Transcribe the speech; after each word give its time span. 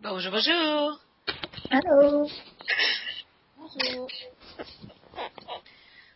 Bonjour, 0.00 0.32
bonjour. 0.32 0.98
Allô. 1.70 2.28
Bonjour. 3.56 4.08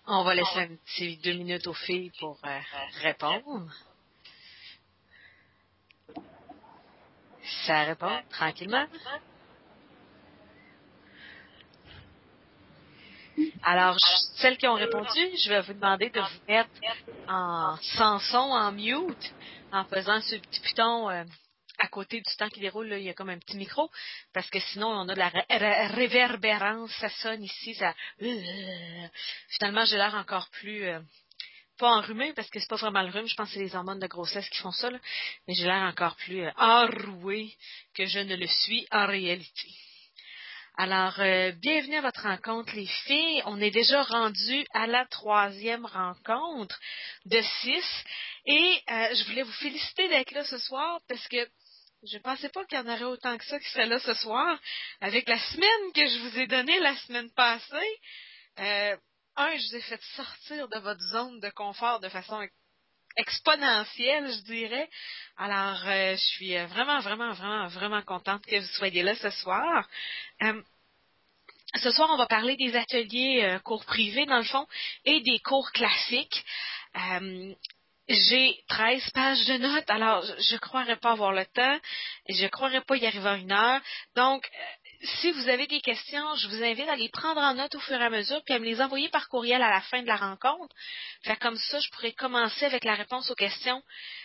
On 0.06 0.24
va 0.24 0.34
laisser 0.34 0.58
un 0.60 0.76
petit 0.76 1.16
deux 1.18 1.34
minutes 1.34 1.66
aux 1.66 1.74
filles 1.74 2.10
pour 2.18 2.38
euh, 2.44 2.60
répondre. 3.02 3.70
Ça 7.66 7.84
répond 7.84 8.20
tranquillement. 8.30 8.86
Alors, 13.62 13.98
je- 13.98 14.40
celles 14.40 14.56
qui 14.58 14.66
ont 14.66 14.74
répondu, 14.74 15.20
je 15.44 15.48
vais 15.48 15.60
vous 15.62 15.74
demander 15.74 16.10
de 16.10 16.20
vous 16.20 16.40
mettre 16.48 16.70
en 17.28 17.76
sans 17.96 18.18
son, 18.18 18.36
en 18.38 18.72
mute, 18.72 19.34
en 19.72 19.84
faisant 19.84 20.20
ce 20.22 20.36
petit 20.36 20.60
bouton 20.62 21.10
euh, 21.10 21.24
à 21.84 21.88
côté 21.88 22.20
du 22.20 22.36
temps 22.36 22.48
qui 22.48 22.60
déroule, 22.60 22.88
là, 22.88 22.98
il 22.98 23.04
y 23.04 23.10
a 23.10 23.14
comme 23.14 23.30
un 23.30 23.38
petit 23.38 23.56
micro, 23.56 23.90
parce 24.32 24.48
que 24.50 24.60
sinon 24.60 24.88
on 24.88 25.08
a 25.08 25.14
de 25.14 25.18
la 25.18 25.28
ré- 25.28 25.46
ré- 25.50 25.86
réverbérance, 25.88 26.90
ça 27.00 27.10
sonne 27.22 27.44
ici, 27.44 27.74
ça... 27.74 27.94
Finalement, 29.48 29.84
j'ai 29.84 29.96
l'air 29.96 30.14
encore 30.14 30.48
plus... 30.50 30.84
euh, 30.84 31.00
pas 31.76 31.88
enrhumé, 31.88 32.32
parce 32.34 32.48
que 32.50 32.60
c'est 32.60 32.68
pas 32.68 32.76
vraiment 32.76 33.02
le 33.02 33.10
rhume, 33.10 33.26
je 33.26 33.34
pense 33.34 33.48
que 33.48 33.54
c'est 33.54 33.64
les 33.64 33.74
hormones 33.74 33.98
de 33.98 34.06
grossesse 34.06 34.48
qui 34.48 34.58
font 34.58 34.70
ça, 34.70 34.90
là. 34.90 34.98
mais 35.46 35.54
j'ai 35.54 35.64
l'air 35.64 35.82
encore 35.82 36.16
plus 36.16 36.42
euh, 36.44 36.50
enroué 36.56 37.52
que 37.94 38.06
je 38.06 38.20
ne 38.20 38.36
le 38.36 38.46
suis 38.46 38.86
en 38.92 39.06
réalité. 39.06 39.68
Alors, 40.76 41.20
euh, 41.20 41.52
bienvenue 41.52 41.96
à 41.96 42.00
votre 42.00 42.22
rencontre, 42.22 42.74
les 42.74 42.86
filles. 43.06 43.42
On 43.46 43.60
est 43.60 43.70
déjà 43.70 44.02
rendu 44.02 44.66
à 44.72 44.88
la 44.88 45.06
troisième 45.06 45.86
rencontre 45.86 46.76
de 47.26 47.40
six. 47.62 48.04
Et 48.46 48.82
euh, 48.90 49.14
je 49.14 49.24
voulais 49.24 49.44
vous 49.44 49.52
féliciter 49.52 50.08
d'être 50.08 50.32
là 50.32 50.44
ce 50.44 50.58
soir 50.58 50.98
parce 51.08 51.28
que 51.28 51.48
je 52.10 52.18
pensais 52.18 52.48
pas 52.50 52.64
qu'il 52.66 52.78
y 52.78 52.80
en 52.80 52.88
aurait 52.88 53.04
autant 53.04 53.36
que 53.38 53.44
ça 53.44 53.58
qui 53.58 53.68
seraient 53.70 53.86
là 53.86 53.98
ce 54.00 54.14
soir. 54.14 54.58
Avec 55.00 55.28
la 55.28 55.38
semaine 55.38 55.92
que 55.94 56.06
je 56.06 56.18
vous 56.18 56.38
ai 56.38 56.46
donnée 56.46 56.78
la 56.80 56.96
semaine 56.98 57.30
passée, 57.32 58.00
euh, 58.58 58.96
un, 59.36 59.56
je 59.56 59.68
vous 59.68 59.76
ai 59.76 59.80
fait 59.82 60.00
sortir 60.16 60.68
de 60.68 60.78
votre 60.78 61.00
zone 61.12 61.40
de 61.40 61.50
confort 61.50 62.00
de 62.00 62.08
façon 62.08 62.40
ex- 62.42 62.54
exponentielle, 63.16 64.32
je 64.32 64.42
dirais. 64.44 64.90
Alors, 65.36 65.80
euh, 65.86 66.16
je 66.16 66.22
suis 66.34 66.56
euh, 66.56 66.66
vraiment, 66.66 67.00
vraiment, 67.00 67.32
vraiment, 67.32 67.68
vraiment 67.68 68.02
contente 68.02 68.44
que 68.46 68.58
vous 68.58 68.66
soyez 68.74 69.02
là 69.02 69.14
ce 69.16 69.30
soir. 69.30 69.88
Ce 71.76 71.90
soir, 71.90 72.08
on 72.12 72.16
va 72.16 72.26
parler 72.26 72.56
des 72.56 72.76
ateliers 72.76 73.58
cours 73.64 73.84
privés, 73.84 74.26
dans 74.26 74.38
le 74.38 74.44
fond, 74.44 74.66
et 75.04 75.20
des 75.22 75.40
cours 75.40 75.72
classiques. 75.72 76.44
J'ai 78.08 78.58
13 78.68 79.10
pages 79.10 79.44
de 79.46 79.56
notes, 79.58 79.88
alors 79.88 80.24
je 80.24 80.54
ne 80.54 80.58
croirais 80.58 80.96
pas 80.96 81.12
avoir 81.12 81.32
le 81.32 81.46
temps, 81.46 81.78
je 82.28 82.42
ne 82.42 82.48
croirais 82.48 82.82
pas 82.82 82.96
y 82.96 83.06
arriver 83.06 83.28
en 83.28 83.36
une 83.36 83.52
heure. 83.52 83.80
Donc, 84.14 84.46
euh, 84.46 85.06
si 85.20 85.30
vous 85.30 85.48
avez 85.48 85.66
des 85.66 85.80
questions, 85.80 86.34
je 86.36 86.48
vous 86.48 86.62
invite 86.62 86.88
à 86.88 86.96
les 86.96 87.08
prendre 87.08 87.40
en 87.40 87.54
note 87.54 87.74
au 87.74 87.80
fur 87.80 88.00
et 88.00 88.04
à 88.04 88.10
mesure, 88.10 88.42
puis 88.44 88.54
à 88.54 88.58
me 88.58 88.64
les 88.64 88.80
envoyer 88.80 89.08
par 89.08 89.28
courriel 89.28 89.62
à 89.62 89.70
la 89.70 89.80
fin 89.82 90.02
de 90.02 90.06
la 90.06 90.16
rencontre. 90.16 90.74
Fait 91.22 91.36
comme 91.36 91.56
ça, 91.56 91.80
je 91.80 91.90
pourrais 91.90 92.12
commencer 92.12 92.64
avec 92.64 92.84
la 92.84 92.94
réponse 92.94 93.30
aux 93.30 93.34
questions 93.34 93.82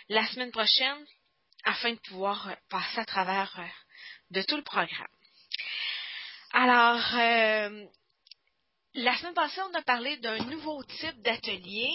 la 0.08 0.26
semaine 0.28 0.50
prochaine, 0.50 1.06
afin 1.64 1.92
de 1.92 1.98
pouvoir 2.00 2.48
euh, 2.48 2.54
passer 2.68 3.00
à 3.00 3.04
travers 3.04 3.52
euh, 3.58 3.64
de 4.30 4.42
tout 4.42 4.56
le 4.56 4.62
programme. 4.62 5.06
Alors, 6.52 7.04
euh, 7.14 7.86
la 8.94 9.16
semaine 9.16 9.34
passée, 9.34 9.60
on 9.70 9.74
a 9.74 9.82
parlé 9.82 10.16
d'un 10.16 10.38
nouveau 10.38 10.82
type 10.82 11.22
d'atelier 11.22 11.90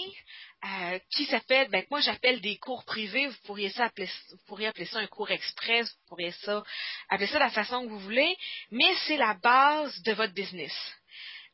euh, 0.64 0.98
qui 1.14 1.26
s'appelle, 1.26 1.68
ben, 1.68 1.84
moi 1.90 2.00
j'appelle 2.00 2.40
des 2.40 2.56
cours 2.56 2.84
privés. 2.84 3.26
Vous 3.26 3.36
pourriez, 3.44 3.70
ça 3.70 3.84
appeler, 3.84 4.08
vous 4.30 4.46
pourriez 4.46 4.68
appeler 4.68 4.86
ça 4.86 5.00
un 5.00 5.06
cours 5.06 5.30
express, 5.30 5.86
vous 5.86 6.08
pourriez 6.08 6.32
ça, 6.32 6.64
appeler 7.10 7.26
ça 7.26 7.34
de 7.34 7.40
la 7.40 7.50
façon 7.50 7.82
que 7.82 7.90
vous 7.90 7.98
voulez, 7.98 8.36
mais 8.70 8.94
c'est 9.06 9.18
la 9.18 9.34
base 9.34 10.00
de 10.02 10.12
votre 10.12 10.32
business. 10.32 10.72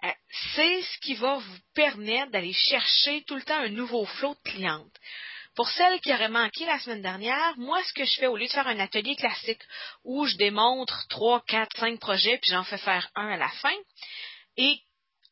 Euh, 0.04 0.10
c'est 0.54 0.82
ce 0.82 0.98
qui 0.98 1.14
va 1.14 1.34
vous 1.38 1.58
permettre 1.74 2.30
d'aller 2.30 2.52
chercher 2.52 3.22
tout 3.24 3.36
le 3.36 3.42
temps 3.42 3.58
un 3.58 3.68
nouveau 3.68 4.04
flot 4.04 4.34
de 4.34 4.50
clientes. 4.50 4.96
Pour 5.54 5.68
celles 5.68 6.00
qui 6.00 6.12
auraient 6.12 6.28
manqué 6.28 6.64
la 6.64 6.78
semaine 6.78 7.02
dernière, 7.02 7.54
moi, 7.58 7.82
ce 7.84 7.92
que 7.92 8.04
je 8.04 8.20
fais, 8.20 8.26
au 8.26 8.36
lieu 8.36 8.46
de 8.46 8.52
faire 8.52 8.66
un 8.66 8.78
atelier 8.78 9.16
classique 9.16 9.62
où 10.04 10.24
je 10.24 10.36
démontre 10.36 11.06
trois, 11.08 11.42
quatre, 11.46 11.76
cinq 11.76 11.98
projets, 12.00 12.38
puis 12.38 12.50
j'en 12.50 12.64
fais 12.64 12.78
faire 12.78 13.10
un 13.14 13.28
à 13.28 13.36
la 13.36 13.50
fin, 13.50 13.74
et 14.56 14.80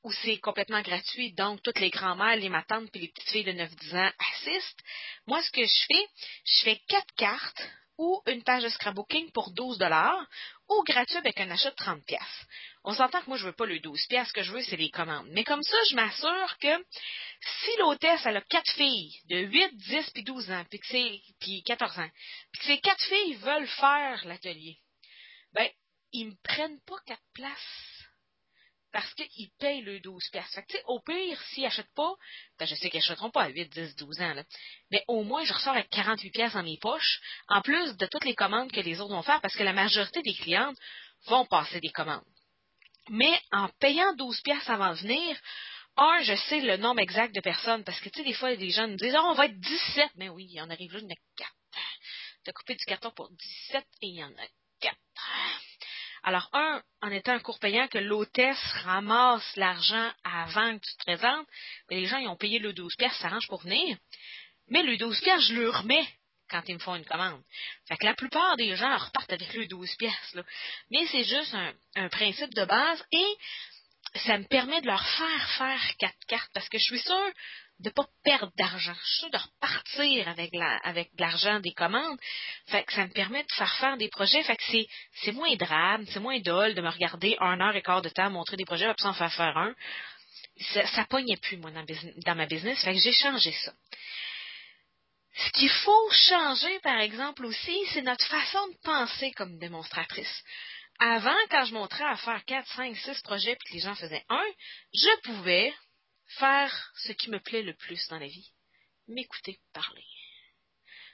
où 0.03 0.13
c'est 0.13 0.39
complètement 0.39 0.83
gratuit, 0.83 1.33
donc 1.33 1.63
toutes 1.63 1.81
les 1.81 1.91
grands-mères, 1.91 2.37
les 2.37 2.49
matantes, 2.49 2.91
puis 2.91 3.03
les 3.03 3.09
petites 3.09 3.31
filles 3.31 3.45
de 3.45 3.53
9-10 3.53 3.97
ans 3.97 4.13
assistent, 4.33 4.81
moi, 5.27 5.43
ce 5.43 5.51
que 5.51 5.65
je 5.65 5.87
fais, 5.89 6.09
je 6.45 6.65
fais 6.65 6.81
quatre 6.89 7.15
cartes 7.17 7.63
ou 7.99 8.23
une 8.27 8.43
page 8.43 8.63
de 8.63 8.71
scrapbooking 8.71 9.31
pour 9.33 9.51
12 9.53 9.77
dollars 9.77 10.27
ou 10.71 10.83
gratuit 10.85 11.19
avec 11.19 11.39
un 11.39 11.51
achat 11.51 11.71
de 11.71 11.77
30 11.77 12.03
pièces. 12.07 12.47
On 12.83 12.95
s'entend 12.95 13.21
que 13.21 13.27
moi, 13.27 13.37
je 13.37 13.45
veux 13.45 13.53
pas 13.53 13.67
le 13.67 13.79
12 13.79 14.07
pièces, 14.07 14.29
ce 14.29 14.33
que 14.33 14.43
je 14.43 14.53
veux, 14.53 14.63
c'est 14.63 14.79
les 14.79 14.91
commandes. 14.91 15.29
Mais 15.33 15.45
comme 15.45 15.63
ça, 15.63 15.77
je 15.91 15.97
m'assure 15.97 16.59
que 16.61 16.85
si 17.43 17.77
l'hôtesse, 17.79 18.23
elle 18.25 18.39
a 18.39 18.41
quatre 18.41 18.73
filles 18.73 19.15
de 19.29 19.41
8, 19.41 19.77
10 19.77 20.11
puis 20.15 20.23
12 20.23 20.51
ans, 20.51 20.65
puis, 20.71 20.81
puis 21.41 21.63
14 21.65 21.99
ans, 21.99 22.11
puis 22.53 22.61
que 22.61 22.67
ces 22.69 22.81
quatre 22.81 23.05
filles 23.05 23.35
veulent 23.35 23.69
faire 23.69 24.23
l'atelier, 24.25 24.79
ben, 25.53 25.69
ils 26.13 26.29
me 26.29 26.35
prennent 26.43 26.81
pas 26.87 26.99
quatre 27.05 27.23
places 27.35 27.90
qu'ils 29.29 29.51
payent 29.59 29.83
le 29.83 30.01
12 30.01 30.29
piastres. 30.31 30.55
Fait 30.55 30.65
que, 30.65 30.77
au 30.87 31.01
pire, 31.01 31.41
s'ils 31.49 31.65
n'achètent 31.65 31.95
pas, 31.95 32.15
ben, 32.59 32.67
je 32.67 32.75
sais 32.75 32.91
qu'ils 32.91 32.99
n'achèteront 32.99 33.31
pas 33.31 33.45
à 33.45 33.49
8, 33.49 33.69
10, 33.69 33.97
12 33.97 34.21
ans, 34.21 34.35
là. 34.35 34.45
Mais 34.91 35.05
au 35.09 35.23
moins, 35.23 35.45
je 35.45 35.53
ressors 35.53 35.75
avec 35.75 35.89
48 35.91 36.31
pièces 36.31 36.53
dans 36.53 36.63
mes 36.63 36.79
poches, 36.79 37.21
en 37.49 37.61
plus 37.63 37.97
de 37.97 38.07
toutes 38.07 38.25
les 38.25 38.35
commandes 38.35 38.73
que 38.73 38.81
les 38.81 39.01
autres 39.01 39.15
vont 39.15 39.23
faire, 39.23 39.41
parce 39.41 39.57
que 39.57 39.63
la 39.63 39.73
majorité 39.73 40.23
des 40.23 40.35
clientes 40.35 40.77
vont 41.27 41.47
passer 41.47 41.81
des 41.81 41.91
commandes. 41.91 42.25
Mais 43.09 43.41
en 43.53 43.69
payant 43.81 44.15
12 44.15 44.41
piastres 44.43 44.71
avant 44.71 44.91
de 44.91 44.99
venir, 44.99 45.37
un, 45.97 46.23
je 46.23 46.35
sais 46.35 46.61
le 46.61 46.77
nombre 46.77 47.01
exact 47.01 47.35
de 47.35 47.41
personnes, 47.41 47.85
parce 47.85 48.01
que, 48.01 48.09
tu 48.09 48.21
sais, 48.21 48.25
des 48.25 48.35
fois, 48.35 48.53
les 48.53 48.71
gens 48.71 48.87
nous 48.87 48.97
disent, 48.97 49.17
oh, 49.17 49.27
on 49.27 49.35
va 49.35 49.47
être 49.47 49.59
17. 49.59 50.11
Mais 50.17 50.29
oui, 50.29 50.47
il 50.49 50.55
y 50.55 50.61
en 50.61 50.71
arrive 50.71 50.93
là, 50.93 51.01
il 51.01 51.05
y 51.05 51.07
en 51.07 51.11
a 51.11 51.21
4. 51.37 51.53
Tu 52.45 52.51
as 52.51 52.53
coupé 52.53 52.75
du 52.75 52.85
carton 52.85 53.11
pour 53.11 53.31
17 53.31 53.85
et 54.03 54.07
il 54.07 54.17
y 54.17 54.25
en 54.25 54.31
a 54.31 54.47
4. 54.81 54.97
Alors, 56.23 56.49
un, 56.53 56.83
en 57.03 57.11
étant 57.11 57.33
un 57.33 57.39
cours 57.41 57.59
payant, 57.59 57.89
que 57.89 57.99
l'hôtesse 57.99 58.63
ramasse 58.85 59.57
l'argent 59.57 60.11
avant 60.25 60.79
que 60.79 60.85
tu 60.85 60.97
te 60.97 61.05
présentes, 61.05 61.47
les 61.89 62.07
gens, 62.07 62.19
ils 62.19 62.29
ont 62.29 62.37
payé 62.37 62.59
le 62.59 62.73
12 62.73 62.95
pièces, 62.97 63.13
ça 63.15 63.23
s'arrange 63.23 63.47
pour 63.49 63.63
venir. 63.63 63.97
Mais 64.69 64.83
le 64.83 64.97
12 64.97 65.21
pièces, 65.21 65.43
je 65.43 65.55
le 65.55 65.71
remets 65.71 66.07
quand 66.51 66.63
ils 66.67 66.75
me 66.75 66.81
font 66.81 66.97
une 66.97 67.05
commande. 67.05 67.43
Fait 67.89 67.97
que 67.97 68.05
la 68.05 68.15
plupart 68.15 68.57
des 68.57 68.75
gens 68.77 68.97
repartent 68.97 69.33
avec 69.33 69.53
le 69.55 69.67
12 69.67 69.97
pièces. 69.97 70.37
Mais 70.91 71.07
c'est 71.07 71.25
juste 71.25 71.55
un, 71.55 71.73
un 71.97 72.09
principe 72.09 72.53
de 72.55 72.65
base 72.65 73.05
et 73.13 73.37
ça 74.27 74.37
me 74.39 74.45
permet 74.45 74.81
de 74.81 74.87
leur 74.87 75.07
faire 75.07 75.51
faire 75.59 75.97
quatre 75.99 76.27
cartes 76.27 76.51
parce 76.53 76.69
que 76.69 76.79
je 76.79 76.85
suis 76.85 76.99
sûre 76.99 77.33
de 77.81 77.89
ne 77.89 77.95
pas 77.95 78.07
perdre 78.23 78.53
d'argent. 78.57 78.95
Je 78.95 79.21
suis 79.21 79.31
de 79.31 79.39
repartir 79.39 80.29
avec, 80.29 80.53
de 80.53 81.21
l'argent 81.21 81.61
des 81.61 81.73
commandes. 81.73 82.19
Fait 82.67 82.85
que 82.85 82.93
ça 82.93 83.07
me 83.07 83.13
permet 83.13 83.43
de 83.43 83.53
faire 83.53 83.75
faire 83.77 83.97
des 83.97 84.09
projets. 84.09 84.43
Fait 84.43 84.57
que 84.57 84.63
c'est, 85.23 85.33
moins 85.33 85.55
drame, 85.57 86.05
c'est 86.07 86.21
moins 86.21 86.39
dole 86.41 86.75
de 86.75 86.83
me 86.83 86.91
regarder 86.91 87.37
un 87.41 87.61
heure 87.61 87.75
et 87.75 87.83
quart 87.83 88.03
de 88.03 88.11
temps 88.11 88.31
montrer 88.31 88.57
des 88.57 88.65
projets, 88.65 88.93
puis 88.95 89.07
en 89.07 89.15
faire 89.15 89.33
faire 89.33 89.57
un. 89.57 89.75
Ça, 90.73 90.87
ça 90.89 91.05
pognait 91.07 91.39
plus, 91.39 91.57
moi, 91.57 91.71
dans, 91.71 91.85
dans 92.27 92.35
ma 92.35 92.47
business. 92.47 92.83
Fait 92.85 92.93
que 92.93 93.01
j'ai 93.01 93.13
changé 93.13 93.53
ça. 93.53 93.73
Ce 95.35 95.51
qu'il 95.53 95.71
faut 95.71 96.11
changer, 96.11 96.79
par 96.81 97.01
exemple, 97.01 97.47
aussi, 97.47 97.79
c'est 97.93 98.03
notre 98.03 98.27
façon 98.27 98.69
de 98.69 98.77
penser 98.83 99.31
comme 99.33 99.59
démonstratrice. 99.59 100.43
Avant, 100.99 101.37
quand 101.51 101.65
je 101.65 101.73
montrais 101.73 102.05
à 102.05 102.17
faire 102.17 102.45
4, 102.45 102.69
5, 102.75 102.95
6 102.95 103.23
projets 103.23 103.57
puis 103.57 103.71
que 103.71 103.75
les 103.75 103.81
gens 103.81 103.95
faisaient 103.95 104.25
un, 104.29 104.45
je 104.93 105.21
pouvais 105.23 105.73
faire 106.39 106.93
ce 106.97 107.13
qui 107.13 107.31
me 107.31 107.41
plaît 107.41 107.63
le 107.63 107.75
plus 107.75 108.07
dans 108.09 108.19
la 108.19 108.29
vie. 108.29 108.53
M'écouter 109.09 109.61
parler. 109.73 110.07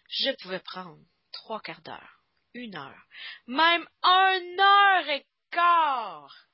Je 0.08 0.30
pouvais 0.42 0.60
prendre 0.60 0.98
trois 1.32 1.60
quarts 1.60 1.82
d'heure, 1.82 2.22
une 2.54 2.76
heure, 2.76 3.06
même 3.46 3.88
une 4.02 4.60
heure 4.60 5.08
et 5.08 5.26
quart 5.50 6.46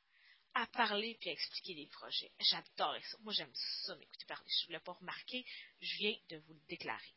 à 0.54 0.66
parler 0.66 1.16
puis 1.20 1.30
à 1.30 1.32
expliquer 1.32 1.74
des 1.74 1.88
projets. 1.88 2.30
J'adorais 2.40 3.02
ça. 3.02 3.16
Moi, 3.20 3.32
j'aime 3.32 3.52
ça, 3.54 3.96
m'écouter 3.96 4.26
parler. 4.26 4.50
Je 4.50 4.62
ne 4.62 4.66
voulais 4.66 4.80
pas 4.80 4.92
remarquer, 4.92 5.44
je 5.80 5.96
viens 5.96 6.16
de 6.28 6.36
vous 6.38 6.54
le 6.54 6.60
déclarer. 6.68 7.14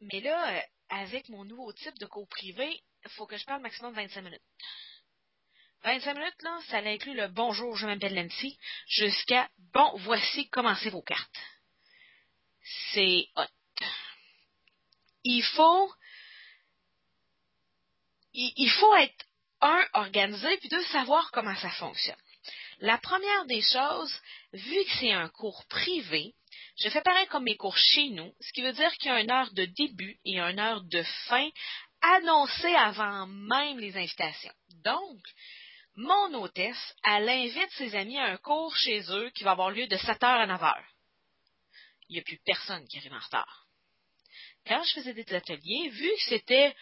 Mais 0.00 0.20
là, 0.20 0.56
euh, 0.56 0.62
avec 0.88 1.28
mon 1.28 1.44
nouveau 1.44 1.72
type 1.72 1.98
de 1.98 2.06
cours 2.06 2.28
privé, 2.28 2.82
il 3.04 3.10
faut 3.10 3.26
que 3.26 3.36
je 3.36 3.44
parle 3.44 3.62
maximum 3.62 3.94
25 3.94 4.22
minutes. 4.22 4.42
25 5.84 6.14
minutes, 6.14 6.42
là, 6.42 6.58
ça 6.70 6.78
inclut 6.78 7.14
le 7.14 7.28
bonjour, 7.28 7.76
je 7.76 7.86
m'appelle 7.86 8.14
Nancy, 8.14 8.58
jusqu'à 8.88 9.48
bon, 9.74 9.92
voici, 9.98 10.48
commencez 10.48 10.88
vos 10.88 11.02
cartes. 11.02 11.38
C'est 12.92 13.28
hot. 13.36 13.84
Il 15.24 15.42
faut, 15.42 15.92
il, 18.32 18.70
faut 18.70 18.96
être, 18.96 19.26
un, 19.60 19.86
organisé, 19.92 20.56
puis 20.56 20.70
deux, 20.70 20.82
savoir 20.84 21.30
comment 21.32 21.56
ça 21.56 21.70
fonctionne. 21.72 22.16
La 22.80 22.96
première 22.96 23.44
des 23.44 23.60
choses, 23.60 24.14
vu 24.54 24.84
que 24.84 24.96
c'est 25.00 25.12
un 25.12 25.28
cours 25.28 25.66
privé, 25.68 26.34
je 26.78 26.88
fais 26.88 27.02
pareil 27.02 27.26
comme 27.26 27.44
mes 27.44 27.56
cours 27.56 27.76
chez 27.76 28.08
nous, 28.08 28.34
ce 28.40 28.52
qui 28.52 28.62
veut 28.62 28.72
dire 28.72 28.92
qu'il 28.94 29.10
y 29.10 29.14
a 29.14 29.20
une 29.20 29.30
heure 29.30 29.52
de 29.52 29.66
début 29.66 30.18
et 30.24 30.38
une 30.38 30.58
heure 30.58 30.82
de 30.82 31.02
fin 31.28 31.48
annoncé 32.00 32.74
avant 32.74 33.26
même 33.26 33.78
les 33.78 33.96
invitations. 33.96 34.54
Donc, 34.82 35.20
mon 35.96 36.34
hôtesse, 36.34 36.94
elle 37.04 37.28
invite 37.28 37.70
ses 37.72 37.94
amis 37.94 38.18
à 38.18 38.32
un 38.32 38.36
cours 38.38 38.76
chez 38.76 39.02
eux 39.10 39.30
qui 39.30 39.44
va 39.44 39.52
avoir 39.52 39.70
lieu 39.70 39.86
de 39.86 39.96
7h 39.96 40.24
à 40.24 40.46
9h. 40.46 40.74
Il 42.08 42.14
n'y 42.14 42.20
a 42.20 42.22
plus 42.22 42.40
personne 42.44 42.86
qui 42.88 42.98
arrive 42.98 43.12
en 43.12 43.18
retard. 43.18 43.66
Quand 44.66 44.82
je 44.82 44.94
faisais 44.94 45.14
des 45.14 45.34
ateliers, 45.34 45.88
vu 45.90 46.08
que 46.08 46.24
c'était 46.28 46.74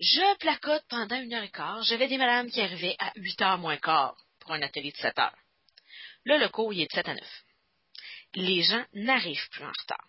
je 0.00 0.36
placote 0.38 0.84
pendant 0.88 1.20
une 1.20 1.32
heure 1.34 1.44
et 1.44 1.50
quart, 1.50 1.82
j'avais 1.84 2.08
des 2.08 2.18
madames 2.18 2.50
qui 2.50 2.60
arrivaient 2.60 2.96
à 2.98 3.12
8 3.16 3.40
h 3.40 3.58
moins 3.58 3.76
quart 3.76 4.16
pour 4.40 4.52
un 4.52 4.62
atelier 4.62 4.90
de 4.90 4.96
7 4.96 5.18
heures. 5.18 5.38
Là, 6.24 6.38
le 6.38 6.48
cours, 6.48 6.72
il 6.72 6.82
est 6.82 6.86
de 6.86 6.92
7 6.92 7.08
à 7.08 7.14
9. 7.14 7.44
Les 8.34 8.62
gens 8.62 8.84
n'arrivent 8.94 9.48
plus 9.50 9.64
en 9.64 9.70
retard. 9.70 10.08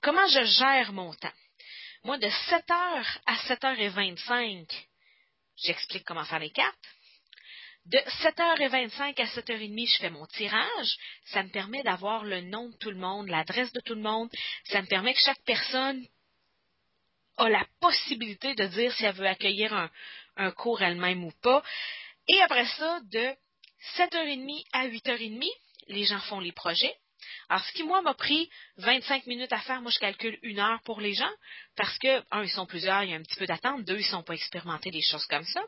Comment 0.00 0.26
je 0.28 0.44
gère 0.44 0.92
mon 0.92 1.12
temps? 1.14 1.32
Moi, 2.04 2.18
de 2.18 2.28
7 2.28 2.70
heures 2.70 3.18
à 3.26 3.34
7h25, 3.48 4.70
j'explique 5.56 6.04
comment 6.04 6.24
faire 6.24 6.38
les 6.38 6.50
cartes. 6.50 6.95
De 7.86 7.98
7h25 7.98 9.20
à 9.20 9.26
7h30, 9.26 9.92
je 9.92 9.98
fais 9.98 10.10
mon 10.10 10.26
tirage. 10.26 10.98
Ça 11.26 11.44
me 11.44 11.50
permet 11.50 11.84
d'avoir 11.84 12.24
le 12.24 12.40
nom 12.40 12.68
de 12.68 12.76
tout 12.78 12.90
le 12.90 12.96
monde, 12.96 13.28
l'adresse 13.28 13.72
de 13.72 13.80
tout 13.80 13.94
le 13.94 14.00
monde. 14.00 14.28
Ça 14.64 14.82
me 14.82 14.88
permet 14.88 15.14
que 15.14 15.20
chaque 15.20 15.42
personne 15.44 16.04
a 17.36 17.48
la 17.48 17.64
possibilité 17.80 18.56
de 18.56 18.66
dire 18.66 18.92
si 18.94 19.04
elle 19.04 19.14
veut 19.14 19.28
accueillir 19.28 19.72
un, 19.72 19.88
un 20.36 20.50
cours 20.50 20.82
elle-même 20.82 21.22
ou 21.22 21.30
pas. 21.42 21.62
Et 22.26 22.40
après 22.42 22.66
ça, 22.66 22.98
de 23.04 23.36
7h30 23.96 24.64
à 24.72 24.88
8h30, 24.88 25.48
les 25.86 26.04
gens 26.06 26.20
font 26.20 26.40
les 26.40 26.52
projets. 26.52 26.96
Alors, 27.48 27.64
ce 27.64 27.72
qui, 27.72 27.82
moi, 27.82 28.02
m'a 28.02 28.14
pris 28.14 28.50
25 28.78 29.26
minutes 29.26 29.52
à 29.52 29.60
faire, 29.60 29.80
moi, 29.80 29.90
je 29.90 29.98
calcule 29.98 30.38
une 30.42 30.58
heure 30.58 30.80
pour 30.84 31.00
les 31.00 31.14
gens, 31.14 31.30
parce 31.76 31.96
que, 31.98 32.22
un, 32.30 32.42
ils 32.42 32.50
sont 32.50 32.66
plusieurs, 32.66 33.02
il 33.02 33.10
y 33.10 33.12
a 33.14 33.16
un 33.16 33.22
petit 33.22 33.36
peu 33.36 33.46
d'attente, 33.46 33.84
deux, 33.84 33.98
ils 33.98 34.06
ne 34.06 34.10
sont 34.10 34.22
pas 34.22 34.34
expérimentés 34.34 34.90
des 34.90 35.02
choses 35.02 35.26
comme 35.26 35.44
ça. 35.44 35.62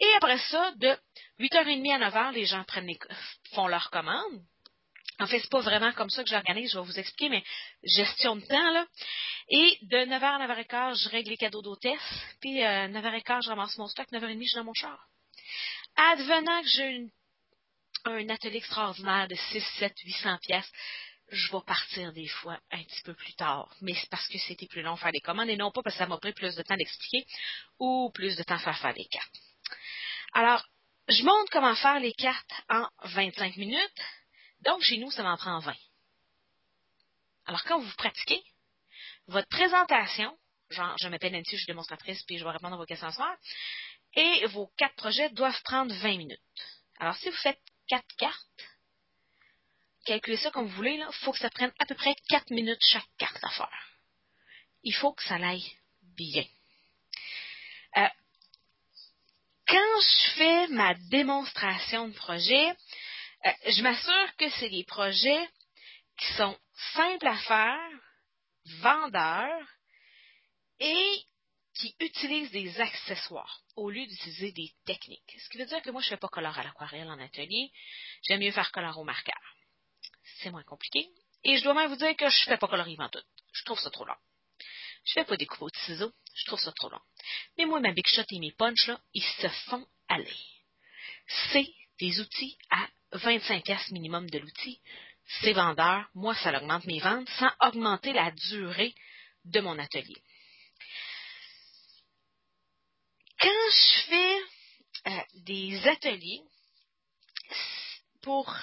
Et 0.00 0.08
après 0.16 0.38
ça, 0.38 0.72
de 0.76 0.96
8h30 1.40 2.02
à 2.02 2.10
9h, 2.10 2.32
les 2.32 2.46
gens 2.46 2.64
prennent 2.64 2.90
font 3.52 3.66
leurs 3.66 3.90
commandes. 3.90 4.42
En 5.20 5.26
fait, 5.26 5.38
c'est 5.38 5.50
pas 5.50 5.60
vraiment 5.60 5.92
comme 5.92 6.10
ça 6.10 6.24
que 6.24 6.30
j'organise, 6.30 6.72
je 6.72 6.78
vais 6.78 6.84
vous 6.84 6.98
expliquer, 6.98 7.28
mais 7.28 7.44
gestion 7.84 8.34
de 8.34 8.44
temps, 8.46 8.70
là. 8.72 8.86
Et 9.48 9.78
de 9.82 9.98
9h 9.98 10.22
à 10.22 10.46
9h15, 10.46 11.04
je 11.04 11.08
règle 11.08 11.30
les 11.30 11.36
cadeaux 11.36 11.62
d'hôtesse, 11.62 12.24
puis 12.40 12.64
euh, 12.64 12.88
9h15, 12.88 13.44
je 13.44 13.48
ramasse 13.50 13.78
mon 13.78 13.86
stock, 13.86 14.06
9h30, 14.10 14.42
je 14.42 14.48
suis 14.48 14.56
dans 14.56 14.64
mon 14.64 14.74
char. 14.74 15.06
Advenant 15.96 16.62
que 16.62 16.68
j'ai 16.68 16.88
une 16.88 17.10
un 18.04 18.28
atelier 18.28 18.58
extraordinaire 18.58 19.28
de 19.28 19.34
6, 19.34 19.64
7, 19.78 19.92
800 20.04 20.38
pièces, 20.38 20.72
je 21.30 21.50
vais 21.50 21.62
partir 21.66 22.12
des 22.12 22.28
fois 22.28 22.58
un 22.70 22.82
petit 22.82 23.02
peu 23.02 23.14
plus 23.14 23.34
tard. 23.34 23.74
Mais 23.80 23.94
c'est 23.94 24.08
parce 24.10 24.28
que 24.28 24.38
c'était 24.38 24.66
plus 24.66 24.82
long 24.82 24.96
faire 24.96 25.12
les 25.12 25.20
commandes 25.20 25.48
et 25.48 25.56
non 25.56 25.70
pas 25.70 25.82
parce 25.82 25.96
que 25.96 26.00
ça 26.00 26.06
m'a 26.06 26.18
pris 26.18 26.32
plus 26.32 26.54
de 26.54 26.62
temps 26.62 26.76
d'expliquer 26.76 27.26
ou 27.78 28.10
plus 28.14 28.36
de 28.36 28.42
temps 28.42 28.54
à 28.54 28.58
faire 28.58 28.78
faire 28.78 28.92
les 28.92 29.06
cartes. 29.06 29.36
Alors, 30.34 30.64
je 31.08 31.22
montre 31.22 31.50
comment 31.50 31.74
faire 31.74 32.00
les 32.00 32.12
cartes 32.12 32.52
en 32.68 32.88
25 33.04 33.56
minutes. 33.56 34.02
Donc, 34.60 34.82
chez 34.82 34.96
nous, 34.98 35.10
ça 35.10 35.22
m'en 35.22 35.36
prend 35.36 35.58
20. 35.58 35.74
Alors, 37.46 37.62
quand 37.64 37.78
vous 37.78 37.94
pratiquez, 37.96 38.42
votre 39.26 39.48
présentation, 39.48 40.36
genre, 40.70 40.96
je 40.98 41.08
m'appelle 41.08 41.32
Nancy, 41.32 41.52
je 41.52 41.56
suis 41.56 41.66
démonstratrice, 41.66 42.22
puis 42.24 42.38
je 42.38 42.44
vais 42.44 42.50
répondre 42.50 42.74
à 42.74 42.78
vos 42.78 42.86
questions 42.86 43.10
ce 43.10 43.16
soir, 43.16 43.36
et 44.14 44.46
vos 44.46 44.70
quatre 44.78 44.94
projets 44.96 45.28
doivent 45.30 45.60
prendre 45.62 45.94
20 45.94 46.16
minutes. 46.16 46.40
Alors, 46.98 47.16
si 47.16 47.28
vous 47.28 47.36
faites 47.36 47.60
quatre 47.88 48.16
cartes, 48.16 48.64
calculez 50.04 50.36
ça 50.36 50.50
comme 50.50 50.66
vous 50.66 50.76
voulez, 50.76 50.94
il 50.94 51.14
faut 51.24 51.32
que 51.32 51.38
ça 51.38 51.50
prenne 51.50 51.72
à 51.78 51.86
peu 51.86 51.94
près 51.94 52.14
quatre 52.28 52.50
minutes 52.50 52.84
chaque 52.86 53.08
carte 53.18 53.42
à 53.42 53.50
faire. 53.50 53.88
Il 54.82 54.94
faut 54.94 55.12
que 55.12 55.24
ça 55.24 55.36
aille 55.36 55.72
bien. 56.02 56.44
Euh, 57.96 58.08
quand 59.66 60.00
je 60.00 60.30
fais 60.36 60.66
ma 60.68 60.94
démonstration 60.94 62.08
de 62.08 62.14
projet, 62.14 62.70
euh, 63.46 63.50
je 63.66 63.82
m'assure 63.82 64.36
que 64.36 64.50
c'est 64.50 64.68
des 64.68 64.84
projets 64.84 65.48
qui 66.18 66.32
sont 66.34 66.58
simples 66.94 67.26
à 67.26 67.36
faire, 67.38 67.90
vendeurs 68.80 69.66
et 70.80 71.24
qui 71.74 71.94
utilisent 72.00 72.52
des 72.52 72.80
accessoires 72.80 73.60
au 73.76 73.90
lieu 73.90 74.06
d'utiliser 74.06 74.52
des 74.52 74.72
techniques. 74.86 75.36
Ce 75.38 75.48
qui 75.48 75.58
veut 75.58 75.66
dire 75.66 75.82
que 75.82 75.90
moi, 75.90 76.00
je 76.00 76.06
ne 76.06 76.10
fais 76.10 76.16
pas 76.16 76.28
color 76.28 76.56
à 76.56 76.62
l'aquarelle 76.62 77.08
en 77.08 77.18
atelier. 77.18 77.70
J'aime 78.22 78.40
mieux 78.40 78.52
faire 78.52 78.70
color 78.70 78.96
au 78.98 79.04
marqueur. 79.04 79.40
C'est 80.40 80.50
moins 80.50 80.62
compliqué. 80.62 81.08
Et 81.42 81.58
je 81.58 81.64
dois 81.64 81.74
même 81.74 81.90
vous 81.90 81.96
dire 81.96 82.16
que 82.16 82.28
je 82.28 82.40
ne 82.40 82.44
fais 82.44 82.56
pas 82.56 82.68
colorier 82.68 82.96
tout. 83.12 83.22
Je 83.52 83.64
trouve 83.64 83.78
ça 83.78 83.90
trop 83.90 84.04
long. 84.04 84.16
Je 85.04 85.12
fais 85.12 85.24
pas 85.24 85.36
des 85.36 85.46
coupes 85.46 85.70
de 85.70 85.78
ciseaux. 85.78 86.12
Je 86.34 86.44
trouve 86.46 86.60
ça 86.60 86.72
trop 86.72 86.88
long. 86.88 87.00
Mais 87.58 87.66
moi, 87.66 87.80
ma 87.80 87.92
Big 87.92 88.06
Shot 88.06 88.22
et 88.30 88.38
mes 88.38 88.52
punch, 88.52 88.86
là, 88.86 89.00
ils 89.12 89.22
se 89.22 89.48
font 89.68 89.86
aller. 90.08 90.36
C'est 91.52 91.68
des 91.98 92.20
outils 92.20 92.56
à 92.70 92.88
25 93.12 93.64
pièces 93.64 93.90
minimum 93.90 94.28
de 94.30 94.38
l'outil. 94.38 94.80
C'est 95.42 95.52
vendeur. 95.52 96.08
Moi, 96.14 96.34
ça 96.36 96.56
augmente 96.56 96.86
mes 96.86 97.00
ventes 97.00 97.28
sans 97.30 97.50
augmenter 97.60 98.12
la 98.12 98.30
durée 98.30 98.94
de 99.44 99.60
mon 99.60 99.78
atelier. 99.78 100.22
Quand 103.44 103.70
je 103.70 104.00
fais 104.06 104.38
euh, 105.06 105.22
des 105.44 105.86
ateliers 105.86 106.40
pour 108.22 108.56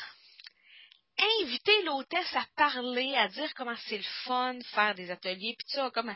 inviter 1.39 1.83
l'hôtesse 1.83 2.35
à 2.35 2.45
parler, 2.55 3.13
à 3.15 3.27
dire 3.27 3.53
comment 3.53 3.75
c'est 3.87 3.97
le 3.97 4.03
fun 4.23 4.55
de 4.55 4.63
faire 4.63 4.95
des 4.95 5.11
ateliers, 5.11 5.55
puis 5.55 5.67
ça, 5.69 5.91
comme 5.91 6.09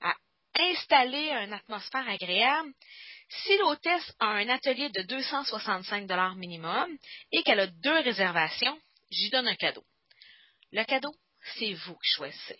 à, 0.00 0.14
installer 0.56 1.30
une 1.30 1.52
atmosphère 1.52 2.08
agréable, 2.08 2.72
si 3.28 3.56
l'hôtesse 3.58 4.14
a 4.20 4.26
un 4.26 4.48
atelier 4.48 4.90
de 4.90 5.02
265 5.02 6.06
dollars 6.06 6.36
minimum 6.36 6.96
et 7.32 7.42
qu'elle 7.42 7.58
a 7.58 7.66
deux 7.66 8.00
réservations, 8.00 8.80
j'y 9.10 9.30
donne 9.30 9.48
un 9.48 9.56
cadeau. 9.56 9.84
Le 10.70 10.84
cadeau, 10.84 11.12
c'est 11.56 11.72
vous 11.72 11.94
qui 11.94 12.10
choisissez. 12.10 12.58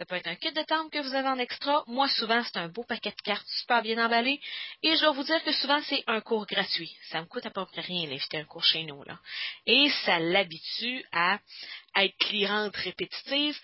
Ça 0.00 0.06
peut 0.06 0.14
être 0.14 0.28
un 0.28 0.34
kit 0.36 0.50
de 0.50 0.62
table 0.62 0.88
que 0.88 0.98
vous 1.02 1.14
avez 1.14 1.28
en 1.28 1.38
extra. 1.38 1.84
Moi, 1.86 2.08
souvent, 2.08 2.42
c'est 2.42 2.56
un 2.56 2.68
beau 2.68 2.84
paquet 2.84 3.10
de 3.10 3.20
cartes 3.20 3.46
super 3.46 3.82
bien 3.82 4.02
emballé. 4.02 4.40
Et 4.82 4.96
je 4.96 5.00
dois 5.02 5.10
vous 5.10 5.24
dire 5.24 5.44
que 5.44 5.52
souvent, 5.52 5.78
c'est 5.82 6.02
un 6.06 6.22
cours 6.22 6.46
gratuit. 6.46 6.90
Ça 7.10 7.20
me 7.20 7.26
coûte 7.26 7.44
à 7.44 7.50
peu 7.50 7.66
près 7.66 7.82
rien 7.82 8.08
d'inviter 8.08 8.38
un 8.38 8.46
cours 8.46 8.64
chez 8.64 8.84
nous. 8.84 9.02
Là. 9.02 9.18
Et 9.66 9.90
ça 10.06 10.18
l'habitue 10.18 11.04
à, 11.12 11.38
être 11.96 12.16
cliente 12.16 12.74
répétitive. 12.76 13.60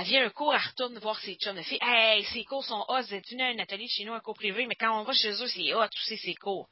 Elle 0.00 0.06
vient 0.06 0.24
un 0.24 0.30
cours, 0.30 0.54
elle 0.54 0.60
retourne 0.66 0.98
voir 1.00 1.20
ses 1.20 1.34
chums 1.34 1.54
de 1.54 1.60
filles. 1.60 1.78
Hey, 1.82 2.24
ces 2.32 2.44
cours 2.44 2.64
sont 2.64 2.82
hot, 2.88 3.02
vous 3.02 3.14
êtes 3.14 3.28
venu 3.28 3.42
à 3.42 3.48
un 3.48 3.58
atelier 3.58 3.86
chez 3.86 4.04
nous, 4.04 4.14
un 4.14 4.20
cours 4.20 4.36
privé, 4.36 4.64
mais 4.64 4.76
quand 4.76 4.98
on 4.98 5.04
va 5.04 5.12
chez 5.12 5.32
eux, 5.32 5.48
c'est 5.48 5.74
hot, 5.74 5.86
tous 5.88 6.16
ces 6.16 6.34
cours. 6.36 6.66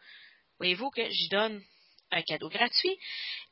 Voyez-vous 0.57 0.89
que 0.89 1.05
je 1.05 1.29
donne 1.29 1.63
un 2.13 2.23
cadeau 2.23 2.49
gratuit. 2.49 2.99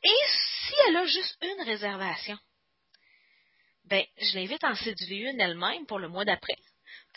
Et 0.05 0.09
si 0.09 0.73
elle 0.89 0.97
a 0.97 1.05
juste 1.05 1.37
une 1.43 1.67
réservation, 1.67 2.39
ben, 3.91 4.05
je 4.19 4.37
l'invite 4.37 4.63
en 4.65 4.75
séduire 4.77 5.33
une 5.33 5.41
elle-même 5.41 5.85
pour 5.87 5.99
le 5.99 6.09
mois 6.09 6.25
d'après. 6.25 6.57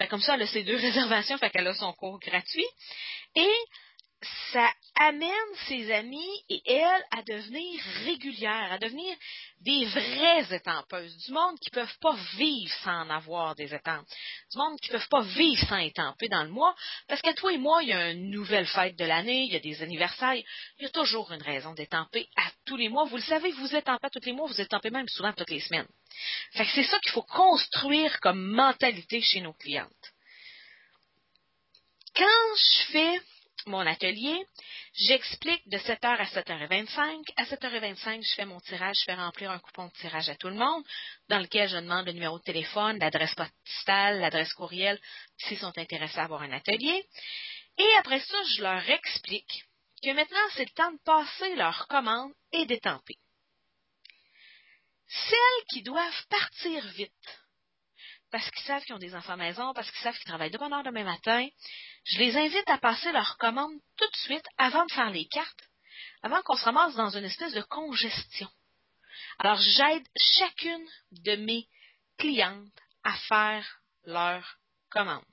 Comme 0.10 0.22
ça, 0.22 0.36
elle 0.36 0.42
a 0.42 0.48
ses 0.48 0.64
deux 0.64 0.76
réservations, 0.88 1.38
fait 1.38 1.50
qu'elle 1.52 1.68
a 1.68 1.74
son 1.76 1.94
cours 1.94 2.20
gratuit. 2.20 2.66
Et 3.36 3.54
ça 4.52 4.72
amène 4.96 5.30
ses 5.68 5.92
amis 5.92 6.44
et 6.50 6.62
elle 6.66 7.04
à 7.12 7.24
devenir 7.24 7.82
régulières, 8.06 8.72
à 8.72 8.78
devenir 8.78 9.16
des 9.62 9.86
vraies 9.86 10.56
étampeuses, 10.56 11.18
du 11.26 11.32
monde 11.32 11.58
qui 11.60 11.70
ne 11.72 11.82
peuvent 11.82 11.98
pas 12.00 12.16
vivre 12.38 12.74
sans 12.84 13.02
en 13.02 13.10
avoir 13.10 13.56
des 13.56 13.74
étampes, 13.74 14.06
du 14.52 14.58
monde 14.58 14.80
qui 14.80 14.92
ne 14.92 14.98
peuvent 14.98 15.10
pas 15.10 15.22
vivre 15.22 15.68
sans 15.68 15.78
étamper 15.78 16.28
dans 16.28 16.44
le 16.44 16.50
mois, 16.50 16.76
parce 17.08 17.22
qu'à 17.22 17.34
toi 17.34 17.54
et 17.54 17.58
moi, 17.58 17.82
il 17.82 17.90
y 17.90 17.94
a 17.94 18.12
une 18.12 18.30
nouvelle 18.30 18.68
fête 18.68 18.96
de 18.98 19.06
l'année, 19.06 19.44
il 19.44 19.54
y 19.54 19.56
a 19.56 19.60
des 19.60 19.82
anniversaires, 19.82 20.36
il 20.36 20.46
y 20.80 20.86
a 20.86 20.90
toujours 20.90 21.32
une 21.32 21.42
raison 21.42 21.74
d'étamper 21.74 22.28
à 22.36 22.52
tous 22.66 22.78
les 22.78 22.90
mois. 22.90 23.06
Vous 23.06 23.18
le 23.18 23.24
savez, 23.24 23.52
vous 23.52 23.76
étampez 23.76 24.10
tous 24.12 24.26
les 24.26 24.34
mois, 24.34 24.48
vous 24.48 24.62
étampez 24.62 24.90
même 24.90 25.08
souvent 25.08 25.34
toutes 25.34 25.50
les 25.50 25.62
semaines. 25.62 25.88
Fait 26.52 26.66
que 26.66 26.72
c'est 26.76 26.84
ça 26.84 27.00
qu'il 27.00 27.12
faut 27.12 27.24
construire 27.24 28.20
comme 28.20 28.42
mentalité 28.42 29.22
chez 29.22 29.42
nos 29.42 29.54
clientes. 29.54 29.90
Quand 32.16 32.56
je 32.56 32.92
fais 32.92 33.22
mon 33.68 33.86
atelier, 33.86 34.46
j'explique 34.94 35.68
de 35.70 35.78
7h 35.78 36.06
à 36.06 36.26
7h25. 36.26 37.24
À 37.38 37.44
7h25, 37.44 38.24
je 38.24 38.36
fais 38.36 38.46
mon 38.46 38.60
tirage, 38.60 38.98
je 39.00 39.06
fais 39.06 39.14
remplir 39.14 39.52
un 39.52 39.60
coupon 39.60 39.88
de 39.88 39.94
tirage 39.94 40.30
à 40.30 40.36
tout 40.36 40.50
le 40.50 40.56
monde, 40.56 40.84
dans 41.30 41.40
lequel 41.40 41.70
je 41.70 41.78
demande 41.78 42.06
le 42.06 42.14
numéro 42.14 42.40
de 42.40 42.44
téléphone, 42.44 43.00
l'adresse 43.00 43.36
postale, 43.36 44.20
l'adresse 44.20 44.54
courriel, 44.54 45.00
s'ils 45.38 45.60
sont 45.60 45.78
intéressés 45.78 46.20
à 46.20 46.24
avoir 46.24 46.42
un 46.42 46.52
atelier. 46.52 47.06
Et 47.78 47.90
après 48.00 48.20
ça, 48.20 48.38
je 48.56 48.62
leur 48.62 48.90
explique 48.90 49.66
que 50.04 50.12
maintenant, 50.12 50.50
c'est 50.56 50.66
le 50.66 50.76
temps 50.76 50.92
de 50.92 51.00
passer 51.04 51.56
leur 51.56 51.88
commande 51.88 52.34
et 52.52 52.66
d'étamper. 52.66 53.18
Celles 55.08 55.66
qui 55.70 55.84
doivent 55.84 56.26
partir 56.30 56.86
vite, 56.90 57.43
parce 58.34 58.50
qu'ils 58.50 58.66
savent 58.66 58.84
qu'ils 58.84 58.96
ont 58.96 59.00
des 59.00 59.14
enfants 59.14 59.34
à 59.34 59.38
maison, 59.38 59.76
parce 59.76 59.92
qu'ils 59.92 60.02
savent 60.02 60.16
qu'ils 60.16 60.26
travaillent 60.26 60.50
de 60.50 60.58
bonne 60.58 60.74
heure 60.74 60.84
demain 60.84 61.04
matin, 61.04 61.48
je 62.06 62.18
les 62.18 62.36
invite 62.36 62.68
à 62.68 62.80
passer 62.80 63.12
leur 63.12 63.38
commande 63.38 63.80
tout 63.96 64.10
de 64.10 64.18
suite 64.18 64.46
avant 64.58 64.88
de 64.88 64.92
faire 64.92 65.12
les 65.12 65.28
cartes, 65.28 65.70
avant 66.24 66.42
qu'on 66.42 66.56
se 66.56 66.66
ramasse 66.66 66.96
dans 66.96 67.16
une 67.16 67.26
espèce 67.26 67.54
de 67.54 67.62
congestion. 67.62 68.50
Alors, 69.38 69.60
j'aide 69.60 70.08
chacune 70.18 70.88
de 71.12 71.36
mes 71.36 71.68
clientes 72.18 72.74
à 73.04 73.14
faire 73.14 73.82
leur 74.06 74.58
commande. 74.90 75.24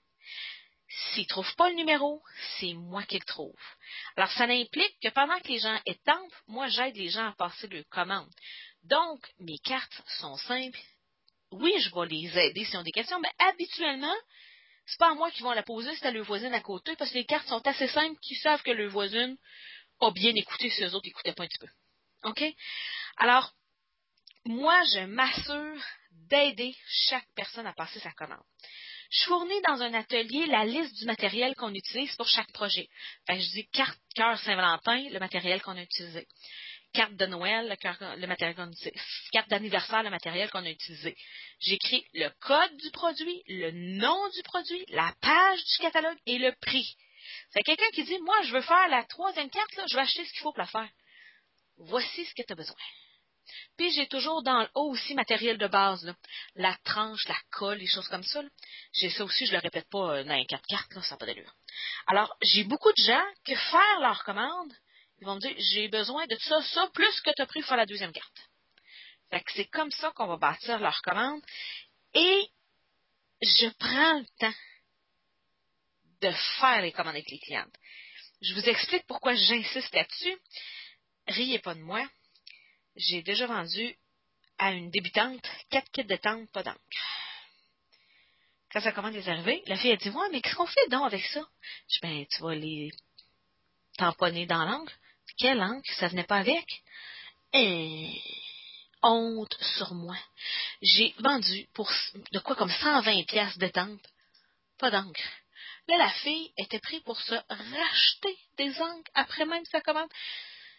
S'ils 1.15 1.23
ne 1.23 1.29
trouvent 1.29 1.57
pas 1.57 1.71
le 1.71 1.77
numéro, 1.77 2.23
c'est 2.59 2.75
moi 2.75 3.05
qui 3.05 3.19
le 3.19 3.25
trouve. 3.25 3.57
Alors, 4.19 4.31
ça 4.33 4.45
implique 4.45 5.01
que 5.03 5.09
pendant 5.09 5.41
que 5.41 5.49
les 5.49 5.61
gens 5.61 5.81
étampent, 5.87 6.35
moi, 6.49 6.69
j'aide 6.69 6.97
les 6.97 7.09
gens 7.09 7.29
à 7.29 7.33
passer 7.33 7.67
leur 7.69 7.89
commande. 7.89 8.31
Donc, 8.83 9.27
mes 9.39 9.59
cartes 9.59 10.03
sont 10.19 10.37
simples. 10.37 10.79
Oui, 11.53 11.73
je 11.81 11.91
vais 11.91 12.07
les 12.07 12.39
aider 12.39 12.65
s'ils 12.65 12.79
ont 12.79 12.83
des 12.83 12.93
questions, 12.93 13.19
mais 13.21 13.31
habituellement, 13.39 14.15
c'est 14.87 14.99
pas 14.99 15.11
à 15.11 15.15
moi 15.15 15.31
qui 15.31 15.43
vont 15.43 15.53
la 15.53 15.63
poser, 15.63 15.95
c'est 15.97 16.07
à 16.07 16.11
leur 16.11 16.25
voisine 16.25 16.55
à 16.55 16.61
côté, 16.61 16.97
parce 16.97 17.11
que 17.11 17.19
les 17.19 17.25
cartes 17.25 17.49
sont 17.49 17.67
assez 17.67 17.89
simples 17.89 18.19
qu'ils 18.21 18.39
savent 18.39 18.63
que 18.63 18.71
leur 18.71 18.91
voisine 18.91 19.37
a 20.01 20.11
bien 20.11 20.35
écouté 20.35 20.71
si 20.71 20.83
eux 20.83 20.95
autres 20.95 21.07
n'écoutaient 21.07 21.33
pas 21.33 21.45
un 21.45 21.49
petit 21.49 21.59
peu. 21.59 21.69
OK? 22.25 22.45
Alors, 23.17 23.53
moi, 24.45 24.81
je 24.95 25.01
m'assure 25.01 25.83
d'aider 26.29 26.75
chaque 27.09 27.27
personne 27.35 27.67
à 27.67 27.73
passer 27.73 28.01
sa 28.01 28.13
commande. 28.13 28.43
Je 29.11 29.25
fournis 29.25 29.61
dans 29.67 29.83
un 29.83 29.93
atelier 29.95 30.47
la 30.47 30.65
liste 30.65 30.97
du 30.97 31.05
matériel 31.05 31.55
qu'on 31.57 31.75
utilise 31.75 32.15
pour 32.15 32.29
chaque 32.29 32.53
projet. 32.53 32.89
je 33.29 33.35
dis 33.35 33.69
carte 33.73 33.99
cœur 34.15 34.39
Saint-Valentin, 34.39 35.09
le 35.11 35.19
matériel 35.19 35.61
qu'on 35.63 35.77
a 35.77 35.83
utilisé. 35.83 36.29
Carte 36.93 37.15
de 37.15 37.27
Noël, 37.27 37.69
le, 37.69 38.27
matériel 38.27 38.57
qu'on 38.57 38.63
a 38.63 38.71
utilisé. 38.71 38.93
Carte 39.33 39.49
d'anniversaire, 39.49 40.03
le 40.03 40.11
matériel 40.11 40.51
qu'on 40.51 40.65
a 40.65 40.71
utilisé. 40.71 41.17
J'écris 41.61 42.05
le 42.15 42.29
code 42.41 42.77
du 42.79 42.91
produit, 42.91 43.43
le 43.47 43.71
nom 43.71 44.29
du 44.31 44.43
produit, 44.43 44.85
la 44.89 45.15
page 45.21 45.65
du 45.65 45.79
catalogue 45.79 46.19
et 46.27 46.39
le 46.39 46.53
prix. 46.61 46.97
C'est 47.51 47.63
quelqu'un 47.63 47.91
qui 47.93 48.05
dit, 48.05 48.19
moi, 48.21 48.43
je 48.43 48.53
veux 48.53 48.63
faire 48.63 48.89
la 48.89 49.05
troisième 49.05 49.51
carte, 49.51 49.71
je 49.89 49.95
vais 49.95 50.03
acheter 50.03 50.25
ce 50.25 50.33
qu'il 50.33 50.41
faut 50.41 50.53
pour 50.53 50.61
la 50.61 50.67
faire. 50.67 50.89
Voici 51.77 52.25
ce 52.25 52.35
que 52.35 52.43
tu 52.47 52.53
as 52.53 52.57
besoin. 52.57 52.77
Puis 53.77 53.93
j'ai 53.93 54.07
toujours 54.07 54.43
dans 54.43 54.61
le 54.61 54.69
haut 54.75 54.91
aussi 54.91 55.15
matériel 55.15 55.59
de 55.59 55.67
base, 55.67 56.15
la 56.55 56.77
tranche, 56.85 57.27
la 57.29 57.39
colle, 57.51 57.79
les 57.79 57.87
choses 57.87 58.09
comme 58.09 58.23
ça. 58.23 58.43
J'ai 58.93 59.11
ça 59.11 59.25
aussi, 59.25 59.47
je 59.47 59.53
le 59.53 59.59
répète 59.59 59.89
pas 59.91 60.17
euh, 60.17 60.25
dans 60.25 60.35
les 60.35 60.47
quatre 60.47 60.67
cartes, 60.69 60.95
là, 60.95 61.03
ça 61.03 61.15
n'a 61.15 61.19
pas 61.19 61.27
d'allure. 61.27 61.55
Alors, 62.07 62.37
j'ai 62.43 62.65
beaucoup 62.65 62.93
de 62.93 63.03
gens 63.05 63.25
qui 63.45 63.55
faire 63.55 64.01
leur 64.01 64.23
commande, 64.25 64.73
ils 65.21 65.27
vont 65.27 65.37
me 65.37 65.41
dire 65.41 65.55
j'ai 65.59 65.89
besoin 65.89 66.27
de 66.27 66.37
ça, 66.37 66.63
ça, 66.63 66.89
plus 66.95 67.21
que 67.21 67.31
tu 67.35 67.43
as 67.43 67.47
pris 67.47 67.63
pour 67.63 67.77
la 67.77 67.87
deuxième 67.87 68.13
carte. 68.13 68.51
Fait 69.31 69.41
que 69.41 69.53
c'est 69.53 69.67
comme 69.67 69.91
ça 69.93 70.11
qu'on 70.13 70.27
va 70.27 70.37
bâtir 70.37 70.79
leur 70.79 71.01
commande. 71.03 71.43
Et 72.15 72.49
je 73.43 73.69
prends 73.79 74.19
le 74.19 74.27
temps 74.39 74.59
de 76.21 76.33
faire 76.59 76.83
les 76.83 76.93
commandes 76.93 77.15
avec 77.15 77.31
les 77.31 77.39
clientes. 77.39 77.75
Je 78.43 78.55
vous 78.55 78.69
explique 78.69 79.07
pourquoi 79.07 79.35
j'insiste 79.35 79.95
là-dessus. 79.95 80.37
Riez 81.29 81.61
pas 81.61 81.75
de 81.75 81.81
moi 81.81 82.05
j'ai 82.97 83.23
déjà 83.23 83.47
vendu 83.47 83.97
à 84.59 84.73
une 84.73 84.91
débutante 84.91 85.47
quatre 85.71 85.91
kits 85.91 86.05
de 86.05 86.17
tente, 86.17 86.51
pas 86.53 86.63
d'encre. 86.63 86.79
Quand 88.73 88.81
sa 88.81 88.93
commande 88.93 89.17
est 89.17 89.29
arrivée, 89.29 89.63
la 89.67 89.77
fille 89.77 89.93
a 89.93 89.97
dit 89.97 90.11
Ouais, 90.11 90.29
mais 90.31 90.41
qu'est-ce 90.41 90.55
qu'on 90.55 90.67
fait 90.67 90.89
donc 90.91 91.07
avec 91.07 91.25
ça? 91.27 91.45
Je 91.89 91.95
dis 91.95 92.01
Ben, 92.03 92.27
tu 92.27 92.43
vas 92.43 92.55
les 92.55 92.93
tamponner 93.97 94.47
dans 94.47 94.65
l'encre. 94.65 94.93
Quelle 95.41 95.63
encre? 95.63 95.91
Ça 95.99 96.09
venait 96.09 96.25
pas 96.25 96.37
avec? 96.37 96.67
Et 97.55 98.21
honte 99.03 99.57
sur 99.79 99.95
moi. 99.95 100.17
J'ai 100.83 101.15
vendu 101.19 101.67
pour 101.73 101.91
de 102.33 102.39
quoi 102.41 102.55
comme 102.57 102.71
120 102.71 103.25
pièces 103.27 103.57
de 103.59 103.69
tente, 103.69 104.07
pas 104.79 104.91
d'encre. 104.91 105.21
Là, 105.89 105.97
la 105.97 106.11
fille 106.11 106.53
était 106.59 106.79
prise 106.79 107.01
pour 107.01 107.19
se 107.21 107.35
racheter 107.49 108.39
des 108.59 108.81
encres 108.81 109.11
après 109.15 109.47
même 109.47 109.65
sa 109.65 109.81
commande. 109.81 110.11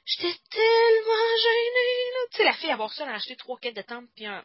J'étais 0.06 0.38
tellement 0.50 1.38
gênée, 1.44 2.12
là. 2.14 2.20
Tu 2.32 2.38
sais, 2.38 2.44
la 2.44 2.54
fille, 2.54 2.72
avoir 2.72 2.94
ça, 2.94 3.04
elle 3.04 3.10
a 3.10 3.16
acheté 3.16 3.36
trois 3.36 3.58
quêtes 3.60 3.76
de 3.76 3.82
tente 3.82 4.10
puis 4.16 4.26
un, 4.26 4.44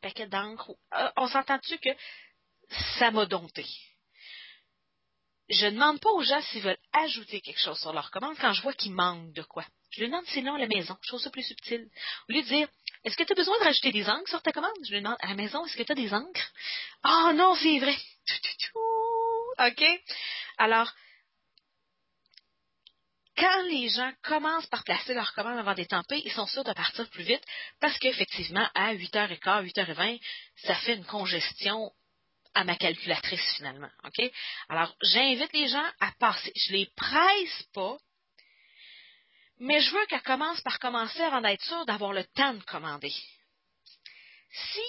paquet 0.00 0.26
d'encre. 0.26 0.70
Euh, 0.94 1.10
on 1.16 1.28
s'entend-tu 1.28 1.78
que 1.78 1.90
ça 2.98 3.10
m'a 3.10 3.26
dompté? 3.26 3.66
Je 5.48 5.66
ne 5.66 5.72
demande 5.72 6.00
pas 6.00 6.10
aux 6.10 6.22
gens 6.22 6.40
s'ils 6.42 6.62
veulent 6.62 6.78
ajouter 6.92 7.40
quelque 7.40 7.60
chose 7.60 7.78
sur 7.78 7.92
leur 7.92 8.10
commande 8.10 8.36
quand 8.40 8.52
je 8.52 8.62
vois 8.62 8.72
qu'il 8.72 8.92
manque 8.92 9.32
de 9.32 9.42
quoi. 9.42 9.64
Je 9.90 10.00
lui 10.00 10.08
demande 10.08 10.26
sinon 10.26 10.54
à 10.54 10.58
la 10.58 10.66
maison. 10.66 10.96
Je 11.02 11.08
trouve 11.08 11.20
ça 11.20 11.30
plus 11.30 11.44
subtil. 11.44 11.88
Au 12.28 12.32
lieu 12.32 12.42
de 12.42 12.48
dire, 12.48 12.68
est-ce 13.04 13.16
que 13.16 13.22
tu 13.22 13.32
as 13.32 13.36
besoin 13.36 13.56
de 13.60 13.64
rajouter 13.64 13.92
des 13.92 14.08
encres 14.08 14.28
sur 14.28 14.42
ta 14.42 14.52
commande? 14.52 14.72
Je 14.84 14.92
lui 14.92 15.00
demande, 15.00 15.16
à 15.20 15.28
la 15.28 15.34
maison, 15.34 15.64
est-ce 15.64 15.76
que 15.76 15.84
tu 15.84 15.92
as 15.92 15.94
des 15.94 16.12
encres? 16.12 16.52
Ah 17.04 17.32
non, 17.34 17.54
c'est 17.54 17.78
vrai. 17.78 17.96
OK? 19.58 19.84
Alors, 20.58 20.92
quand 23.36 23.62
les 23.68 23.88
gens 23.90 24.12
commencent 24.22 24.66
par 24.66 24.82
placer 24.82 25.14
leur 25.14 25.32
commande 25.34 25.58
avant 25.58 25.74
d'étamper, 25.74 26.22
ils 26.24 26.32
sont 26.32 26.46
sûrs 26.46 26.64
de 26.64 26.72
partir 26.72 27.08
plus 27.10 27.22
vite 27.22 27.44
parce 27.80 27.98
qu'effectivement, 27.98 28.68
à 28.74 28.94
8h15, 28.94 29.66
8h20, 29.72 30.20
ça 30.64 30.74
fait 30.76 30.94
une 30.94 31.04
congestion 31.04 31.92
à 32.56 32.64
ma 32.64 32.76
calculatrice 32.76 33.56
finalement. 33.56 33.90
OK? 34.04 34.30
Alors, 34.68 34.94
j'invite 35.02 35.52
les 35.52 35.68
gens 35.68 35.88
à 36.00 36.10
passer. 36.18 36.52
Je 36.56 36.72
les 36.72 36.86
presse 36.96 37.62
pas, 37.74 37.96
mais 39.58 39.80
je 39.80 39.90
veux 39.92 40.06
qu'elles 40.06 40.22
commencent 40.22 40.62
par 40.62 40.78
commencer 40.78 41.20
avant 41.20 41.40
d'être 41.40 41.62
sûres 41.62 41.86
d'avoir 41.86 42.12
le 42.12 42.24
temps 42.24 42.54
de 42.54 42.62
commander. 42.64 43.14
Si 44.50 44.82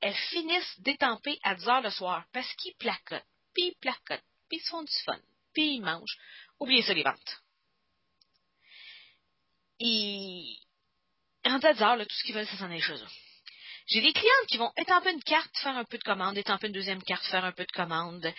elles 0.00 0.14
finissent 0.14 0.80
d'étamper 0.80 1.38
à 1.42 1.54
10 1.54 1.68
heures 1.68 1.80
le 1.80 1.90
soir 1.90 2.24
parce 2.32 2.52
qu'ils 2.54 2.74
placotent, 2.76 3.24
puis 3.54 3.68
ils 3.68 3.76
placotent, 3.80 4.24
puis 4.48 4.58
ils 4.58 4.68
font 4.68 4.82
du 4.82 4.92
fun, 5.04 5.18
puis 5.54 5.76
ils 5.76 5.80
mangent, 5.80 6.18
oubliez 6.60 6.82
ça 6.82 6.92
les 6.92 7.02
ventes 7.02 7.42
rentrent 11.44 11.66
à 11.66 11.74
10 11.74 11.82
heures, 11.82 11.98
tout 11.98 12.14
ce 12.14 12.24
qu'ils 12.24 12.34
veulent, 12.34 12.46
c'est 12.46 12.56
s'en 12.56 12.66
aller 12.66 12.80
chez 12.80 12.94
eux. 12.94 13.25
J'ai 13.86 14.00
des 14.00 14.12
clientes 14.12 14.46
qui 14.48 14.56
vont 14.56 14.72
étamper 14.76 15.12
une 15.12 15.22
carte, 15.22 15.56
faire 15.58 15.76
un 15.76 15.84
peu 15.84 15.96
de 15.96 16.02
commande, 16.02 16.36
étamper 16.36 16.66
une 16.66 16.72
deuxième 16.72 17.02
carte, 17.02 17.24
faire 17.26 17.44
un 17.44 17.52
peu 17.52 17.64
de 17.64 17.72
commande. 17.72 18.32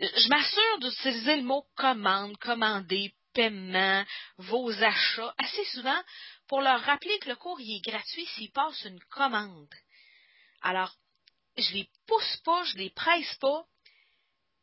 Je 0.00 0.28
m'assure 0.28 0.78
d'utiliser 0.80 1.36
le 1.36 1.42
mot 1.42 1.64
commande, 1.76 2.36
commander, 2.38 3.14
paiement, 3.32 4.04
vos 4.38 4.70
achats, 4.82 5.34
assez 5.38 5.64
souvent 5.66 6.02
pour 6.48 6.62
leur 6.62 6.80
rappeler 6.80 7.16
que 7.20 7.28
le 7.28 7.36
cours 7.36 7.60
est 7.60 7.84
gratuit 7.84 8.26
s'ils 8.34 8.50
passent 8.50 8.84
une 8.84 9.00
commande. 9.10 9.72
Alors, 10.62 10.92
je 11.56 11.74
les 11.74 11.88
pousse 12.06 12.36
pas, 12.44 12.64
je 12.64 12.78
les 12.78 12.90
presse 12.90 13.34
pas, 13.36 13.64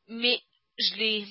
mais 0.10 0.42
je 0.78 0.96
les 0.96 1.28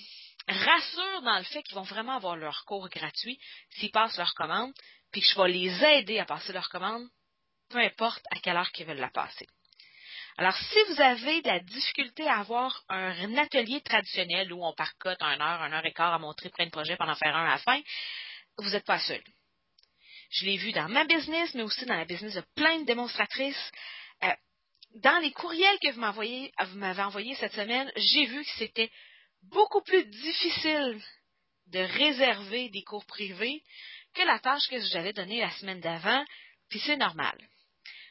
rassure 0.49 1.23
dans 1.23 1.39
le 1.39 1.45
fait 1.45 1.63
qu'ils 1.63 1.75
vont 1.75 1.83
vraiment 1.83 2.17
avoir 2.17 2.37
leur 2.37 2.65
cours 2.65 2.89
gratuit 2.89 3.39
s'ils 3.71 3.91
passent 3.91 4.17
leur 4.17 4.33
commande, 4.33 4.73
puis 5.13 5.21
que 5.21 5.27
je 5.27 5.37
vais 5.37 5.49
les 5.49 5.85
aider 5.85 6.19
à 6.19 6.25
passer 6.25 6.55
leur 6.55 6.71
commande, 6.71 7.07
peu 7.75 7.81
importe 7.81 8.25
à 8.31 8.39
quelle 8.39 8.57
heure 8.57 8.71
qu'ils 8.71 8.87
veulent 8.87 8.99
la 8.99 9.11
passer. 9.11 9.49
Alors, 10.37 10.57
si 10.57 10.79
vous 10.89 11.01
avez 11.01 11.43
de 11.43 11.49
la 11.49 11.59
difficulté 11.59 12.27
à 12.29 12.39
avoir 12.39 12.85
un 12.89 13.37
atelier 13.37 13.81
traditionnel 13.81 14.53
où 14.53 14.65
on 14.65 14.73
parcote 14.75 15.21
un 15.21 15.41
heure, 15.41 15.61
un 15.61 15.73
heure 15.73 15.85
et 15.85 15.93
quart 15.93 16.15
à 16.15 16.21
montrer 16.21 16.51
plein 16.51 16.67
de 16.67 16.71
projets 16.71 16.97
pendant 16.97 17.17
faire 17.17 17.35
un 17.35 17.45
à 17.45 17.51
la 17.51 17.59
fin, 17.59 17.81
vous 18.59 18.71
n'êtes 18.71 18.87
pas 18.87 19.01
seul. 19.01 19.23
Je 20.31 20.45
l'ai 20.45 20.57
vu 20.57 20.71
dans 20.71 20.89
ma 20.89 21.05
business, 21.05 21.53
mais 21.55 21.63
aussi 21.63 21.85
dans 21.85 21.97
la 21.97 22.05
business 22.05 22.35
de 22.35 22.45
plein 22.55 22.79
de 22.79 22.85
démonstratrices. 22.85 23.73
Euh, 24.23 24.33
dans 24.97 25.19
les 25.19 25.33
courriels 25.33 25.79
que 25.81 25.91
vous 25.91 26.71
vous 26.71 26.79
m'avez 26.79 27.03
envoyés 27.03 27.35
cette 27.35 27.55
semaine, 27.55 27.91
j'ai 27.97 28.27
vu 28.27 28.45
que 28.45 28.51
c'était 28.59 28.91
beaucoup 29.43 29.83
plus 29.83 30.05
difficile 30.05 31.03
de 31.69 31.81
réserver 31.81 32.69
des 32.71 32.83
cours 32.85 33.07
privés 33.07 33.63
que 34.15 34.23
la 34.23 34.39
tâche 34.39 34.69
que 34.69 34.81
j'avais 34.81 35.13
donnée 35.13 35.41
la 35.41 35.51
semaine 35.53 35.81
d'avant, 35.81 36.25
puis 36.69 36.79
c'est 36.79 36.97
normal. 36.97 37.37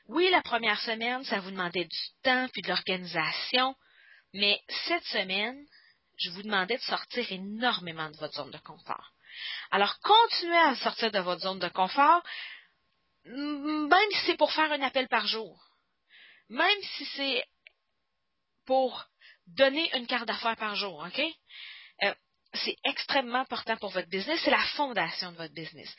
Oui, 0.08 0.30
la 0.32 0.42
première 0.42 0.80
semaine, 0.82 1.24
ça 1.24 1.40
vous 1.40 1.52
demandait 1.52 1.86
du 1.86 2.00
temps 2.24 2.48
puis 2.52 2.62
de 2.62 2.68
l'organisation, 2.68 3.76
mais 4.34 4.62
cette 4.88 5.06
semaine, 5.06 5.66
je 6.18 6.30
vous 6.32 6.44
demandais 6.44 6.78
de 6.78 6.82
sortir 6.82 7.32
énormément 7.32 8.10
de 8.10 8.18
votre 8.18 8.34
zone 8.34 8.52
de 8.52 8.58
confort. 8.60 9.14
Alors, 9.72 9.98
continuez 10.02 10.58
à 10.58 10.76
sortir 10.76 11.10
de 11.12 11.20
votre 11.20 11.42
zone 11.42 11.60
de 11.60 11.70
confort, 11.70 12.22
même 13.26 14.12
si 14.12 14.26
c'est 14.26 14.38
pour 14.38 14.52
faire 14.52 14.72
un 14.72 14.82
appel 14.82 15.08
par 15.08 15.26
jour, 15.28 15.58
même 16.50 16.82
si 16.98 17.06
c'est 17.06 17.46
pour 18.66 19.06
donner 19.48 19.90
une 19.98 20.08
carte 20.08 20.28
d'affaires 20.28 20.58
par 20.58 20.76
jour, 20.76 21.04
OK? 21.06 21.22
Euh, 22.04 22.14
c'est 22.54 22.76
extrêmement 22.84 23.40
important 23.40 23.78
pour 23.78 23.90
votre 23.92 24.10
business. 24.10 24.40
C'est 24.44 24.52
la 24.52 24.64
fondation 24.76 25.32
de 25.32 25.38
votre 25.38 25.54
business. 25.54 25.90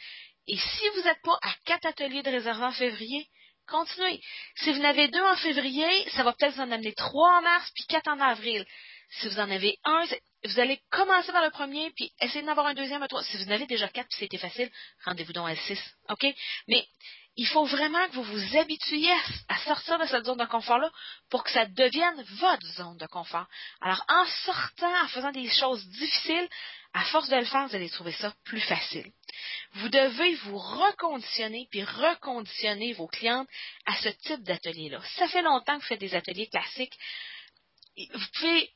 Et 0.46 0.56
si 0.56 0.88
vous 0.94 1.02
n'êtes 1.02 1.22
pas 1.22 1.38
à 1.42 1.52
quatre 1.64 1.86
ateliers 1.86 2.22
de 2.22 2.30
réservation 2.30 2.66
en 2.66 2.72
février, 2.72 3.28
continuez. 3.66 4.20
Si 4.56 4.72
vous 4.72 4.80
en 4.80 4.84
avez 4.84 5.08
deux 5.08 5.22
en 5.22 5.36
février, 5.36 6.08
ça 6.10 6.22
va 6.22 6.32
peut-être 6.32 6.54
vous 6.54 6.60
en 6.60 6.70
amener 6.70 6.94
trois 6.94 7.38
en 7.38 7.42
mars, 7.42 7.70
puis 7.74 7.84
quatre 7.86 8.08
en 8.08 8.20
avril. 8.20 8.64
Si 9.10 9.28
vous 9.28 9.38
en 9.38 9.50
avez 9.50 9.78
un, 9.84 10.04
vous 10.44 10.60
allez 10.60 10.80
commencer 10.90 11.32
par 11.32 11.44
le 11.44 11.50
premier, 11.50 11.90
puis 11.92 12.10
essayer 12.20 12.42
d'en 12.42 12.52
avoir 12.52 12.66
un 12.66 12.74
deuxième, 12.74 13.02
à 13.02 13.08
trois. 13.08 13.22
Si 13.22 13.36
vous 13.36 13.48
en 13.48 13.52
avez 13.52 13.66
déjà 13.66 13.88
quatre, 13.88 14.08
puis 14.08 14.18
c'était 14.18 14.38
facile, 14.38 14.70
rendez-vous 15.04 15.32
donc 15.32 15.48
à 15.48 15.56
six. 15.56 15.78
OK? 16.08 16.26
Mais 16.68 16.86
il 17.36 17.46
faut 17.46 17.64
vraiment 17.64 18.06
que 18.08 18.14
vous 18.14 18.22
vous 18.22 18.56
habituiez 18.56 19.12
à, 19.48 19.58
sortir 19.58 19.98
de 19.98 20.06
cette 20.06 20.24
zone 20.24 20.38
de 20.38 20.44
confort-là 20.44 20.90
pour 21.30 21.42
que 21.42 21.50
ça 21.50 21.66
devienne 21.66 22.24
votre 22.38 22.66
zone 22.74 22.96
de 22.96 23.06
confort. 23.06 23.46
Alors, 23.80 24.04
en 24.08 24.24
sortant, 24.44 25.02
en 25.02 25.08
faisant 25.08 25.32
des 25.32 25.50
choses 25.50 25.84
difficiles, 25.88 26.48
à 26.94 27.04
force 27.06 27.28
de 27.28 27.36
le 27.36 27.44
faire, 27.44 27.66
vous 27.66 27.74
allez 27.74 27.90
trouver 27.90 28.12
ça 28.12 28.32
plus 28.44 28.60
facile. 28.60 29.10
Vous 29.74 29.88
devez 29.88 30.34
vous 30.36 30.56
reconditionner 30.56 31.66
puis 31.70 31.82
reconditionner 31.82 32.92
vos 32.92 33.08
clientes 33.08 33.48
à 33.84 33.96
ce 33.96 34.08
type 34.08 34.42
d'atelier-là. 34.44 35.00
Ça 35.16 35.28
fait 35.28 35.42
longtemps 35.42 35.76
que 35.76 35.82
vous 35.82 35.88
faites 35.88 36.00
des 36.00 36.14
ateliers 36.14 36.46
classiques. 36.46 36.96
Vous 37.96 38.26
pouvez 38.34 38.70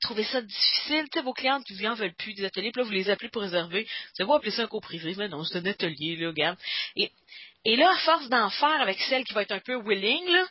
trouvez 0.00 0.24
ça 0.24 0.42
difficile, 0.42 1.04
tu 1.10 1.18
sais, 1.18 1.24
vos 1.24 1.32
clientes 1.32 1.64
qui 1.64 1.88
en 1.88 1.94
veulent 1.94 2.14
plus 2.14 2.34
des 2.34 2.44
ateliers, 2.44 2.70
puis 2.70 2.82
là, 2.82 2.86
vous 2.86 2.92
les 2.92 3.08
appelez 3.08 3.30
pour 3.30 3.40
réserver. 3.42 3.88
Vous 4.18 4.26
vous 4.26 4.34
appeler 4.34 4.50
ça 4.50 4.62
un 4.62 4.66
cours 4.66 4.82
privé, 4.82 5.14
mais 5.16 5.28
non, 5.28 5.44
c'est 5.44 5.58
un 5.58 5.64
atelier, 5.64 6.16
là, 6.16 6.28
regarde. 6.28 6.58
Et, 6.96 7.10
et 7.64 7.76
là, 7.76 7.90
à 7.90 7.98
force 7.98 8.28
d'en 8.28 8.50
faire 8.50 8.80
avec 8.82 9.00
celle 9.00 9.24
qui 9.24 9.32
va 9.32 9.42
être 9.42 9.52
un 9.52 9.60
peu 9.60 9.76
willing, 9.76 10.26
là, 10.28 10.46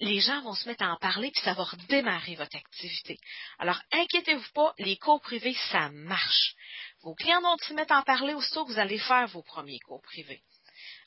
les 0.00 0.20
gens 0.20 0.42
vont 0.42 0.54
se 0.54 0.68
mettre 0.68 0.84
à 0.84 0.92
en 0.92 0.96
parler, 0.96 1.30
puis 1.30 1.42
ça 1.42 1.54
va 1.54 1.64
redémarrer 1.64 2.36
votre 2.36 2.56
activité. 2.56 3.18
Alors, 3.58 3.80
inquiétez-vous 3.92 4.52
pas, 4.54 4.72
les 4.78 4.96
cours 4.96 5.20
privés, 5.20 5.56
ça 5.70 5.90
marche. 5.90 6.54
Vos 7.02 7.14
clients 7.14 7.40
vont 7.40 7.56
se 7.58 7.74
mettre 7.74 7.92
à 7.92 8.00
en 8.00 8.02
parler 8.02 8.34
aussitôt 8.34 8.64
que 8.64 8.72
vous 8.72 8.78
allez 8.78 8.98
faire 8.98 9.26
vos 9.28 9.42
premiers 9.42 9.80
cours 9.80 10.02
privés. 10.02 10.42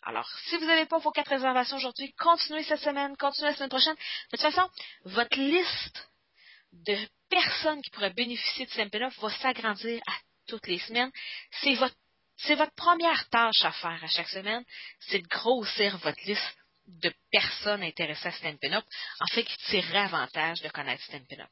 Alors, 0.03 0.29
si 0.47 0.57
vous 0.57 0.65
n'avez 0.65 0.85
pas 0.85 0.97
vos 0.97 1.11
quatre 1.11 1.29
réservations 1.29 1.77
aujourd'hui, 1.77 2.13
continuez 2.13 2.63
cette 2.63 2.81
semaine, 2.81 3.15
continuez 3.17 3.51
la 3.51 3.55
semaine 3.55 3.69
prochaine. 3.69 3.95
De 3.95 4.37
toute 4.37 4.41
façon, 4.41 4.69
votre 5.05 5.37
liste 5.37 6.09
de 6.73 6.97
personnes 7.29 7.81
qui 7.81 7.91
pourraient 7.91 8.13
bénéficier 8.13 8.65
de 8.65 8.71
CMP9 8.71 9.19
va 9.19 9.29
s'agrandir 9.37 10.01
à 10.07 10.13
toutes 10.47 10.67
les 10.67 10.79
semaines. 10.79 11.11
C'est 11.61 11.75
votre, 11.75 11.95
c'est 12.37 12.55
votre 12.55 12.73
première 12.75 13.29
tâche 13.29 13.63
à 13.63 13.71
faire 13.71 14.03
à 14.03 14.07
chaque 14.07 14.29
semaine, 14.29 14.65
c'est 14.99 15.19
de 15.19 15.27
grossir 15.27 15.97
votre 15.99 16.21
liste 16.25 16.57
de 16.99 17.13
personnes 17.31 17.83
intéressées 17.83 18.27
à 18.27 18.31
Stampin' 18.31 18.73
Up, 18.73 18.85
en 19.19 19.27
fait, 19.27 19.43
qui 19.43 19.57
tireraient 19.69 19.99
avantage 19.99 20.61
de 20.61 20.69
connaître 20.69 21.03
Stampin' 21.03 21.41
Up. 21.41 21.49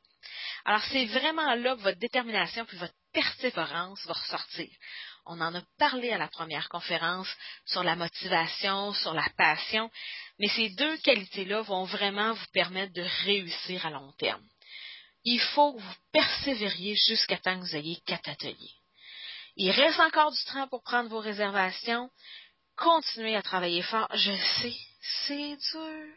Alors, 0.66 0.84
c'est 0.92 1.06
vraiment 1.06 1.56
là 1.56 1.76
que 1.76 1.82
votre 1.82 2.00
détermination 2.00 2.66
puis 2.66 2.78
votre 2.78 2.94
persévérance 3.14 4.06
va 4.06 4.14
ressortir. 4.14 4.70
On 5.26 5.40
en 5.42 5.54
a 5.56 5.62
parlé 5.78 6.12
à 6.12 6.18
la 6.18 6.28
première 6.28 6.70
conférence 6.70 7.30
sur 7.66 7.84
la 7.84 7.96
motivation, 7.96 8.94
sur 8.94 9.14
la 9.14 9.28
passion, 9.38 9.90
mais 10.40 10.48
ces 10.50 10.70
deux 10.70 10.98
qualités-là 10.98 11.62
vont 11.62 11.86
vraiment 11.86 12.34
vous 12.34 12.48
permettre 12.54 12.94
de 12.94 13.06
réussir 13.26 13.86
à 13.86 13.92
long 13.92 14.12
terme. 14.14 14.44
Il 15.24 15.40
faut 15.40 15.74
que 15.74 15.82
vous 15.82 15.96
persévériez 16.12 16.96
jusqu'à 16.96 17.38
temps 17.38 17.60
que 17.60 17.66
vous 17.66 17.76
ayez 17.76 18.00
quatre 18.06 18.30
ateliers. 18.30 18.74
Il 19.56 19.72
reste 19.72 20.00
encore 20.00 20.32
du 20.32 20.44
temps 20.46 20.68
pour 20.70 20.82
prendre 20.84 21.10
vos 21.10 21.20
réservations. 21.20 22.10
Continuez 22.80 23.36
à 23.36 23.42
travailler 23.42 23.82
fort. 23.82 24.08
Je 24.14 24.32
sais, 24.32 24.76
c'est 25.28 25.58
dur, 25.72 26.14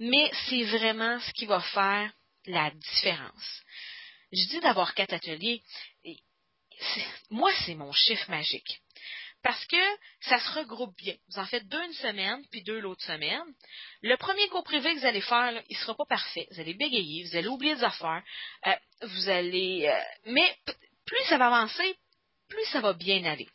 mais 0.00 0.30
c'est 0.48 0.64
vraiment 0.64 1.20
ce 1.20 1.32
qui 1.32 1.46
va 1.46 1.60
faire 1.60 2.12
la 2.46 2.72
différence. 2.72 3.62
Je 4.32 4.48
dis 4.48 4.60
d'avoir 4.60 4.94
quatre 4.94 5.14
ateliers. 5.14 5.62
Moi, 7.30 7.52
c'est 7.64 7.76
mon 7.76 7.92
chiffre 7.92 8.28
magique. 8.28 8.80
Parce 9.44 9.64
que 9.66 9.96
ça 10.22 10.40
se 10.40 10.58
regroupe 10.58 10.96
bien. 10.96 11.14
Vous 11.28 11.38
en 11.38 11.46
faites 11.46 11.68
deux 11.68 11.84
une 11.84 11.92
semaine, 11.92 12.44
puis 12.50 12.64
deux 12.64 12.80
l'autre 12.80 13.04
semaine. 13.04 13.44
Le 14.02 14.16
premier 14.16 14.48
cours 14.48 14.64
privé 14.64 14.92
que 14.92 14.98
vous 14.98 15.06
allez 15.06 15.20
faire, 15.20 15.52
il 15.68 15.76
ne 15.76 15.80
sera 15.80 15.94
pas 15.94 16.06
parfait. 16.06 16.48
Vous 16.50 16.58
allez 16.58 16.74
bégayer, 16.74 17.22
vous 17.22 17.36
allez 17.36 17.46
oublier 17.46 17.76
des 17.76 17.84
affaires. 17.84 18.24
Euh, 18.66 18.74
vous 19.02 19.28
allez. 19.28 19.86
Euh, 19.86 20.32
mais 20.32 20.58
plus 21.04 21.24
ça 21.28 21.38
va 21.38 21.46
avancer, 21.46 21.96
plus 22.48 22.64
ça 22.72 22.80
va 22.80 22.92
bien 22.92 23.24
aller. 23.24 23.48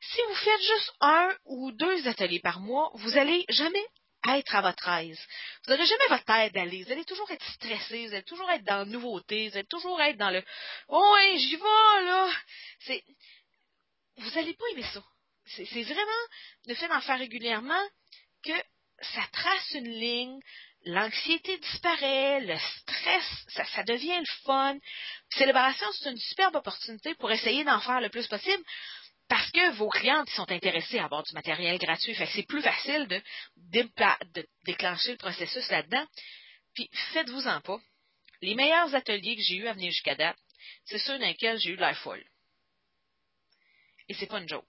Si 0.00 0.20
vous 0.28 0.34
faites 0.34 0.60
juste 0.60 0.92
un 1.00 1.36
ou 1.46 1.72
deux 1.72 2.08
ateliers 2.08 2.40
par 2.40 2.60
mois, 2.60 2.90
vous 2.94 3.10
n'allez 3.10 3.44
jamais 3.48 3.84
être 4.28 4.54
à 4.54 4.62
votre 4.62 4.88
aise. 4.88 5.20
Vous 5.64 5.72
n'aurez 5.72 5.86
jamais 5.86 6.08
votre 6.08 6.24
tête 6.24 6.52
d'aller. 6.52 6.84
Vous 6.84 6.92
allez 6.92 7.04
toujours 7.04 7.30
être 7.30 7.52
stressé, 7.52 8.06
vous 8.06 8.14
allez 8.14 8.24
toujours 8.24 8.50
être 8.50 8.64
dans 8.64 8.78
la 8.78 8.84
nouveauté, 8.84 9.48
vous 9.48 9.56
allez 9.56 9.66
toujours 9.66 10.00
être 10.00 10.18
dans 10.18 10.30
le 10.30 10.42
Oh 10.88 11.12
ouais, 11.14 11.38
j'y 11.38 11.56
vais 11.56 12.04
là. 12.04 12.30
Vous 14.16 14.30
n'allez 14.30 14.54
pas 14.54 14.64
aimer 14.72 14.86
ça. 14.92 15.02
C'est 15.46 15.82
vraiment 15.82 16.26
le 16.66 16.74
fait 16.74 16.88
d'en 16.88 17.00
faire 17.00 17.18
régulièrement 17.18 17.88
que 18.44 18.52
ça 19.00 19.22
trace 19.32 19.70
une 19.72 19.88
ligne, 19.88 20.40
l'anxiété 20.84 21.56
disparaît, 21.58 22.40
le 22.40 22.58
stress, 22.58 23.46
ça, 23.48 23.82
devient 23.84 24.18
le 24.18 24.44
fun. 24.44 24.76
Célébration, 25.30 25.86
c'est 25.92 26.10
une 26.10 26.18
superbe 26.18 26.56
opportunité 26.56 27.14
pour 27.14 27.30
essayer 27.30 27.64
d'en 27.64 27.80
faire 27.80 28.00
le 28.00 28.10
plus 28.10 28.26
possible 28.26 28.62
que 29.58 29.76
vos 29.76 29.88
clientes 29.88 30.28
sont 30.30 30.50
intéressées 30.50 30.98
à 30.98 31.04
avoir 31.04 31.22
du 31.22 31.34
matériel 31.34 31.78
gratuit? 31.78 32.14
C'est 32.14 32.46
plus 32.46 32.62
facile 32.62 33.08
de, 33.08 33.22
déclencher 34.64 35.12
le 35.12 35.18
processus 35.18 35.68
là-dedans. 35.70 36.06
Puis 36.74 36.88
faites-vous-en 37.12 37.60
pas. 37.60 37.80
Les 38.40 38.54
meilleurs 38.54 38.94
ateliers 38.94 39.36
que 39.36 39.42
j'ai 39.42 39.56
eu 39.56 39.66
à 39.66 39.72
venir 39.72 39.90
jusqu'à 39.90 40.14
date, 40.14 40.38
c'est 40.84 40.98
ceux 40.98 41.18
dans 41.18 41.26
lesquels 41.26 41.58
j'ai 41.58 41.70
eu 41.70 41.76
de 41.76 41.80
l'air 41.80 41.98
folle. 41.98 42.24
Et 44.08 44.14
c'est 44.14 44.26
pas 44.26 44.38
une 44.38 44.48
joke. 44.48 44.64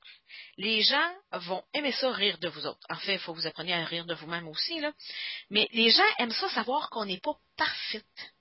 Les 0.57 0.81
gens 0.81 1.15
vont 1.31 1.63
aimer 1.73 1.93
ça 1.93 2.11
rire 2.11 2.37
de 2.39 2.49
vous 2.49 2.65
autres. 2.65 2.85
En 2.89 2.97
fait, 2.97 3.13
il 3.13 3.19
faut 3.19 3.33
que 3.33 3.39
vous 3.39 3.47
appreniez 3.47 3.73
à 3.73 3.85
rire 3.85 4.05
de 4.05 4.15
vous-même 4.15 4.47
aussi, 4.47 4.79
là. 4.81 4.91
Mais 5.49 5.69
les 5.71 5.91
gens 5.91 6.15
aiment 6.17 6.31
ça 6.31 6.49
savoir 6.49 6.89
qu'on 6.89 7.05
n'est 7.05 7.21
pas 7.21 7.37
parfaite. 7.55 8.33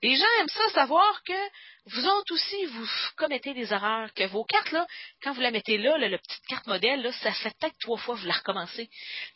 Les 0.00 0.16
gens 0.16 0.26
aiment 0.38 0.48
ça 0.48 0.70
savoir 0.74 1.22
que 1.24 1.48
vous 1.86 2.06
autres 2.06 2.34
aussi, 2.34 2.66
vous 2.66 2.88
commettez 3.16 3.52
des 3.52 3.72
erreurs, 3.72 4.12
que 4.14 4.24
vos 4.26 4.44
cartes, 4.44 4.70
là, 4.70 4.86
quand 5.22 5.32
vous 5.32 5.40
la 5.40 5.50
mettez 5.50 5.76
là, 5.76 5.98
la 5.98 6.18
petite 6.18 6.46
carte 6.46 6.66
modèle, 6.66 7.02
là, 7.02 7.12
ça 7.12 7.32
fait 7.34 7.52
peut-être 7.58 7.78
trois 7.80 7.98
fois 7.98 8.14
que 8.14 8.20
vous 8.20 8.26
la 8.26 8.34
recommencez. 8.34 8.88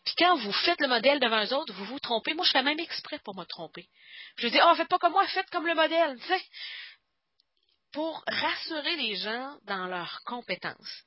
Puis 0.05 0.15
quand 0.19 0.37
vous 0.37 0.53
faites 0.53 0.81
le 0.81 0.87
modèle 0.87 1.19
devant 1.19 1.45
eux 1.45 1.55
autres, 1.55 1.73
vous 1.73 1.87
vous 1.87 1.99
trompez. 1.99 2.35
Moi, 2.35 2.45
je 2.45 2.53
fais 2.53 2.63
même 2.63 2.79
exprès 2.79 3.19
pour 3.25 3.35
me 3.37 3.45
tromper. 3.45 3.89
Je 4.37 4.49
dis, 4.49 4.59
oh, 4.65 4.75
faites 4.77 4.89
pas 4.89 4.99
comme 4.99 5.13
moi, 5.13 5.27
faites 5.29 5.51
comme 5.51 5.67
le 5.67 5.75
modèle, 5.75 6.19
tu 6.21 6.27
sais. 6.27 6.43
Pour 7.93 8.23
rassurer 8.27 8.97
les 8.97 9.17
gens 9.17 9.59
dans 9.65 9.87
leurs 9.87 10.21
compétences. 10.25 11.03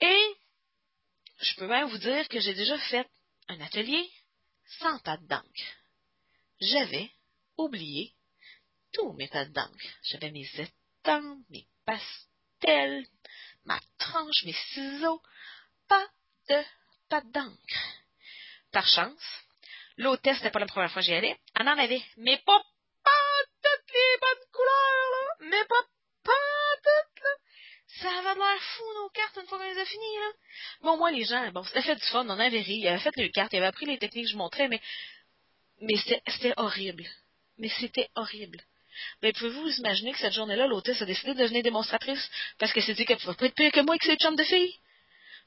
Et 0.00 0.34
je 1.40 1.54
peux 1.56 1.66
même 1.66 1.88
vous 1.88 1.98
dire 1.98 2.28
que 2.28 2.40
j'ai 2.40 2.54
déjà 2.54 2.78
fait 2.78 3.08
un 3.48 3.60
atelier 3.60 4.08
sans 4.80 4.98
pâte 4.98 5.24
d'encre. 5.26 5.76
J'avais 6.60 7.10
oublié 7.56 8.12
tous 8.92 9.12
mes 9.14 9.28
pâtes 9.28 9.52
d'encre. 9.52 9.86
J'avais 10.04 10.30
mes 10.30 10.48
étampes, 10.58 11.38
mes 11.50 11.66
pastels, 11.84 13.06
ma 13.64 13.78
tranche, 13.98 14.44
mes 14.44 14.52
ciseaux. 14.72 15.22
Pas 15.88 16.06
de 16.48 16.62
pâte 17.08 17.30
d'encre. 17.30 17.80
Par 18.72 18.86
chance, 18.86 19.42
l'hôtesse, 19.96 20.36
c'était 20.38 20.50
pas 20.50 20.60
la 20.60 20.66
première 20.66 20.90
fois 20.92 21.02
que 21.02 21.06
j'y 21.06 21.14
allais, 21.14 21.36
elle 21.54 21.68
en 21.68 21.78
avait, 21.78 22.02
mais 22.16 22.38
pas, 22.38 22.62
pas 23.04 23.44
toutes 23.62 23.92
les 23.92 24.18
bonnes 24.20 24.50
couleurs, 24.52 25.10
là, 25.10 25.46
mais 25.50 25.64
pas, 25.64 25.82
pas 26.24 26.76
toutes, 26.76 27.22
là. 27.22 27.30
Ça 28.00 28.08
avait 28.18 28.38
l'air 28.38 28.62
fou, 28.62 28.84
nos 28.94 29.10
cartes, 29.10 29.36
une 29.36 29.46
fois 29.48 29.58
qu'on 29.58 29.64
les 29.64 29.78
a 29.78 29.84
finies, 29.84 30.16
là. 30.16 30.32
Bon, 30.82 30.96
moi, 30.96 31.10
les 31.10 31.24
gens, 31.24 31.50
bon, 31.50 31.64
c'était 31.64 31.82
fait 31.82 31.96
du 31.96 32.06
fun, 32.06 32.24
on 32.28 32.38
avait 32.38 32.60
ri, 32.60 32.76
ils 32.76 32.88
avaient 32.88 33.00
fait 33.00 33.16
les 33.16 33.30
cartes, 33.30 33.52
ils 33.52 33.56
avaient 33.56 33.66
appris 33.66 33.86
les 33.86 33.98
techniques 33.98 34.26
que 34.26 34.32
je 34.32 34.36
montrais, 34.36 34.68
mais, 34.68 34.80
mais 35.80 35.96
c'était 35.96 36.54
horrible. 36.56 37.06
Mais 37.58 37.68
c'était 37.68 38.08
horrible. 38.14 38.62
Mais 39.22 39.32
pouvez-vous 39.32 39.62
vous 39.62 39.78
imaginer 39.78 40.12
que 40.12 40.18
cette 40.18 40.32
journée-là, 40.32 40.66
l'hôtesse 40.66 41.00
a 41.02 41.06
décidé 41.06 41.34
de 41.34 41.38
devenir 41.40 41.62
démonstratrice 41.62 42.30
parce 42.58 42.72
qu'elle 42.72 42.82
s'est 42.82 42.94
dit 42.94 43.04
qu'elle 43.04 43.18
pouvait 43.18 43.34
pas 43.34 43.46
être 43.46 43.54
pire 43.54 43.72
que 43.72 43.80
moi 43.80 43.94
avec 43.94 44.02
ses 44.02 44.16
chums 44.16 44.36
de 44.36 44.44
filles? 44.44 44.74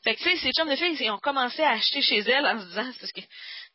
Fait 0.03 0.15
que, 0.15 0.21
tu 0.21 0.29
sais, 0.29 0.37
ces 0.37 0.51
chums 0.51 0.69
de 0.69 0.75
filles, 0.75 0.97
ils 0.99 1.11
ont 1.11 1.19
commencé 1.19 1.61
à 1.61 1.71
acheter 1.71 2.01
chez 2.01 2.19
elle 2.19 2.45
en 2.45 2.59
se 2.59 2.65
disant, 2.65 2.91
parce 2.99 3.11
que, 3.11 3.21
tu 3.21 3.27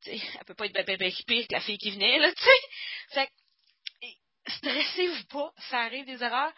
sais, 0.02 0.20
elle 0.38 0.44
peut 0.44 0.54
pas 0.54 0.66
être 0.66 0.84
bien, 0.84 1.10
pire 1.26 1.46
que 1.46 1.52
la 1.52 1.60
fille 1.60 1.78
qui 1.78 1.90
venait, 1.90 2.18
là, 2.18 2.32
tu 2.32 2.42
sais. 2.42 3.14
Fait 3.14 3.26
que, 3.26 4.52
stressez-vous 4.52 5.24
pas, 5.24 5.52
ça 5.70 5.80
arrive 5.80 6.04
des 6.04 6.22
erreurs. 6.22 6.52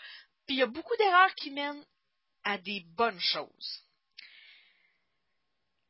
Puis 0.46 0.57
il 0.57 0.59
y 0.59 0.62
a 0.62 0.66
beaucoup 0.66 0.96
d'erreurs 0.96 1.35
qui 1.37 1.51
mènent 1.51 1.85
à 2.44 2.59
des 2.59 2.83
bonnes 2.96 3.20
choses. 3.20 3.85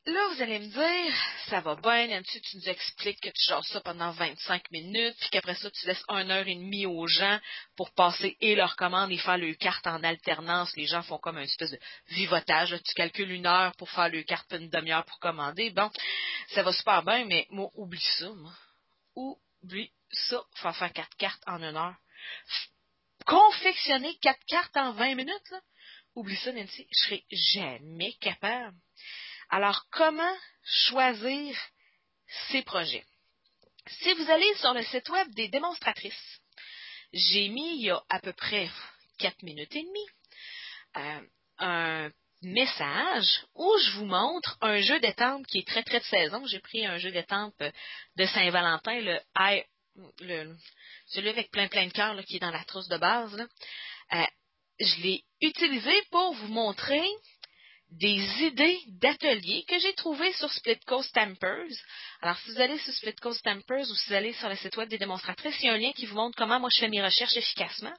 Là, 0.06 0.28
vous 0.28 0.40
allez 0.40 0.58
me 0.58 0.66
dire, 0.66 1.14
ça 1.48 1.60
va 1.60 1.76
bien, 1.76 2.18
ensuite 2.18 2.42
tu 2.44 2.56
nous 2.56 2.68
expliques 2.70 3.20
que 3.20 3.28
tu 3.28 3.48
jases 3.48 3.66
ça 3.66 3.82
pendant 3.82 4.10
25 4.12 4.70
minutes, 4.70 5.14
puis 5.20 5.28
qu'après 5.28 5.54
ça, 5.54 5.70
tu 5.70 5.86
laisses 5.86 6.02
une 6.08 6.30
heure 6.30 6.48
et 6.48 6.54
demie 6.54 6.86
aux 6.86 7.06
gens 7.06 7.38
pour 7.76 7.92
passer 7.92 8.34
et 8.40 8.54
leur 8.54 8.76
commande 8.76 9.12
et 9.12 9.18
faire 9.18 9.36
le 9.36 9.52
carte 9.52 9.86
en 9.86 10.02
alternance. 10.02 10.74
Les 10.74 10.86
gens 10.86 11.02
font 11.02 11.18
comme 11.18 11.36
une 11.36 11.44
espèce 11.44 11.72
de 11.72 11.78
vivotage. 12.08 12.74
Tu 12.82 12.94
calcules 12.94 13.30
une 13.30 13.46
heure 13.46 13.76
pour 13.76 13.90
faire 13.90 14.08
le 14.08 14.22
carte, 14.22 14.50
une 14.52 14.70
demi-heure 14.70 15.04
pour 15.04 15.18
commander. 15.18 15.68
Bon, 15.68 15.90
ça 16.48 16.62
va 16.62 16.72
super 16.72 17.02
bien, 17.02 17.26
mais 17.26 17.46
moi, 17.50 17.68
oublie 17.74 18.00
ça, 18.18 18.30
moi. 18.30 18.54
Oublie 19.14 19.92
ça, 20.10 20.42
faire 20.54 20.76
faire 20.76 20.92
quatre 20.94 21.16
cartes 21.18 21.42
en 21.46 21.62
une 21.62 21.76
heure. 21.76 21.96
Confectionner 23.26 24.16
quatre 24.22 24.44
cartes 24.46 24.76
en 24.78 24.92
20 24.92 25.14
minutes, 25.14 25.50
là. 25.50 25.60
Oublie 26.14 26.36
ça, 26.36 26.52
Nancy, 26.52 26.88
je 26.90 27.04
serai 27.04 27.24
jamais 27.30 28.14
capable. 28.14 28.76
Alors, 29.50 29.84
comment 29.90 30.36
choisir 30.64 31.56
ces 32.50 32.62
projets? 32.62 33.04
Si 33.86 34.12
vous 34.14 34.30
allez 34.30 34.54
sur 34.54 34.72
le 34.72 34.82
site 34.84 35.08
web 35.08 35.28
des 35.34 35.48
démonstratrices, 35.48 36.40
j'ai 37.12 37.48
mis 37.48 37.78
il 37.78 37.82
y 37.86 37.90
a 37.90 38.00
à 38.08 38.20
peu 38.20 38.32
près 38.32 38.70
4 39.18 39.42
minutes 39.42 39.74
et 39.74 39.82
demie 39.82 40.06
euh, 40.96 41.20
un 41.58 42.10
message 42.42 43.44
où 43.54 43.76
je 43.84 43.90
vous 43.92 44.04
montre 44.04 44.56
un 44.60 44.80
jeu 44.80 45.00
d'étampes 45.00 45.46
qui 45.46 45.58
est 45.58 45.66
très 45.66 45.82
très 45.82 45.98
de 45.98 46.04
saison. 46.04 46.46
J'ai 46.46 46.60
pris 46.60 46.86
un 46.86 46.98
jeu 46.98 47.10
d'étampes 47.10 47.62
de 48.16 48.26
Saint-Valentin, 48.26 49.18
le, 50.20 50.56
celui 51.06 51.28
avec 51.28 51.50
plein 51.50 51.66
plein 51.66 51.86
de 51.86 51.92
cœurs 51.92 52.24
qui 52.24 52.36
est 52.36 52.40
dans 52.40 52.52
la 52.52 52.64
trousse 52.64 52.88
de 52.88 52.98
base. 52.98 53.48
Euh, 54.12 54.26
je 54.78 55.02
l'ai 55.02 55.24
utilisé 55.40 55.92
pour 56.12 56.34
vous 56.34 56.48
montrer 56.48 57.04
des 57.92 58.44
idées 58.44 58.78
d'ateliers 59.00 59.64
que 59.68 59.78
j'ai 59.78 59.94
trouvées 59.94 60.32
sur 60.34 60.52
Splitco 60.52 61.02
Stampers. 61.02 61.74
Alors, 62.22 62.36
si 62.38 62.50
vous 62.50 62.60
allez 62.60 62.78
sur 62.78 62.92
Splitco 62.92 63.34
Stampers 63.34 63.90
ou 63.90 63.94
si 63.94 64.08
vous 64.08 64.14
allez 64.14 64.32
sur 64.34 64.48
le 64.48 64.56
site 64.56 64.76
web 64.76 64.88
des 64.88 64.98
démonstratrices, 64.98 65.56
il 65.60 65.66
y 65.66 65.68
a 65.68 65.74
un 65.74 65.78
lien 65.78 65.92
qui 65.92 66.06
vous 66.06 66.14
montre 66.14 66.36
comment 66.36 66.60
moi 66.60 66.68
je 66.72 66.80
fais 66.80 66.88
mes 66.88 67.02
recherches 67.02 67.36
efficacement. 67.36 67.94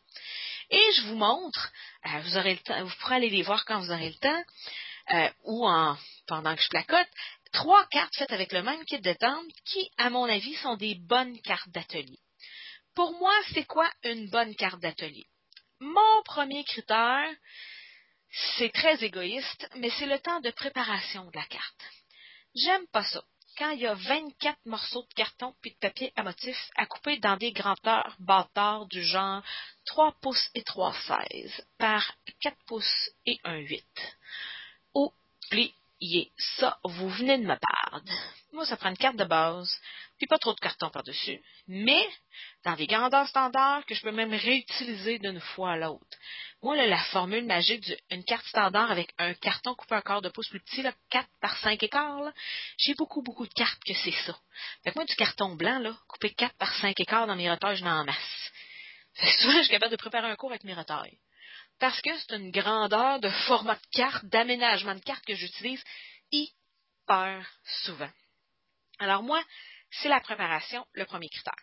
Et 0.70 0.92
je 0.96 1.02
vous 1.04 1.16
montre, 1.16 1.72
euh, 2.06 2.20
vous 2.22 2.38
aurez 2.38 2.54
le 2.54 2.60
temps, 2.60 2.84
vous 2.84 2.96
pourrez 3.02 3.16
aller 3.16 3.30
les 3.30 3.44
voir 3.44 3.66
quand 3.66 3.80
vous 3.80 3.92
aurez 3.92 4.10
le 4.10 4.16
temps, 4.16 4.44
euh, 5.14 5.30
ou 5.44 5.68
en, 5.68 5.98
pendant 6.28 6.56
que 6.56 6.62
je 6.62 6.70
placote, 6.70 7.10
trois 7.52 7.86
cartes 7.88 8.16
faites 8.16 8.32
avec 8.32 8.54
le 8.54 8.64
même 8.64 8.84
kit 8.86 9.02
de 9.02 9.14
tente 9.14 9.46
qui, 9.66 9.90
à 9.98 10.10
mon 10.10 10.24
avis, 10.24 10.56
sont 10.56 10.78
des 10.78 10.96
bonnes 10.96 11.40
cartes 11.42 11.70
d'atelier. 11.70 12.20
Pour 12.96 13.12
moi, 13.20 13.34
c'est 13.54 13.66
quoi 13.66 13.90
une 14.04 14.30
bonne 14.30 14.56
carte 14.56 14.80
d'atelier? 14.80 15.26
Mon 15.82 16.22
premier 16.24 16.64
critère, 16.64 17.30
c'est 18.58 18.72
très 18.72 19.04
égoïste, 19.04 19.70
mais 19.76 19.90
c'est 19.92 20.06
le 20.06 20.20
temps 20.20 20.40
de 20.40 20.52
préparation 20.52 21.26
de 21.26 21.36
la 21.36 21.46
carte. 21.46 21.84
J'aime 22.56 22.88
pas 22.88 23.04
ça. 23.04 23.24
Quand 23.58 23.72
il 23.72 23.82
y 23.82 23.88
a 23.88 23.94
24 23.94 24.58
morceaux 24.66 25.04
de 25.04 25.14
carton 25.14 25.54
puis 25.62 25.72
de 25.72 25.78
papier 25.78 26.14
à 26.16 26.24
motif 26.24 26.58
à 26.76 26.86
couper 26.86 27.18
dans 27.18 27.36
des 27.36 27.52
grandeurs 27.52 28.16
bâtards 28.20 28.88
du 28.88 29.04
genre 29.04 29.44
3 29.86 30.14
pouces 30.22 30.50
et 30.56 30.64
3 30.64 30.94
16 31.32 31.66
par 31.78 32.14
4 32.40 32.58
pouces 32.66 33.12
et 33.26 33.40
1 33.44 33.58
8. 33.58 33.86
Oubliez 36.02 36.32
ça, 36.58 36.80
vous 36.84 37.10
venez 37.10 37.38
de 37.38 37.44
me 37.44 37.56
perdre. 37.56 38.12
Moi, 38.54 38.66
ça 38.66 38.76
prend 38.76 38.90
une 38.90 38.98
carte 38.98 39.18
de 39.18 39.24
base, 39.24 39.72
puis 40.18 40.26
pas 40.26 40.40
trop 40.40 40.56
de 40.56 40.60
carton 40.60 40.90
par-dessus, 40.90 41.40
mais 41.68 42.04
dans 42.66 42.74
des 42.74 42.88
grandeurs 42.88 43.28
standards 43.28 43.86
que 43.86 43.94
je 43.94 44.02
peux 44.02 44.12
même 44.12 44.34
réutiliser 44.34 45.20
d'une 45.20 45.40
fois 45.40 45.74
à 45.74 45.78
l'autre. 45.78 46.18
Moi, 46.64 46.76
la 46.76 46.98
formule 47.12 47.46
magique 47.46 47.86
d'une 48.10 48.24
carte 48.24 48.48
standard 48.48 48.90
avec 48.90 49.14
un 49.20 49.36
carton 49.36 49.76
coupé 49.76 49.94
un 49.94 50.02
quart 50.02 50.24
de 50.24 50.30
pouce 50.30 50.50
plus 50.50 50.62
petit, 50.62 50.82
là, 50.82 50.92
4 51.12 51.30
par 51.40 51.56
5 51.60 51.84
écarts, 51.84 52.32
j'ai 52.80 52.96
beaucoup, 52.96 53.22
beaucoup 53.22 53.46
de 53.46 53.54
cartes 53.54 53.84
que 53.86 53.94
c'est 53.94 54.26
ça. 54.26 54.36
Fait 54.84 54.90
que 54.90 54.96
moi, 54.98 55.06
du 55.06 55.16
carton 55.16 55.54
blanc, 55.54 55.78
là, 55.78 55.96
coupé 56.08 56.34
4 56.34 56.58
par 56.58 56.74
5 56.78 57.00
écarts 57.00 57.28
dans 57.28 57.36
mes 57.36 57.50
retails, 57.50 57.78
je 57.78 57.86
en 57.86 58.06
masse. 58.06 58.52
Fait 59.14 59.32
souvent, 59.40 59.58
je 59.58 59.64
suis 59.66 59.72
capable 59.72 59.92
de 59.92 59.98
préparer 59.98 60.32
un 60.32 60.36
cours 60.36 60.50
avec 60.50 60.64
mes 60.64 60.74
retails. 60.74 61.20
Parce 61.82 62.00
que 62.00 62.16
c'est 62.16 62.36
une 62.36 62.52
grandeur 62.52 63.20
de 63.20 63.30
format 63.48 63.74
de 63.74 63.88
carte, 63.92 64.24
d'aménagement 64.26 64.94
de 64.94 65.00
carte 65.00 65.26
que 65.26 65.34
j'utilise 65.34 65.84
hyper 66.32 67.44
souvent. 67.84 68.12
Alors 69.00 69.24
moi, 69.24 69.44
c'est 69.90 70.08
la 70.08 70.20
préparation, 70.20 70.86
le 70.94 71.06
premier 71.06 71.28
critère. 71.28 71.58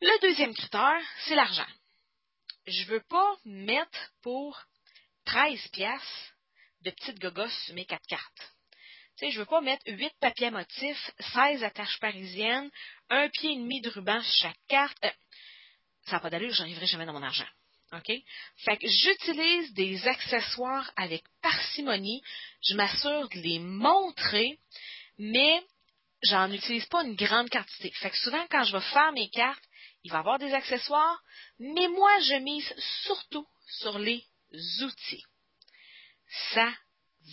Le 0.00 0.20
deuxième 0.20 0.52
critère, 0.52 1.00
c'est 1.26 1.36
l'argent. 1.36 1.68
Je 2.66 2.86
veux 2.86 3.04
pas 3.08 3.36
mettre 3.44 4.10
pour 4.20 4.60
13 5.26 5.68
pièces 5.68 6.32
de 6.80 6.90
petites 6.90 7.20
gogos 7.20 7.48
sur 7.66 7.74
mes 7.76 7.86
quatre 7.86 8.08
cartes. 8.08 8.52
Tu 9.16 9.26
sais, 9.26 9.30
je 9.30 9.38
veux 9.38 9.46
pas 9.46 9.60
mettre 9.60 9.84
8 9.86 10.12
papiers 10.18 10.50
motifs, 10.50 11.10
16 11.20 11.62
attaches 11.62 12.00
parisiennes, 12.00 12.68
un 13.10 13.28
pied 13.28 13.52
et 13.52 13.56
demi 13.58 13.80
de 13.80 13.90
ruban 13.90 14.20
sur 14.24 14.48
chaque 14.48 14.66
carte. 14.66 14.98
Euh, 15.04 15.10
ça 16.06 16.16
n'a 16.16 16.20
pas 16.20 16.30
d'allure, 16.30 16.52
j'arriverai 16.52 16.86
jamais 16.86 17.06
dans 17.06 17.12
mon 17.12 17.22
argent. 17.22 17.46
OK? 17.92 18.12
Fait 18.64 18.76
que 18.78 18.88
j'utilise 18.88 19.72
des 19.74 20.06
accessoires 20.06 20.90
avec 20.96 21.22
parcimonie. 21.40 22.22
Je 22.62 22.74
m'assure 22.74 23.28
de 23.28 23.40
les 23.40 23.58
montrer, 23.58 24.58
mais 25.18 25.62
j'en 26.22 26.50
utilise 26.50 26.86
pas 26.86 27.04
une 27.04 27.14
grande 27.14 27.50
quantité. 27.50 27.90
Fait 27.92 28.10
que 28.10 28.16
souvent, 28.16 28.44
quand 28.50 28.64
je 28.64 28.72
vais 28.72 28.92
faire 28.92 29.12
mes 29.12 29.28
cartes, 29.30 29.64
il 30.02 30.10
va 30.10 30.18
y 30.18 30.20
avoir 30.20 30.38
des 30.38 30.52
accessoires, 30.52 31.22
mais 31.58 31.88
moi, 31.88 32.10
je 32.20 32.34
mise 32.36 32.74
surtout 33.04 33.46
sur 33.78 33.98
les 33.98 34.24
outils. 34.82 35.24
Ça 36.54 36.72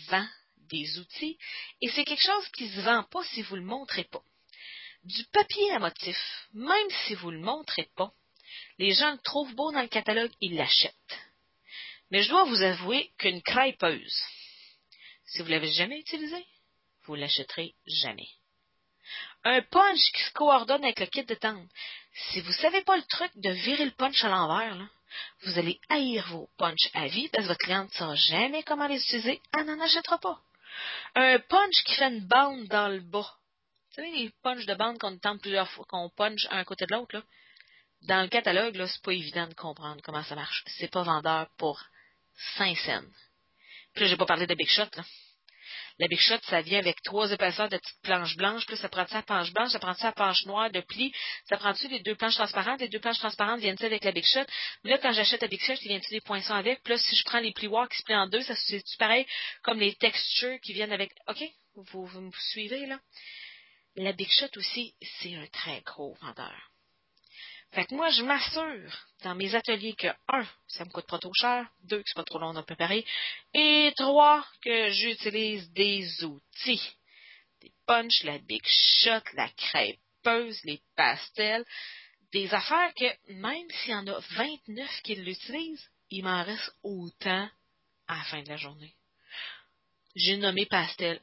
vend 0.10 0.28
des 0.70 0.98
outils 1.00 1.38
et 1.82 1.90
c'est 1.90 2.06
quelque 2.06 2.26
chose 2.26 2.50
qui 2.50 2.70
se 2.70 2.82
vend 2.82 3.04
pas 3.04 3.24
si 3.26 3.42
vous 3.42 3.56
le 3.56 3.64
montrez 3.64 4.06
pas. 4.06 4.24
Du 5.04 5.24
papier 5.26 5.72
à 5.72 5.80
motif, 5.80 6.18
même 6.54 6.90
si 7.06 7.16
vous 7.16 7.32
le 7.32 7.40
montrez 7.40 7.90
pas, 7.96 8.14
les 8.78 8.94
gens 8.94 9.12
le 9.12 9.20
trouvent 9.20 9.54
beau 9.56 9.72
dans 9.72 9.82
le 9.82 9.88
catalogue, 9.88 10.32
ils 10.42 10.56
l'achètent. 10.56 11.20
Mais 12.12 12.22
je 12.22 12.30
dois 12.30 12.44
vous 12.44 12.62
avouer 12.62 13.12
qu'une 13.18 13.42
crêpeuse, 13.42 14.24
si 15.26 15.42
vous 15.42 15.50
l'avez 15.50 15.72
jamais 15.72 16.00
utilisée, 16.00 16.46
vous 17.06 17.16
l'achèterez 17.16 17.74
jamais. 17.88 18.30
Un 19.44 19.62
punch 19.62 20.12
qui 20.14 20.24
se 20.24 20.32
coordonne 20.34 20.84
avec 20.84 21.00
le 21.00 21.08
kit 21.08 21.26
de 21.26 21.36
tente. 21.36 21.68
Si 22.14 22.40
vous 22.42 22.54
savez 22.54 22.82
pas 22.84 22.96
le 22.96 23.04
truc 23.04 23.32
de 23.36 23.50
virer 23.50 23.86
le 23.86 23.92
punch 23.92 24.24
à 24.24 24.30
l'envers, 24.30 24.88
vous 25.42 25.58
allez 25.58 25.80
haïr 25.90 26.26
vos 26.30 26.50
punch 26.58 26.90
à 26.94 27.08
vie 27.08 27.28
parce 27.30 27.44
que 27.44 27.50
votre 27.50 27.60
cliente 27.60 27.92
ne 27.92 27.98
saura 27.98 28.16
jamais 28.16 28.64
comment 28.64 28.88
les 28.88 29.02
utiliser. 29.02 29.42
Elle 29.54 29.66
n'en 29.66 29.80
achètera 29.80 30.18
pas. 30.20 30.40
Un 31.16 31.40
punch 31.40 31.84
qui 31.84 31.96
fait 31.96 32.08
une 32.08 32.26
bande 32.26 32.68
dans 32.68 32.88
le 32.88 33.02
bas. 33.02 33.38
Vous 33.90 33.96
savez, 33.96 34.12
les 34.12 34.32
punch 34.42 34.66
de 34.66 34.74
bande 34.74 34.98
qu'on 34.98 35.18
tente 35.18 35.42
plusieurs 35.42 35.70
fois, 35.70 35.86
qu'on 35.88 36.10
punch 36.10 36.48
un 36.50 36.64
côté 36.64 36.86
de 36.86 36.94
l'autre, 36.96 37.16
là? 37.16 37.24
Dans 38.04 38.22
le 38.22 38.28
catalogue, 38.28 38.76
là, 38.76 38.88
c'est 38.88 39.02
pas 39.02 39.14
évident 39.14 39.48
de 39.48 39.54
comprendre 39.54 40.02
comment 40.04 40.24
ça 40.24 40.36
marche. 40.36 40.64
C'est 40.78 40.92
pas 40.92 41.04
vendeur 41.04 41.48
pour 41.58 41.82
5 42.58 42.78
cents. 42.78 43.02
Puis 43.94 44.04
là, 44.04 44.10
j'ai 44.10 44.18
pas 44.18 44.26
parlé 44.26 44.48
de 44.48 44.56
Big 44.56 44.70
Shot, 44.70 44.90
là. 44.96 45.04
La 46.00 46.08
Big 46.08 46.20
Shot, 46.20 46.40
ça 46.50 46.62
vient 46.62 46.80
avec 46.80 47.02
trois 47.04 47.32
épaisseurs 47.32 47.70
de 47.70 47.78
petites 47.78 48.02
planches 48.02 48.36
blanches, 48.36 48.66
puis 48.66 48.76
ça 48.78 48.90
prend 48.90 49.06
ça 49.06 49.18
la 49.18 49.22
planche 49.22 49.54
blanche, 49.54 49.72
ça 49.72 49.80
prend 49.80 49.94
ça 49.94 50.08
la 50.08 50.12
planche 50.12 50.44
noire 50.46 50.72
de 50.72 50.82
pli, 50.82 51.14
ça 51.48 51.56
prend-tu 51.58 51.88
les 51.88 52.00
deux 52.00 52.16
planches 52.16 52.34
transparentes, 52.34 52.82
les 52.82 52.90
deux 52.90 53.00
planches 53.00 53.20
transparentes 53.20 53.60
viennent 53.60 53.78
avec 53.80 54.04
la 54.04 54.12
Big 54.12 54.26
Shot, 54.26 54.46
là, 54.84 54.98
quand 54.98 55.14
j'achète 55.14 55.44
la 55.44 55.48
Big 55.48 55.62
Shot, 55.62 55.76
il 55.84 55.90
vient 55.90 56.02
des 56.10 56.22
poinçons 56.22 56.56
avec, 56.56 56.82
puis 56.82 56.94
là, 56.94 57.00
si 57.00 57.16
je 57.16 57.24
prends 57.24 57.40
les 57.40 57.54
plioirs 57.54 57.88
qui 57.90 57.98
se 57.98 58.04
plient 58.04 58.16
en 58.16 58.28
deux, 58.28 58.42
ça 58.42 58.56
c'est 58.56 58.84
pareil 58.98 59.28
comme 59.62 59.80
les 59.80 59.94
textures 59.94 60.60
qui 60.62 60.74
viennent 60.74 60.94
avec, 60.94 61.12
ok? 61.28 61.44
Vous 61.76 62.08
me 62.20 62.32
suivez, 62.52 62.88
là? 62.88 63.00
La 63.96 64.14
Big 64.14 64.30
Shot 64.32 64.58
aussi, 64.58 64.96
c'est 65.22 65.36
un 65.36 65.46
très 65.48 65.82
gros 65.82 66.16
vendeur. 66.22 66.73
Fait 67.74 67.86
que 67.86 67.96
moi, 67.96 68.10
je 68.12 68.22
m'assure 68.22 69.06
dans 69.24 69.34
mes 69.34 69.56
ateliers 69.56 69.96
que, 69.96 70.08
un, 70.28 70.46
ça 70.68 70.86
me 70.86 70.92
coûte 70.92 71.08
pas 71.08 71.18
trop 71.18 71.34
cher, 71.34 71.68
deux, 71.86 72.04
que 72.04 72.04
c'est 72.06 72.16
pas 72.16 72.24
trop 72.24 72.38
long 72.38 72.56
à 72.56 72.62
préparer, 72.62 73.04
et 73.56 73.92
trois, 73.96 74.46
que 74.62 74.92
j'utilise 74.92 75.72
des 75.72 76.24
outils. 76.24 76.96
Des 77.62 77.72
punch, 77.88 78.24
la 78.26 78.38
big 78.38 78.62
shot, 78.66 79.24
la 79.34 79.50
crêpeuse, 79.50 80.64
les 80.66 80.82
pastels, 80.96 81.66
des 82.32 82.54
affaires 82.54 82.94
que, 82.94 83.34
même 83.34 83.68
s'il 83.72 83.92
y 83.92 83.96
en 83.96 84.06
a 84.08 84.20
29 84.20 85.02
qui 85.02 85.16
l'utilisent, 85.16 85.90
il 86.12 86.24
m'en 86.24 86.44
reste 86.44 86.76
autant 86.84 87.50
à 88.08 88.18
la 88.18 88.24
fin 88.26 88.44
de 88.44 88.50
la 88.50 88.58
journée. 88.58 88.94
J'ai 90.16 90.38
nommé 90.38 90.68
pastel. 90.68 91.20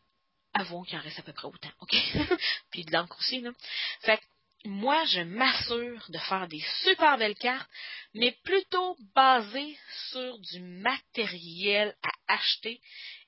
Avouons 0.53 0.83
qu'il 0.83 0.99
en 0.99 1.03
reste 1.03 1.21
à 1.21 1.23
peu 1.23 1.33
près 1.33 1.47
autant, 1.47 1.71
OK? 1.79 1.95
Puis 2.73 2.85
de 2.85 2.93
l'encre 2.93 3.17
aussi, 3.21 3.41
là. 3.41 3.53
Fait 4.01 4.19
que 4.19 4.25
moi, 4.65 5.05
je 5.07 5.21
m'assure 5.23 6.05
de 6.11 6.19
faire 6.19 6.47
des 6.47 6.63
super 6.83 7.17
belles 7.17 7.37
cartes, 7.37 7.69
mais 8.13 8.33
plutôt 8.45 8.97
basées 9.15 9.79
sur 10.11 10.39
du 10.39 10.61
matériel 10.61 11.97
à 12.03 12.35
acheter 12.35 12.81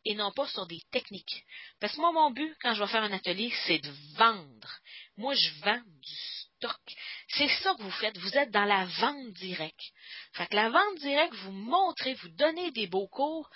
et 0.04 0.14
non 0.14 0.30
pas 0.32 0.46
sur 0.48 0.66
des 0.66 0.82
techniques. 0.90 1.44
Parce 1.80 1.94
que 1.94 2.00
moi, 2.00 2.12
mon 2.12 2.30
but, 2.30 2.54
quand 2.60 2.74
je 2.74 2.82
vais 2.82 2.90
faire 2.90 3.02
un 3.02 3.12
atelier, 3.12 3.52
c'est 3.66 3.78
de 3.78 3.90
vendre. 4.16 4.78
Moi, 5.16 5.34
je 5.34 5.50
vends 5.64 5.82
du 5.86 6.14
stock. 6.14 6.80
C'est 7.28 7.48
ça 7.62 7.74
que 7.74 7.82
vous 7.82 7.90
faites. 7.92 8.18
Vous 8.18 8.36
êtes 8.36 8.50
dans 8.50 8.64
la 8.64 8.84
vente 8.84 9.32
directe. 9.32 9.92
Fait 10.34 10.46
que 10.48 10.56
la 10.56 10.68
vente 10.68 10.98
directe, 10.98 11.34
vous 11.34 11.52
montrez, 11.52 12.14
vous 12.14 12.28
donnez 12.30 12.72
des 12.72 12.88
beaux 12.88 13.08
cours 13.08 13.48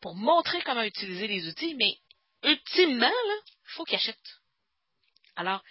pour 0.00 0.16
montrer 0.16 0.60
comment 0.62 0.82
utiliser 0.82 1.28
les 1.28 1.46
outils, 1.46 1.74
mais 1.76 1.96
ultimement, 2.42 3.06
là, 3.06 3.36
il 3.46 3.70
faut 3.70 3.84
qu'ils 3.84 3.96
achètent. 3.96 4.40
Alors, 5.36 5.62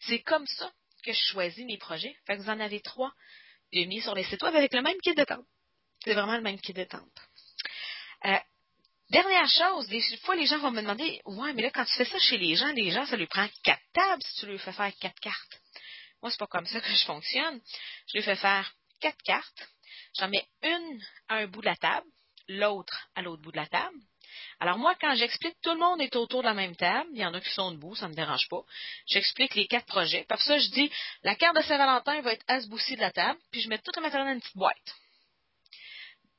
c'est 0.00 0.22
comme 0.22 0.46
ça 0.46 0.72
que 1.02 1.12
je 1.12 1.20
choisis 1.32 1.64
mes 1.66 1.78
projets. 1.78 2.16
Vous 2.28 2.48
en 2.48 2.60
avez 2.60 2.80
trois 2.80 3.12
de 3.72 3.84
mis 3.84 4.00
sur 4.00 4.14
les 4.14 4.24
sites 4.24 4.42
web 4.42 4.54
avec 4.54 4.72
le 4.72 4.82
même 4.82 4.98
kit 5.02 5.14
de 5.14 5.24
tente. 5.24 5.46
C'est 6.04 6.14
vraiment 6.14 6.36
le 6.36 6.42
même 6.42 6.60
kit 6.60 6.72
de 6.72 6.84
tente. 6.84 7.20
Euh, 8.24 8.38
dernière 9.10 9.48
chose, 9.48 9.86
des 9.88 10.00
fois 10.18 10.36
les 10.36 10.46
gens 10.46 10.58
vont 10.58 10.70
me 10.70 10.82
demander 10.82 11.20
Ouais, 11.24 11.52
mais 11.52 11.62
là, 11.62 11.70
quand 11.70 11.84
tu 11.84 11.94
fais 11.94 12.04
ça 12.04 12.18
chez 12.18 12.38
les 12.38 12.56
gens, 12.56 12.72
les 12.72 12.90
gens, 12.90 13.06
ça 13.06 13.16
lui 13.16 13.26
prend 13.26 13.46
quatre 13.62 13.82
tables 13.92 14.22
si 14.22 14.40
tu 14.40 14.46
lui 14.46 14.58
fais 14.58 14.72
faire 14.72 14.92
quatre 15.00 15.20
cartes. 15.20 15.60
Moi, 16.22 16.30
c'est 16.30 16.38
pas 16.38 16.46
comme 16.46 16.66
ça 16.66 16.80
que 16.80 16.88
je 16.88 17.04
fonctionne. 17.04 17.60
Je 18.08 18.18
lui 18.18 18.22
fais 18.22 18.36
faire 18.36 18.72
quatre 19.00 19.20
cartes. 19.22 19.68
J'en 20.18 20.28
mets 20.28 20.46
une 20.62 21.02
à 21.28 21.36
un 21.36 21.46
bout 21.46 21.60
de 21.60 21.66
la 21.66 21.76
table, 21.76 22.06
l'autre 22.48 23.08
à 23.14 23.22
l'autre 23.22 23.42
bout 23.42 23.52
de 23.52 23.56
la 23.56 23.66
table. 23.66 23.98
Alors 24.62 24.78
moi, 24.78 24.94
quand 25.00 25.12
j'explique, 25.16 25.56
tout 25.60 25.72
le 25.72 25.80
monde 25.80 26.00
est 26.00 26.14
autour 26.14 26.42
de 26.42 26.46
la 26.46 26.54
même 26.54 26.76
table. 26.76 27.10
Il 27.14 27.18
y 27.18 27.26
en 27.26 27.34
a 27.34 27.40
qui 27.40 27.50
sont 27.50 27.72
debout, 27.72 27.96
ça 27.96 28.06
ne 28.06 28.12
me 28.12 28.14
dérange 28.14 28.48
pas. 28.48 28.62
J'explique 29.08 29.56
les 29.56 29.66
quatre 29.66 29.86
projets. 29.86 30.22
Par 30.28 30.40
ça, 30.40 30.56
je 30.56 30.68
dis, 30.68 30.88
la 31.24 31.34
carte 31.34 31.56
de 31.56 31.62
Saint-Valentin 31.62 32.20
va 32.20 32.32
être 32.32 32.44
à 32.46 32.60
ce 32.60 32.68
bout-ci 32.68 32.94
de 32.94 33.00
la 33.00 33.10
table, 33.10 33.40
puis 33.50 33.60
je 33.60 33.68
mets 33.68 33.78
tout 33.78 33.90
le 33.96 34.02
matériel 34.02 34.28
dans 34.28 34.34
une 34.34 34.40
petite 34.40 34.56
boîte. 34.56 34.94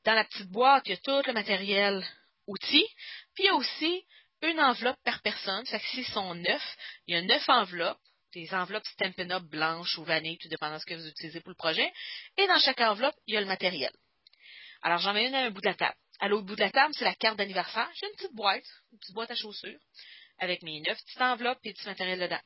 Dans 0.06 0.14
la 0.14 0.24
petite 0.24 0.48
boîte, 0.48 0.84
il 0.86 0.92
y 0.92 0.94
a 0.94 0.96
tout 0.96 1.20
le 1.26 1.34
matériel 1.34 2.02
outil, 2.46 2.86
puis 3.34 3.44
il 3.44 3.46
y 3.46 3.48
a 3.50 3.54
aussi 3.56 4.06
une 4.40 4.58
enveloppe 4.58 5.02
par 5.04 5.20
personne. 5.20 5.66
Ça 5.66 5.78
fait 5.78 5.84
que 5.84 5.90
s'ils 5.90 6.06
sont 6.14 6.34
neuf, 6.34 6.76
il 7.06 7.14
y 7.14 7.18
a 7.18 7.20
neuf 7.20 7.46
enveloppes, 7.50 8.00
des 8.32 8.54
enveloppes 8.54 8.86
Stampin' 8.86 9.32
Up 9.32 9.42
blanches 9.42 9.98
ou 9.98 10.04
vanille, 10.04 10.38
tout 10.38 10.48
dépendant 10.48 10.76
de 10.76 10.80
ce 10.80 10.86
que 10.86 10.94
vous 10.94 11.08
utilisez 11.08 11.40
pour 11.42 11.50
le 11.50 11.56
projet. 11.56 11.92
Et 12.38 12.46
dans 12.46 12.58
chaque 12.58 12.80
enveloppe, 12.80 13.16
il 13.26 13.34
y 13.34 13.36
a 13.36 13.42
le 13.42 13.46
matériel. 13.46 13.92
Alors, 14.80 15.00
j'en 15.00 15.12
mets 15.12 15.26
une 15.26 15.34
à 15.34 15.44
un 15.44 15.50
bout 15.50 15.60
de 15.60 15.68
la 15.68 15.74
table. 15.74 15.96
À 16.20 16.28
l'autre 16.28 16.46
bout 16.46 16.54
de 16.54 16.60
la 16.60 16.70
table, 16.70 16.94
c'est 16.96 17.04
la 17.04 17.14
carte 17.14 17.36
d'anniversaire. 17.36 17.90
J'ai 17.94 18.06
une 18.06 18.16
petite 18.16 18.34
boîte, 18.34 18.64
une 18.92 18.98
petite 18.98 19.14
boîte 19.14 19.30
à 19.30 19.34
chaussures, 19.34 19.78
avec 20.38 20.62
mes 20.62 20.80
neuf 20.80 20.98
petites 21.04 21.20
enveloppes 21.20 21.58
et 21.64 21.72
du 21.72 21.84
matériel 21.84 22.20
dedans. 22.20 22.40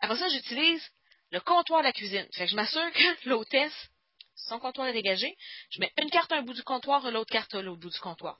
Après 0.00 0.16
ça, 0.16 0.28
j'utilise 0.28 0.82
le 1.30 1.40
comptoir 1.40 1.80
de 1.80 1.86
la 1.86 1.92
cuisine. 1.92 2.26
Fait 2.32 2.44
que 2.44 2.50
je 2.50 2.56
m'assure 2.56 2.92
que 2.92 3.28
l'hôtesse 3.28 3.90
son 4.48 4.58
comptoir 4.58 4.88
est 4.88 4.92
dégagé, 4.92 5.36
je 5.70 5.80
mets 5.80 5.92
une 5.98 6.10
carte 6.10 6.32
à 6.32 6.36
un 6.36 6.42
bout 6.42 6.54
du 6.54 6.62
comptoir 6.62 7.06
et 7.06 7.10
l'autre 7.10 7.30
carte 7.30 7.54
à 7.54 7.62
l'autre 7.62 7.80
bout 7.80 7.90
du 7.90 7.98
comptoir. 8.00 8.38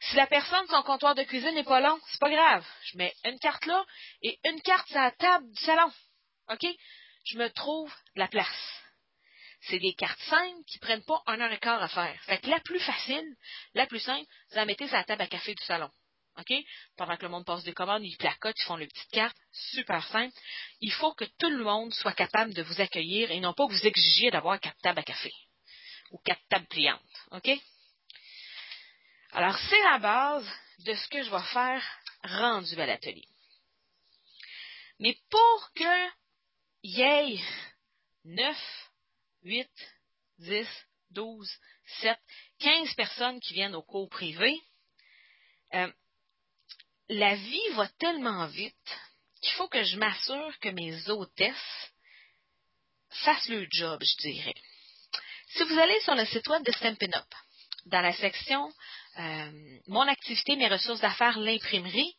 Si 0.00 0.16
la 0.16 0.26
personne, 0.26 0.66
son 0.68 0.82
comptoir 0.82 1.14
de 1.14 1.22
cuisine 1.22 1.54
n'est 1.54 1.64
pas 1.64 1.80
long, 1.80 1.98
c'est 2.08 2.20
pas 2.20 2.30
grave. 2.30 2.66
Je 2.84 2.98
mets 2.98 3.14
une 3.24 3.38
carte 3.38 3.66
là 3.66 3.84
et 4.22 4.38
une 4.44 4.60
carte 4.62 4.86
sur 4.88 4.98
la 4.98 5.10
table 5.12 5.50
du 5.50 5.64
salon. 5.64 5.90
OK? 6.50 6.66
Je 7.24 7.38
me 7.38 7.48
trouve 7.50 7.92
la 8.14 8.28
place. 8.28 8.77
C'est 9.62 9.78
des 9.78 9.94
cartes 9.94 10.20
simples 10.22 10.64
qui 10.66 10.78
prennent 10.78 11.04
pas 11.04 11.22
un 11.26 11.40
heure 11.40 11.52
et 11.52 11.58
quart 11.58 11.82
à 11.82 11.88
faire. 11.88 12.22
Fait 12.24 12.38
que 12.38 12.48
la 12.48 12.60
plus 12.60 12.80
facile, 12.80 13.36
la 13.74 13.86
plus 13.86 14.00
simple, 14.00 14.26
c'est 14.48 14.56
la 14.56 14.64
mettre 14.64 14.86
sur 14.86 14.96
la 14.96 15.04
table 15.04 15.22
à 15.22 15.26
café 15.26 15.54
du 15.54 15.64
salon. 15.64 15.90
OK? 16.38 16.52
Pendant 16.96 17.16
que 17.16 17.22
le 17.22 17.30
monde 17.30 17.44
passe 17.44 17.64
des 17.64 17.72
commandes, 17.72 18.04
ils 18.04 18.16
placotent, 18.16 18.58
ils 18.58 18.64
font 18.64 18.76
les 18.76 18.86
petites 18.86 19.10
cartes. 19.10 19.36
Super 19.72 20.06
simple. 20.08 20.34
Il 20.80 20.92
faut 20.92 21.12
que 21.14 21.24
tout 21.24 21.50
le 21.50 21.64
monde 21.64 21.92
soit 21.92 22.12
capable 22.12 22.54
de 22.54 22.62
vous 22.62 22.80
accueillir 22.80 23.30
et 23.30 23.40
non 23.40 23.52
pas 23.54 23.66
que 23.66 23.72
vous 23.72 23.86
exigiez 23.86 24.30
d'avoir 24.30 24.60
quatre 24.60 24.80
tables 24.80 25.00
à 25.00 25.02
café 25.02 25.32
ou 26.12 26.18
quatre 26.18 26.46
tables 26.48 26.68
clientes. 26.68 27.00
OK? 27.32 27.50
Alors, 29.32 29.58
c'est 29.58 29.82
la 29.82 29.98
base 29.98 30.48
de 30.78 30.94
ce 30.94 31.08
que 31.08 31.22
je 31.22 31.30
vais 31.30 31.42
faire 31.52 31.84
rendu 32.22 32.80
à 32.80 32.86
l'atelier. 32.86 33.28
Mais 35.00 35.16
pour 35.30 35.72
que 35.74 36.08
y 36.82 37.02
ait 37.02 37.40
9, 38.24 38.87
8, 39.44 39.68
10, 40.38 40.66
12, 41.10 41.50
7, 42.00 42.18
15 42.60 42.94
personnes 42.94 43.40
qui 43.40 43.54
viennent 43.54 43.74
au 43.74 43.82
cours 43.82 44.08
privé, 44.08 44.60
euh, 45.74 45.90
la 47.08 47.34
vie 47.34 47.68
va 47.74 47.88
tellement 47.98 48.46
vite 48.46 48.98
qu'il 49.40 49.52
faut 49.52 49.68
que 49.68 49.82
je 49.82 49.96
m'assure 49.96 50.58
que 50.60 50.68
mes 50.68 51.08
hôtesses 51.08 51.92
fassent 53.10 53.48
le 53.48 53.66
job, 53.70 54.02
je 54.02 54.28
dirais. 54.28 54.54
Si 55.48 55.62
vous 55.62 55.78
allez 55.78 55.98
sur 56.00 56.14
le 56.14 56.26
site 56.26 56.46
web 56.48 56.62
de 56.64 56.72
Stampin' 56.72 57.16
Up, 57.16 57.34
dans 57.86 58.02
la 58.02 58.12
section 58.12 58.70
euh, 59.18 59.78
Mon 59.86 60.06
activité, 60.06 60.56
mes 60.56 60.68
ressources 60.68 61.00
d'affaires, 61.00 61.38
l'imprimerie, 61.38 62.14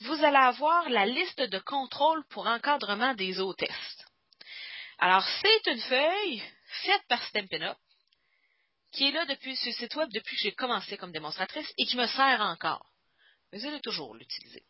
vous 0.00 0.24
allez 0.24 0.36
avoir 0.36 0.88
la 0.88 1.04
liste 1.04 1.40
de 1.40 1.58
contrôle 1.58 2.24
pour 2.30 2.46
encadrement 2.46 3.14
des 3.14 3.38
hôtesses. 3.38 3.98
Alors, 4.98 5.24
c'est 5.42 5.70
une 5.70 5.80
feuille 5.80 6.42
faite 6.84 7.02
par 7.08 7.22
Stampin' 7.26 7.62
Up 7.62 7.78
qui 8.92 9.08
est 9.08 9.12
là 9.12 9.24
depuis 9.26 9.56
ce 9.56 9.70
site 9.72 9.94
web 9.94 10.10
depuis 10.12 10.36
que 10.36 10.42
j'ai 10.42 10.52
commencé 10.52 10.96
comme 10.96 11.12
démonstratrice 11.12 11.72
et 11.78 11.86
qui 11.86 11.96
me 11.96 12.06
sert 12.06 12.40
encore. 12.40 12.86
Vous 13.52 13.66
allez 13.66 13.80
toujours 13.80 14.14
l'utiliser. 14.14 14.64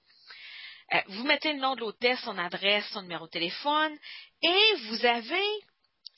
Euh, 0.93 1.01
vous 1.09 1.25
mettez 1.25 1.53
le 1.53 1.61
nom 1.61 1.75
de 1.75 1.81
l'hôtesse, 1.81 2.21
son 2.21 2.37
adresse, 2.37 2.87
son 2.93 3.03
numéro 3.03 3.27
de 3.27 3.31
téléphone 3.31 3.97
et 4.43 4.75
vous 4.89 5.07
avez 5.07 5.49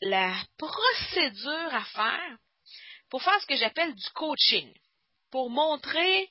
la 0.01 0.35
procédure 0.57 1.75
à 1.75 1.85
faire 1.85 2.39
pour 3.09 3.23
faire 3.23 3.41
ce 3.41 3.47
que 3.47 3.57
j'appelle 3.57 3.95
du 3.95 4.11
coaching, 4.15 4.73
pour 5.31 5.51
montrer 5.51 6.31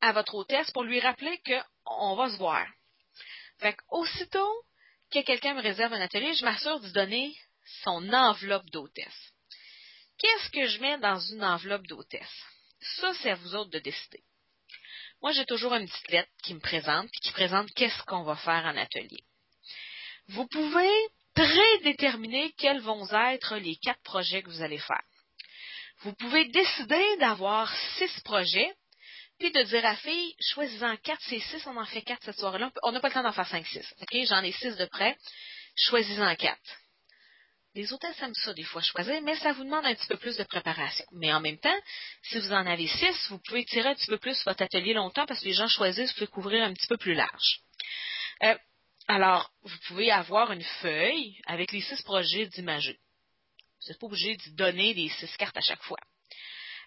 à 0.00 0.12
votre 0.12 0.34
hôtesse, 0.34 0.70
pour 0.72 0.82
lui 0.82 1.00
rappeler 1.00 1.40
qu'on 1.46 2.16
va 2.16 2.30
se 2.30 2.36
voir. 2.36 2.66
Fait 3.58 3.76
aussitôt 3.90 4.52
que 5.10 5.22
quelqu'un 5.22 5.54
me 5.54 5.62
réserve 5.62 5.92
un 5.92 6.00
atelier, 6.00 6.34
je 6.34 6.44
m'assure 6.44 6.80
de 6.80 6.88
donner 6.90 7.34
son 7.84 8.12
enveloppe 8.12 8.68
d'hôtesse. 8.70 9.32
Qu'est-ce 10.18 10.50
que 10.50 10.66
je 10.66 10.80
mets 10.80 10.98
dans 10.98 11.18
une 11.18 11.44
enveloppe 11.44 11.86
d'hôtesse? 11.86 12.44
Ça, 13.00 13.12
c'est 13.14 13.30
à 13.30 13.34
vous 13.34 13.54
autres 13.54 13.70
de 13.70 13.78
décider. 13.78 14.22
Moi, 15.22 15.32
j'ai 15.32 15.46
toujours 15.46 15.74
une 15.74 15.88
petite 15.88 16.10
lettre 16.10 16.30
qui 16.42 16.54
me 16.54 16.60
présente, 16.60 17.08
puis 17.10 17.20
qui 17.20 17.32
présente 17.32 17.70
qu'est-ce 17.72 18.02
qu'on 18.04 18.22
va 18.22 18.36
faire 18.36 18.64
en 18.64 18.76
atelier. 18.76 19.24
Vous 20.28 20.46
pouvez 20.46 20.90
prédéterminer 21.34 22.52
quels 22.52 22.80
vont 22.80 23.06
être 23.12 23.56
les 23.56 23.76
quatre 23.76 24.02
projets 24.02 24.42
que 24.42 24.50
vous 24.50 24.62
allez 24.62 24.78
faire. 24.78 25.04
Vous 26.00 26.12
pouvez 26.14 26.46
décider 26.46 27.16
d'avoir 27.18 27.74
six 27.98 28.20
projets, 28.22 28.72
puis 29.38 29.50
de 29.50 29.62
dire 29.62 29.84
à 29.84 29.90
la 29.90 29.96
fille, 29.96 30.34
choisis-en 30.40 30.96
quatre, 30.98 31.22
c'est 31.28 31.40
six, 31.40 31.66
on 31.66 31.76
en 31.76 31.84
fait 31.84 32.02
quatre 32.02 32.22
cette 32.24 32.38
soirée-là. 32.38 32.70
On 32.82 32.92
n'a 32.92 33.00
pas 33.00 33.08
le 33.08 33.14
temps 33.14 33.22
d'en 33.22 33.32
faire 33.32 33.48
cinq, 33.48 33.66
six. 33.66 33.94
OK? 34.00 34.16
J'en 34.26 34.42
ai 34.42 34.52
six 34.52 34.76
de 34.76 34.86
près. 34.86 35.16
Choisis-en 35.76 36.34
quatre. 36.36 36.78
Les 37.76 37.92
hôtels 37.92 38.14
aiment 38.22 38.32
ça 38.32 38.54
des 38.54 38.62
fois 38.62 38.80
choisir, 38.80 39.20
mais 39.20 39.36
ça 39.36 39.52
vous 39.52 39.62
demande 39.62 39.84
un 39.84 39.94
petit 39.94 40.06
peu 40.06 40.16
plus 40.16 40.34
de 40.38 40.44
préparation. 40.44 41.04
Mais 41.12 41.30
en 41.34 41.40
même 41.40 41.58
temps, 41.58 41.78
si 42.22 42.38
vous 42.38 42.50
en 42.50 42.66
avez 42.66 42.86
six, 42.86 43.28
vous 43.28 43.38
pouvez 43.38 43.66
tirer 43.66 43.90
un 43.90 43.94
petit 43.94 44.06
peu 44.06 44.16
plus 44.16 44.42
votre 44.46 44.62
atelier 44.62 44.94
longtemps 44.94 45.26
parce 45.26 45.40
que 45.40 45.44
les 45.44 45.52
gens 45.52 45.68
choisissent, 45.68 46.14
pouvez 46.14 46.26
couvrir 46.26 46.64
un 46.64 46.72
petit 46.72 46.86
peu 46.86 46.96
plus 46.96 47.12
large. 47.12 47.60
Euh, 48.44 48.56
alors, 49.08 49.52
vous 49.62 49.76
pouvez 49.88 50.10
avoir 50.10 50.52
une 50.52 50.64
feuille 50.80 51.38
avec 51.44 51.70
les 51.70 51.82
six 51.82 52.00
projets 52.00 52.46
d'imager. 52.46 52.98
Vous 53.82 53.88
n'êtes 53.90 54.00
pas 54.00 54.06
obligé 54.06 54.38
de 54.38 54.56
donner 54.56 54.94
les 54.94 55.10
six 55.10 55.36
cartes 55.36 55.58
à 55.58 55.60
chaque 55.60 55.82
fois. 55.82 55.98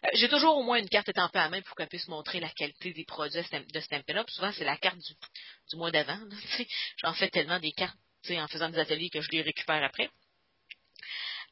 Euh, 0.05 0.09
j'ai 0.13 0.27
toujours 0.27 0.57
au 0.57 0.63
moins 0.63 0.79
une 0.79 0.89
carte 0.89 1.09
étampée 1.09 1.37
à 1.37 1.49
main 1.49 1.61
pour 1.61 1.75
qu'elle 1.75 1.87
puisse 1.87 2.07
montrer 2.07 2.39
la 2.39 2.49
qualité 2.49 2.93
des 2.93 3.05
produits 3.05 3.43
de 3.71 3.79
Stampin' 3.79 4.17
Up. 4.17 4.29
Souvent, 4.31 4.51
c'est 4.53 4.65
la 4.65 4.77
carte 4.77 4.97
du, 4.97 5.77
mois 5.77 5.91
d'avant. 5.91 6.19
J'en 6.97 7.13
fais 7.13 7.29
tellement 7.29 7.59
des 7.59 7.73
cartes 7.73 7.95
en 8.31 8.47
faisant 8.47 8.69
des 8.69 8.79
ateliers 8.79 9.11
que 9.11 9.21
je 9.21 9.29
les 9.29 9.43
récupère 9.43 9.83
après. 9.83 10.09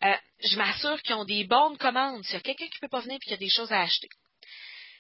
Euh, 0.04 0.16
je 0.44 0.58
m'assure 0.58 1.02
qu'ils 1.02 1.16
ont 1.16 1.26
des 1.26 1.46
bonnes 1.46 1.78
commandes. 1.78 2.24
S'il 2.24 2.36
y 2.36 2.38
a 2.38 2.42
quelqu'un 2.42 2.68
qui 2.68 2.76
ne 2.76 2.82
peut 2.82 2.90
pas 2.90 3.02
venir 3.02 3.16
et 3.16 3.20
qu'il 3.20 3.32
y 3.32 3.36
a 3.36 3.38
des 3.38 3.50
choses 3.50 3.72
à 3.72 3.82
acheter. 3.82 4.10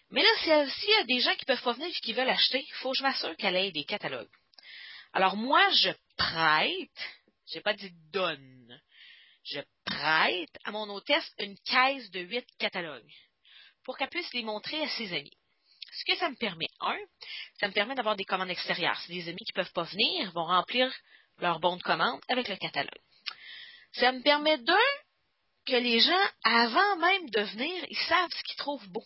Mais 0.10 0.22
là, 0.22 0.30
s'il 0.70 0.90
y, 0.90 0.94
a 0.94 1.04
des 1.04 1.20
gens 1.20 1.34
qui 1.36 1.44
ne 1.44 1.54
peuvent 1.54 1.64
pas 1.64 1.74
venir 1.74 1.90
et 1.90 2.02
qui 2.02 2.14
veulent 2.14 2.30
acheter, 2.30 2.66
il 2.66 2.74
faut 2.76 2.92
que 2.92 2.98
je 2.98 3.04
m'assure 3.04 3.36
qu'elle 3.36 3.58
ait 3.58 3.72
des 3.72 3.84
catalogues. 3.84 4.30
Alors 5.14 5.36
moi, 5.36 5.62
je 5.72 5.90
prête, 6.18 7.10
j'ai 7.52 7.62
pas 7.62 7.74
dit 7.74 7.92
donne, 8.12 8.82
je 9.44 9.60
prête 9.86 10.58
à 10.64 10.72
mon 10.72 10.90
hôtesse 10.90 11.30
une 11.40 11.58
caisse 11.60 12.10
de 12.12 12.22
huit 12.22 12.46
catalogues 12.58 13.12
pour 13.84 13.98
qu'elle 13.98 14.10
puisse 14.10 14.34
les 14.34 14.44
montrer 14.44 14.82
à 14.82 14.90
ses 14.90 15.14
amis. 15.14 15.38
Ce 15.92 16.04
que 16.06 16.18
ça 16.20 16.30
me 16.30 16.36
permet, 16.36 16.68
un, 16.82 16.98
ça 17.60 17.68
me 17.68 17.74
permet 17.74 17.96
d'avoir 17.96 18.16
des 18.16 18.26
commandes 18.26 18.50
extérieures. 18.50 19.00
Si 19.02 19.14
des 19.14 19.30
amis 19.30 19.38
qui 19.38 19.54
ne 19.56 19.64
peuvent 19.64 19.74
pas 19.74 19.84
venir 19.84 20.32
vont 20.32 20.46
remplir 20.46 20.94
leur 21.40 21.60
bon 21.60 21.78
de 21.78 21.82
commande 21.82 22.22
avec 22.28 22.48
le 22.48 22.56
catalogue. 22.56 23.02
Ça 24.00 24.12
me 24.12 24.22
permet, 24.22 24.58
d'un, 24.58 24.76
que 25.66 25.76
les 25.76 26.00
gens, 26.00 26.28
avant 26.44 26.96
même 26.98 27.30
de 27.30 27.42
venir, 27.42 27.86
ils 27.90 27.98
savent 27.98 28.32
ce 28.32 28.44
qu'ils 28.44 28.58
trouvent 28.58 28.90
beau. 28.90 29.04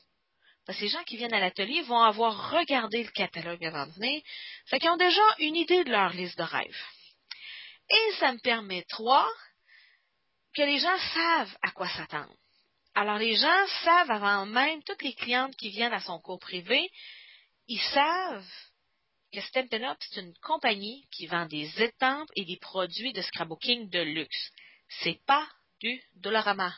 Parce 0.65 0.77
que 0.77 0.83
les 0.83 0.89
gens 0.89 1.03
qui 1.03 1.17
viennent 1.17 1.33
à 1.33 1.39
l'atelier 1.39 1.81
vont 1.83 2.01
avoir 2.01 2.51
regardé 2.51 3.03
le 3.03 3.09
catalogue 3.11 3.63
avant 3.65 3.87
de 3.87 3.93
venir. 3.93 4.21
Fait 4.67 4.79
qu'ils 4.79 4.89
ont 4.89 4.97
déjà 4.97 5.21
une 5.39 5.55
idée 5.55 5.83
de 5.83 5.91
leur 5.91 6.13
liste 6.13 6.37
de 6.37 6.43
rêves. 6.43 6.85
Et 7.89 8.13
ça 8.19 8.31
me 8.31 8.39
permet, 8.39 8.83
trois, 8.83 9.29
que 10.55 10.61
les 10.61 10.79
gens 10.79 10.97
savent 11.13 11.57
à 11.61 11.71
quoi 11.71 11.89
s'attendre. 11.89 12.33
Alors 12.93 13.17
les 13.17 13.35
gens 13.35 13.67
savent 13.83 14.11
avant 14.11 14.45
même, 14.45 14.83
toutes 14.83 15.01
les 15.01 15.13
clientes 15.13 15.55
qui 15.55 15.69
viennent 15.69 15.93
à 15.93 16.01
son 16.01 16.19
cours 16.19 16.39
privé, 16.39 16.89
ils 17.67 17.81
savent 17.93 18.51
que 19.31 19.41
Stampin' 19.41 19.83
Up, 19.83 19.97
c'est 20.01 20.19
une 20.19 20.37
compagnie 20.39 21.07
qui 21.11 21.25
vend 21.27 21.45
des 21.45 21.81
étampes 21.81 22.29
et 22.35 22.43
des 22.43 22.57
produits 22.57 23.13
de 23.13 23.21
scrapbooking 23.21 23.89
de 23.89 23.99
luxe. 23.99 24.51
C'est 24.99 25.21
pas 25.25 25.47
du 25.79 26.01
Dollarama. 26.15 26.75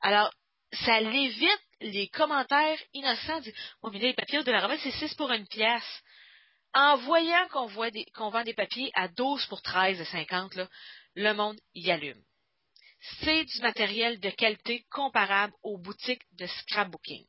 Alors, 0.00 0.32
ça 0.72 1.00
l'évite 1.00 1.60
les 1.80 2.08
commentaires 2.08 2.78
innocents 2.94 3.40
du 3.40 3.52
Oh, 3.82 3.90
mais 3.90 3.98
les 3.98 4.14
papiers 4.14 4.38
de 4.38 4.44
Dollarama, 4.44 4.78
c'est 4.78 4.92
6 4.92 5.14
pour 5.14 5.30
une 5.32 5.46
pièce. 5.46 6.02
En 6.74 6.96
voyant 6.96 7.48
qu'on 7.48 7.66
vend 7.66 8.44
des 8.44 8.54
papiers 8.54 8.90
à 8.94 9.08
12 9.08 9.46
pour 9.46 9.60
13,50, 9.60 10.56
là, 10.56 10.68
le 11.14 11.34
monde 11.34 11.60
y 11.74 11.90
allume. 11.90 12.22
C'est 13.20 13.44
du 13.44 13.60
matériel 13.60 14.20
de 14.20 14.30
qualité 14.30 14.86
comparable 14.90 15.52
aux 15.62 15.76
boutiques 15.76 16.24
de 16.36 16.46
scrapbooking, 16.46 17.26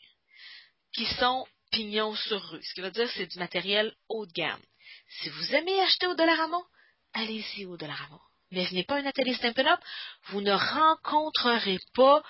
qui 0.93 1.05
sont 1.17 1.45
pignons 1.71 2.15
sur 2.15 2.41
rue. 2.41 2.63
Ce 2.63 2.73
qui 2.73 2.81
veut 2.81 2.91
dire 2.91 3.07
que 3.07 3.13
c'est 3.13 3.25
du 3.27 3.39
matériel 3.39 3.93
haut 4.07 4.25
de 4.25 4.31
gamme. 4.31 4.61
Si 5.09 5.29
vous 5.29 5.55
aimez 5.55 5.81
acheter 5.81 6.07
au 6.07 6.15
Dollarama, 6.15 6.61
allez-y 7.13 7.65
au 7.65 7.75
Dollarama 7.75 8.21
mais 8.53 8.65
venez 8.65 8.83
pas 8.83 8.95
un 8.95 9.05
atelier 9.05 9.33
Stampin' 9.33 9.77
vous 10.27 10.41
ne 10.41 10.53
rencontrerez 10.53 11.79
pas 11.93 12.23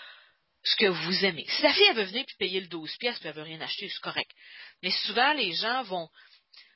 ce 0.63 0.75
que 0.77 0.85
vous 0.85 1.25
aimez. 1.25 1.45
Si 1.47 1.61
la 1.61 1.73
fille 1.73 1.85
elle 1.89 1.97
veut 1.97 2.03
venir 2.03 2.25
puis 2.25 2.35
payer 2.37 2.61
le 2.61 2.67
12 2.67 2.95
pièces 2.97 3.19
puis 3.19 3.27
elle 3.27 3.35
veut 3.35 3.43
rien 3.43 3.61
acheter, 3.61 3.89
c'est 3.89 4.01
correct. 4.01 4.31
Mais 4.81 4.91
souvent 5.05 5.33
les 5.33 5.53
gens 5.53 5.83
vont 5.83 6.09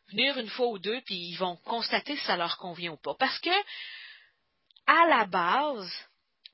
venir 0.09 0.37
une 0.37 0.49
fois 0.49 0.67
ou 0.67 0.79
deux 0.79 1.01
puis 1.01 1.15
ils 1.15 1.37
vont 1.37 1.57
constater 1.65 2.15
si 2.17 2.25
ça 2.25 2.37
leur 2.37 2.57
convient 2.57 2.91
ou 2.91 2.97
pas. 2.97 3.15
Parce 3.17 3.39
que 3.39 3.49
à 4.85 5.07
la 5.07 5.25
base, 5.25 5.91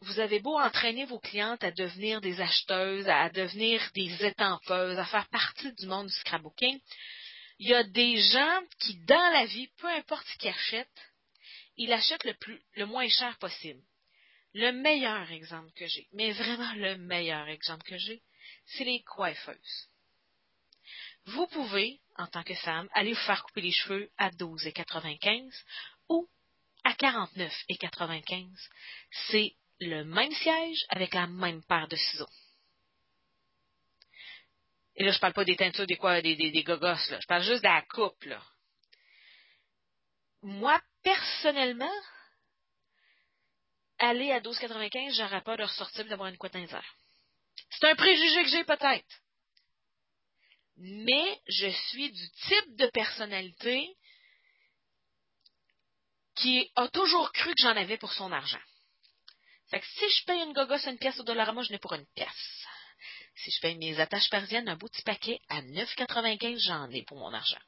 vous 0.02 0.20
avez 0.20 0.40
beau 0.40 0.60
entraîner 0.60 1.06
vos 1.06 1.20
clientes 1.20 1.64
à 1.64 1.72
devenir 1.72 2.20
des 2.20 2.42
acheteuses, 2.42 3.08
à 3.08 3.30
devenir 3.30 3.82
des 3.94 4.26
étampeuses, 4.26 4.98
à 4.98 5.06
faire 5.06 5.28
partie 5.30 5.72
du 5.74 5.86
monde 5.86 6.08
du 6.08 6.14
scrapbooking, 6.14 6.80
il 7.60 7.70
y 7.70 7.74
a 7.74 7.84
des 7.84 8.18
gens 8.18 8.62
qui, 8.80 8.98
dans 9.06 9.34
la 9.34 9.46
vie, 9.46 9.70
peu 9.78 9.88
importe 9.88 10.26
ce 10.28 10.38
qu'ils 10.38 10.50
achètent, 10.50 11.13
il 11.78 11.92
achète 11.92 12.24
le, 12.76 12.86
moins 12.86 13.08
cher 13.10 13.38
possible. 13.40 13.82
Le 14.54 14.72
meilleur 14.72 15.32
exemple 15.32 15.72
que 15.74 15.88
j'ai, 15.88 16.08
mais 16.14 16.32
vraiment 16.32 16.74
le 16.76 16.98
meilleur 16.98 17.48
exemple 17.48 17.84
que 17.84 17.98
j'ai, 17.98 18.22
c'est 18.66 18.84
les 18.84 19.02
coiffeuses. 19.02 19.90
Vous 21.26 21.48
pouvez, 21.48 22.00
en 22.18 22.28
tant 22.28 22.44
que 22.44 22.54
femme, 22.56 22.90
aller 22.94 23.14
vous 23.14 23.26
faire 23.26 23.44
couper 23.44 23.62
les 23.62 23.72
cheveux 23.72 24.12
à 24.18 24.30
12,95 24.32 25.52
ou 26.10 26.28
à 26.84 26.94
49,95. 26.94 28.50
C'est 29.30 29.56
le 29.80 30.04
même 30.04 30.34
siège 30.34 30.86
avec 30.90 31.14
la 31.14 31.28
même 31.28 31.64
paire 31.64 31.88
de 31.88 31.96
ciseaux. 31.96 32.30
Et 34.96 35.04
là, 35.04 35.12
je 35.12 35.20
parle 35.20 35.34
pas 35.34 35.46
des 35.46 35.56
teintures, 35.56 35.88
des 35.88 35.96
quoi, 35.96 36.22
des, 36.22 36.36
là. 36.36 37.20
Je 37.20 37.28
parle 37.28 37.44
juste 37.44 37.64
de 37.64 37.68
la 37.68 37.82
coupe, 37.82 38.24
là. 38.26 38.44
Moi, 40.44 40.82
personnellement, 41.04 41.94
aller 44.00 44.32
à 44.32 44.42
12,95, 44.42 45.16
j'aurais 45.16 45.42
pas 45.42 45.56
de 45.56 45.64
ressortir 45.64 46.06
d'avoir 46.06 46.28
une 46.28 46.38
couette 46.38 46.58
C'est 47.70 47.88
un 47.88 47.96
préjugé 47.96 48.44
que 48.44 48.50
j'ai 48.50 48.64
peut-être. 48.66 49.22
Mais 50.76 51.42
je 51.48 51.70
suis 51.70 52.12
du 52.12 52.30
type 52.32 52.76
de 52.76 52.88
personnalité 52.88 53.96
qui 56.36 56.70
a 56.76 56.90
toujours 56.90 57.32
cru 57.32 57.54
que 57.56 57.62
j'en 57.62 57.78
avais 57.78 57.98
pour 57.98 58.12
son 58.12 58.32
argent. 58.32 58.62
Que 59.72 59.80
si 59.80 60.10
je 60.10 60.26
paye 60.26 60.42
une 60.42 60.54
gogos 60.54 60.88
une 60.88 60.98
pièce 60.98 61.20
au 61.20 61.24
dollar 61.24 61.54
moi, 61.54 61.64
je 61.64 61.72
n'ai 61.72 61.80
pour 61.80 61.94
une 61.94 62.06
pièce. 62.16 62.68
Si 63.36 63.50
je 63.50 63.62
paye 63.62 63.78
mes 63.78 64.00
attaches 64.00 64.30
parisiennes, 64.30 64.68
un 64.68 64.76
bout 64.76 64.90
de 64.90 65.02
paquet 65.04 65.40
à 65.48 65.62
9,95, 65.62 66.58
j'en 66.60 66.90
ai 66.90 67.04
pour 67.04 67.18
mon 67.18 67.34
argent. 67.34 67.62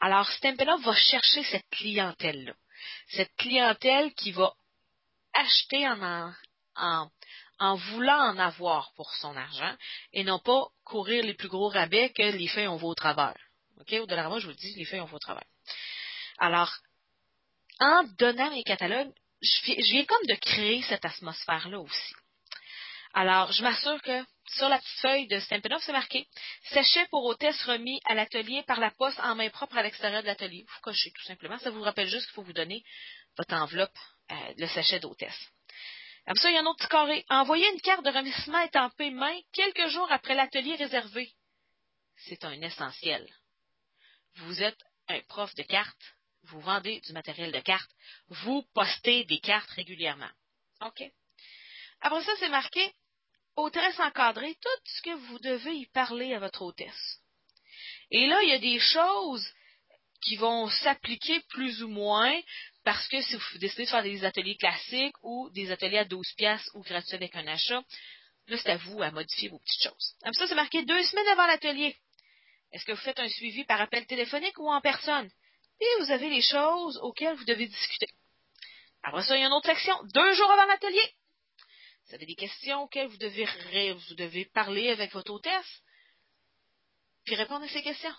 Alors, 0.00 0.30
Stampin' 0.30 0.76
va 0.78 0.94
chercher 0.94 1.44
cette 1.44 1.68
clientèle-là. 1.70 2.54
Cette 3.08 3.34
clientèle 3.36 4.14
qui 4.14 4.32
va 4.32 4.54
acheter 5.34 5.86
en, 5.86 7.76
voulant 7.76 8.32
en 8.32 8.38
avoir 8.38 8.92
pour 8.94 9.14
son 9.14 9.36
argent 9.36 9.76
et 10.12 10.24
non 10.24 10.38
pas 10.38 10.68
courir 10.84 11.22
les 11.24 11.34
plus 11.34 11.48
gros 11.48 11.68
rabais 11.68 12.10
que 12.10 12.22
les 12.22 12.48
feuilles 12.48 12.68
on 12.68 12.76
va 12.76 12.86
au 12.86 12.94
travers. 12.94 13.36
OK? 13.78 13.92
Au 13.92 14.06
dollar 14.06 14.28
moi, 14.30 14.38
je 14.38 14.46
vous 14.46 14.52
le 14.52 14.56
dis, 14.56 14.74
les 14.76 14.86
feuilles 14.86 15.00
on 15.00 15.06
va 15.06 15.16
au 15.16 15.18
travers. 15.18 15.44
Alors, 16.38 16.72
en 17.78 18.04
donnant 18.18 18.50
mes 18.50 18.64
catalogues, 18.64 19.12
je 19.42 19.92
viens 19.92 20.04
comme 20.04 20.26
de 20.26 20.34
créer 20.34 20.82
cette 20.82 21.04
atmosphère-là 21.04 21.78
aussi. 21.78 22.14
Alors, 23.12 23.52
je 23.52 23.62
m'assure 23.62 24.00
que 24.02 24.24
sur 24.54 24.68
la 24.68 24.78
petite 24.78 25.00
feuille 25.00 25.26
de 25.28 25.38
Stampin' 25.40 25.78
c'est 25.80 25.92
marqué 25.92 26.26
Sachet 26.64 27.06
pour 27.10 27.24
hôtesse 27.24 27.62
remis 27.64 28.00
à 28.04 28.14
l'atelier 28.14 28.62
par 28.66 28.80
la 28.80 28.90
poste 28.90 29.18
en 29.20 29.34
main 29.34 29.48
propre 29.50 29.76
à 29.76 29.82
l'extérieur 29.82 30.22
de 30.22 30.26
l'atelier. 30.26 30.64
Vous 30.66 30.80
cochez 30.82 31.10
tout 31.12 31.22
simplement. 31.24 31.58
Ça 31.58 31.70
vous 31.70 31.82
rappelle 31.82 32.08
juste 32.08 32.26
qu'il 32.26 32.34
faut 32.34 32.42
vous 32.42 32.52
donner 32.52 32.84
votre 33.36 33.54
enveloppe, 33.54 33.96
euh, 34.30 34.34
le 34.56 34.66
sachet 34.68 35.00
d'hôtesse. 35.00 35.48
Après 36.26 36.42
ça, 36.42 36.50
il 36.50 36.54
y 36.54 36.58
a 36.58 36.60
un 36.60 36.66
autre 36.66 36.78
petit 36.78 36.88
carré. 36.88 37.24
Envoyer 37.28 37.66
une 37.72 37.80
carte 37.80 38.04
de 38.04 38.10
remerciement 38.10 38.60
étampée 38.60 39.10
main 39.10 39.36
quelques 39.52 39.88
jours 39.88 40.10
après 40.10 40.34
l'atelier 40.34 40.74
réservé. 40.76 41.32
C'est 42.16 42.44
un 42.44 42.60
essentiel. 42.60 43.26
Vous 44.36 44.62
êtes 44.62 44.80
un 45.08 45.20
prof 45.22 45.54
de 45.54 45.62
cartes, 45.62 46.14
vous 46.44 46.60
vendez 46.60 47.00
du 47.00 47.12
matériel 47.12 47.52
de 47.52 47.60
cartes, 47.60 47.90
vous 48.28 48.62
postez 48.74 49.24
des 49.24 49.40
cartes 49.40 49.70
régulièrement. 49.70 50.30
OK? 50.82 51.02
Après 52.00 52.22
ça, 52.22 52.32
c'est 52.38 52.48
marqué 52.48 52.92
hôtesse 53.60 53.98
encadrée, 54.00 54.56
tout 54.60 54.82
ce 54.84 55.02
que 55.02 55.14
vous 55.14 55.38
devez 55.38 55.74
y 55.74 55.86
parler 55.86 56.34
à 56.34 56.38
votre 56.38 56.62
hôtesse. 56.62 57.18
Et 58.10 58.26
là, 58.26 58.42
il 58.42 58.48
y 58.48 58.54
a 58.54 58.58
des 58.58 58.78
choses 58.78 59.46
qui 60.22 60.36
vont 60.36 60.68
s'appliquer 60.68 61.40
plus 61.48 61.82
ou 61.82 61.88
moins 61.88 62.38
parce 62.84 63.06
que 63.08 63.20
si 63.20 63.36
vous 63.36 63.58
décidez 63.58 63.84
de 63.84 63.90
faire 63.90 64.02
des 64.02 64.24
ateliers 64.24 64.56
classiques 64.56 65.14
ou 65.22 65.50
des 65.50 65.70
ateliers 65.70 65.98
à 65.98 66.04
12 66.04 66.32
pièces 66.36 66.68
ou 66.74 66.82
gratuits 66.82 67.14
avec 67.14 67.34
un 67.36 67.46
achat, 67.46 67.82
là, 68.46 68.56
c'est 68.56 68.70
à 68.70 68.76
vous 68.78 69.02
à 69.02 69.10
modifier 69.10 69.48
vos 69.48 69.58
petites 69.58 69.82
choses. 69.82 70.14
Comme 70.22 70.32
ça, 70.32 70.46
c'est 70.46 70.54
marqué 70.54 70.84
deux 70.84 71.02
semaines 71.04 71.28
avant 71.28 71.46
l'atelier. 71.46 71.96
Est-ce 72.72 72.84
que 72.84 72.92
vous 72.92 72.98
faites 72.98 73.20
un 73.20 73.28
suivi 73.28 73.64
par 73.64 73.80
appel 73.80 74.06
téléphonique 74.06 74.58
ou 74.58 74.70
en 74.70 74.80
personne? 74.80 75.30
Et 75.80 76.02
vous 76.02 76.10
avez 76.10 76.30
les 76.30 76.42
choses 76.42 76.98
auxquelles 76.98 77.36
vous 77.36 77.44
devez 77.44 77.66
discuter. 77.66 78.08
Après 79.02 79.22
ça, 79.22 79.36
il 79.36 79.40
y 79.40 79.44
a 79.44 79.46
une 79.46 79.52
autre 79.52 79.66
section. 79.66 79.94
Deux 80.14 80.32
jours 80.34 80.50
avant 80.50 80.66
l'atelier. 80.66 81.14
Vous 82.10 82.16
avez 82.16 82.26
des 82.26 82.34
questions 82.34 82.82
auxquelles 82.82 83.06
vous 83.06 83.18
devez, 83.18 83.92
vous 83.92 84.14
devez 84.16 84.44
parler 84.46 84.90
avec 84.90 85.12
votre 85.12 85.32
hôtesse, 85.32 85.82
puis 87.24 87.36
répondre 87.36 87.64
à 87.64 87.68
ces 87.68 87.84
questions. 87.84 88.12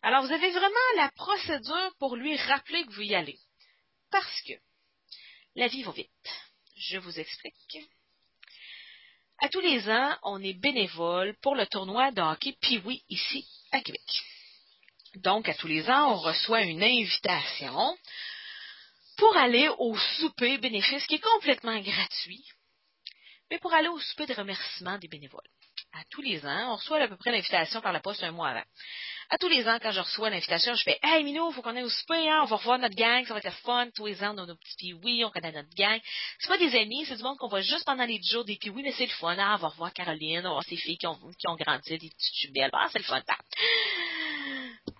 Alors, 0.00 0.24
vous 0.24 0.32
avez 0.32 0.52
vraiment 0.52 0.94
la 0.94 1.10
procédure 1.10 1.92
pour 1.98 2.14
lui 2.14 2.36
rappeler 2.36 2.84
que 2.84 2.92
vous 2.92 3.02
y 3.02 3.16
allez. 3.16 3.40
Parce 4.12 4.42
que 4.42 4.52
la 5.56 5.66
vie 5.66 5.82
va 5.82 5.90
vite. 5.90 6.08
Je 6.76 6.98
vous 6.98 7.18
explique. 7.18 7.78
À 9.40 9.48
tous 9.48 9.60
les 9.60 9.90
ans, 9.90 10.16
on 10.22 10.40
est 10.40 10.60
bénévole 10.60 11.36
pour 11.42 11.56
le 11.56 11.66
tournoi 11.66 12.12
de 12.12 12.22
hockey 12.22 12.56
Pee-Wee 12.60 13.02
ici 13.08 13.44
à 13.72 13.80
Québec. 13.80 14.22
Donc, 15.16 15.48
à 15.48 15.54
tous 15.54 15.66
les 15.66 15.90
ans, 15.90 16.12
on 16.12 16.18
reçoit 16.18 16.62
une 16.62 16.84
invitation 16.84 17.98
pour 19.16 19.36
aller 19.36 19.68
au 19.78 19.98
souper 19.98 20.58
bénéfice 20.58 21.04
qui 21.08 21.16
est 21.16 21.18
complètement 21.18 21.80
gratuit 21.80 22.44
mais 23.52 23.58
pour 23.58 23.74
aller 23.74 23.88
au 23.88 23.98
souper 23.98 24.24
de 24.24 24.32
remerciement 24.32 24.96
des 24.96 25.08
bénévoles. 25.08 25.46
À 25.92 26.02
tous 26.10 26.22
les 26.22 26.42
ans, 26.46 26.72
on 26.72 26.76
reçoit 26.76 27.02
à 27.02 27.06
peu 27.06 27.18
près 27.18 27.30
l'invitation 27.30 27.82
par 27.82 27.92
la 27.92 28.00
poste 28.00 28.22
un 28.22 28.32
mois 28.32 28.48
avant. 28.48 28.64
À 29.28 29.36
tous 29.36 29.48
les 29.48 29.68
ans, 29.68 29.78
quand 29.78 29.90
je 29.90 30.00
reçois 30.00 30.30
l'invitation, 30.30 30.74
je 30.74 30.82
fais 30.82 30.98
Hey 31.02 31.22
Minou, 31.22 31.50
faut 31.52 31.60
qu'on 31.60 31.76
aille 31.76 31.82
au 31.82 31.90
souper, 31.90 32.30
hein? 32.30 32.40
on 32.44 32.46
va 32.46 32.56
revoir 32.56 32.78
notre 32.78 32.94
gang, 32.94 33.26
ça 33.26 33.34
va 33.34 33.40
être 33.40 33.52
fun. 33.58 33.90
Tous 33.94 34.06
les 34.06 34.24
ans, 34.24 34.34
on 34.34 34.44
a 34.44 34.46
nos 34.46 34.56
petits 34.56 34.94
oui, 34.94 35.22
on 35.22 35.30
connaît 35.30 35.52
notre 35.52 35.68
gang. 35.76 36.00
C'est 36.38 36.48
pas 36.48 36.56
des 36.56 36.74
amis, 36.76 37.04
c'est 37.04 37.16
du 37.16 37.22
monde 37.22 37.36
qu'on 37.36 37.48
voit 37.48 37.60
juste 37.60 37.84
pendant 37.84 38.06
les 38.06 38.22
jours 38.22 38.46
des 38.46 38.58
oui, 38.70 38.82
mais 38.82 38.92
c'est 38.92 39.04
le 39.04 39.12
fun, 39.12 39.36
hein? 39.36 39.56
on 39.56 39.58
va 39.58 39.68
revoir 39.68 39.92
Caroline, 39.92 40.38
on 40.38 40.42
va 40.44 40.50
voir 40.50 40.64
ses 40.64 40.76
filles 40.76 40.96
qui 40.96 41.06
ont, 41.06 41.18
qui 41.38 41.46
ont 41.46 41.56
grandi, 41.56 41.98
des 41.98 42.08
petites 42.08 42.34
jumelles. 42.40 42.70
Ah, 42.72 42.88
c'est 42.90 43.00
le 43.00 43.04
fun. 43.04 43.20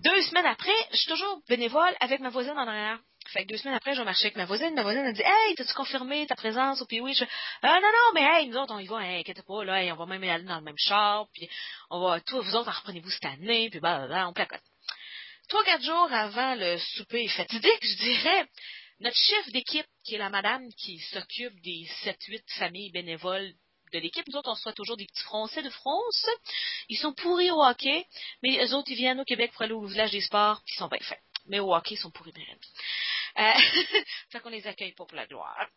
Deux 0.05 0.23
semaines 0.23 0.47
après, 0.47 0.77
je 0.91 0.99
suis 0.99 1.11
toujours 1.11 1.41
bénévole 1.49 1.95
avec 2.01 2.21
ma 2.21 2.29
voisine 2.29 2.59
en 2.59 2.69
arrière. 2.69 2.99
Fait 3.29 3.45
que 3.45 3.49
deux 3.49 3.57
semaines 3.57 3.75
après, 3.75 3.95
je 3.95 4.03
marcher 4.03 4.27
avec 4.27 4.37
ma 4.37 4.45
voisine. 4.45 4.75
Ma 4.75 4.83
voisine, 4.83 5.05
elle 5.05 5.15
dit, 5.15 5.23
hey, 5.23 5.55
t'as-tu 5.55 5.75
confirmé 5.75 6.27
ta 6.27 6.35
présence 6.35 6.83
au 6.83 6.87
PWI? 6.87 7.15
Je 7.15 7.25
ah, 7.63 7.81
non, 7.81 7.81
non, 7.81 8.13
mais 8.15 8.23
hey, 8.23 8.49
nous 8.49 8.57
autres, 8.57 8.75
on 8.75 8.79
y 8.79 8.87
va, 8.87 9.07
hey, 9.07 9.21
inquiète 9.21 9.43
pas, 9.43 9.65
là, 9.65 9.95
on 9.95 9.97
va 9.97 10.07
même 10.07 10.23
aller 10.25 10.45
dans 10.45 10.57
le 10.57 10.65
même 10.65 10.79
char, 10.79 11.27
puis 11.33 11.49
on 11.91 12.01
va, 12.01 12.21
tous 12.21 12.43
vous 12.43 12.57
autres, 12.57 12.69
en 12.69 12.73
reprenez-vous 12.73 13.11
cette 13.11 13.25
année, 13.25 13.71
puis 13.71 13.81
bah, 13.81 14.07
bah, 14.09 14.29
on 14.29 14.33
placote. 14.33 14.61
Trois, 15.49 15.65
quatre 15.65 15.85
jours 15.85 16.13
avant 16.13 16.55
le 16.55 16.79
souper 16.79 17.29
fatidique, 17.29 17.83
je 17.83 17.97
dirais, 17.97 18.49
notre 19.01 19.17
chef 19.17 19.51
d'équipe, 19.53 19.87
qui 20.05 20.15
est 20.15 20.19
la 20.19 20.31
madame 20.31 20.69
qui 20.75 20.99
s'occupe 20.99 21.61
des 21.63 21.87
sept, 22.03 22.23
huit 22.29 22.45
familles 22.59 22.93
bénévoles 22.93 23.53
de 23.93 23.99
l'équipe. 23.99 24.27
Nous 24.29 24.37
autres, 24.37 24.51
on 24.51 24.55
soit 24.55 24.73
toujours 24.73 24.97
des 24.97 25.07
petits 25.07 25.25
Français 25.25 25.63
de 25.63 25.71
France. 25.71 26.27
Ils 26.89 26.97
sont 26.97 27.13
pourris 27.13 27.51
au 27.51 27.63
hockey, 27.63 28.07
mais 28.43 28.65
eux 28.65 28.75
autres, 28.75 28.91
ils 28.91 28.97
viennent 28.97 29.21
au 29.21 29.25
Québec 29.25 29.53
pour 29.53 29.63
aller 29.63 29.73
au 29.73 29.85
village 29.85 30.13
des 30.13 30.21
sports, 30.21 30.63
puis 30.65 30.75
ils 30.75 30.79
sont 30.79 30.89
bien 30.89 31.01
faits. 31.01 31.21
Mais 31.47 31.61
au 31.61 31.75
hockey, 31.75 31.95
ils 31.95 31.99
sont 31.99 32.11
pourris. 32.11 32.33
Euh, 33.39 33.53
fait 34.31 34.41
qu'on 34.41 34.51
les 34.51 34.67
accueille 34.67 34.93
pas 34.93 35.05
pour 35.05 35.17
la 35.17 35.27
gloire. 35.27 35.69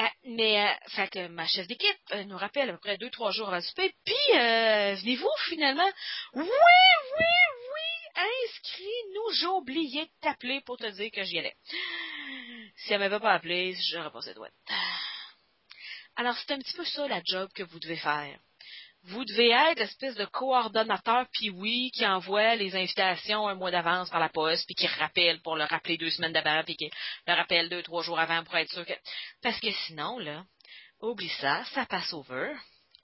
Euh, 0.00 0.04
mais, 0.24 0.66
euh, 0.66 0.74
fait 0.88 1.08
que 1.08 1.28
ma 1.28 1.46
chef 1.46 1.66
d'équipe 1.66 2.14
nous 2.26 2.36
rappelle 2.36 2.70
à 2.70 2.72
peu 2.72 2.78
près 2.78 2.98
deux, 2.98 3.10
trois 3.10 3.30
jours 3.30 3.48
avant 3.48 3.56
le 3.56 3.62
souper, 3.62 3.92
puis 4.04 4.14
venez-vous 4.32 5.28
finalement? 5.48 5.90
Oui, 6.34 6.44
oui, 6.44 7.26
oui, 7.74 8.22
inscris-nous, 8.44 9.32
j'ai 9.34 9.46
oublié 9.46 10.04
de 10.04 10.10
t'appeler 10.20 10.60
pour 10.62 10.76
te 10.76 10.86
dire 10.90 11.10
que 11.10 11.24
j'y 11.24 11.38
allais. 11.38 11.56
Si 12.76 12.92
elle 12.92 13.00
m'avait 13.00 13.20
pas 13.20 13.32
appelé, 13.34 13.76
j'aurais 13.90 14.10
passé 14.10 14.34
droite. 14.34 14.54
Alors, 16.16 16.36
c'est 16.36 16.52
un 16.52 16.58
petit 16.58 16.76
peu 16.76 16.84
ça 16.84 17.08
la 17.08 17.22
job 17.24 17.50
que 17.54 17.62
vous 17.62 17.78
devez 17.78 17.96
faire 17.96 18.38
vous 19.04 19.24
devez 19.24 19.50
être 19.50 19.78
l'espèce 19.78 20.14
de 20.14 20.26
coordonnateur 20.26 21.26
puis 21.32 21.50
oui 21.50 21.90
qui 21.92 22.06
envoie 22.06 22.54
les 22.56 22.76
invitations 22.76 23.48
un 23.48 23.54
mois 23.54 23.70
d'avance 23.70 24.10
par 24.10 24.20
la 24.20 24.28
poste 24.28 24.66
puis 24.66 24.74
qui 24.74 24.86
rappelle 24.86 25.40
pour 25.40 25.56
le 25.56 25.64
rappeler 25.64 25.96
deux 25.96 26.10
semaines 26.10 26.32
d'avant 26.32 26.62
puis 26.64 26.76
qui 26.76 26.90
le 27.26 27.32
rappelle 27.32 27.68
deux 27.68 27.82
trois 27.82 28.02
jours 28.02 28.18
avant 28.18 28.44
pour 28.44 28.56
être 28.56 28.70
sûr 28.70 28.84
que 28.84 28.92
parce 29.42 29.58
que 29.60 29.72
sinon 29.86 30.18
là 30.18 30.44
oublie 31.00 31.32
ça 31.40 31.64
ça 31.72 31.86
passe 31.86 32.12
over 32.12 32.52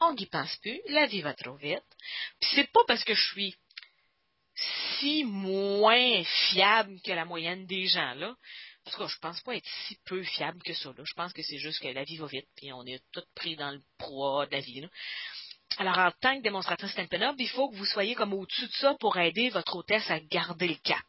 on 0.01 0.13
n'y 0.13 0.27
pense 0.27 0.55
plus 0.57 0.81
la 0.89 1.07
vie 1.07 1.23
va 1.23 1.33
trop 1.33 1.57
vite 1.57 1.85
puis 2.41 2.51
c'est 2.55 2.71
pas 2.71 2.85
parce 2.87 3.05
que 3.05 3.15
je 3.15 3.33
suis 3.33 3.57
si 4.99 5.25
moins 5.25 6.25
fiable 6.51 7.01
que 7.03 7.13
la 7.13 7.25
moyenne 7.25 7.67
des 7.67 7.87
gens 7.87 8.15
là 8.15 8.37
en 8.87 8.93
tout 8.93 8.99
cas, 8.99 9.09
je 9.09 9.19
pense 9.19 9.41
pas 9.41 9.57
être 9.57 9.69
si 9.89 9.99
peu 10.05 10.23
fiable 10.23 10.63
que 10.63 10.73
ça. 10.73 10.91
Là. 10.97 11.03
Je 11.05 11.15
pense 11.15 11.33
que 11.33 11.43
c'est 11.43 11.59
juste 11.59 11.83
que 11.83 11.89
la 11.89 12.05
vie 12.05 12.18
va 12.18 12.27
vite, 12.27 12.47
puis 12.57 12.73
on 12.73 12.87
est 12.87 13.03
tous 13.11 13.25
pris 13.35 13.57
dans 13.57 13.73
le 13.73 13.83
proie 13.99 14.47
de 14.47 14.53
la 14.53 14.61
vie. 14.61 14.81
Là. 14.81 14.89
Alors, 15.79 15.99
en 15.99 16.11
tant 16.21 16.37
que 16.37 16.43
démonstratrice 16.43 16.93
Stampin' 16.93 17.35
il 17.39 17.49
faut 17.51 17.69
que 17.69 17.77
vous 17.77 17.85
soyez 17.85 18.14
comme 18.14 18.33
au-dessus 18.33 18.67
de 18.67 18.73
ça 18.73 18.95
pour 18.99 19.19
aider 19.19 19.51
votre 19.51 19.77
hôtesse 19.77 20.11
à 20.11 20.21
garder 20.21 20.69
le 20.69 20.77
cap. 20.77 21.05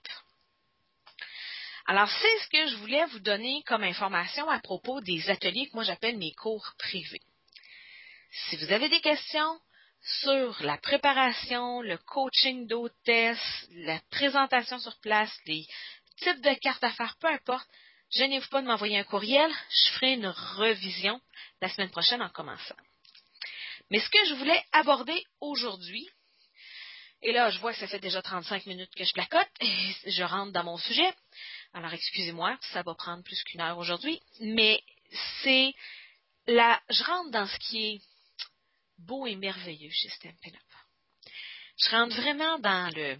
Alors, 1.85 2.09
c'est 2.09 2.39
ce 2.39 2.49
que 2.49 2.67
je 2.67 2.75
voulais 2.77 3.05
vous 3.05 3.19
donner 3.19 3.63
comme 3.65 3.83
information 3.83 4.49
à 4.49 4.59
propos 4.59 4.99
des 4.99 5.29
ateliers 5.29 5.67
que 5.67 5.75
moi 5.75 5.85
j'appelle 5.85 6.17
mes 6.17 6.33
cours 6.33 6.73
privés. 6.77 7.21
Si 8.31 8.57
vous 8.57 8.71
avez 8.73 8.89
des 8.89 8.99
questions 8.99 9.59
sur 10.21 10.61
la 10.63 10.77
préparation, 10.77 11.81
le 11.81 11.97
coaching 11.97 12.67
d'hôtesse, 12.67 13.67
la 13.71 14.01
présentation 14.11 14.79
sur 14.79 14.99
place, 14.99 15.33
les 15.45 15.65
types 16.17 16.41
de 16.41 16.53
cartes 16.59 16.83
à 16.83 16.91
faire, 16.91 17.15
peu 17.21 17.27
importe, 17.27 17.69
gênez-vous 18.11 18.49
pas 18.49 18.61
de 18.61 18.67
m'envoyer 18.67 18.99
un 18.99 19.03
courriel. 19.03 19.51
Je 19.69 19.91
ferai 19.93 20.13
une 20.13 20.27
revision 20.27 21.21
la 21.61 21.69
semaine 21.69 21.89
prochaine 21.89 22.21
en 22.21 22.29
commençant. 22.29 22.75
Mais 23.89 23.99
ce 23.99 24.09
que 24.09 24.25
je 24.29 24.33
voulais 24.35 24.63
aborder 24.71 25.23
aujourd'hui, 25.39 26.07
et 27.21 27.31
là, 27.31 27.49
je 27.49 27.59
vois 27.59 27.73
que 27.73 27.79
ça 27.79 27.87
fait 27.87 27.99
déjà 27.99 28.21
35 28.21 28.65
minutes 28.67 28.93
que 28.95 29.03
je 29.03 29.13
placote 29.13 29.49
et 29.61 30.11
je 30.11 30.23
rentre 30.23 30.51
dans 30.51 30.63
mon 30.63 30.77
sujet. 30.77 31.13
Alors, 31.73 31.93
excusez-moi, 31.93 32.57
ça 32.73 32.83
va 32.83 32.93
prendre 32.95 33.23
plus 33.23 33.41
qu'une 33.43 33.61
heure 33.61 33.77
aujourd'hui, 33.77 34.21
mais 34.39 34.81
c'est 35.43 35.73
là, 36.47 36.81
je 36.89 37.03
rentre 37.03 37.31
dans 37.31 37.47
ce 37.47 37.57
qui 37.59 37.85
est 37.85 38.01
beau 38.99 39.25
et 39.27 39.35
merveilleux 39.35 39.91
chez 39.91 40.09
Stampin' 40.09 40.55
Up. 40.55 41.31
Je 41.77 41.89
rentre 41.89 42.15
vraiment 42.15 42.59
dans 42.59 42.91
le 42.95 43.17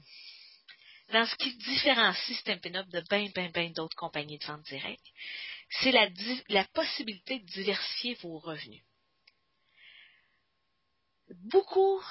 dans 1.12 1.26
ce 1.26 1.36
qui 1.36 1.56
différencie 1.56 2.38
Stampin' 2.40 2.76
Up 2.76 2.88
de 2.90 3.02
bien, 3.10 3.30
bien, 3.34 3.50
bien 3.50 3.70
d'autres 3.70 3.96
compagnies 3.96 4.40
de 4.40 4.46
vente 4.46 4.64
directe. 4.64 5.06
C'est 5.70 5.92
la, 5.92 6.10
la 6.50 6.66
possibilité 6.66 7.40
de 7.40 7.46
diversifier 7.46 8.16
vos 8.16 8.40
revenus. 8.40 8.84
Beaucoup 11.30 12.02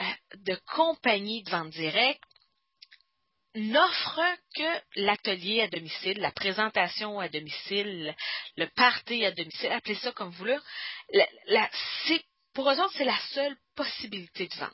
euh, 0.00 0.04
de 0.36 0.54
compagnies 0.74 1.42
de 1.42 1.50
vente 1.50 1.70
directe 1.70 2.22
n'offrent 3.54 4.38
que 4.54 4.80
l'atelier 4.96 5.62
à 5.62 5.68
domicile, 5.68 6.18
la 6.18 6.32
présentation 6.32 7.20
à 7.20 7.28
domicile, 7.28 8.14
le 8.56 8.66
party 8.68 9.24
à 9.26 9.32
domicile, 9.32 9.72
appelez 9.72 9.96
ça 9.96 10.12
comme 10.12 10.30
vous 10.30 10.38
voulez. 10.38 10.58
pour 12.54 12.70
eux 12.70 12.80
autres, 12.80 12.94
c'est 12.96 13.04
la 13.04 13.18
seule 13.34 13.56
possibilité 13.74 14.46
de 14.46 14.54
vendre. 14.54 14.72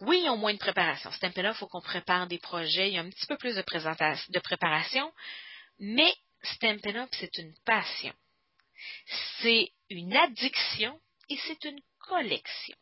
Oui, 0.00 0.20
ils 0.22 0.28
ont 0.28 0.36
moins 0.36 0.54
de 0.54 0.58
préparation. 0.58 1.10
Stampin' 1.10 1.46
Up, 1.46 1.56
il 1.56 1.58
faut 1.58 1.66
qu'on 1.66 1.80
prépare 1.80 2.28
des 2.28 2.38
projets, 2.38 2.88
il 2.88 2.94
y 2.94 2.98
a 2.98 3.00
un 3.00 3.10
petit 3.10 3.26
peu 3.26 3.36
plus 3.36 3.56
de, 3.56 4.32
de 4.32 4.38
préparation, 4.38 5.12
mais 5.80 6.14
Stampin' 6.42 6.94
Up, 6.94 7.10
c'est 7.12 7.36
une 7.38 7.54
passion. 7.64 8.14
C'est 9.40 9.72
une 9.90 10.16
addiction 10.16 11.00
et 11.28 11.36
c'est 11.38 11.64
une 11.64 11.80
collection. 12.08 12.76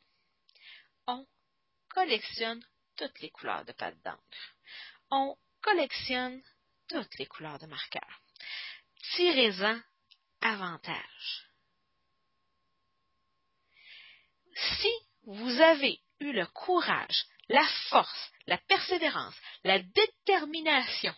On 1.07 1.27
collectionne 1.89 2.65
toutes 2.97 3.21
les 3.21 3.31
couleurs 3.31 3.65
de 3.65 3.73
pâte 3.73 4.01
d'encre 4.03 4.57
on 5.11 5.37
collectionne 5.63 6.43
toutes 6.89 7.19
les 7.19 7.27
couleurs 7.27 7.59
de 7.59 7.67
marqueurs. 7.67 8.21
Tirez-en 9.15 9.81
avantage. 10.41 11.49
Si 14.79 14.93
vous 15.25 15.61
avez 15.61 16.01
eu 16.21 16.33
le 16.33 16.47
courage, 16.47 17.27
la 17.49 17.67
force, 17.91 18.31
la 18.47 18.59
persévérance, 18.59 19.35
la 19.65 19.81
détermination 19.81 21.15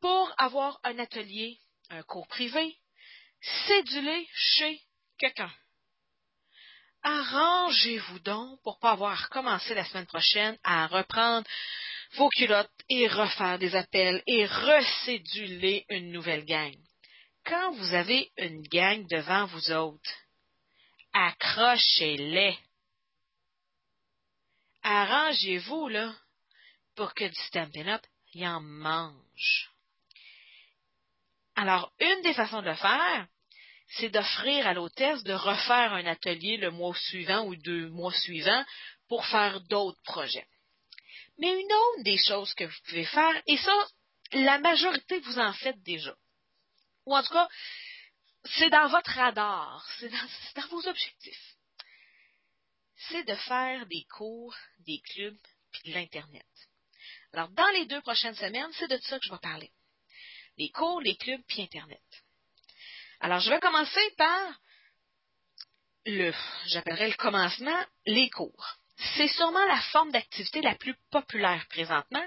pour 0.00 0.34
avoir 0.38 0.78
un 0.84 0.98
atelier, 0.98 1.58
un 1.90 2.02
cours 2.02 2.28
privé, 2.28 2.78
cédulé 3.66 4.28
chez 4.34 4.82
quelqu'un. 5.18 5.52
Arrangez-vous 7.08 8.18
donc 8.18 8.60
pour 8.62 8.80
pas 8.80 8.90
avoir 8.90 9.28
commencé 9.28 9.74
la 9.74 9.84
semaine 9.84 10.06
prochaine 10.06 10.58
à 10.64 10.88
reprendre 10.88 11.46
vos 12.16 12.28
culottes 12.30 12.68
et 12.88 13.06
refaire 13.06 13.60
des 13.60 13.76
appels 13.76 14.24
et 14.26 14.44
recéduler 14.44 15.86
une 15.88 16.10
nouvelle 16.10 16.44
gang. 16.44 16.74
Quand 17.44 17.70
vous 17.74 17.94
avez 17.94 18.32
une 18.38 18.60
gang 18.62 19.06
devant 19.08 19.46
vous 19.46 19.70
autres, 19.70 20.10
accrochez-les. 21.12 22.58
Arrangez-vous, 24.82 25.86
là, 25.86 26.12
pour 26.96 27.14
que 27.14 27.28
du 27.28 27.40
Stampin' 27.42 27.86
Up 27.86 28.02
y 28.34 28.44
en 28.48 28.60
mange. 28.60 29.70
Alors, 31.54 31.92
une 32.00 32.22
des 32.22 32.34
façons 32.34 32.62
de 32.62 32.66
le 32.66 32.74
faire, 32.74 33.28
c'est 33.88 34.10
d'offrir 34.10 34.66
à 34.66 34.74
l'hôtesse 34.74 35.22
de 35.22 35.32
refaire 35.32 35.92
un 35.92 36.06
atelier 36.06 36.56
le 36.56 36.70
mois 36.70 36.94
suivant 36.94 37.46
ou 37.46 37.56
deux 37.56 37.88
mois 37.88 38.12
suivants 38.12 38.64
pour 39.08 39.24
faire 39.26 39.60
d'autres 39.62 40.02
projets. 40.02 40.46
Mais 41.38 41.48
une 41.48 41.72
autre 41.72 42.02
des 42.02 42.18
choses 42.18 42.52
que 42.54 42.64
vous 42.64 42.80
pouvez 42.86 43.04
faire, 43.04 43.42
et 43.46 43.56
ça, 43.58 43.88
la 44.32 44.58
majorité 44.58 45.20
vous 45.20 45.38
en 45.38 45.52
faites 45.52 45.82
déjà. 45.82 46.16
Ou 47.04 47.14
en 47.14 47.22
tout 47.22 47.32
cas, 47.32 47.48
c'est 48.58 48.70
dans 48.70 48.88
votre 48.88 49.10
radar, 49.10 49.86
c'est 50.00 50.10
dans, 50.10 50.68
vos 50.68 50.88
objectifs. 50.88 51.56
C'est 53.08 53.24
de 53.24 53.34
faire 53.34 53.86
des 53.86 54.04
cours, 54.16 54.56
des 54.80 55.00
clubs, 55.00 55.38
puis 55.72 55.90
de 55.90 55.94
l'Internet. 55.94 56.46
Alors, 57.32 57.50
dans 57.50 57.68
les 57.74 57.86
deux 57.86 58.00
prochaines 58.00 58.34
semaines, 58.34 58.72
c'est 58.78 58.90
de 58.90 58.98
ça 58.98 59.18
que 59.18 59.26
je 59.26 59.32
vais 59.32 59.38
parler. 59.38 59.70
Les 60.56 60.70
cours, 60.70 61.00
les 61.02 61.16
clubs, 61.16 61.42
puis 61.46 61.62
Internet. 61.62 62.00
Alors, 63.20 63.40
je 63.40 63.50
vais 63.50 63.60
commencer 63.60 64.14
par 64.16 64.60
le, 66.06 66.32
j'appellerais 66.66 67.08
le 67.08 67.16
commencement, 67.16 67.84
les 68.06 68.30
cours 68.30 68.78
c'est 69.16 69.28
sûrement 69.28 69.64
la 69.66 69.80
forme 69.92 70.10
d'activité 70.10 70.62
la 70.62 70.74
plus 70.74 70.94
populaire 71.10 71.66
présentement. 71.68 72.24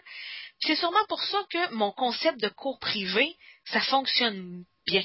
C'est 0.60 0.76
sûrement 0.76 1.06
pour 1.08 1.22
ça 1.22 1.40
que 1.50 1.74
mon 1.74 1.92
concept 1.92 2.40
de 2.40 2.50
cours 2.50 2.80
privé, 2.80 3.36
ça 3.66 3.82
fonctionne 3.82 4.66
bien. 4.86 5.04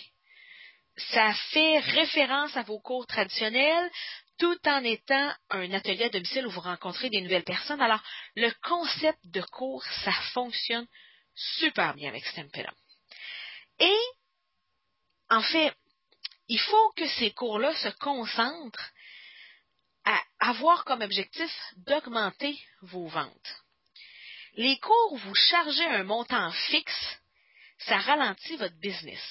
Ça 0.96 1.32
fait 1.50 1.78
référence 1.78 2.56
à 2.56 2.62
vos 2.62 2.80
cours 2.80 3.06
traditionnels 3.06 3.90
tout 4.38 4.58
en 4.66 4.82
étant 4.84 5.32
un 5.50 5.72
atelier 5.72 6.04
à 6.04 6.08
domicile 6.08 6.46
où 6.46 6.50
vous 6.50 6.60
rencontrez 6.60 7.08
des 7.08 7.20
nouvelles 7.20 7.44
personnes. 7.44 7.80
Alors, 7.80 8.02
le 8.34 8.50
concept 8.62 9.20
de 9.26 9.40
cours, 9.40 9.84
ça 10.04 10.12
fonctionne 10.32 10.86
super 11.34 11.94
bien 11.94 12.08
avec 12.08 12.24
Stampin' 12.26 12.64
Et, 13.80 13.98
en 15.30 15.42
fait, 15.42 15.74
il 16.48 16.60
faut 16.60 16.92
que 16.96 17.08
ces 17.08 17.32
cours-là 17.32 17.74
se 17.76 17.88
concentrent 17.98 18.90
à 20.04 20.20
avoir 20.40 20.84
comme 20.84 21.00
objectif 21.00 21.50
d'augmenter 21.78 22.58
vos 22.82 23.06
ventes. 23.06 23.56
Les 24.56 24.78
cours 24.78 25.12
où 25.12 25.16
vous 25.16 25.34
chargez 25.34 25.86
un 25.86 26.04
montant 26.04 26.50
fixe, 26.52 27.18
ça 27.78 27.98
ralentit 27.98 28.56
votre 28.56 28.78
business. 28.78 29.22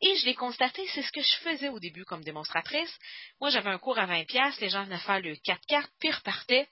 Et 0.00 0.16
je 0.16 0.26
l'ai 0.26 0.34
constaté, 0.34 0.86
c'est 0.88 1.02
ce 1.02 1.12
que 1.12 1.22
je 1.22 1.36
faisais 1.36 1.68
au 1.68 1.78
début 1.78 2.04
comme 2.04 2.24
démonstratrice. 2.24 2.98
Moi, 3.40 3.50
j'avais 3.50 3.70
un 3.70 3.78
cours 3.78 3.98
à 3.98 4.06
20 4.06 4.24
pièces, 4.24 4.60
les 4.60 4.68
gens 4.68 4.84
venaient 4.84 4.98
faire 4.98 5.20
le 5.20 5.36
4 5.36 5.64
cartes, 5.66 5.92
puis 5.98 6.10
repartaient. 6.10 6.68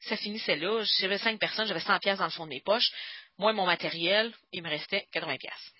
Ça 0.00 0.16
finissait 0.16 0.56
là. 0.56 0.82
J'avais 0.98 1.18
5 1.18 1.38
personnes, 1.38 1.66
j'avais 1.66 1.80
100 1.80 1.98
pièces 1.98 2.18
dans 2.18 2.24
le 2.24 2.30
fond 2.30 2.44
de 2.44 2.50
mes 2.50 2.62
poches. 2.62 2.90
Moi, 3.38 3.52
mon 3.52 3.66
matériel, 3.66 4.34
il 4.52 4.62
me 4.62 4.70
restait 4.70 5.06
80 5.12 5.36
pièces. 5.36 5.72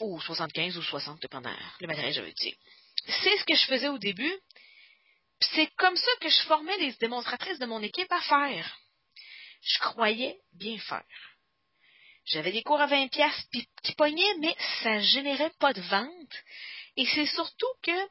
Ou 0.00 0.20
75 0.20 0.76
ou 0.76 0.82
60, 0.82 1.20
dépendant 1.20 1.54
le 1.80 1.86
matériel 1.86 2.12
j'avais 2.12 2.30
utilisé. 2.30 2.58
C'est 3.06 3.36
ce 3.38 3.44
que 3.44 3.54
je 3.54 3.66
faisais 3.66 3.88
au 3.88 3.98
début, 3.98 4.34
c'est 5.40 5.68
comme 5.76 5.96
ça 5.96 6.10
que 6.20 6.28
je 6.28 6.42
formais 6.42 6.76
les 6.78 6.92
démonstratrices 6.94 7.58
de 7.58 7.66
mon 7.66 7.82
équipe 7.82 8.10
à 8.10 8.20
faire. 8.22 8.78
Je 9.62 9.78
croyais 9.78 10.38
bien 10.52 10.78
faire. 10.78 11.04
J'avais 12.26 12.52
des 12.52 12.62
cours 12.62 12.80
à 12.80 12.86
20 12.86 13.08
pièces 13.08 13.48
qui 13.82 13.94
pognaient, 13.94 14.38
mais 14.38 14.56
ça 14.82 15.00
générait 15.00 15.52
pas 15.58 15.72
de 15.72 15.82
vente. 15.82 16.34
Et 16.96 17.06
c'est 17.06 17.26
surtout 17.26 17.72
que 17.82 18.08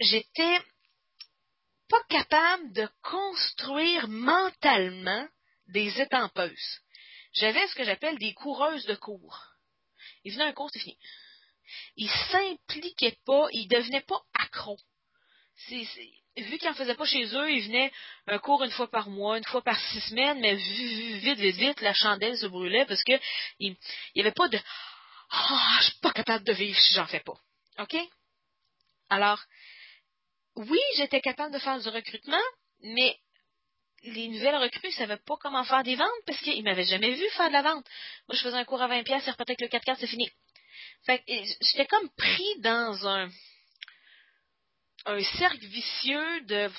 j'étais 0.00 0.60
pas 1.88 2.02
capable 2.08 2.72
de 2.72 2.88
construire 3.02 4.08
mentalement 4.08 5.26
des 5.68 6.00
étampeuses. 6.00 6.80
J'avais 7.34 7.66
ce 7.68 7.74
que 7.74 7.84
j'appelle 7.84 8.18
des 8.18 8.34
coureuses 8.34 8.86
de 8.86 8.94
cours. 8.94 9.51
Ils 10.24 10.32
venaient 10.32 10.44
un 10.44 10.52
cours, 10.52 10.70
c'est 10.72 10.80
fini. 10.80 10.98
Ils 11.96 12.10
s'impliquaient 12.30 13.18
pas, 13.24 13.48
ils 13.52 13.68
devenaient 13.68 14.02
pas 14.02 14.20
accros 14.34 14.78
vu 16.36 16.58
qu'ils 16.58 16.68
n'en 16.68 16.74
faisaient 16.74 16.94
pas 16.94 17.04
chez 17.04 17.24
eux, 17.34 17.50
ils 17.50 17.66
venaient 17.66 17.92
un 18.26 18.38
cours 18.38 18.62
une 18.62 18.70
fois 18.70 18.88
par 18.90 19.08
mois, 19.08 19.38
une 19.38 19.44
fois 19.44 19.62
par 19.62 19.78
six 19.90 20.00
semaines, 20.00 20.40
mais 20.40 20.54
vite, 20.54 21.38
vite, 21.38 21.56
vite, 21.56 21.80
la 21.80 21.94
chandelle 21.94 22.38
se 22.38 22.46
brûlait 22.46 22.86
parce 22.86 23.04
que 23.04 23.12
il 23.58 23.76
n'y 24.14 24.22
avait 24.22 24.32
pas 24.32 24.48
de 24.48 24.58
Ah, 25.30 25.78
je 25.80 25.90
suis 25.90 25.98
pas 26.00 26.12
capable 26.12 26.44
de 26.44 26.52
vivre 26.52 26.78
si 26.78 26.94
j'en 26.94 27.06
fais 27.06 27.20
pas. 27.20 27.38
OK? 27.78 27.96
Alors, 29.08 29.40
oui, 30.56 30.80
j'étais 30.96 31.20
capable 31.20 31.52
de 31.52 31.58
faire 31.58 31.78
du 31.78 31.88
recrutement, 31.88 32.42
mais 32.80 33.18
les 34.04 34.28
nouvelles 34.28 34.56
recrues 34.56 34.88
ne 34.88 34.92
savaient 34.92 35.16
pas 35.16 35.36
comment 35.40 35.64
faire 35.64 35.82
des 35.82 35.96
ventes 35.96 36.08
parce 36.26 36.40
qu'ils 36.40 36.64
m'avaient 36.64 36.84
jamais 36.84 37.12
vu 37.12 37.28
faire 37.30 37.48
de 37.48 37.52
la 37.52 37.62
vente. 37.62 37.86
Moi, 38.28 38.36
je 38.36 38.42
faisais 38.42 38.56
un 38.56 38.64
cours 38.64 38.82
à 38.82 38.88
20 38.88 39.02
pièces, 39.04 39.24
peut-être 39.24 39.58
que 39.58 39.64
le 39.64 39.70
4 39.70 39.84
4 39.84 40.00
c'est 40.00 40.06
fini. 40.06 40.30
Fait 41.04 41.22
j'étais 41.26 41.86
comme 41.86 42.08
pris 42.16 42.60
dans 42.60 43.08
un 43.08 43.28
un 45.04 45.22
cercle 45.22 45.66
vicieux 45.66 46.40
de 46.42 46.70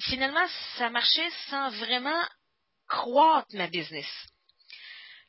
finalement 0.00 0.46
ça 0.76 0.90
marchait 0.90 1.30
sans 1.48 1.70
vraiment 1.70 2.24
croître 2.88 3.54
ma 3.54 3.68
business. 3.68 4.08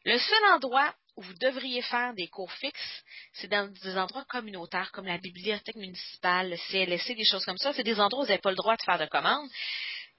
Le 0.05 0.17
seul 0.17 0.45
endroit 0.53 0.95
où 1.17 1.21
vous 1.21 1.33
devriez 1.33 1.81
faire 1.81 2.13
des 2.13 2.29
cours 2.29 2.51
fixes, 2.53 3.03
c'est 3.33 3.49
dans 3.49 3.67
des 3.67 3.97
endroits 3.97 4.25
communautaires 4.25 4.91
comme 4.93 5.05
la 5.05 5.17
bibliothèque 5.17 5.75
municipale, 5.75 6.51
le 6.51 6.57
CLSC, 6.57 7.15
des 7.15 7.25
choses 7.25 7.43
comme 7.43 7.57
ça. 7.57 7.73
C'est 7.73 7.83
des 7.83 7.99
endroits 7.99 8.21
où 8.21 8.23
vous 8.23 8.29
n'avez 8.29 8.41
pas 8.41 8.51
le 8.51 8.55
droit 8.55 8.77
de 8.77 8.81
faire 8.83 8.97
de 8.97 9.05
commandes. 9.05 9.49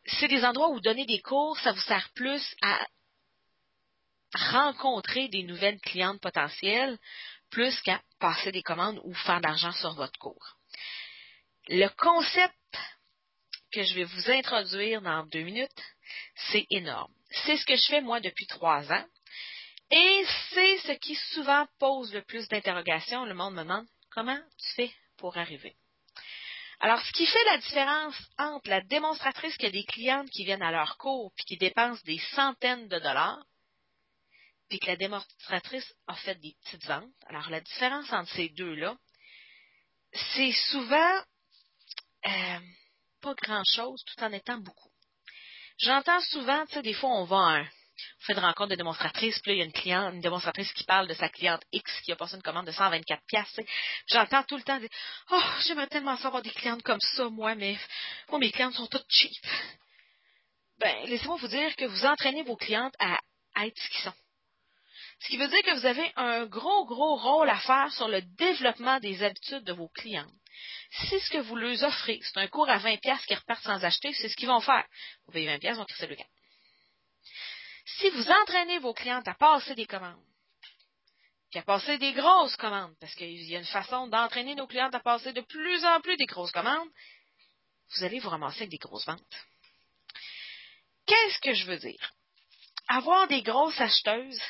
C'est 0.05 0.29
des 0.29 0.45
endroits 0.45 0.71
où 0.71 0.81
donner 0.81 1.07
des 1.07 1.21
cours, 1.21 1.59
ça 1.59 1.73
vous 1.73 1.81
sert 1.81 2.09
plus 2.15 2.43
à 2.63 2.87
rencontrer 4.35 5.29
des 5.29 5.43
nouvelles 5.43 5.81
clientes 5.81 6.21
potentielles 6.21 6.99
plus 7.51 7.81
qu'à 7.81 8.01
passer 8.21 8.53
des 8.53 8.63
commandes 8.63 9.01
ou 9.05 9.13
faire 9.13 9.39
de 9.39 9.47
l'argent 9.47 9.73
sur 9.73 9.95
votre 9.95 10.19
cours. 10.19 10.57
Le 11.69 11.89
concept 11.97 12.55
que 13.73 13.83
je 13.83 13.95
vais 13.95 14.05
vous 14.05 14.31
introduire 14.31 15.03
dans 15.03 15.25
deux 15.27 15.43
minutes, 15.43 15.83
c'est 16.51 16.67
énorme. 16.71 17.13
C'est 17.31 17.57
ce 17.57 17.65
que 17.65 17.77
je 17.77 17.87
fais 17.87 18.01
moi 18.01 18.21
depuis 18.21 18.47
trois 18.47 18.91
ans. 18.93 19.07
Et 19.93 20.25
c'est 20.51 20.79
ce 20.79 20.93
qui 20.93 21.17
souvent 21.33 21.67
pose 21.79 22.13
le 22.15 22.23
plus 22.23 22.49
d'interrogations. 22.49 23.25
Le 23.25 23.35
monde 23.35 23.55
me 23.55 23.63
demande 23.63 23.87
Comment 24.11 24.41
tu 24.59 24.75
fais 24.75 24.93
pour 25.17 25.37
arriver? 25.37 25.77
Alors, 26.83 27.01
ce 27.05 27.13
qui 27.13 27.27
fait 27.27 27.45
la 27.45 27.59
différence 27.59 28.17
entre 28.39 28.71
la 28.71 28.81
démonstratrice 28.81 29.57
qui 29.59 29.67
a 29.67 29.71
des 29.71 29.85
clientes 29.85 30.31
qui 30.31 30.45
viennent 30.45 30.63
à 30.63 30.71
leur 30.71 30.97
cours 30.97 31.31
puis 31.37 31.45
qui 31.45 31.57
dépensent 31.59 32.03
des 32.05 32.19
centaines 32.35 32.89
de 32.89 32.99
dollars, 32.99 33.45
puis 34.71 34.79
que 34.79 34.87
la 34.87 34.97
démonstratrice 34.97 35.93
a 36.07 36.15
fait 36.15 36.37
des 36.37 36.57
petites 36.63 36.87
ventes. 36.87 37.13
Alors, 37.27 37.51
la 37.51 37.61
différence 37.61 38.11
entre 38.13 38.33
ces 38.33 38.49
deux-là, 38.51 38.97
c'est 40.35 40.53
souvent 40.71 41.23
euh, 42.27 42.61
pas 43.21 43.35
grand-chose 43.35 44.03
tout 44.05 44.25
en 44.25 44.33
étant 44.33 44.59
beaucoup. 44.59 44.91
J'entends 45.79 46.21
souvent, 46.31 46.65
tu 46.67 46.75
sais, 46.75 46.83
des 46.83 46.95
fois, 46.95 47.11
on 47.11 47.31
à 47.31 47.59
un, 47.59 47.69
on 48.21 48.25
fait 48.25 48.33
une 48.33 48.41
rencontre 48.41 48.71
de 48.71 48.77
démonstratrice, 48.77 49.39
puis 49.41 49.51
là, 49.51 49.55
il 49.55 49.59
y 49.59 49.63
a 49.63 49.65
une 49.65 49.73
cliente, 49.73 50.15
une 50.15 50.21
démonstratrice 50.21 50.73
qui 50.73 50.85
parle 50.85 51.09
de 51.09 51.15
sa 51.15 51.29
cliente 51.29 51.63
X 51.73 52.01
qui 52.03 52.13
a 52.13 52.17
passé 52.17 52.37
une 52.37 52.43
commande 52.43 52.67
de 52.67 52.73
124 52.73 53.23
pièces. 53.27 53.61
J'entends 54.07 54.43
tout 54.45 54.57
le 54.57 54.63
temps 54.63 54.79
dire 54.79 54.89
Oh, 55.31 55.43
j'aimerais 55.67 55.89
tellement 55.89 56.17
savoir 56.17 56.43
des 56.43 56.51
clientes 56.51 56.83
comme 56.83 57.01
ça, 57.01 57.29
moi, 57.29 57.55
mais 57.55 57.79
moi, 58.29 58.39
mes 58.39 58.51
clientes 58.51 58.75
sont 58.75 58.87
toutes 58.87 59.07
cheap. 59.09 59.47
Ben, 60.79 61.07
laissez-moi 61.07 61.37
vous 61.37 61.49
dire 61.49 61.77
que 61.77 61.85
vous 61.85 62.07
entraînez 62.07 62.43
vos 62.43 62.57
clientes 62.57 62.95
à, 62.99 63.19
être 63.65 63.79
ce 63.79 63.89
qu'ils 63.91 64.01
sont. 64.01 64.15
Ce 65.21 65.29
qui 65.29 65.37
veut 65.37 65.49
dire 65.49 65.63
que 65.63 65.79
vous 65.79 65.87
avez 65.87 66.11
un 66.17 66.47
gros, 66.47 66.87
gros 66.87 67.17
rôle 67.17 67.51
à 67.51 67.59
faire 67.59 67.93
sur 67.93 68.09
le 68.09 68.23
développement 68.23 68.99
des 69.01 69.23
habitudes 69.23 69.65
de 69.65 69.75
vos 69.75 69.89
clientes. 69.89 70.33
Si 70.91 71.21
ce 71.21 71.31
que 71.31 71.39
vous 71.39 71.57
leur 71.57 71.83
offrez, 71.85 72.19
c'est 72.23 72.39
un 72.39 72.47
cours 72.47 72.71
à 72.71 72.79
20 72.79 72.97
pièces 72.97 73.25
qui 73.27 73.35
repartent 73.35 73.63
sans 73.63 73.85
acheter, 73.85 74.13
c'est 74.15 74.31
ce 74.31 74.37
qu'ils 74.37 74.49
vont 74.49 74.61
faire. 74.61 74.87
Vous 75.27 75.33
payez 75.33 75.49
20 75.49 75.59
pièces, 75.59 75.77
vont 75.77 75.87
le 76.01 76.17
camp. 76.17 76.25
Si 77.99 78.11
vous 78.11 78.31
entraînez 78.31 78.79
vos 78.79 78.95
clientes 78.95 79.29
à 79.29 79.35
passer 79.35 79.75
des 79.75 79.87
commandes, 79.87 80.25
puis 81.51 81.59
à 81.59 81.63
passer 81.63 81.99
des 81.99 82.13
grosses 82.13 82.57
commandes, 82.57 82.95
parce 83.01 83.15
qu'il 83.15 83.43
y 83.43 83.57
a 83.57 83.59
une 83.59 83.65
façon 83.65 84.07
d'entraîner 84.07 84.55
nos 84.55 84.67
clientes 84.67 84.95
à 84.95 85.01
passer 85.01 85.33
de 85.33 85.41
plus 85.41 85.85
en 85.85 86.01
plus 86.01 86.17
des 86.17 86.27
grosses 86.27 86.53
commandes, 86.53 86.89
vous 87.97 88.05
allez 88.05 88.21
vous 88.21 88.29
ramasser 88.29 88.59
avec 88.59 88.71
des 88.71 88.79
grosses 88.79 89.07
ventes. 89.07 89.47
Qu'est-ce 91.07 91.41
que 91.41 91.55
je 91.55 91.67
veux 91.67 91.79
dire? 91.79 92.13
Avoir 92.89 93.27
des 93.27 93.43
grosses 93.43 93.81
acheteuses, 93.81 94.41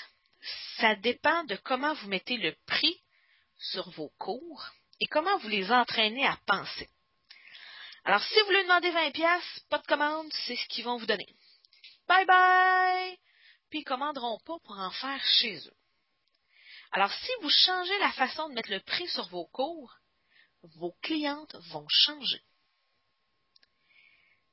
ça 0.76 0.94
dépend 0.96 1.44
de 1.44 1.56
comment 1.56 1.94
vous 1.94 2.08
mettez 2.08 2.36
le 2.36 2.54
prix 2.66 3.00
sur 3.58 3.88
vos 3.90 4.10
cours 4.18 4.66
et 5.00 5.06
comment 5.06 5.38
vous 5.38 5.48
les 5.48 5.72
entraînez 5.72 6.26
à 6.26 6.38
penser. 6.46 6.88
Alors, 8.04 8.22
si 8.22 8.40
vous 8.40 8.50
leur 8.50 8.62
demandez 8.62 8.90
20 8.90 9.10
pièces, 9.12 9.60
pas 9.70 9.78
de 9.78 9.86
commande, 9.86 10.30
c'est 10.46 10.56
ce 10.56 10.66
qu'ils 10.68 10.84
vont 10.84 10.98
vous 10.98 11.06
donner. 11.06 11.34
Bye 12.06 12.26
bye! 12.26 13.18
Puis 13.70 13.80
ils 13.80 13.84
commanderont 13.84 14.38
pas 14.40 14.58
pour 14.64 14.78
en 14.78 14.90
faire 14.90 15.24
chez 15.40 15.56
eux. 15.56 15.76
Alors, 16.92 17.12
si 17.12 17.30
vous 17.40 17.50
changez 17.50 17.98
la 18.00 18.12
façon 18.12 18.48
de 18.48 18.54
mettre 18.54 18.70
le 18.70 18.80
prix 18.80 19.08
sur 19.08 19.28
vos 19.28 19.46
cours, 19.46 19.94
vos 20.62 20.94
clientes 21.02 21.54
vont 21.70 21.86
changer. 21.88 22.42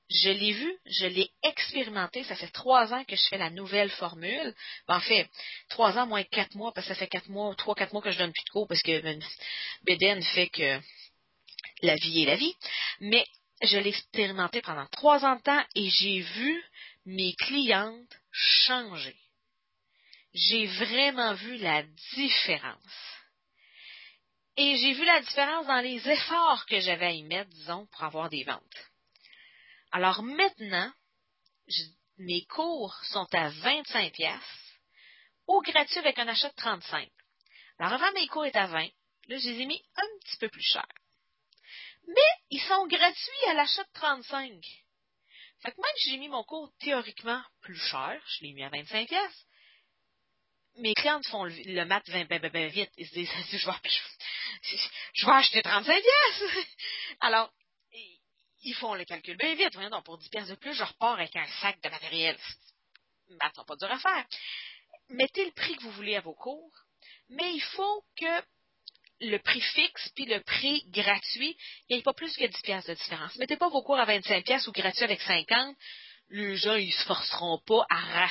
Je 0.10 0.30
l'ai 0.30 0.54
vu, 0.54 0.80
je 0.86 1.06
l'ai 1.08 1.30
expérimenté. 1.44 2.24
Ça 2.24 2.36
fait 2.36 2.48
trois 2.50 2.94
ans 2.94 3.04
que 3.04 3.16
je 3.16 3.28
fais 3.28 3.38
la 3.38 3.50
nouvelle 3.50 3.90
formule. 3.90 4.56
Ben, 4.88 4.98
en 4.98 5.02
fait, 5.02 5.30
trois 5.70 5.98
ans 5.98 6.08
moins 6.08 6.24
quatre 6.24 6.56
mois, 6.56 6.72
parce 6.74 6.88
que 6.88 6.94
ça 6.94 7.00
fait 7.00 7.08
quatre 7.08 7.28
mois, 7.28 7.54
trois, 7.56 7.76
quatre 7.76 7.92
mois 7.92 8.02
que 8.02 8.12
je 8.12 8.18
donne 8.18 8.32
plus 8.32 8.46
de 8.46 8.50
cours 8.52 8.68
parce 8.68 8.84
que 8.84 9.02
Beden 9.84 10.24
fait 10.24 10.48
que 10.48 10.80
la 11.82 11.96
vie 11.96 12.22
est 12.22 12.26
la 12.26 12.36
vie. 12.36 12.56
Mais 13.02 13.26
je 13.62 13.78
l'ai 13.78 13.90
expérimenté 13.90 14.62
pendant 14.62 14.86
trois 14.88 15.26
ans 15.26 15.36
de 15.36 15.42
temps 15.42 15.66
et 15.76 15.90
j'ai 15.90 16.20
vu 16.20 16.64
mes 17.08 17.34
clientes 17.36 18.20
changer. 18.32 19.18
J'ai 20.34 20.68
vraiment 20.68 21.34
vu 21.36 21.56
la 21.58 21.84
différence. 22.14 23.16
Et 24.58 24.76
j'ai 24.76 24.94
vu 24.94 25.06
la 25.06 25.22
différence 25.22 25.68
dans 25.68 25.80
les 25.80 26.06
efforts 26.08 26.66
que 26.66 26.82
j'avais 26.82 27.06
à 27.06 27.12
y 27.12 27.24
mettre, 27.24 27.50
disons, 27.52 27.88
pour 27.88 28.04
avoir 28.04 28.30
des 28.30 28.44
ventes. 28.44 28.92
Alors 29.92 30.22
maintenant, 30.22 30.92
mes 32.18 32.44
cours 32.46 32.94
sont 33.06 33.28
à 33.34 33.50
25 33.50 34.12
pièces 34.12 34.78
ou 35.48 35.62
gratuits 35.62 36.00
avec 36.00 36.20
un 36.20 36.28
achat 36.28 36.50
de 36.50 36.56
35. 36.56 37.10
Alors 37.80 37.94
avant, 37.94 38.12
mes 38.14 38.28
cours 38.28 38.46
étaient 38.46 38.60
à 38.60 38.68
20. 38.68 38.84
Là, 39.28 39.38
je 39.38 39.50
les 39.50 39.62
ai 39.62 39.66
mis 39.66 39.82
un 39.96 40.20
petit 40.26 40.38
peu 40.38 40.50
plus 40.50 40.62
cher. 40.62 40.88
Mais 42.06 42.32
ils 42.50 42.62
sont 42.62 42.86
gratuits 42.88 43.50
à 43.50 43.54
l'achat 43.54 43.84
de 43.84 43.92
35. 43.94 44.62
Fait 45.62 45.72
que 45.72 45.82
même 45.82 45.96
si 45.98 46.12
j'ai 46.12 46.18
mis 46.18 46.30
mon 46.30 46.44
cours 46.44 46.72
théoriquement 46.80 47.42
plus 47.62 47.78
cher, 47.78 48.22
je 48.28 48.44
l'ai 48.44 48.54
mis 48.54 48.64
à 48.64 48.70
25 48.70 49.08
pièces. 49.08 49.46
Mes 50.78 50.94
clientes 50.94 51.26
font 51.28 51.46
le, 51.46 51.86
mat 51.86 52.08
20 52.08 52.26
ben, 52.26 52.40
ben, 52.40 52.52
ben, 52.52 52.70
vite. 52.70 52.92
Ils 52.98 53.08
se 53.08 53.14
disent, 53.14 53.30
je 53.52 53.66
vais, 53.66 54.78
je 55.14 55.28
acheter 55.28 55.62
35 55.64 56.02
pièces. 56.02 56.68
Alors, 57.20 57.52
ils 58.62 58.76
font 58.76 58.94
le 58.94 59.06
calcul 59.06 59.38
bien 59.38 59.56
vite. 59.56 59.74
Voyons 59.74 59.90
donc, 59.90 60.06
pour 60.06 60.18
10 60.18 60.30
pièces 60.30 60.48
de 60.50 60.56
plus, 60.56 60.74
je 60.76 60.84
repars 60.84 61.14
avec 61.14 61.36
un 61.36 61.48
sac 61.62 61.82
de 61.82 61.90
matériel. 61.90 62.38
Maths 63.42 63.56
sont 63.56 63.66
pas 63.66 63.76
dur 63.76 63.92
à 63.92 64.00
faire. 64.00 64.26
Mettez 65.10 65.46
le 65.46 65.52
prix 65.52 65.76
que 65.78 65.84
vous 65.84 65.92
voulez 65.92 66.16
à 66.16 66.22
vos 66.22 66.34
cours, 66.34 66.72
mais 67.30 67.54
il 67.54 67.62
faut 67.62 68.06
que 68.16 68.42
le 69.20 69.38
prix 69.40 69.62
fixe 69.62 70.10
puis 70.16 70.26
le 70.26 70.42
prix 70.42 70.84
gratuit, 70.90 71.58
il 71.90 71.94
n'y 71.94 72.00
ait 72.00 72.04
pas 72.04 72.14
plus 72.14 72.36
que 72.36 72.46
10 72.46 72.62
pièces 72.62 72.86
de 72.86 72.94
différence. 72.94 73.36
Mettez 73.38 73.58
pas 73.58 73.70
vos 73.70 73.82
cours 73.82 74.00
à 74.00 74.06
25 74.06 74.44
pièces 74.44 74.68
ou 74.68 74.72
gratuits 74.72 75.04
avec 75.04 75.22
50. 75.22 75.76
Les 76.30 76.56
gens, 76.58 76.76
ils 76.76 76.92
se 76.92 77.06
forceront 77.06 77.60
pas 77.66 77.86
à, 77.90 78.30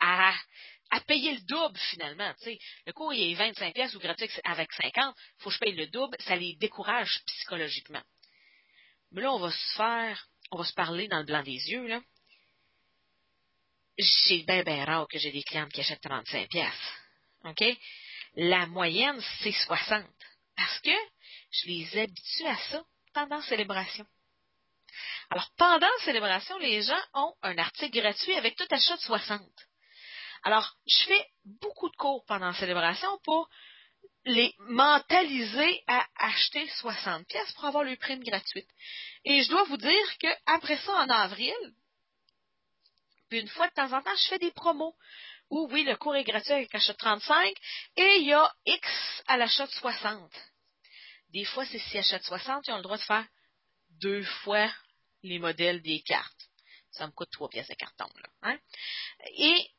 à, 0.00 0.34
à, 0.90 1.00
payer 1.00 1.34
le 1.34 1.40
double 1.42 1.78
finalement. 1.90 2.32
Le 2.86 2.92
cours, 2.92 3.12
il 3.12 3.32
est 3.32 3.34
25 3.34 3.74
pièces 3.74 3.94
ou 3.94 3.98
gratuit 3.98 4.30
avec 4.44 4.72
50. 4.72 5.14
Il 5.16 5.42
faut 5.42 5.50
que 5.50 5.54
je 5.54 5.60
paye 5.60 5.74
le 5.74 5.88
double. 5.88 6.16
Ça 6.20 6.36
les 6.36 6.54
décourage 6.56 7.20
psychologiquement. 7.26 8.02
Mais 9.10 9.22
là, 9.22 9.32
on 9.32 9.38
va 9.38 9.50
se 9.50 9.76
faire, 9.76 10.28
on 10.52 10.58
va 10.58 10.64
se 10.64 10.74
parler 10.74 11.08
dans 11.08 11.18
le 11.18 11.24
blanc 11.24 11.42
des 11.42 11.70
yeux, 11.70 11.86
là. 11.86 12.00
C'est 13.98 14.38
bien, 14.38 14.62
bien 14.64 14.84
rare 14.84 15.06
que 15.08 15.18
j'ai 15.18 15.30
des 15.30 15.42
clientes 15.42 15.72
qui 15.72 15.80
achètent 15.80 16.00
35 16.00 16.48
pièces. 16.48 16.92
OK? 17.44 17.62
La 18.36 18.66
moyenne, 18.66 19.20
c'est 19.42 19.52
60. 19.52 20.04
Parce 20.56 20.80
que 20.80 20.90
je 21.50 21.66
les 21.68 21.98
habitue 21.98 22.46
à 22.46 22.56
ça 22.70 22.84
pendant 23.12 23.40
célébration. 23.42 24.06
Alors, 25.30 25.50
pendant 25.56 25.98
célébration, 26.04 26.58
les 26.58 26.82
gens 26.82 27.02
ont 27.14 27.34
un 27.42 27.58
article 27.58 28.00
gratuit 28.00 28.34
avec 28.34 28.56
tout 28.56 28.66
achat 28.70 28.96
de 28.96 29.02
60. 29.02 29.40
Alors, 30.44 30.76
je 30.86 31.04
fais 31.04 31.26
beaucoup 31.44 31.88
de 31.88 31.96
cours 31.96 32.24
pendant 32.26 32.52
célébration 32.52 33.18
pour 33.24 33.48
les 34.26 34.54
mentaliser 34.58 35.82
à 35.86 36.06
acheter 36.16 36.66
60 36.68 37.26
pièces 37.26 37.52
pour 37.52 37.64
avoir 37.64 37.84
le 37.84 37.96
prime 37.96 38.22
gratuite. 38.22 38.68
Et 39.24 39.42
je 39.42 39.50
dois 39.50 39.64
vous 39.64 39.76
dire 39.76 40.18
qu'après 40.18 40.76
ça, 40.78 40.92
en 40.92 41.08
avril, 41.08 41.54
puis 43.28 43.40
une 43.40 43.48
fois 43.48 43.68
de 43.68 43.74
temps 43.74 43.92
en 43.92 44.02
temps, 44.02 44.16
je 44.16 44.28
fais 44.28 44.38
des 44.38 44.52
promos 44.52 44.94
oui, 45.70 45.84
le 45.84 45.96
cours 45.96 46.16
est 46.16 46.24
gratuit 46.24 46.52
avec 46.52 46.74
achat 46.74 46.92
de 46.92 46.98
35 46.98 47.54
et 47.96 48.16
il 48.20 48.26
y 48.26 48.32
a 48.32 48.52
X 48.66 48.88
à 49.26 49.36
l'achat 49.36 49.66
de 49.66 49.72
60. 49.72 50.30
Des 51.30 51.44
fois, 51.44 51.64
c'est 51.66 51.78
si 51.78 51.98
achètent 51.98 52.24
60, 52.24 52.66
ils 52.66 52.72
ont 52.72 52.76
le 52.76 52.82
droit 52.82 52.96
de 52.96 53.02
faire 53.02 53.26
deux 54.00 54.22
fois 54.22 54.70
les 55.22 55.38
modèles 55.38 55.82
des 55.82 56.00
cartes. 56.02 56.48
Ça 56.92 57.06
me 57.06 57.12
coûte 57.12 57.30
trois 57.32 57.48
pièces 57.48 57.68
de 57.68 57.74
carton, 57.74 58.08
là. 58.22 58.28
Hein? 58.42 58.58
Et 59.36 59.70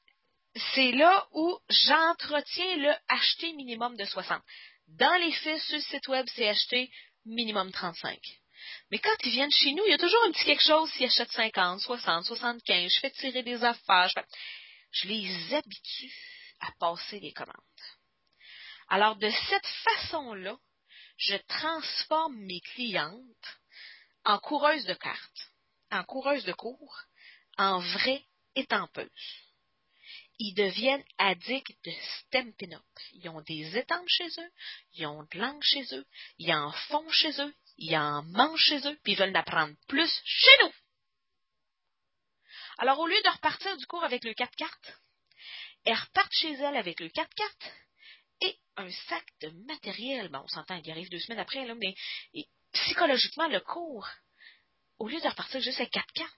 c'est 0.75 0.91
là 0.91 1.27
où 1.31 1.57
j'entretiens 1.69 2.77
le 2.77 2.93
acheter 3.07 3.53
minimum 3.53 3.95
de 3.95 4.05
60. 4.05 4.41
Dans 4.87 5.15
les 5.21 5.31
faits, 5.31 5.61
sur 5.61 5.75
le 5.75 5.81
site 5.81 6.07
web, 6.07 6.25
c'est 6.35 6.47
acheter 6.47 6.91
minimum 7.25 7.71
35. 7.71 8.19
Mais 8.91 8.99
quand 8.99 9.15
ils 9.23 9.31
viennent 9.31 9.51
chez 9.51 9.73
nous, 9.73 9.83
il 9.85 9.91
y 9.91 9.93
a 9.93 9.97
toujours 9.97 10.23
un 10.27 10.31
petit 10.31 10.45
quelque 10.45 10.63
chose 10.63 10.89
s'ils 10.91 11.05
achètent 11.05 11.31
50, 11.31 11.81
60, 11.81 12.25
75. 12.25 12.91
Je 12.93 12.99
fais 12.99 13.11
tirer 13.11 13.43
des 13.43 13.63
affaires. 13.63 14.09
Je, 14.09 14.19
les 15.03 15.53
habitue 15.53 16.13
à 16.61 16.71
passer 16.79 17.19
les 17.19 17.33
commandes. 17.33 17.55
Alors, 18.89 19.15
de 19.17 19.29
cette 19.29 19.67
façon-là, 19.67 20.57
je 21.17 21.35
transforme 21.47 22.37
mes 22.37 22.61
clientes 22.61 23.59
en 24.23 24.39
coureuses 24.39 24.85
de 24.85 24.93
cartes, 24.93 25.51
en 25.91 26.03
coureuses 26.03 26.45
de 26.45 26.53
cours, 26.53 27.01
en 27.57 27.79
vraies 27.79 28.25
étampeuses 28.55 29.45
ils 30.39 30.53
deviennent 30.53 31.03
addicts 31.17 31.77
de 31.83 31.91
Stampin'. 32.19 32.81
Ils 33.13 33.29
ont 33.29 33.41
des 33.41 33.77
étampes 33.77 34.07
chez 34.07 34.27
eux, 34.27 34.51
ils 34.93 35.05
ont 35.05 35.23
de 35.23 35.39
l'angle 35.39 35.63
chez 35.63 35.85
eux, 35.93 36.05
ils 36.37 36.53
en 36.53 36.71
font 36.71 37.09
chez 37.09 37.41
eux, 37.41 37.53
ils 37.77 37.95
en 37.95 38.23
mangent 38.23 38.65
chez 38.65 38.87
eux, 38.87 38.97
puis 39.03 39.13
ils 39.13 39.17
veulent 39.17 39.35
en 39.35 39.39
apprendre 39.39 39.75
plus 39.87 40.21
chez 40.25 40.63
nous. 40.63 40.71
Alors, 42.77 42.99
au 42.99 43.07
lieu 43.07 43.21
de 43.23 43.29
repartir 43.29 43.75
du 43.77 43.85
cours 43.85 44.03
avec 44.03 44.23
le 44.23 44.33
4 44.33 44.55
cartes, 44.55 44.93
elles 45.85 45.95
repartent 45.95 46.33
chez 46.33 46.53
elles 46.53 46.77
avec 46.77 46.99
le 46.99 47.09
4 47.09 47.33
cartes 47.33 47.71
et 48.41 48.57
un 48.77 48.91
sac 48.91 49.25
de 49.41 49.49
matériel. 49.65 50.29
Bon, 50.29 50.41
on 50.43 50.47
s'entend, 50.47 50.75
il 50.83 50.91
arrive 50.91 51.09
deux 51.09 51.19
semaines 51.19 51.39
après, 51.39 51.65
là, 51.65 51.75
mais 51.75 51.95
psychologiquement, 52.73 53.47
le 53.47 53.61
cours, 53.61 54.07
au 54.99 55.07
lieu 55.07 55.19
de 55.21 55.27
repartir 55.27 55.61
juste 55.61 55.79
avec 55.79 55.91
4 55.91 56.11
cartes, 56.13 56.33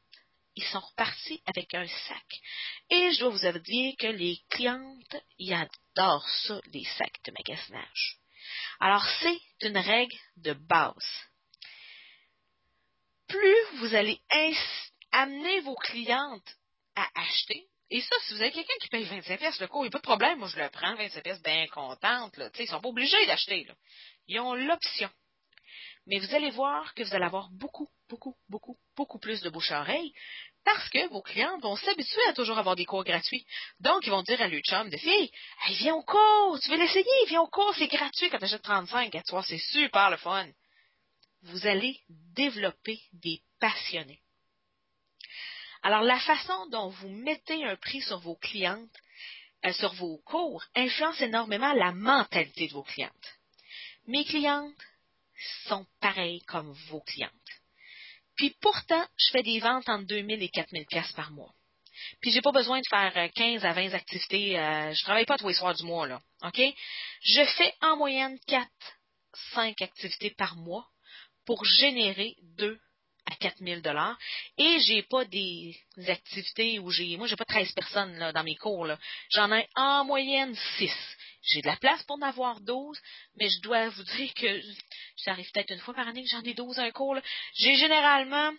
ils 0.55 0.63
sont 0.65 0.79
repartis 0.79 1.41
avec 1.45 1.73
un 1.75 1.88
sac. 1.88 2.41
Et 2.89 3.11
je 3.13 3.19
dois 3.19 3.29
vous 3.29 3.59
dire 3.59 3.95
que 3.97 4.07
les 4.07 4.41
clientes, 4.49 5.15
ils 5.38 5.53
adorent 5.53 6.27
ça, 6.27 6.59
les 6.73 6.83
sacs 6.83 7.23
de 7.25 7.31
magasinage. 7.31 8.17
Alors, 8.79 9.05
c'est 9.21 9.67
une 9.67 9.77
règle 9.77 10.17
de 10.38 10.53
base. 10.53 11.27
Plus 13.27 13.65
vous 13.75 13.93
allez 13.93 14.19
amener 15.22 15.61
vos 15.61 15.76
clientes 15.76 16.55
à 16.95 17.07
acheter, 17.15 17.68
et 17.89 18.01
ça, 18.01 18.15
si 18.24 18.34
vous 18.34 18.41
avez 18.41 18.51
quelqu'un 18.51 18.74
qui 18.82 18.89
paye 18.89 19.05
25 19.05 19.38
pièces 19.39 19.59
le 19.61 19.68
cours, 19.68 19.86
il 19.86 19.89
n'y 19.89 19.89
a 19.89 19.91
pas 19.91 19.99
de 19.99 20.03
problème, 20.03 20.39
moi 20.39 20.49
je 20.49 20.59
le 20.59 20.70
prends, 20.70 20.95
25 20.95 21.24
pièces, 21.24 21.41
bien 21.41 21.68
contente, 21.68 22.36
là. 22.36 22.49
ils 22.59 22.68
sont 22.68 22.82
pas 22.82 22.89
obligés 22.89 23.26
d'acheter, 23.26 23.65
Ils 24.28 24.39
ont 24.39 24.53
l'option. 24.53 25.09
Mais 26.05 26.20
vous 26.20 26.36
allez 26.36 26.51
voir 26.51 26.93
que 26.93 27.03
vous 27.03 27.15
allez 27.15 27.26
avoir 27.26 27.49
beaucoup, 27.51 27.89
beaucoup, 28.09 28.36
beaucoup, 28.49 28.78
beaucoup 28.95 29.20
plus 29.20 29.41
de 29.41 29.49
bouche 29.49 29.72
à 29.72 29.82
oreille 29.82 30.13
parce 30.63 30.89
que 30.89 31.07
vos 31.09 31.22
clients 31.22 31.57
vont 31.59 31.78
s'habituer 31.78 32.22
à 32.28 32.34
toujours 32.34 32.57
avoir 32.57 32.76
des 32.76 32.86
cours 32.86 33.05
gratuits. 33.05 33.45
Donc, 33.80 34.05
ils 34.05 34.09
vont 34.09 34.24
dire 34.24 34.41
à 34.41 34.49
leur 34.49 34.61
chum 34.61 34.89
de 34.89 34.97
fille, 34.97 35.32
viens 35.70 35.95
au 35.95 36.03
cours, 36.03 36.59
tu 36.61 36.70
veux 36.70 36.78
l'essayer, 36.78 37.26
viens 37.28 37.41
au 37.41 37.47
cours, 37.47 37.74
c'est 37.76 37.88
gratuit 37.88 38.30
quand 38.30 38.38
tu 38.38 38.45
achètes 38.45 38.63
35 38.63 39.15
à 39.15 39.24
toi, 39.24 39.43
c'est 39.43 39.57
super 39.57 40.09
le 40.09 40.18
fun. 40.18 40.47
Vous 41.43 41.68
allez 41.68 42.01
développer 42.09 42.99
des 43.13 43.41
passionnés. 43.61 44.22
Alors, 45.84 46.01
la 46.01 46.19
façon 46.19 46.67
dont 46.67 46.89
vous 46.89 47.09
mettez 47.09 47.63
un 47.65 47.75
prix 47.75 48.01
sur 48.01 48.19
vos 48.19 48.36
clientes, 48.36 48.89
euh, 49.65 49.73
sur 49.73 49.93
vos 49.93 50.17
cours, 50.25 50.63
influence 50.75 51.19
énormément 51.21 51.73
la 51.73 51.91
mentalité 51.91 52.67
de 52.67 52.73
vos 52.73 52.84
clientes. 52.84 53.38
Mes 54.07 54.25
clientes 54.25 54.73
sont 55.67 55.86
pareilles 55.99 56.41
comme 56.43 56.71
vos 56.89 57.01
clientes. 57.01 57.32
Puis 58.36 58.55
pourtant, 58.61 59.05
je 59.17 59.32
fais 59.32 59.43
des 59.43 59.59
ventes 59.59 59.89
entre 59.89 60.05
2000 60.05 60.43
et 60.43 60.49
4000 60.49 60.86
pièces 60.86 61.11
par 61.13 61.32
mois. 61.32 61.53
Puis 62.21 62.32
j'ai 62.32 62.41
pas 62.41 62.51
besoin 62.51 62.80
de 62.80 62.88
faire 62.89 63.32
15 63.34 63.65
à 63.65 63.73
20 63.73 63.93
activités. 63.93 64.59
Euh, 64.59 64.93
je 64.93 65.03
travaille 65.03 65.25
pas 65.25 65.38
tous 65.38 65.47
les 65.47 65.55
soirs 65.55 65.73
du 65.73 65.84
mois, 65.84 66.07
là. 66.07 66.21
OK? 66.43 66.61
Je 67.21 67.45
fais 67.57 67.73
en 67.82 67.97
moyenne 67.97 68.39
4, 68.47 68.69
5 69.53 69.82
activités 69.82 70.32
par 70.32 70.55
mois 70.55 70.88
pour 71.45 71.65
générer 71.65 72.36
2 72.57 72.80
à 73.30 73.36
4000 73.36 73.82
dollars. 73.82 74.17
Et 74.57 74.80
j'ai 74.80 75.03
pas 75.03 75.25
des 75.25 75.75
activités 76.07 76.80
où 76.80 76.89
j'ai 76.91 77.17
moi 77.17 77.28
j'ai 77.28 77.36
pas 77.36 77.45
13 77.45 77.71
personnes 77.73 78.17
là, 78.17 78.32
dans 78.32 78.43
mes 78.43 78.55
cours 78.55 78.88
j'en 79.32 79.51
ai 79.51 79.67
en 79.75 80.05
moyenne 80.05 80.55
6 80.78 80.91
j'ai 81.41 81.61
de 81.61 81.67
la 81.67 81.75
place 81.78 82.03
pour 82.03 82.17
en 82.17 82.21
avoir 82.21 82.59
12 82.61 82.99
mais 83.38 83.49
je 83.49 83.61
dois 83.61 83.89
vous 83.89 84.03
dire 84.03 84.34
que 84.36 84.61
ça 85.17 85.32
arrive 85.32 85.49
peut-être 85.51 85.71
une 85.71 85.80
fois 85.80 85.95
par 85.95 86.07
année 86.07 86.23
que 86.23 86.30
j'en 86.30 86.43
ai 86.43 86.53
12 86.53 86.78
à 86.80 86.84
un 86.84 86.91
cours 86.91 87.17
j'ai 87.55 87.75
généralement 87.75 88.53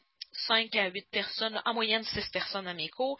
5 0.47 0.75
à 0.77 0.89
8 0.89 1.07
personnes 1.11 1.61
en 1.64 1.75
moyenne 1.75 2.05
6 2.05 2.29
personnes 2.31 2.66
à 2.66 2.75
mes 2.75 2.89
cours. 2.89 3.19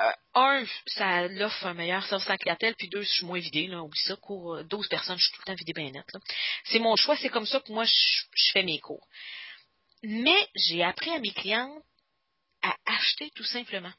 Euh, 0.00 0.10
un, 0.34 0.64
ça 0.86 1.28
l'offre 1.28 1.66
un 1.66 1.74
meilleur 1.74 2.04
service 2.06 2.26
à 2.28 2.32
la 2.32 2.38
clientèle, 2.38 2.74
puis 2.76 2.88
deux, 2.88 3.02
je 3.02 3.12
suis 3.12 3.26
moins 3.26 3.38
vidée, 3.38 3.66
là, 3.66 3.82
oublie 3.82 4.00
ça, 4.00 4.16
cours 4.16 4.64
12 4.64 4.88
personnes, 4.88 5.18
je 5.18 5.24
suis 5.24 5.32
tout 5.34 5.42
le 5.46 5.52
temps 5.52 5.54
vidée 5.54 5.72
bien 5.72 5.90
net. 5.90 6.06
C'est 6.64 6.78
mon 6.78 6.96
choix, 6.96 7.16
c'est 7.16 7.28
comme 7.28 7.46
ça 7.46 7.60
que 7.60 7.72
moi, 7.72 7.84
je 7.84 8.52
fais 8.52 8.62
mes 8.62 8.78
cours. 8.78 9.06
Mais 10.02 10.48
j'ai 10.54 10.82
appris 10.82 11.10
à 11.10 11.18
mes 11.18 11.32
clients 11.32 11.82
à 12.62 12.76
acheter 12.86 13.30
tout 13.34 13.44
simplement. 13.44 13.92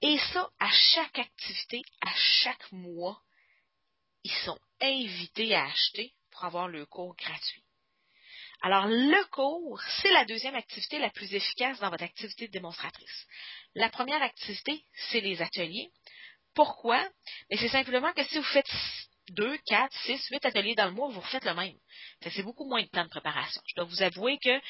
Et 0.00 0.18
ça, 0.32 0.50
à 0.58 0.70
chaque 0.70 1.18
activité, 1.18 1.82
à 2.00 2.12
chaque 2.42 2.72
mois, 2.72 3.20
ils 4.24 4.32
sont 4.44 4.58
invités 4.80 5.54
à 5.54 5.66
acheter 5.66 6.12
pour 6.30 6.44
avoir 6.44 6.68
le 6.68 6.86
cours 6.86 7.14
gratuit. 7.16 7.62
Alors, 8.62 8.86
le 8.86 9.24
cours, 9.30 9.80
c'est 10.00 10.12
la 10.12 10.24
deuxième 10.24 10.54
activité 10.54 10.98
la 10.98 11.10
plus 11.10 11.34
efficace 11.34 11.80
dans 11.80 11.90
votre 11.90 12.04
activité 12.04 12.46
de 12.46 12.52
démonstratrice. 12.52 13.26
La 13.74 13.88
première 13.90 14.22
activité, 14.22 14.84
c'est 15.10 15.20
les 15.20 15.42
ateliers. 15.42 15.90
Pourquoi? 16.54 17.04
C'est 17.50 17.68
simplement 17.68 18.12
que 18.12 18.24
si 18.24 18.38
vous 18.38 18.44
faites 18.44 18.70
2, 19.30 19.58
4, 19.66 19.92
6, 20.04 20.28
8 20.30 20.46
ateliers 20.46 20.74
dans 20.74 20.86
le 20.86 20.92
mois, 20.92 21.08
vous 21.08 21.20
refaites 21.20 21.44
le 21.44 21.54
même. 21.54 21.76
C'est 22.20 22.42
beaucoup 22.42 22.68
moins 22.68 22.82
de 22.82 22.88
temps 22.88 23.04
de 23.04 23.08
préparation. 23.08 23.62
Je 23.66 23.74
dois 23.74 23.84
vous 23.84 24.02
avouer 24.02 24.38
que 24.38 24.60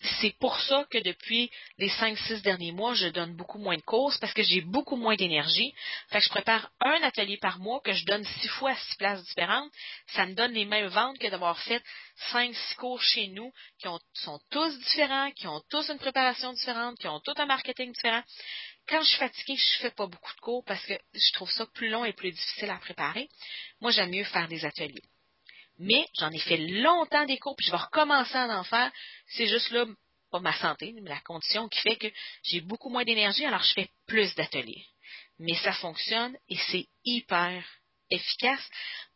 c'est 0.00 0.36
pour 0.38 0.58
ça 0.60 0.86
que 0.90 0.98
depuis 0.98 1.50
les 1.78 1.88
5-6 1.88 2.42
derniers 2.42 2.72
mois, 2.72 2.94
je 2.94 3.08
donne 3.08 3.34
beaucoup 3.34 3.58
moins 3.58 3.76
de 3.76 3.82
courses 3.82 4.18
parce 4.18 4.32
que 4.32 4.42
j'ai 4.42 4.60
beaucoup 4.60 4.96
moins 4.96 5.16
d'énergie. 5.16 5.74
Fait 6.08 6.18
que 6.18 6.24
je 6.24 6.30
prépare 6.30 6.70
un 6.80 7.02
atelier 7.02 7.36
par 7.38 7.58
mois 7.58 7.80
que 7.80 7.92
je 7.92 8.04
donne 8.04 8.24
six 8.24 8.48
fois 8.48 8.70
à 8.70 8.76
six 8.76 8.96
places 8.96 9.24
différentes. 9.24 9.72
Ça 10.08 10.26
me 10.26 10.34
donne 10.34 10.52
les 10.52 10.66
mêmes 10.66 10.86
ventes 10.86 11.18
que 11.18 11.26
d'avoir 11.28 11.58
fait 11.60 11.82
5-6 12.32 12.76
cours 12.76 13.02
chez 13.02 13.28
nous 13.28 13.52
qui 13.78 13.88
sont 14.14 14.40
tous 14.50 14.78
différents, 14.78 15.30
qui 15.32 15.48
ont 15.48 15.62
tous 15.68 15.88
une 15.90 15.98
préparation 15.98 16.52
différente, 16.52 16.98
qui 16.98 17.08
ont 17.08 17.20
tout 17.20 17.34
un 17.36 17.46
marketing 17.46 17.92
différent. 17.92 18.22
Quand 18.88 19.02
je 19.02 19.08
suis 19.08 19.18
fatiguée, 19.18 19.56
je 19.56 19.78
fais 19.80 19.90
pas 19.90 20.06
beaucoup 20.06 20.34
de 20.34 20.40
cours 20.40 20.64
parce 20.64 20.84
que 20.86 20.94
je 21.12 21.32
trouve 21.32 21.50
ça 21.50 21.66
plus 21.74 21.88
long 21.88 22.04
et 22.04 22.12
plus 22.12 22.30
difficile 22.30 22.70
à 22.70 22.76
préparer. 22.76 23.28
Moi, 23.80 23.90
j'aime 23.90 24.10
mieux 24.10 24.24
faire 24.24 24.48
des 24.48 24.64
ateliers. 24.64 25.02
Mais 25.78 26.06
j'en 26.18 26.30
ai 26.30 26.38
fait 26.38 26.56
longtemps 26.56 27.26
des 27.26 27.38
cours, 27.38 27.54
puis 27.56 27.66
je 27.66 27.70
vais 27.70 27.78
recommencer 27.78 28.36
à 28.36 28.58
en 28.58 28.64
faire. 28.64 28.90
C'est 29.28 29.46
juste 29.46 29.70
là, 29.70 29.86
pas 30.30 30.40
ma 30.40 30.52
santé, 30.54 30.92
mais 30.92 31.08
la 31.08 31.20
condition 31.20 31.68
qui 31.68 31.80
fait 31.80 31.96
que 31.96 32.08
j'ai 32.42 32.60
beaucoup 32.60 32.90
moins 32.90 33.04
d'énergie, 33.04 33.44
alors 33.44 33.62
je 33.62 33.72
fais 33.74 33.88
plus 34.06 34.34
d'ateliers. 34.34 34.84
Mais 35.38 35.54
ça 35.54 35.72
fonctionne 35.72 36.36
et 36.48 36.56
c'est 36.70 36.86
hyper 37.04 37.64
efficace 38.10 38.68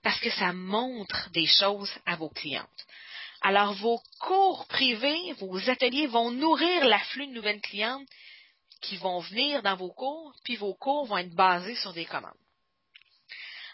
parce 0.03 0.21
que 0.21 0.31
ça 0.31 0.53
montre 0.53 1.31
des 1.31 1.47
choses 1.47 1.93
à 2.07 2.17
vos 2.17 2.29
clientes. 2.29 2.87
Alors, 3.41 3.75
vos 3.75 4.01
cours 4.21 4.67
privés, 4.69 5.33
vos 5.41 5.69
ateliers 5.69 6.07
vont 6.07 6.31
nourrir 6.31 6.85
l'afflux 6.85 7.27
de 7.27 7.33
nouvelles 7.33 7.61
clientes 7.61 8.09
qui 8.81 8.97
vont 8.99 9.19
venir 9.19 9.63
dans 9.63 9.77
vos 9.77 9.93
cours, 9.93 10.33
puis 10.45 10.57
vos 10.57 10.75
cours 10.75 11.07
vont 11.07 11.19
être 11.19 11.35
basés 11.35 11.75
sur 11.77 11.93
des 11.93 12.05
commandes. 12.05 12.33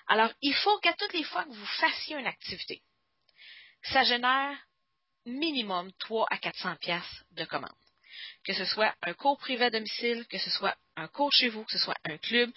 Alors, 0.09 0.30
il 0.42 0.54
faut 0.54 0.78
qu'à 0.78 0.94
toutes 0.94 1.12
les 1.12 1.24
fois 1.24 1.44
que 1.44 1.52
vous 1.52 1.66
fassiez 1.66 2.16
une 2.16 2.26
activité, 2.26 2.82
ça 3.82 4.04
génère 4.04 4.56
minimum 5.26 5.92
3 5.98 6.26
à 6.30 6.38
400 6.38 6.76
pièces 6.76 7.24
de 7.32 7.44
commande. 7.44 7.70
Que 8.44 8.54
ce 8.54 8.64
soit 8.64 8.94
un 9.02 9.12
cours 9.12 9.38
privé 9.38 9.66
à 9.66 9.70
domicile, 9.70 10.26
que 10.28 10.38
ce 10.38 10.50
soit 10.50 10.76
un 10.96 11.09
cours 11.09 11.32
chez 11.32 11.50
vous, 11.50 11.64
que 11.64 11.72
ce 11.72 11.78
soit 11.78 11.98
un 12.04 12.16
club, 12.16 12.50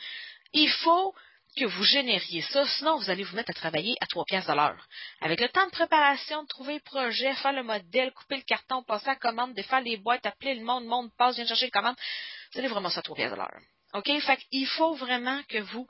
il 0.54 0.70
faut 0.70 1.14
que 1.58 1.66
vous 1.66 1.84
génériez 1.84 2.42
ça, 2.44 2.66
sinon 2.66 2.98
vous 2.98 3.10
allez 3.10 3.24
vous 3.24 3.36
mettre 3.36 3.52
à 3.52 3.54
travailler 3.54 3.96
à 4.00 4.06
3 4.08 4.24
pièces 4.26 4.48
de 4.48 4.54
l'heure. 4.54 4.88
Avec 5.20 5.42
le 5.42 5.50
temps 5.50 5.66
de 5.66 5.72
préparation, 5.72 6.44
de 6.44 6.48
trouver 6.48 6.76
le 6.76 6.80
projet, 6.80 7.36
faire 7.36 7.52
le 7.52 7.64
modèle, 7.64 8.14
couper 8.14 8.38
le 8.38 8.44
carton, 8.44 8.84
passer 8.84 9.08
la 9.08 9.18
commande, 9.18 9.54
défaire 9.54 9.82
les 9.82 9.98
boîtes, 9.98 10.26
appeler 10.26 10.56
le 10.56 10.64
monde, 10.64 10.84
le 10.84 10.90
monde 10.90 11.12
passe, 11.18 11.36
vient 11.36 11.46
chercher 11.46 11.66
les 11.66 11.72
commandes, 11.72 11.98
vous 12.54 12.60
allez 12.60 12.70
vraiment 12.70 12.90
ça 12.90 13.00
à 13.00 13.04
3 13.04 13.16
pièces 13.18 13.32
de 13.32 13.36
l'heure. 13.36 13.60
OK? 13.94 14.10
Fait 14.22 14.38
qu'il 14.38 14.66
faut 14.68 14.94
vraiment 14.94 15.44
que 15.50 15.58
vous 15.58 15.88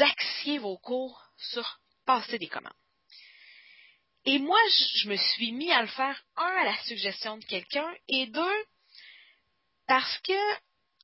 axiez 0.00 0.58
vos 0.58 0.78
cours 0.78 1.20
sur 1.36 1.80
passer 2.06 2.38
des 2.38 2.48
commandes. 2.48 2.72
Et 4.26 4.38
moi, 4.38 4.58
je 4.96 5.08
me 5.08 5.16
suis 5.16 5.52
mis 5.52 5.70
à 5.70 5.82
le 5.82 5.88
faire, 5.88 6.24
un, 6.36 6.46
à 6.46 6.64
la 6.64 6.82
suggestion 6.84 7.36
de 7.36 7.44
quelqu'un, 7.44 7.94
et 8.08 8.26
deux, 8.26 8.64
parce 9.86 10.18
que 10.20 10.32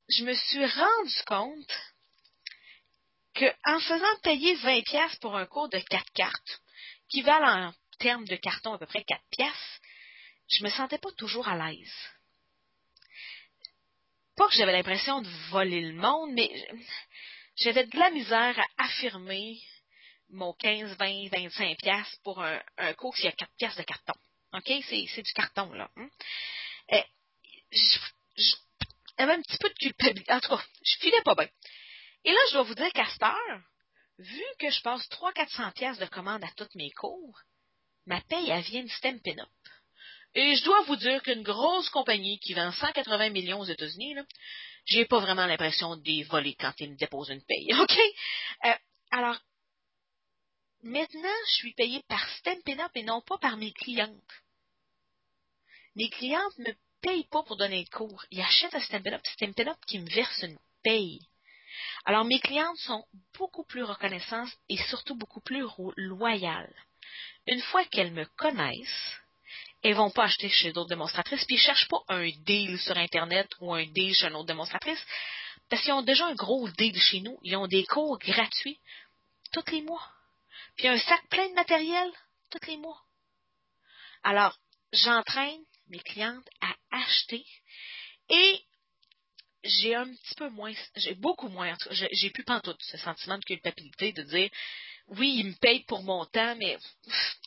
je 0.09 0.23
me 0.23 0.33
suis 0.33 0.65
rendu 0.65 1.23
compte 1.27 1.79
qu'en 3.35 3.79
faisant 3.79 4.19
payer 4.23 4.55
20 4.55 4.81
pièces 4.83 5.15
pour 5.17 5.35
un 5.35 5.45
cours 5.45 5.69
de 5.69 5.79
4 5.79 6.11
cartes, 6.13 6.61
qui 7.09 7.21
valent 7.21 7.67
en 7.67 7.73
termes 7.99 8.25
de 8.25 8.35
carton 8.35 8.73
à 8.73 8.79
peu 8.79 8.87
près 8.87 9.03
4 9.03 9.21
pièces, 9.29 9.81
je 10.49 10.63
me 10.63 10.69
sentais 10.69 10.97
pas 10.97 11.11
toujours 11.11 11.47
à 11.47 11.55
l'aise. 11.55 11.93
Pas 14.35 14.47
que 14.47 14.55
j'avais 14.55 14.71
l'impression 14.71 15.21
de 15.21 15.29
voler 15.49 15.81
le 15.81 15.93
monde, 15.93 16.31
mais 16.33 16.49
j'avais 17.61 17.85
de 17.85 17.97
la 17.97 18.09
misère 18.11 18.59
à 18.59 18.85
affirmer 18.85 19.59
mon 20.29 20.53
15, 20.53 20.97
20, 20.97 21.29
25 21.29 21.77
pièces 21.77 22.15
pour 22.23 22.41
un, 22.41 22.61
un 22.77 22.93
cours 22.93 23.17
y 23.19 23.27
a 23.27 23.31
4 23.31 23.51
pièces 23.57 23.75
de 23.75 23.83
carton. 23.83 24.13
OK? 24.53 24.71
C'est 24.89 25.21
du 25.21 25.33
carton, 25.33 25.71
là. 25.73 25.89
Hein? 25.97 26.09
Eh, 26.89 27.03
j'avais 29.17 29.33
un 29.33 29.41
petit 29.41 29.57
peu 29.57 29.69
de 29.69 29.75
culpabilité. 29.75 30.31
En 30.31 30.39
tout 30.39 30.49
cas, 30.49 30.63
je 30.83 30.99
filais 30.99 31.21
pas 31.23 31.35
bien. 31.35 31.49
Et 32.23 32.31
là, 32.31 32.39
je 32.49 32.53
dois 32.53 32.63
vous 32.63 32.75
dire 32.75 32.91
qu'à 32.93 33.07
cette 33.07 33.23
heure, 33.23 33.61
vu 34.17 34.43
que 34.59 34.69
je 34.69 34.81
passe 34.81 35.07
300-400 35.09 35.73
pièces 35.73 35.97
de 35.97 36.05
commande 36.05 36.43
à 36.43 36.51
tous 36.55 36.69
mes 36.75 36.91
cours, 36.91 37.39
ma 38.05 38.21
paye, 38.21 38.49
elle 38.49 38.63
vient 38.63 38.83
de 38.83 38.89
Stampin' 38.89 39.39
Up. 39.39 39.49
Et 40.33 40.55
je 40.55 40.63
dois 40.63 40.81
vous 40.83 40.95
dire 40.95 41.21
qu'une 41.23 41.43
grosse 41.43 41.89
compagnie 41.89 42.39
qui 42.39 42.53
vend 42.53 42.71
180 42.71 43.29
millions 43.29 43.59
aux 43.59 43.65
États-Unis, 43.65 44.15
j'ai 44.85 45.05
pas 45.05 45.19
vraiment 45.19 45.45
l'impression 45.45 45.97
de 45.97 46.27
voler 46.27 46.55
quand 46.55 46.73
ils 46.79 46.91
me 46.91 46.97
déposent 46.97 47.29
une 47.29 47.43
paye. 47.43 47.73
OK? 47.79 47.97
Euh, 48.65 48.73
alors, 49.11 49.37
maintenant, 50.83 51.37
je 51.47 51.53
suis 51.55 51.73
payée 51.73 52.01
par 52.07 52.25
Stampin' 52.37 52.79
Up 52.79 52.91
et 52.95 53.03
non 53.03 53.21
pas 53.21 53.37
par 53.39 53.57
mes 53.57 53.73
clientes. 53.73 54.13
Mes 55.95 56.09
clientes 56.09 56.57
me 56.59 56.73
payent 57.01 57.27
pas 57.27 57.43
pour 57.43 57.57
donner 57.57 57.83
le 57.83 57.97
cours. 57.97 58.23
Ils 58.31 58.41
achètent 58.41 58.75
à 58.75 58.81
Stampin' 58.81 59.13
Up. 59.13 59.25
Stampin' 59.25 59.67
Up 59.67 59.77
qui 59.85 59.99
me 59.99 60.09
verse 60.09 60.43
une 60.43 60.57
paye. 60.81 61.19
Alors, 62.05 62.23
mes 62.23 62.39
clientes 62.39 62.77
sont 62.77 63.05
beaucoup 63.37 63.65
plus 63.65 63.83
reconnaissantes 63.83 64.51
et 64.69 64.77
surtout 64.77 65.15
beaucoup 65.15 65.41
plus 65.41 65.65
loyales. 65.97 66.73
Une 67.47 67.61
fois 67.61 67.83
qu'elles 67.85 68.13
me 68.13 68.25
connaissent, 68.37 69.20
elles 69.83 69.95
vont 69.95 70.11
pas 70.11 70.25
acheter 70.25 70.49
chez 70.49 70.71
d'autres 70.71 70.89
démonstratrices, 70.89 71.45
puis 71.45 71.55
ils 71.55 71.61
cherchent 71.61 71.87
pas 71.87 72.03
un 72.09 72.29
deal 72.45 72.79
sur 72.79 72.97
Internet 72.97 73.49
ou 73.59 73.73
un 73.73 73.85
deal 73.85 74.13
chez 74.13 74.27
une 74.27 74.35
autre 74.35 74.47
démonstratrice, 74.47 75.03
parce 75.69 75.81
qu'ils 75.81 75.93
ont 75.93 76.01
déjà 76.01 76.25
un 76.27 76.35
gros 76.35 76.69
deal 76.69 76.99
chez 76.99 77.21
nous. 77.21 77.39
Ils 77.43 77.55
ont 77.55 77.67
des 77.67 77.85
cours 77.85 78.19
gratuits 78.19 78.79
tous 79.51 79.71
les 79.71 79.81
mois. 79.81 80.07
puis 80.77 80.87
un 80.87 80.99
sac 80.99 81.27
plein 81.29 81.49
de 81.49 81.53
matériel 81.53 82.11
tous 82.49 82.67
les 82.67 82.77
mois. 82.77 83.01
Alors, 84.23 84.57
j'entraîne 84.93 85.61
mes 85.87 85.99
clientes 85.99 86.47
à 86.61 86.75
acheter 86.91 87.45
et 88.29 88.61
j'ai 89.63 89.95
un 89.95 90.11
petit 90.13 90.35
peu 90.35 90.49
moins, 90.49 90.73
j'ai 90.95 91.15
beaucoup 91.15 91.49
moins, 91.49 91.75
j'ai 91.91 92.29
plus 92.31 92.43
tout 92.43 92.75
ce 92.79 92.97
sentiment 92.97 93.37
de 93.37 93.45
culpabilité 93.45 94.11
de 94.11 94.23
dire 94.23 94.49
oui, 95.17 95.35
il 95.39 95.47
me 95.47 95.55
paye 95.55 95.83
pour 95.83 96.03
mon 96.03 96.25
temps, 96.25 96.55
mais 96.55 96.77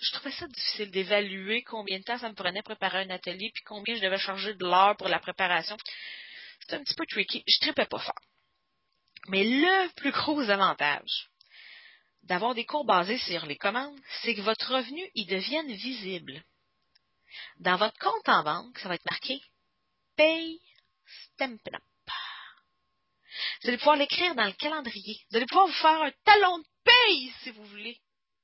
je 0.00 0.12
trouvais 0.12 0.32
ça 0.32 0.46
difficile 0.46 0.90
d'évaluer 0.90 1.62
combien 1.62 1.98
de 1.98 2.04
temps 2.04 2.18
ça 2.18 2.28
me 2.28 2.34
prenait 2.34 2.62
préparer 2.62 2.98
un 2.98 3.10
atelier, 3.10 3.50
puis 3.54 3.62
combien 3.64 3.94
je 3.94 4.02
devais 4.02 4.18
charger 4.18 4.54
de 4.54 4.64
l'heure 4.64 4.96
pour 4.98 5.08
la 5.08 5.18
préparation. 5.18 5.76
C'était 6.60 6.76
un 6.76 6.84
petit 6.84 6.94
peu 6.94 7.06
tricky. 7.06 7.42
Je 7.46 7.58
tripais 7.60 7.86
pas 7.86 7.98
fort. 7.98 8.20
Mais 9.28 9.44
le 9.44 9.94
plus 9.94 10.12
gros 10.12 10.40
avantage 10.50 11.30
d'avoir 12.24 12.54
des 12.54 12.66
cours 12.66 12.84
basés 12.84 13.18
sur 13.18 13.46
les 13.46 13.56
commandes, 13.56 13.98
c'est 14.22 14.34
que 14.34 14.42
votre 14.42 14.74
revenu, 14.74 15.10
il 15.14 15.26
devienne 15.26 15.72
visible. 15.72 16.42
Dans 17.60 17.76
votre 17.76 17.98
compte 17.98 18.28
en 18.28 18.42
banque, 18.42 18.78
ça 18.78 18.88
va 18.88 18.94
être 18.96 19.10
marqué 19.10 19.40
Pay 20.16 20.60
Stampin' 21.34 21.74
Up. 21.74 21.82
Vous 23.62 23.68
allez 23.68 23.78
pouvoir 23.78 23.96
l'écrire 23.96 24.34
dans 24.34 24.44
le 24.44 24.52
calendrier. 24.52 25.18
Vous 25.30 25.36
allez 25.38 25.46
pouvoir 25.46 25.66
vous 25.66 25.72
faire 25.72 26.02
un 26.02 26.12
talon 26.24 26.58
de 26.58 26.64
paye 26.84 27.32
si 27.42 27.50
vous 27.50 27.64
voulez. 27.64 27.98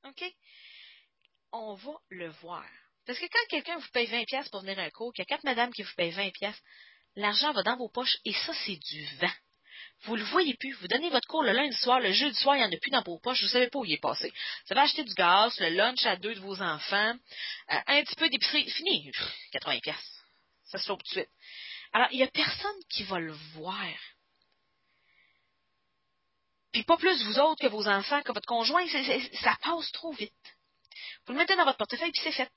OK? 0.04 0.24
On 1.52 1.74
va 1.74 1.92
le 2.10 2.28
voir. 2.28 2.66
Parce 3.06 3.18
que 3.18 3.26
quand 3.26 3.46
quelqu'un 3.48 3.78
vous 3.78 3.88
paye 3.92 4.06
20$ 4.06 4.50
pour 4.50 4.60
venir 4.60 4.78
à 4.78 4.82
un 4.82 4.90
cours, 4.90 5.12
qu'il 5.12 5.22
y 5.22 5.26
a 5.26 5.26
quatre 5.26 5.44
madames 5.44 5.72
qui 5.72 5.82
vous 5.82 5.94
payent 5.96 6.12
20$, 6.12 6.54
l'argent 7.16 7.52
va 7.52 7.62
dans 7.62 7.76
vos 7.76 7.88
poches 7.88 8.18
et 8.24 8.32
ça, 8.32 8.52
c'est 8.64 8.76
du 8.76 9.04
vent. 9.16 9.32
Vous 10.04 10.16
le 10.16 10.24
voyez 10.24 10.54
plus. 10.54 10.72
Vous 10.74 10.88
donnez 10.88 11.10
votre 11.10 11.26
cours 11.28 11.42
le 11.42 11.52
lundi 11.52 11.76
soir, 11.76 12.00
le 12.00 12.12
jeudi 12.12 12.38
soir, 12.38 12.56
il 12.56 12.60
n'y 12.60 12.64
en 12.64 12.72
a 12.72 12.80
plus 12.80 12.90
dans 12.90 13.02
vos 13.02 13.18
poches. 13.18 13.40
Vous 13.40 13.46
ne 13.46 13.52
savez 13.52 13.68
pas 13.68 13.78
où 13.78 13.84
il 13.84 13.92
est 13.92 14.00
passé. 14.00 14.30
Vous 14.30 14.72
avez 14.72 14.80
acheté 14.80 15.04
du 15.04 15.12
gaz, 15.14 15.58
le 15.60 15.70
lunch 15.70 16.06
à 16.06 16.16
deux 16.16 16.34
de 16.34 16.40
vos 16.40 16.60
enfants, 16.62 17.14
euh, 17.70 17.80
un 17.86 18.02
petit 18.02 18.16
peu 18.16 18.28
d'épicerie. 18.28 18.70
Fini. 18.70 19.12
80 19.52 19.80
pièces. 19.80 20.22
Ça 20.64 20.78
se 20.78 20.84
fait 20.84 20.96
tout 20.96 21.02
de 21.02 21.08
suite. 21.08 21.28
Alors, 21.92 22.08
il 22.12 22.18
n'y 22.18 22.22
a 22.22 22.28
personne 22.28 22.80
qui 22.88 23.02
va 23.04 23.18
le 23.18 23.32
voir. 23.54 23.86
Puis 26.72 26.84
pas 26.84 26.96
plus 26.96 27.22
vous 27.24 27.38
autres 27.38 27.60
que 27.60 27.68
vos 27.68 27.88
enfants, 27.88 28.22
que 28.22 28.32
votre 28.32 28.46
conjoint. 28.46 28.86
ça 29.42 29.56
passe 29.62 29.90
trop 29.92 30.12
vite. 30.12 30.32
Vous 31.26 31.32
le 31.32 31.38
mettez 31.38 31.56
dans 31.56 31.64
votre 31.64 31.78
portefeuille, 31.78 32.12
puis 32.12 32.22
c'est 32.22 32.32
fait. 32.32 32.52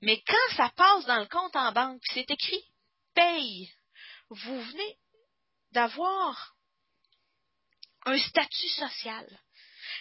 Mais 0.00 0.22
quand 0.26 0.56
ça 0.56 0.70
passe 0.76 1.04
dans 1.06 1.20
le 1.20 1.26
compte 1.26 1.54
en 1.56 1.72
banque, 1.72 2.00
puis 2.02 2.10
c'est 2.14 2.30
écrit 2.30 2.64
paye, 3.14 3.72
vous 4.30 4.62
venez 4.62 4.98
d'avoir 5.72 6.56
un 8.04 8.18
statut 8.18 8.68
social. 8.68 9.40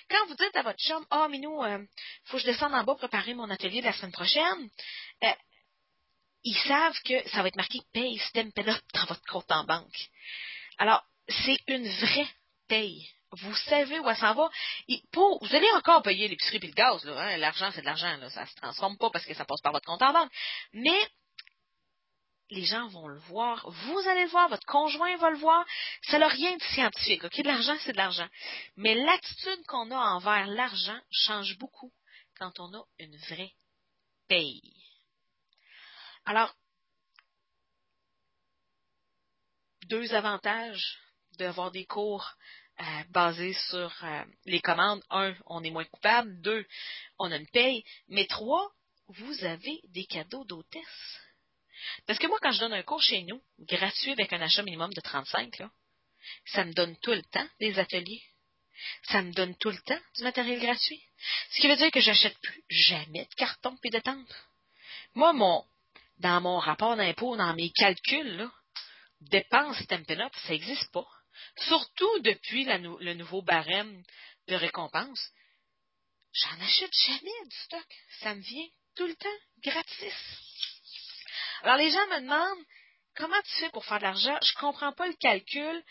Quand 0.09 0.25
vous 0.27 0.35
dites 0.35 0.55
à 0.55 0.63
votre 0.63 0.79
chum, 0.79 1.05
ah, 1.09 1.23
oh, 1.25 1.29
mais 1.29 1.37
nous, 1.37 1.63
il 1.63 1.87
faut 2.25 2.37
que 2.37 2.43
je 2.43 2.47
descende 2.47 2.73
en 2.73 2.83
bas 2.83 2.95
préparer 2.95 3.33
mon 3.33 3.49
atelier 3.49 3.81
de 3.81 3.85
la 3.85 3.93
semaine 3.93 4.11
prochaine, 4.11 4.69
euh, 5.23 5.33
ils 6.43 6.57
savent 6.67 6.99
que 7.03 7.29
ça 7.29 7.41
va 7.41 7.47
être 7.47 7.55
marqué 7.55 7.79
paye 7.93 8.17
Stampin' 8.17 8.67
Up 8.67 8.83
dans 8.93 9.05
votre 9.05 9.25
compte 9.25 9.51
en 9.51 9.63
banque. 9.63 10.09
Alors, 10.77 11.03
c'est 11.31 11.57
une 11.67 11.87
vraie 11.87 12.29
paye. 12.67 13.07
Vous 13.31 13.55
savez 13.55 13.99
où 13.99 14.09
elle 14.09 14.15
s'en 14.17 14.33
va? 14.33 14.49
vous 15.07 15.55
allez 15.55 15.69
encore 15.75 16.03
payer 16.03 16.27
l'épicerie 16.27 16.57
et 16.57 16.67
le 16.67 16.73
gaz. 16.73 17.05
Hein. 17.07 17.37
L'argent, 17.37 17.71
c'est 17.71 17.81
de 17.81 17.85
l'argent. 17.85 18.17
Ça 18.29 18.41
ne 18.41 18.45
se 18.45 18.55
transforme 18.55 18.97
pas 18.97 19.09
parce 19.09 19.25
que 19.25 19.33
ça 19.33 19.45
passe 19.45 19.61
par 19.61 19.71
votre 19.71 19.85
compte 19.85 20.01
en 20.01 20.11
banque. 20.11 20.31
Mais 20.73 21.09
les 22.49 22.65
gens 22.65 22.89
vont 22.89 23.07
le 23.07 23.19
voir, 23.19 23.69
vous 23.69 23.99
allez 24.09 24.23
le 24.23 24.29
voir, 24.29 24.49
votre 24.49 24.65
conjoint 24.65 25.15
va 25.17 25.29
le 25.29 25.37
voir. 25.37 25.65
Ça 26.03 26.19
n'a 26.19 26.27
rien 26.27 26.55
de 26.55 26.63
scientifique. 26.63 27.23
OK, 27.23 27.37
de 27.37 27.47
l'argent, 27.47 27.77
c'est 27.79 27.93
de 27.93 27.97
l'argent. 27.97 28.27
Mais 28.75 28.93
l'attitude 28.93 29.65
qu'on 29.67 29.89
a 29.91 29.95
envers 29.95 30.47
l'argent 30.47 30.99
change 31.09 31.57
beaucoup 31.57 31.93
quand 32.37 32.59
on 32.59 32.73
a 32.73 32.83
une 32.99 33.15
vraie 33.29 33.53
paye. 34.27 34.61
Alors, 36.25 36.53
deux 39.87 40.13
avantages 40.13 40.99
d'avoir 41.41 41.71
des 41.71 41.85
cours 41.85 42.35
euh, 42.79 43.03
basés 43.09 43.53
sur 43.69 43.91
euh, 44.03 44.23
les 44.45 44.61
commandes. 44.61 45.03
Un, 45.09 45.35
on 45.45 45.63
est 45.63 45.71
moins 45.71 45.85
coupable. 45.85 46.41
Deux, 46.41 46.65
on 47.19 47.31
a 47.31 47.37
une 47.37 47.49
paye. 47.49 47.83
Mais 48.07 48.25
trois, 48.25 48.71
vous 49.07 49.43
avez 49.43 49.81
des 49.89 50.05
cadeaux 50.05 50.45
d'hôtesse. 50.45 51.19
Parce 52.05 52.19
que 52.19 52.27
moi, 52.27 52.37
quand 52.41 52.51
je 52.51 52.59
donne 52.59 52.73
un 52.73 52.83
cours 52.83 53.01
chez 53.01 53.23
nous, 53.23 53.41
gratuit 53.59 54.11
avec 54.11 54.31
un 54.33 54.41
achat 54.41 54.63
minimum 54.63 54.93
de 54.93 55.01
35, 55.01 55.59
là, 55.59 55.71
ça 56.45 56.63
me 56.63 56.73
donne 56.73 56.95
tout 56.97 57.11
le 57.11 57.23
temps 57.23 57.47
des 57.59 57.77
ateliers. 57.79 58.23
Ça 59.03 59.21
me 59.21 59.31
donne 59.33 59.55
tout 59.57 59.69
le 59.69 59.81
temps 59.81 59.99
du 60.15 60.23
matériel 60.23 60.59
gratuit. 60.59 61.03
Ce 61.51 61.61
qui 61.61 61.67
veut 61.67 61.75
dire 61.75 61.91
que 61.91 62.01
j'achète 62.01 62.37
plus 62.39 62.63
jamais 62.69 63.25
de 63.25 63.35
carton 63.35 63.77
et 63.83 63.89
de 63.89 63.99
tentes. 63.99 64.45
Moi, 65.13 65.33
mon, 65.33 65.63
dans 66.17 66.41
mon 66.41 66.57
rapport 66.57 66.95
d'impôt, 66.95 67.35
dans 67.35 67.53
mes 67.53 67.71
calculs, 67.71 68.49
dépenses 69.21 69.77
Stampin' 69.83 70.19
Up, 70.19 70.33
ça 70.43 70.49
n'existe 70.49 70.91
pas. 70.91 71.07
Surtout 71.67 72.19
depuis 72.19 72.65
le 72.65 73.13
nouveau 73.13 73.41
barème 73.41 74.03
de 74.47 74.55
récompense. 74.55 75.31
J'en 76.33 76.61
achète 76.61 76.93
jamais 77.07 77.49
du 77.49 77.57
stock. 77.65 77.87
Ça 78.21 78.35
me 78.35 78.41
vient 78.41 78.67
tout 78.95 79.07
le 79.07 79.15
temps 79.15 79.29
gratis. 79.63 80.13
Alors 81.63 81.77
les 81.77 81.91
gens 81.91 82.07
me 82.07 82.21
demandent 82.21 82.65
comment 83.15 83.41
tu 83.43 83.55
fais 83.59 83.69
pour 83.69 83.85
faire 83.85 83.99
de 83.99 84.03
l'argent? 84.03 84.37
Je 84.41 84.53
comprends 84.55 84.93
pas 84.93 85.07
le 85.07 85.13
calcul. 85.13 85.83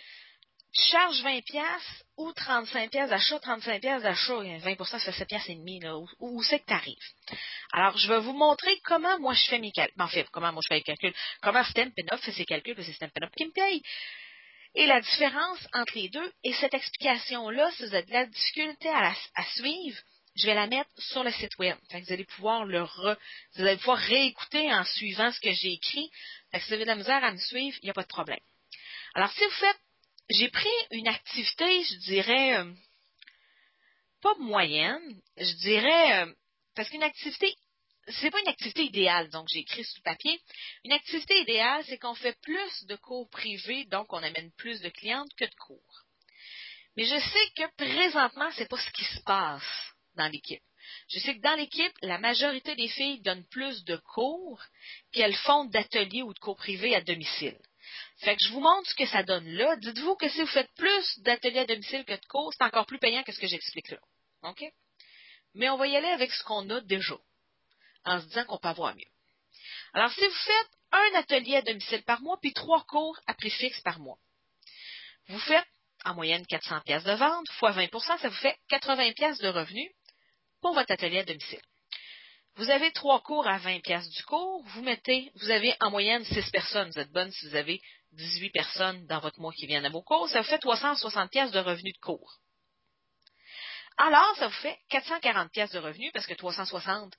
Tu 0.72 0.82
charges 0.84 1.20
20 1.22 1.40
pièces 1.44 2.04
ou 2.16 2.32
35 2.32 2.90
pièces 2.90 3.10
d'achat, 3.10 3.40
35 3.40 3.80
pièces 3.80 4.02
d'achat, 4.02 4.36
20 4.36 4.84
ça 4.84 5.00
fait 5.00 5.12
7 5.12 5.28
pièces 5.28 5.48
et 5.48 5.56
demi 5.56 5.80
là, 5.80 5.96
où, 6.20 6.42
c'est 6.44 6.60
que 6.60 6.66
tu 6.66 6.72
arrives. 6.72 6.96
Alors, 7.72 7.96
je 7.98 8.06
vais 8.06 8.20
vous 8.20 8.34
montrer 8.34 8.78
comment 8.84 9.18
moi 9.18 9.34
je 9.34 9.46
fais 9.46 9.58
mes 9.58 9.72
calculs. 9.72 10.00
En 10.00 10.06
fait, 10.06 10.28
comment 10.30 10.52
moi 10.52 10.62
je 10.62 10.68
fais 10.68 10.76
les 10.76 10.84
calculs. 10.84 11.14
Comment 11.42 11.64
Stampin' 11.64 12.06
Up 12.12 12.20
fait 12.20 12.32
ses 12.32 12.44
calculs, 12.44 12.76
c'est 12.84 12.92
Stampin' 12.92 13.24
Up 13.24 13.32
qui 13.36 13.46
me 13.46 13.50
paye. 13.50 13.82
Et 14.74 14.86
la 14.86 15.00
différence 15.00 15.58
entre 15.72 15.94
les 15.96 16.08
deux, 16.08 16.32
et 16.44 16.52
cette 16.54 16.74
explication-là, 16.74 17.70
si 17.72 17.84
vous 17.84 17.94
avez 17.94 18.06
de 18.06 18.12
la 18.12 18.26
difficulté 18.26 18.88
à, 18.88 19.14
suivre, 19.56 19.98
je 20.36 20.46
vais 20.46 20.54
la 20.54 20.68
mettre 20.68 20.90
sur 20.98 21.24
le 21.24 21.32
site 21.32 21.58
web. 21.58 21.76
vous 21.92 22.12
allez 22.12 22.24
pouvoir 22.24 22.64
le 22.64 22.82
vous 22.82 23.62
allez 23.62 23.76
pouvoir 23.78 23.98
réécouter 23.98 24.72
en 24.72 24.84
suivant 24.84 25.32
ce 25.32 25.40
que 25.40 25.52
j'ai 25.52 25.72
écrit. 25.72 26.08
si 26.54 26.60
vous 26.68 26.74
avez 26.74 26.84
de 26.84 26.88
la 26.88 26.94
misère 26.94 27.24
à 27.24 27.32
me 27.32 27.38
suivre, 27.38 27.76
il 27.82 27.86
n'y 27.86 27.90
a 27.90 27.94
pas 27.94 28.02
de 28.02 28.08
problème. 28.08 28.38
Alors, 29.14 29.30
si 29.32 29.44
vous 29.44 29.50
faites, 29.50 29.80
j'ai 30.30 30.48
pris 30.48 30.68
une 30.92 31.08
activité, 31.08 31.82
je 31.82 31.96
dirais, 31.96 32.58
euh, 32.58 32.72
pas 34.22 34.34
moyenne, 34.38 35.20
je 35.36 35.52
dirais, 35.54 36.22
euh, 36.22 36.32
parce 36.76 36.88
qu'une 36.88 37.02
activité 37.02 37.52
c'est 38.10 38.30
pas 38.30 38.40
une 38.40 38.48
activité 38.48 38.84
idéale, 38.84 39.28
donc 39.30 39.48
j'ai 39.48 39.60
écrit 39.60 39.84
sur 39.84 39.98
le 39.98 40.10
papier. 40.10 40.40
Une 40.84 40.92
activité 40.92 41.40
idéale, 41.40 41.84
c'est 41.86 41.98
qu'on 41.98 42.14
fait 42.14 42.38
plus 42.40 42.84
de 42.86 42.96
cours 42.96 43.28
privés, 43.30 43.84
donc 43.86 44.12
on 44.12 44.22
amène 44.22 44.50
plus 44.56 44.80
de 44.80 44.88
clientes 44.88 45.32
que 45.36 45.44
de 45.44 45.54
cours. 45.54 46.04
Mais 46.96 47.04
je 47.04 47.18
sais 47.18 47.50
que 47.56 47.76
présentement, 47.76 48.50
c'est 48.52 48.68
pas 48.68 48.78
ce 48.78 48.90
qui 48.90 49.04
se 49.04 49.20
passe 49.20 49.94
dans 50.16 50.28
l'équipe. 50.28 50.62
Je 51.08 51.18
sais 51.20 51.36
que 51.36 51.40
dans 51.40 51.54
l'équipe, 51.54 51.92
la 52.02 52.18
majorité 52.18 52.74
des 52.74 52.88
filles 52.88 53.20
donnent 53.22 53.46
plus 53.48 53.84
de 53.84 53.96
cours 53.96 54.60
qu'elles 55.12 55.36
font 55.36 55.64
d'ateliers 55.66 56.22
ou 56.22 56.34
de 56.34 56.38
cours 56.38 56.56
privés 56.56 56.94
à 56.94 57.00
domicile. 57.00 57.58
Fait 58.18 58.36
que 58.36 58.44
je 58.44 58.50
vous 58.50 58.60
montre 58.60 58.88
ce 58.88 58.94
que 58.94 59.06
ça 59.06 59.22
donne 59.22 59.48
là. 59.48 59.76
Dites-vous 59.76 60.16
que 60.16 60.28
si 60.28 60.40
vous 60.40 60.46
faites 60.46 60.72
plus 60.76 61.18
d'ateliers 61.20 61.60
à 61.60 61.66
domicile 61.66 62.04
que 62.04 62.14
de 62.14 62.26
cours, 62.26 62.52
c'est 62.52 62.64
encore 62.64 62.86
plus 62.86 62.98
payant 62.98 63.22
que 63.22 63.32
ce 63.32 63.38
que 63.38 63.46
j'explique 63.46 63.90
là. 63.90 63.98
OK? 64.42 64.64
Mais 65.54 65.68
on 65.70 65.76
va 65.76 65.86
y 65.86 65.96
aller 65.96 66.08
avec 66.08 66.30
ce 66.32 66.44
qu'on 66.44 66.68
a 66.70 66.80
déjà 66.82 67.16
en 68.04 68.20
se 68.20 68.26
disant 68.26 68.44
qu'on 68.44 68.58
peut 68.58 68.68
avoir 68.68 68.94
mieux. 68.94 69.10
Alors, 69.92 70.10
si 70.12 70.24
vous 70.24 70.32
faites 70.32 70.70
un 70.92 71.18
atelier 71.18 71.56
à 71.56 71.62
domicile 71.62 72.02
par 72.04 72.20
mois, 72.20 72.38
puis 72.40 72.52
trois 72.52 72.84
cours 72.84 73.18
à 73.26 73.34
prix 73.34 73.50
fixe 73.50 73.80
par 73.82 73.98
mois, 73.98 74.18
vous 75.28 75.38
faites 75.40 75.66
en 76.04 76.14
moyenne 76.14 76.46
400 76.46 76.80
pièces 76.80 77.04
de 77.04 77.12
vente, 77.12 77.48
fois 77.58 77.72
20% 77.72 78.18
ça 78.18 78.28
vous 78.28 78.34
fait 78.36 78.56
80 78.68 79.12
pièces 79.12 79.38
de 79.38 79.48
revenus 79.48 79.90
pour 80.60 80.74
votre 80.74 80.90
atelier 80.92 81.18
à 81.18 81.24
domicile. 81.24 81.60
Vous 82.56 82.70
avez 82.70 82.90
trois 82.92 83.20
cours 83.20 83.46
à 83.46 83.58
20 83.58 83.80
pièces 83.80 84.08
du 84.10 84.22
cours, 84.24 84.62
vous 84.64 84.82
mettez, 84.82 85.30
vous 85.36 85.50
avez 85.50 85.74
en 85.80 85.90
moyenne 85.90 86.24
6 86.24 86.50
personnes. 86.50 86.90
Vous 86.90 86.98
êtes 86.98 87.12
bonne 87.12 87.30
si 87.30 87.48
vous 87.48 87.54
avez 87.54 87.80
18 88.12 88.50
personnes 88.50 89.06
dans 89.06 89.20
votre 89.20 89.40
mois 89.40 89.52
qui 89.52 89.66
viennent 89.66 89.86
à 89.86 89.90
vos 89.90 90.02
cours, 90.02 90.28
ça 90.28 90.40
vous 90.40 90.48
fait 90.48 90.58
360 90.58 91.30
pièces 91.30 91.52
de 91.52 91.60
revenus 91.60 91.94
de 91.94 92.00
cours. 92.00 92.40
Alors, 93.96 94.36
ça 94.36 94.48
vous 94.48 94.54
fait 94.54 94.78
440 94.88 95.52
pièces 95.52 95.70
de 95.70 95.78
revenus 95.78 96.10
parce 96.12 96.26
que 96.26 96.34
360 96.34 97.14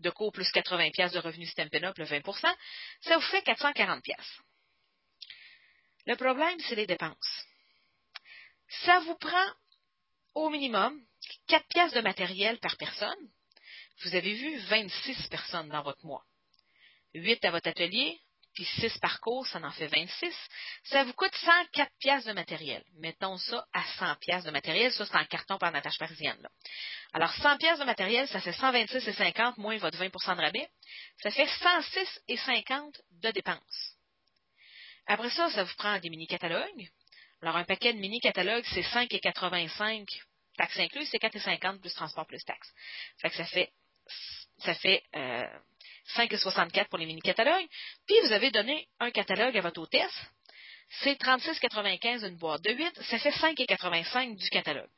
de 0.00 0.10
cours 0.10 0.32
plus 0.32 0.50
80 0.50 0.90
pièces 0.90 1.12
de 1.12 1.18
revenus 1.18 1.50
Stampin' 1.50 1.84
Up, 1.84 1.96
le 1.98 2.04
20% 2.04 2.54
ça 3.02 3.16
vous 3.16 3.22
fait 3.22 3.42
440 3.42 4.02
pièces. 4.02 4.40
Le 6.06 6.16
problème, 6.16 6.58
c'est 6.60 6.76
les 6.76 6.86
dépenses. 6.86 7.46
Ça 8.84 9.00
vous 9.00 9.16
prend 9.16 9.50
au 10.34 10.50
minimum 10.50 11.00
4 11.48 11.66
pièces 11.68 11.92
de 11.92 12.00
matériel 12.00 12.58
par 12.58 12.76
personne. 12.76 13.30
Vous 14.02 14.14
avez 14.14 14.34
vu 14.34 14.58
26 14.58 15.28
personnes 15.28 15.68
dans 15.68 15.82
votre 15.82 16.04
mois. 16.04 16.24
8 17.14 17.44
à 17.44 17.50
votre 17.50 17.68
atelier, 17.68 18.20
puis 18.56 18.64
6 18.80 18.98
par 18.98 19.20
cours, 19.20 19.46
ça 19.46 19.60
en 19.62 19.70
fait 19.70 19.86
26. 19.86 20.34
Ça 20.84 21.04
vous 21.04 21.12
coûte 21.12 21.34
104 21.34 21.92
pièces 22.00 22.24
de 22.24 22.32
matériel. 22.32 22.82
Mettons 22.94 23.36
ça 23.36 23.66
à 23.72 23.84
100 23.98 24.16
pièces 24.16 24.44
de 24.44 24.50
matériel. 24.50 24.90
Ça, 24.92 25.04
c'est 25.04 25.16
en 25.16 25.24
carton 25.26 25.58
par 25.58 25.70
natage 25.70 25.98
parisienne. 25.98 26.38
Alors, 27.12 27.30
100 27.34 27.58
pièces 27.58 27.78
de 27.78 27.84
matériel, 27.84 28.26
ça 28.28 28.40
fait 28.40 28.54
126 28.54 29.06
et 29.06 29.12
50 29.12 29.58
moins 29.58 29.76
votre 29.76 29.98
20% 29.98 30.36
de 30.36 30.40
rabais. 30.40 30.68
Ça 31.22 31.30
fait 31.30 31.46
106 31.46 32.20
et 32.28 32.36
50 32.38 33.00
de 33.22 33.30
dépenses. 33.30 33.96
Après 35.06 35.30
ça, 35.30 35.50
ça 35.50 35.62
vous 35.62 35.74
prend 35.76 35.98
des 35.98 36.08
mini-catalogues. 36.08 36.88
Alors, 37.42 37.56
un 37.56 37.64
paquet 37.64 37.92
de 37.92 37.98
mini-catalogues, 37.98 38.64
c'est 38.72 38.82
5,85 38.82 40.08
taxes 40.56 40.78
incluses, 40.78 41.08
c'est 41.10 41.22
4,50 41.22 41.80
plus 41.80 41.92
transport 41.92 42.26
plus 42.26 42.42
taxes. 42.42 42.72
Ça 43.20 43.44
fait, 43.44 43.70
ça 44.60 44.74
fait 44.74 45.02
euh, 45.14 45.44
5,64 46.14 46.88
pour 46.88 46.98
les 46.98 47.06
mini-catalogues. 47.06 47.66
Puis, 48.06 48.16
vous 48.24 48.32
avez 48.32 48.50
donné 48.50 48.86
un 49.00 49.10
catalogue 49.10 49.56
à 49.56 49.60
votre 49.60 49.80
hôtesse. 49.80 50.22
C'est 51.02 51.20
36,95 51.20 52.26
une 52.26 52.36
boîte 52.36 52.62
de 52.62 52.72
8. 52.72 53.02
Ça 53.02 53.18
fait 53.18 53.30
5,85 53.30 54.36
du 54.36 54.48
catalogue. 54.50 54.88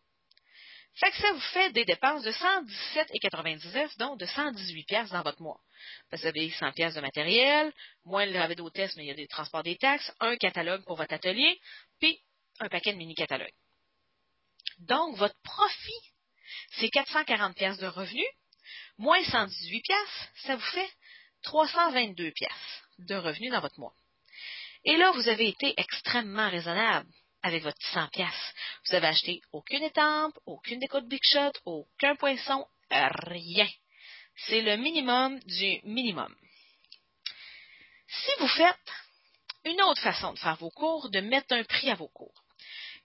Fait 0.94 1.10
que 1.12 1.16
ça 1.18 1.32
vous 1.32 1.40
fait 1.40 1.72
des 1.72 1.84
dépenses 1.84 2.22
de 2.24 2.32
117,99, 2.32 3.98
donc 3.98 4.18
de 4.18 4.26
118 4.26 4.84
pièces 4.84 5.10
dans 5.10 5.22
votre 5.22 5.40
mois. 5.40 5.60
Vous 6.10 6.26
avez 6.26 6.50
100 6.50 6.72
pièces 6.72 6.94
de 6.94 7.00
matériel, 7.00 7.72
moins 8.04 8.26
le 8.26 8.36
rabais 8.36 8.56
d'hôtesse, 8.56 8.96
mais 8.96 9.04
il 9.04 9.08
y 9.08 9.12
a 9.12 9.14
des 9.14 9.28
transports 9.28 9.62
des 9.62 9.76
taxes, 9.76 10.12
un 10.18 10.36
catalogue 10.36 10.84
pour 10.84 10.96
votre 10.96 11.14
atelier, 11.14 11.60
puis 12.00 12.20
un 12.58 12.68
paquet 12.68 12.92
de 12.92 12.98
mini-catalogues. 12.98 13.54
Donc, 14.80 15.16
votre 15.16 15.40
profit, 15.42 16.12
c'est 16.72 16.88
440 16.88 17.54
pièces 17.54 17.78
de 17.78 17.86
revenus, 17.86 18.26
moins 18.98 19.22
118 19.22 19.80
pièces, 19.80 20.28
ça 20.44 20.56
vous 20.56 20.62
fait 20.62 20.90
322 21.42 22.30
pièces 22.32 22.82
de 22.98 23.14
revenus 23.14 23.52
dans 23.52 23.60
votre 23.60 23.78
mois. 23.78 23.94
Et 24.84 24.96
là, 24.96 25.12
vous 25.12 25.28
avez 25.28 25.48
été 25.48 25.74
extrêmement 25.76 26.50
raisonnable 26.50 27.08
avec 27.42 27.62
votre 27.62 27.80
100 27.92 28.08
pièces. 28.08 28.54
Vous 28.86 28.94
avez 28.94 29.08
acheté 29.08 29.40
aucune 29.52 29.82
étampe, 29.82 30.36
aucune 30.46 30.80
déco 30.80 31.00
de 31.00 31.06
Big 31.06 31.22
Shot, 31.22 31.52
aucun 31.64 32.16
poisson, 32.16 32.66
rien. 32.90 33.68
C'est 34.36 34.62
le 34.62 34.76
minimum 34.76 35.38
du 35.40 35.80
minimum. 35.84 36.34
Si 38.08 38.30
vous 38.40 38.48
faites 38.48 38.92
une 39.64 39.82
autre 39.82 40.00
façon 40.00 40.32
de 40.32 40.38
faire 40.38 40.56
vos 40.56 40.70
cours, 40.70 41.10
de 41.10 41.20
mettre 41.20 41.54
un 41.54 41.64
prix 41.64 41.90
à 41.90 41.94
vos 41.94 42.08
cours, 42.08 42.42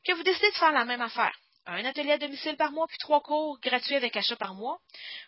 que 0.05 0.13
vous 0.13 0.23
décidez 0.23 0.51
de 0.51 0.55
faire 0.55 0.71
la 0.71 0.85
même 0.85 1.01
affaire, 1.01 1.37
un 1.65 1.85
atelier 1.85 2.13
à 2.13 2.17
domicile 2.17 2.57
par 2.57 2.71
mois, 2.71 2.87
puis 2.87 2.97
trois 2.97 3.21
cours 3.21 3.59
gratuits 3.59 3.95
avec 3.95 4.15
achat 4.15 4.35
par 4.35 4.53
mois, 4.53 4.79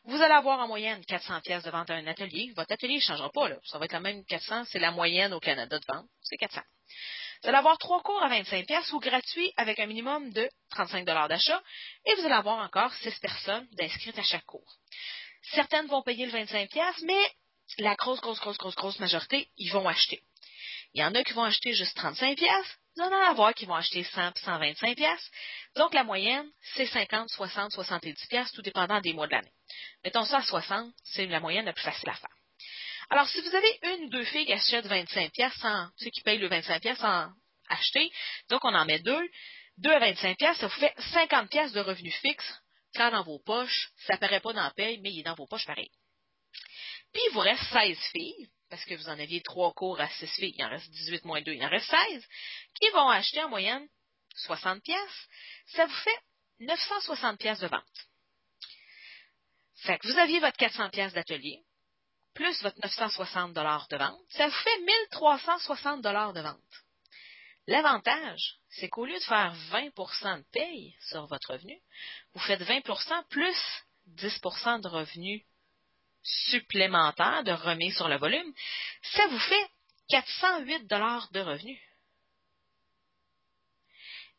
vous 0.04 0.22
allez 0.22 0.34
avoir 0.34 0.60
en 0.60 0.68
moyenne 0.68 1.04
400 1.06 1.42
pièces 1.42 1.64
de 1.64 1.72
vente 1.72 1.90
à 1.90 1.96
un 1.96 2.08
atelier. 2.08 2.52
Votre 2.56 2.74
atelier 2.74 2.96
ne 2.96 3.02
changera 3.02 3.30
pas. 3.30 3.50
Ça 3.66 3.80
va 3.80 3.86
être 3.86 3.94
la 3.94 4.00
même 4.00 4.26
400, 4.26 4.66
c'est 4.66 4.80
la 4.80 4.92
moyenne 4.92 5.34
au 5.34 5.40
Canada 5.40 5.80
de 5.80 5.86
vente, 5.88 6.08
c'est 6.22 6.38
400. 6.38 6.62
Vous 7.42 7.50
allez 7.50 7.58
avoir 7.58 7.78
trois 7.78 8.02
cours 8.02 8.22
à 8.24 8.28
25 8.28 8.66
pièces 8.66 8.92
ou 8.94 9.00
gratuits 9.00 9.54
avec 9.58 9.80
un 9.80 9.86
minimum 9.86 10.32
de 10.32 10.50
35 10.72 11.06
d'achat 11.06 11.62
et 12.06 12.16
vous 12.16 12.26
allez 12.26 12.34
avoir 12.34 12.60
encore 12.60 12.94
6 12.94 13.20
personnes 13.20 13.68
d'inscrites 13.74 14.18
à 14.18 14.24
chaque 14.24 14.46
cours. 14.46 14.78
Certaines 15.54 15.88
vont 15.88 16.02
payer 16.02 16.26
le 16.26 16.32
25 16.32 16.70
pièces, 16.70 17.02
mais 17.04 17.22
la 17.80 17.96
grosse, 17.96 18.20
grosse, 18.22 18.40
grosse, 18.40 18.58
grosse, 18.58 18.76
grosse 18.76 19.00
majorité, 19.00 19.48
ils 19.58 19.72
vont 19.72 19.88
acheter. 19.88 20.22
Il 20.96 21.02
y 21.02 21.04
en 21.04 21.14
a 21.14 21.24
qui 21.26 21.34
vont 21.34 21.44
acheter 21.44 21.74
juste 21.74 21.98
35 21.98 22.38
pièces, 22.38 22.78
vous 22.96 23.04
en 23.04 23.08
allez 23.08 23.28
avoir 23.28 23.54
qui 23.54 23.66
vont 23.66 23.76
acheter 23.76 24.06
100 24.06 24.38
125 24.38 24.96
pièces. 24.96 25.32
Donc 25.76 25.94
la 25.94 26.06
moyenne, 26.06 26.50
c'est 26.76 26.86
50, 26.86 27.30
60, 27.30 27.74
70 27.74 28.28
pièces, 28.28 28.50
tout 28.54 28.62
dépendant 28.62 29.02
des 29.02 29.12
mois 29.12 29.28
de 29.28 29.34
l'année. 29.34 29.52
Mettons 30.06 30.24
ça 30.24 30.38
à 30.38 30.42
60, 30.42 30.94
c'est 31.04 31.26
la 31.26 31.42
moyenne 31.42 31.66
la 31.66 31.74
plus 31.74 31.84
facile 31.84 32.08
à 32.08 32.14
faire. 32.14 32.30
Alors, 33.10 33.28
si 33.28 33.42
vous 33.42 33.54
avez 33.54 33.80
une 33.84 34.06
ou 34.06 34.10
deux 34.10 34.24
filles 34.24 34.46
qui 34.46 34.54
achètent 34.54 34.86
25 34.86 35.34
pièces 35.34 35.66
ceux 35.98 36.10
qui 36.12 36.22
payent 36.22 36.40
le 36.40 36.48
25 36.48 36.82
pièces 36.82 36.98
sans 37.00 37.30
acheter, 37.68 38.10
donc 38.50 38.64
on 38.64 38.74
en 38.74 38.86
met 38.86 39.00
deux, 39.00 39.30
deux 39.78 39.92
à 39.92 40.00
25 40.00 40.38
pièces, 40.38 40.58
ça 40.60 40.68
vous 40.68 40.80
fait 40.80 40.94
50 41.12 41.50
pièces 41.50 41.74
de 41.74 41.82
revenus 41.82 42.16
fixes, 42.22 42.62
quand 42.96 43.12
dans 43.12 43.24
vos 43.24 43.40
poches, 43.40 43.90
ça 44.08 44.16
paraît 44.16 44.40
pas 44.40 44.54
dans 44.54 44.64
la 44.64 44.72
paye, 44.72 45.02
mais 45.02 45.12
il 45.12 45.20
est 45.20 45.24
dans 45.24 45.36
vos 45.36 45.46
poches 45.46 45.66
pareil. 45.66 45.92
Puis, 47.12 47.22
il 47.30 47.34
vous 47.34 47.42
reste 47.42 47.64
16 47.74 47.98
filles, 48.14 48.50
parce 48.70 48.84
que 48.86 48.96
vous 48.96 49.10
en 49.10 49.20
aviez 49.20 49.42
trois 49.42 49.74
cours 49.74 50.00
à 50.00 50.10
6 50.10 50.28
filles, 50.28 50.56
il 50.58 50.64
en 50.64 50.70
reste 50.70 50.90
18 50.90 51.26
moins 51.26 51.42
2, 51.42 51.54
il 51.54 51.64
en 51.64 51.70
reste 51.70 51.90
16, 51.90 52.26
qui 52.80 52.90
vont 52.92 53.10
acheter 53.10 53.44
en 53.44 53.50
moyenne 53.50 53.88
60 54.36 54.82
pièces. 54.84 55.28
Ça 55.68 55.86
vous 55.86 55.96
fait 55.96 56.20
960 56.60 57.40
pièces 57.40 57.60
de 57.60 57.68
vente. 57.68 58.08
Fait 59.78 59.98
que 60.00 60.08
vous 60.08 60.18
aviez 60.18 60.40
votre 60.40 60.58
400 60.58 60.90
pièces 60.90 61.14
d'atelier, 61.14 61.62
plus 62.34 62.62
votre 62.64 62.80
960 62.82 63.54
dollars 63.54 63.88
de 63.90 63.98
vente, 63.98 64.20
ça 64.30 64.48
vous 64.48 64.54
fait 64.54 64.80
1360 64.80 66.02
dollars 66.02 66.34
de 66.34 66.42
vente. 66.42 66.60
L'avantage, 67.68 68.58
c'est 68.70 68.90
qu'au 68.90 69.06
lieu 69.06 69.18
de 69.18 69.24
faire 69.24 69.56
20% 69.72 70.38
de 70.38 70.46
paye 70.52 70.96
sur 71.02 71.26
votre 71.28 71.54
revenu, 71.54 71.80
vous 72.34 72.42
faites 72.42 72.62
20% 72.62 73.28
plus 73.30 73.58
10% 74.10 74.82
de 74.82 74.88
revenus 74.88 75.44
supplémentaires 76.50 77.44
de 77.44 77.52
remise 77.52 77.96
sur 77.96 78.08
le 78.08 78.18
volume. 78.18 78.54
Ça 79.14 79.28
vous 79.28 79.40
fait 79.40 79.70
408 80.10 80.88
dollars 80.88 81.30
de 81.32 81.40
revenus. 81.40 81.80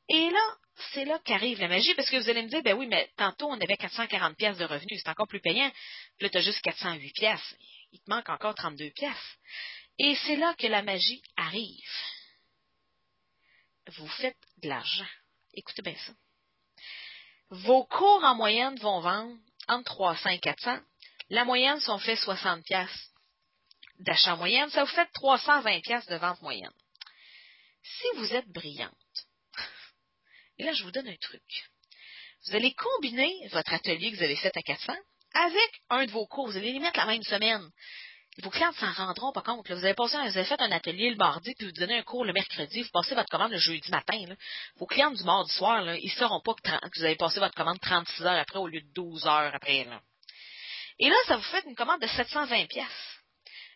Et 0.08 0.30
là, 0.30 0.56
c'est 0.92 1.04
là 1.04 1.18
qu'arrive 1.24 1.60
la 1.60 1.68
magie, 1.68 1.94
parce 1.94 2.08
que 2.10 2.16
vous 2.16 2.28
allez 2.28 2.42
me 2.42 2.48
dire, 2.48 2.62
ben 2.62 2.76
oui, 2.76 2.86
mais 2.86 3.10
tantôt, 3.16 3.48
on 3.48 3.60
avait 3.60 3.76
440 3.76 4.36
pièces 4.36 4.58
de 4.58 4.64
revenus, 4.64 5.00
c'est 5.02 5.10
encore 5.10 5.26
plus 5.26 5.40
payant. 5.40 5.70
Là, 6.20 6.28
tu 6.28 6.38
as 6.38 6.42
juste 6.42 6.60
408 6.60 7.12
pièces 7.12 7.56
il 7.96 8.00
te 8.00 8.10
manque 8.10 8.28
encore 8.28 8.54
32 8.54 8.90
pièces. 8.90 9.38
Et 9.98 10.14
c'est 10.26 10.36
là 10.36 10.54
que 10.58 10.66
la 10.66 10.82
magie 10.82 11.22
arrive. 11.36 11.90
Vous 13.96 14.08
faites 14.08 14.36
de 14.58 14.68
l'argent. 14.68 15.06
Écoutez 15.54 15.82
bien 15.82 15.96
ça. 15.96 16.12
Vos 17.50 17.84
cours 17.84 18.24
en 18.24 18.34
moyenne 18.34 18.76
vont 18.78 19.00
vendre 19.00 19.36
entre 19.68 19.94
300 19.94 20.30
et 20.30 20.38
400. 20.38 20.78
La 21.30 21.44
moyenne 21.44 21.80
sont 21.80 21.98
fait 21.98 22.16
60 22.16 22.64
pièces 22.64 23.10
d'achat 23.98 24.36
moyenne. 24.36 24.70
Ça 24.70 24.84
vous 24.84 24.90
fait 24.90 25.08
320 25.12 25.80
pièces 25.80 26.06
de 26.06 26.16
vente 26.16 26.40
moyenne. 26.42 26.72
Si 27.82 28.06
vous 28.16 28.34
êtes 28.34 28.48
brillante, 28.48 28.92
et 30.58 30.64
là 30.64 30.72
je 30.72 30.84
vous 30.84 30.90
donne 30.90 31.08
un 31.08 31.16
truc, 31.16 31.42
vous 32.46 32.56
allez 32.56 32.74
combiner 32.74 33.48
votre 33.52 33.72
atelier 33.72 34.10
que 34.10 34.16
vous 34.16 34.22
avez 34.22 34.36
fait 34.36 34.56
à 34.56 34.62
400 34.62 34.92
avec 35.34 35.82
un 35.90 36.06
de 36.06 36.10
vos 36.10 36.26
cours. 36.26 36.46
Vous 36.46 36.56
allez 36.56 36.72
les 36.72 36.78
mettre 36.78 36.98
la 36.98 37.06
même 37.06 37.22
semaine. 37.22 37.70
Vos 38.42 38.50
clients 38.50 38.70
ne 38.70 38.76
s'en 38.76 38.92
rendront 38.92 39.32
pas 39.32 39.42
compte. 39.42 39.66
Vous, 39.68 39.84
avez 39.84 39.94
passé, 39.94 40.16
vous 40.16 40.36
avez 40.36 40.44
fait 40.44 40.60
un 40.60 40.70
atelier 40.70 41.10
le 41.10 41.16
mardi, 41.16 41.54
puis 41.54 41.66
vous 41.66 41.72
donnez 41.72 41.98
un 41.98 42.02
cours 42.02 42.24
le 42.24 42.34
mercredi, 42.34 42.82
vous 42.82 42.90
passez 42.92 43.14
votre 43.14 43.30
commande 43.30 43.52
le 43.52 43.58
jeudi 43.58 43.90
matin. 43.90 44.18
Vos 44.76 44.86
clients 44.86 45.10
du 45.10 45.24
mardi 45.24 45.50
soir, 45.52 45.96
ils 45.96 46.04
ne 46.04 46.10
sauront 46.10 46.42
pas 46.42 46.54
que, 46.54 46.98
vous 46.98 47.04
avez 47.04 47.16
passé 47.16 47.40
votre 47.40 47.54
commande 47.54 47.80
36 47.80 48.22
heures 48.26 48.38
après 48.38 48.58
au 48.58 48.68
lieu 48.68 48.82
de 48.82 48.92
12 48.92 49.26
heures 49.26 49.54
après. 49.54 49.86
Et 50.98 51.08
là, 51.08 51.16
ça 51.26 51.36
vous 51.36 51.42
fait 51.42 51.64
une 51.66 51.76
commande 51.76 52.00
de 52.00 52.06
720 52.06 52.66
pièces. 52.66 53.18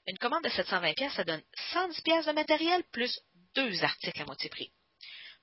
Une 0.07 0.19
commande 0.19 0.45
de 0.45 0.49
720 0.49 0.95
pièces, 0.95 1.13
ça 1.15 1.25
donne 1.25 1.43
110 1.73 2.01
pièces 2.03 2.27
de 2.27 2.33
matériel 2.33 2.83
plus 2.93 3.21
deux 3.55 3.85
articles 3.85 4.21
à 4.21 4.25
moitié 4.25 4.49
prix. 4.49 4.73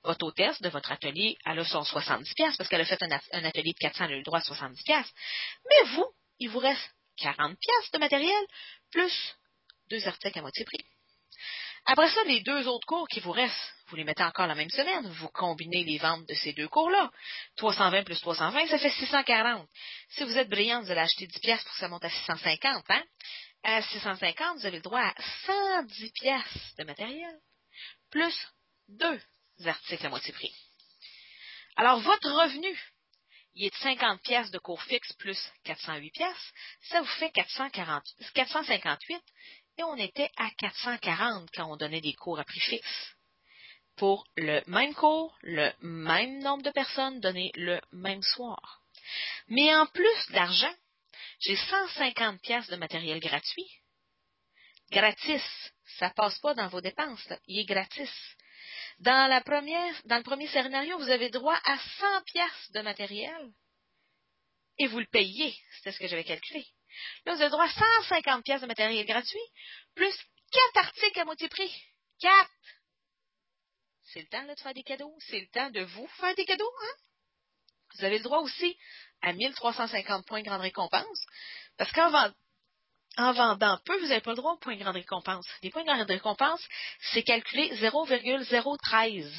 Votre 0.02 0.26
hôtesse 0.26 0.60
de 0.62 0.68
votre 0.68 0.92
atelier, 0.92 1.36
elle 1.44 1.58
a 1.58 1.64
son 1.64 1.84
70 1.84 2.34
pièces 2.34 2.56
parce 2.56 2.68
qu'elle 2.68 2.80
a 2.80 2.84
fait 2.84 3.02
un, 3.02 3.44
atelier 3.44 3.72
de 3.72 3.78
400, 3.78 4.04
elle 4.04 4.14
a 4.14 4.16
le 4.16 4.22
droit 4.22 4.38
à 4.38 4.42
70 4.42 4.82
pièces. 4.82 5.12
Mais 5.64 5.90
vous, 5.90 6.06
il 6.38 6.50
vous 6.50 6.58
reste 6.58 6.90
40 7.18 7.58
pièces 7.58 7.90
de 7.92 7.98
matériel 7.98 8.46
plus 8.90 9.36
deux 9.90 10.06
articles 10.06 10.38
à 10.38 10.42
moitié 10.42 10.64
prix. 10.64 10.84
Après 11.86 12.08
ça, 12.10 12.22
les 12.24 12.40
deux 12.40 12.66
autres 12.68 12.86
cours 12.86 13.08
qui 13.08 13.20
vous 13.20 13.32
restent, 13.32 13.74
vous 13.88 13.96
les 13.96 14.04
mettez 14.04 14.22
encore 14.22 14.46
la 14.46 14.54
même 14.54 14.70
semaine, 14.70 15.08
vous 15.08 15.28
combinez 15.28 15.84
les 15.84 15.98
ventes 15.98 16.26
de 16.28 16.34
ces 16.34 16.52
deux 16.52 16.68
cours-là. 16.68 17.10
320 17.56 18.04
plus 18.04 18.20
320, 18.20 18.66
ça 18.66 18.78
fait 18.78 18.90
640. 18.90 19.68
Si 20.10 20.24
vous 20.24 20.36
êtes 20.36 20.48
brillante, 20.48 20.84
vous 20.84 20.90
allez 20.90 21.00
acheter 21.00 21.26
10 21.26 21.38
pièces 21.40 21.62
pour 21.62 21.72
que 21.72 21.78
ça 21.78 21.88
monte 21.88 22.04
à 22.04 22.10
650, 22.10 22.84
hein? 22.90 23.04
À 23.64 23.82
650, 23.82 24.58
vous 24.58 24.66
avez 24.66 24.76
le 24.76 24.82
droit 24.82 25.00
à 25.00 25.14
110 25.46 26.12
pièces 26.12 26.74
de 26.78 26.84
matériel, 26.84 27.34
plus 28.10 28.48
deux 28.88 29.20
articles 29.64 30.06
à 30.06 30.10
moitié 30.10 30.32
prix. 30.32 30.54
Alors, 31.76 32.00
votre 32.00 32.30
revenu, 32.30 32.78
il 33.54 33.66
est 33.66 33.70
de 33.70 33.76
50 33.76 34.22
pièces 34.22 34.50
de 34.50 34.58
cours 34.58 34.82
fixe 34.82 35.12
plus 35.14 35.38
408 35.64 36.10
pièces, 36.10 36.52
ça 36.82 37.00
vous 37.00 37.06
fait 37.06 37.30
440, 37.30 38.04
458 38.34 39.22
et 39.78 39.82
on 39.84 39.96
était 39.96 40.30
à 40.36 40.50
440 40.58 41.50
quand 41.54 41.70
on 41.70 41.76
donnait 41.76 42.00
des 42.00 42.14
cours 42.14 42.38
à 42.38 42.44
prix 42.44 42.60
fixe. 42.60 43.14
Pour 43.98 44.26
le 44.36 44.62
même 44.68 44.94
cours, 44.94 45.36
le 45.42 45.72
même 45.82 46.38
nombre 46.38 46.62
de 46.62 46.70
personnes 46.70 47.20
données 47.20 47.52
le 47.56 47.80
même 47.92 48.22
soir. 48.22 48.82
Mais 49.48 49.74
en 49.74 49.86
plus 49.86 50.30
d'argent, 50.30 50.74
j'ai 51.40 51.56
150 51.56 52.40
pièces 52.40 52.68
de 52.68 52.76
matériel 52.76 53.20
gratuit. 53.20 53.68
Gratis. 54.90 55.42
Ça 55.98 56.10
passe 56.10 56.38
pas 56.38 56.54
dans 56.54 56.68
vos 56.68 56.80
dépenses, 56.80 57.26
il 57.46 57.58
est 57.58 57.64
gratis. 57.64 58.36
Dans, 59.00 59.28
dans 60.04 60.16
le 60.16 60.22
premier 60.22 60.46
scénario, 60.48 60.98
vous 60.98 61.10
avez 61.10 61.30
droit 61.30 61.58
à 61.64 61.78
100 61.78 62.22
pièces 62.26 62.70
de 62.74 62.80
matériel 62.82 63.52
et 64.78 64.86
vous 64.86 65.00
le 65.00 65.06
payez. 65.06 65.56
C'était 65.76 65.92
ce 65.92 65.98
que 65.98 66.06
j'avais 66.06 66.24
calculé. 66.24 66.66
Là, 67.24 67.34
vous 67.34 67.40
avez 67.40 67.50
droit 67.50 67.64
à 67.64 68.04
150 68.08 68.44
pièces 68.44 68.60
de 68.60 68.66
matériel 68.66 69.04
gratuit, 69.06 69.38
plus 69.94 70.14
quatre 70.52 70.86
articles 70.86 71.20
à 71.20 71.24
moitié 71.24 71.48
prix. 71.48 71.74
Quatre! 72.20 72.50
C'est 74.12 74.20
le 74.20 74.28
temps 74.28 74.44
de 74.44 74.54
faire 74.54 74.74
des 74.74 74.82
cadeaux? 74.82 75.14
C'est 75.18 75.40
le 75.40 75.48
temps 75.48 75.70
de 75.70 75.82
vous 75.82 76.06
faire 76.18 76.34
des 76.34 76.44
cadeaux. 76.44 76.72
Hein? 76.82 76.94
Vous 77.94 78.04
avez 78.04 78.18
le 78.18 78.24
droit 78.24 78.40
aussi 78.40 78.76
à 79.22 79.32
1350 79.32 80.26
points 80.26 80.42
grande 80.42 80.60
récompense. 80.60 81.26
Parce 81.76 81.92
qu'en 81.92 82.10
en 83.16 83.32
vendant 83.32 83.78
peu, 83.84 83.98
vous 83.98 84.06
n'avez 84.06 84.20
pas 84.20 84.30
le 84.30 84.36
droit 84.36 84.52
aux 84.52 84.58
points 84.58 84.76
grande 84.76 84.94
récompense. 84.94 85.46
Les 85.62 85.70
points 85.70 85.84
grande 85.84 86.08
récompense, 86.08 86.66
c'est 87.12 87.22
calculé 87.22 87.74
0,013 87.76 89.30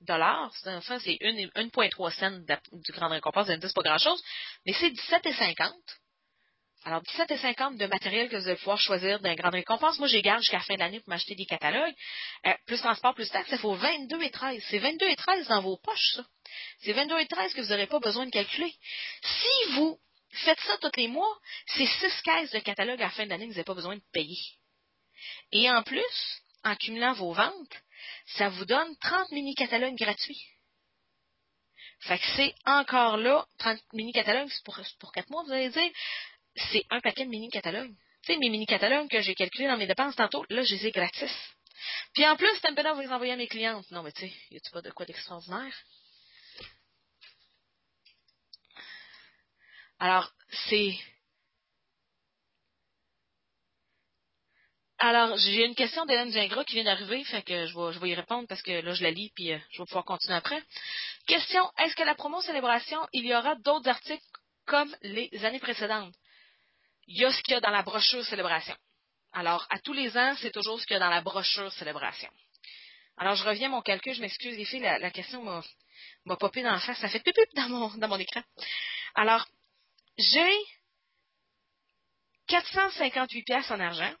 dollars. 0.00 0.52
Enfin, 0.64 0.98
c'est 1.00 1.18
1,3 1.20 2.10
cents 2.12 2.58
du 2.72 2.92
grande 2.92 3.12
récompense. 3.12 3.46
Vous 3.46 3.52
allez 3.52 3.62
me 3.62 3.72
pas 3.72 3.82
grand 3.82 3.98
chose. 3.98 4.22
Mais 4.64 4.72
c'est 4.72 4.90
17,50. 4.90 5.72
Alors, 6.86 7.02
17,50 7.02 7.78
de 7.78 7.86
matériel 7.86 8.28
que 8.28 8.36
vous 8.36 8.46
allez 8.46 8.56
pouvoir 8.58 8.78
choisir 8.78 9.18
d'un 9.18 9.34
grande 9.34 9.54
récompense. 9.54 9.98
Moi, 9.98 10.06
j'ai 10.06 10.22
garde 10.22 10.40
jusqu'à 10.40 10.58
la 10.58 10.62
fin 10.62 10.74
de 10.74 10.78
l'année 10.78 11.00
pour 11.00 11.08
m'acheter 11.08 11.34
des 11.34 11.44
catalogues. 11.44 11.94
Euh, 12.46 12.54
plus 12.64 12.78
transport, 12.78 13.12
plus 13.12 13.28
taxe, 13.28 13.50
ça 13.50 13.56
vaut 13.56 13.76
22,13. 13.76 14.62
C'est 14.70 14.78
22,13 14.78 15.48
dans 15.48 15.62
vos 15.62 15.78
poches, 15.78 16.12
ça. 16.14 16.24
C'est 16.82 16.92
22,13 16.92 17.54
que 17.54 17.60
vous 17.62 17.70
n'aurez 17.70 17.88
pas 17.88 17.98
besoin 17.98 18.24
de 18.24 18.30
calculer. 18.30 18.72
Si 19.20 19.72
vous 19.72 19.98
faites 20.30 20.60
ça 20.60 20.78
tous 20.78 20.92
les 20.96 21.08
mois, 21.08 21.36
c'est 21.66 21.86
6 21.86 22.22
caisses 22.22 22.52
de 22.52 22.60
catalogue 22.60 23.02
à 23.02 23.06
la 23.06 23.10
fin 23.10 23.24
de 23.24 23.30
l'année 23.30 23.46
que 23.46 23.50
vous 23.50 23.56
n'avez 23.56 23.64
pas 23.64 23.74
besoin 23.74 23.96
de 23.96 24.02
payer. 24.12 24.38
Et 25.50 25.68
en 25.68 25.82
plus, 25.82 26.40
en 26.62 26.76
cumulant 26.76 27.14
vos 27.14 27.32
ventes, 27.32 27.82
ça 28.36 28.48
vous 28.48 28.64
donne 28.64 28.96
30 28.98 29.32
mini-catalogues 29.32 29.96
gratuits. 29.96 30.40
Fait 32.02 32.18
que 32.18 32.26
c'est 32.36 32.54
encore 32.64 33.16
là, 33.16 33.44
30 33.58 33.80
mini-catalogues 33.92 34.52
pour, 34.64 34.78
pour 35.00 35.10
4 35.10 35.28
mois, 35.30 35.42
vous 35.42 35.52
allez 35.52 35.70
dire 35.70 35.90
c'est 36.56 36.84
un 36.90 37.00
paquet 37.00 37.24
de 37.24 37.30
mini-catalogues. 37.30 37.94
Tu 38.22 38.32
sais, 38.32 38.38
mes 38.38 38.48
mini-catalogues 38.48 39.08
que 39.08 39.20
j'ai 39.20 39.34
calculés 39.34 39.68
dans 39.68 39.76
mes 39.76 39.86
dépenses 39.86 40.16
tantôt, 40.16 40.44
là, 40.50 40.62
je 40.62 40.74
les 40.74 40.86
ai 40.86 40.90
gratis. 40.90 41.30
Puis 42.14 42.26
en 42.26 42.36
plus, 42.36 42.60
Tempena 42.60 42.94
va 42.94 43.02
les 43.02 43.12
envoyer 43.12 43.32
à 43.32 43.36
mes 43.36 43.46
clientes. 43.46 43.88
Non, 43.90 44.02
mais 44.02 44.12
tu 44.12 44.22
sais, 44.22 44.32
y 44.50 44.56
a-tu 44.56 44.70
pas 44.70 44.82
de 44.82 44.90
quoi 44.90 45.06
d'extraordinaire? 45.06 45.74
Alors, 49.98 50.30
c'est... 50.68 50.94
Alors, 54.98 55.36
j'ai 55.36 55.66
une 55.66 55.74
question 55.74 56.06
d'Hélène 56.06 56.32
Gingras 56.32 56.64
qui 56.64 56.74
vient 56.74 56.84
d'arriver, 56.84 57.22
fait 57.24 57.42
que 57.42 57.66
je 57.66 57.74
vais, 57.78 57.92
je 57.92 57.98
vais 57.98 58.08
y 58.08 58.14
répondre 58.14 58.48
parce 58.48 58.62
que 58.62 58.80
là, 58.80 58.94
je 58.94 59.02
la 59.02 59.10
lis, 59.10 59.30
puis 59.34 59.52
euh, 59.52 59.58
je 59.70 59.78
vais 59.78 59.84
pouvoir 59.84 60.06
continuer 60.06 60.36
après. 60.36 60.62
Question, 61.26 61.70
est-ce 61.78 61.94
que 61.94 62.02
la 62.02 62.14
promo 62.14 62.40
célébration, 62.40 63.06
il 63.12 63.26
y 63.26 63.34
aura 63.34 63.56
d'autres 63.56 63.88
articles 63.88 64.24
comme 64.64 64.94
les 65.02 65.44
années 65.44 65.60
précédentes? 65.60 66.14
Il 67.06 67.18
y 67.18 67.24
a 67.24 67.32
ce 67.32 67.42
qu'il 67.42 67.54
y 67.54 67.56
a 67.56 67.60
dans 67.60 67.70
la 67.70 67.82
brochure 67.82 68.24
célébration. 68.24 68.76
Alors, 69.32 69.66
à 69.70 69.78
tous 69.78 69.92
les 69.92 70.16
ans, 70.16 70.34
c'est 70.40 70.50
toujours 70.50 70.80
ce 70.80 70.86
qu'il 70.86 70.94
y 70.94 70.96
a 70.96 71.00
dans 71.00 71.10
la 71.10 71.20
brochure 71.20 71.72
célébration. 71.72 72.30
Alors, 73.18 73.34
je 73.34 73.44
reviens 73.44 73.68
à 73.68 73.70
mon 73.70 73.82
calcul, 73.82 74.14
je 74.14 74.20
m'excuse 74.20 74.56
les 74.56 74.64
filles, 74.64 74.80
la, 74.80 75.10
question 75.10 75.42
m'a, 75.42 76.36
popé 76.36 76.62
dans 76.62 76.72
la 76.72 76.80
face, 76.80 76.98
ça 76.98 77.08
fait 77.08 77.20
pip 77.20 77.36
dans 77.54 77.68
mon, 77.68 77.88
dans 77.96 78.08
mon 78.08 78.18
écran. 78.18 78.42
Alors, 79.14 79.46
j'ai 80.18 80.54
458 82.48 83.42
pièces 83.42 83.70
en 83.70 83.80
argent, 83.80 84.14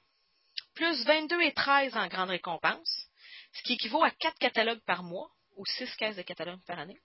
plus 0.74 1.04
22 1.04 1.40
et 1.42 1.52
13 1.52 1.96
en 1.96 2.06
grande 2.08 2.30
récompense, 2.30 3.08
ce 3.52 3.62
qui 3.62 3.74
équivaut 3.74 4.02
à 4.02 4.10
4 4.10 4.38
catalogues 4.38 4.84
par 4.86 5.02
mois, 5.02 5.30
ou 5.56 5.64
6 5.64 5.96
caisses 5.96 6.16
de 6.16 6.22
catalogues 6.22 6.64
par 6.66 6.78
année. 6.78 6.98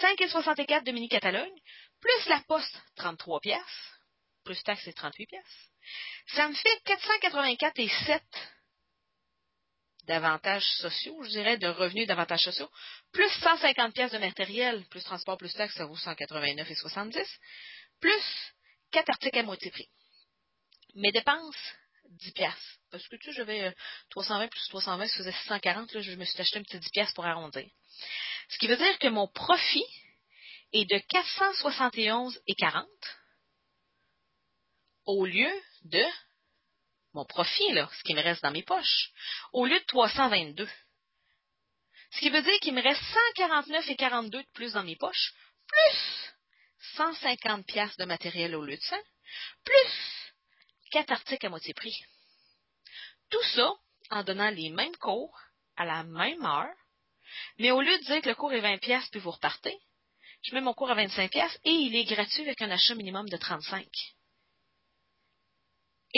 5 0.00 0.20
et 0.20 0.28
64 0.28 0.84
de 0.84 0.92
mini-catalogues, 0.92 1.60
plus 2.00 2.28
la 2.28 2.40
poste, 2.48 2.82
33 2.96 3.40
pièces, 3.40 3.95
plus 4.46 4.62
taxe, 4.62 4.82
c'est 4.84 4.94
38 4.94 5.26
pièces. 5.26 5.70
Ça 6.28 6.48
me 6.48 6.54
fait 6.54 6.80
484 6.84 7.78
et 7.80 7.88
7 7.88 8.22
d'avantages 10.04 10.66
sociaux, 10.78 11.22
je 11.24 11.30
dirais, 11.30 11.58
de 11.58 11.66
revenus 11.66 12.06
d'avantages 12.06 12.44
sociaux, 12.44 12.70
plus 13.12 13.28
150 13.40 13.92
pièces 13.92 14.12
de 14.12 14.18
matériel, 14.18 14.84
plus 14.88 15.02
transport, 15.02 15.36
plus 15.36 15.52
taxe, 15.52 15.74
ça 15.74 15.84
vaut 15.84 15.96
189 15.96 16.70
et 16.70 16.74
70, 16.74 17.18
plus 18.00 18.52
4 18.92 19.10
articles 19.10 19.38
à 19.38 19.42
moitié 19.42 19.70
prix. 19.70 19.88
Mes 20.94 21.12
dépenses, 21.12 21.74
10 22.08 22.32
pièces. 22.32 22.78
Parce 22.90 23.06
que 23.08 23.16
tu 23.16 23.24
sais, 23.24 23.32
j'avais 23.32 23.74
320 24.10 24.44
euh, 24.44 24.48
plus 24.48 24.68
320, 24.68 25.08
ça 25.08 25.16
faisait 25.18 25.32
640, 25.32 25.92
là, 25.92 26.00
je 26.00 26.12
me 26.12 26.24
suis 26.24 26.40
acheté 26.40 26.58
un 26.60 26.62
petit 26.62 26.78
10 26.78 26.90
pièces 26.90 27.12
pour 27.12 27.26
arrondir. 27.26 27.68
Ce 28.48 28.58
qui 28.58 28.68
veut 28.68 28.76
dire 28.76 28.98
que 29.00 29.08
mon 29.08 29.26
profit 29.26 29.84
est 30.72 30.88
de 30.88 30.98
471 30.98 32.40
et 32.46 32.54
40 32.54 32.86
au 35.06 35.24
lieu 35.24 35.50
de 35.84 36.04
mon 37.14 37.24
profit, 37.24 37.64
ce 37.72 38.02
qui 38.02 38.14
me 38.14 38.22
reste 38.22 38.42
dans 38.42 38.50
mes 38.50 38.62
poches, 38.62 39.10
au 39.52 39.64
lieu 39.64 39.78
de 39.78 39.84
322. 39.86 40.68
Ce 42.10 42.20
qui 42.20 42.30
veut 42.30 42.42
dire 42.42 42.60
qu'il 42.60 42.74
me 42.74 42.82
reste 42.82 43.02
149 43.02 43.88
et 43.88 43.96
42 43.96 44.42
de 44.42 44.48
plus 44.52 44.72
dans 44.74 44.84
mes 44.84 44.96
poches, 44.96 45.32
plus 45.66 46.34
150 46.96 47.66
pièces 47.66 47.96
de 47.96 48.04
matériel 48.04 48.54
au 48.54 48.62
lieu 48.62 48.76
de 48.76 48.82
100, 48.82 48.96
plus 49.64 50.32
4 50.90 51.10
articles 51.12 51.46
à 51.46 51.50
moitié 51.50 51.74
prix. 51.74 52.04
Tout 53.30 53.42
ça 53.54 53.72
en 54.10 54.22
donnant 54.22 54.50
les 54.50 54.70
mêmes 54.70 54.96
cours 54.96 55.36
à 55.76 55.84
la 55.84 56.04
même 56.04 56.44
heure, 56.44 56.74
mais 57.58 57.70
au 57.70 57.80
lieu 57.80 57.98
de 57.98 58.04
dire 58.04 58.22
que 58.22 58.28
le 58.28 58.34
cours 58.34 58.52
est 58.52 58.60
20 58.60 58.78
pièces 58.78 59.08
puis 59.08 59.20
vous 59.20 59.32
repartez, 59.32 59.76
je 60.42 60.54
mets 60.54 60.60
mon 60.60 60.74
cours 60.74 60.90
à 60.90 60.94
25 60.94 61.30
pièces 61.30 61.58
et 61.64 61.70
il 61.70 61.96
est 61.96 62.04
gratuit 62.04 62.42
avec 62.42 62.62
un 62.62 62.70
achat 62.70 62.94
minimum 62.94 63.28
de 63.28 63.36
35 63.36 63.86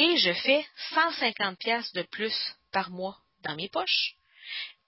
et 0.00 0.16
je 0.18 0.32
fais 0.32 0.64
150 0.94 1.58
pièces 1.58 1.92
de 1.92 2.02
plus 2.02 2.34
par 2.72 2.88
mois 2.90 3.18
dans 3.42 3.56
mes 3.56 3.68
poches 3.68 4.14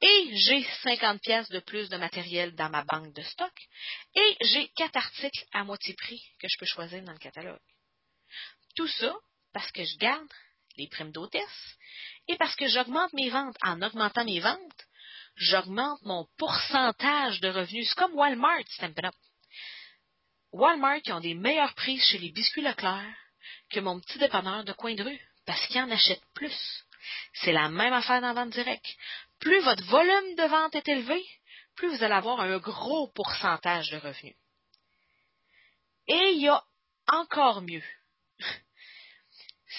et 0.00 0.30
j'ai 0.36 0.62
50 0.84 1.20
pièces 1.20 1.48
de 1.48 1.58
plus 1.58 1.88
de 1.88 1.96
matériel 1.96 2.54
dans 2.54 2.70
ma 2.70 2.84
banque 2.84 3.12
de 3.12 3.22
stock 3.22 3.52
et 4.14 4.36
j'ai 4.42 4.68
quatre 4.68 4.96
articles 4.96 5.44
à 5.52 5.64
moitié 5.64 5.94
prix 5.94 6.22
que 6.38 6.46
je 6.48 6.56
peux 6.60 6.66
choisir 6.66 7.02
dans 7.02 7.12
le 7.12 7.18
catalogue. 7.18 7.58
Tout 8.76 8.86
ça 8.86 9.12
parce 9.52 9.72
que 9.72 9.84
je 9.84 9.96
garde 9.98 10.32
les 10.76 10.86
primes 10.86 11.10
d'hôtesse 11.10 11.76
et 12.28 12.36
parce 12.36 12.54
que 12.54 12.68
j'augmente 12.68 13.12
mes 13.12 13.30
ventes. 13.30 13.56
En 13.62 13.82
augmentant 13.82 14.24
mes 14.24 14.38
ventes, 14.38 14.86
j'augmente 15.34 16.00
mon 16.02 16.28
pourcentage 16.38 17.40
de 17.40 17.48
revenus. 17.48 17.88
C'est 17.88 17.96
comme 17.96 18.14
Walmart, 18.14 18.62
Stampin' 18.68 19.10
Walmart, 20.52 21.02
qui 21.02 21.12
ont 21.12 21.20
des 21.20 21.34
meilleurs 21.34 21.74
prix 21.74 21.98
chez 21.98 22.18
les 22.18 22.30
biscuits 22.30 22.62
Leclerc, 22.62 23.19
que 23.70 23.80
mon 23.80 24.00
petit 24.00 24.18
dépanneur 24.18 24.64
de 24.64 24.72
coin 24.72 24.94
de 24.94 25.02
rue, 25.02 25.20
parce 25.46 25.66
qu'il 25.66 25.80
en 25.80 25.90
achète 25.90 26.22
plus. 26.34 26.84
C'est 27.34 27.52
la 27.52 27.68
même 27.68 27.92
affaire 27.92 28.20
dans 28.20 28.28
la 28.28 28.44
vente 28.44 28.50
directe. 28.50 28.96
Plus 29.38 29.60
votre 29.60 29.84
volume 29.84 30.34
de 30.36 30.48
vente 30.48 30.74
est 30.74 30.88
élevé, 30.88 31.24
plus 31.76 31.88
vous 31.88 32.04
allez 32.04 32.14
avoir 32.14 32.40
un 32.40 32.58
gros 32.58 33.08
pourcentage 33.08 33.90
de 33.90 33.96
revenus. 33.96 34.36
Et 36.08 36.32
il 36.34 36.42
y 36.42 36.48
a 36.48 36.62
encore 37.08 37.62
mieux. 37.62 37.82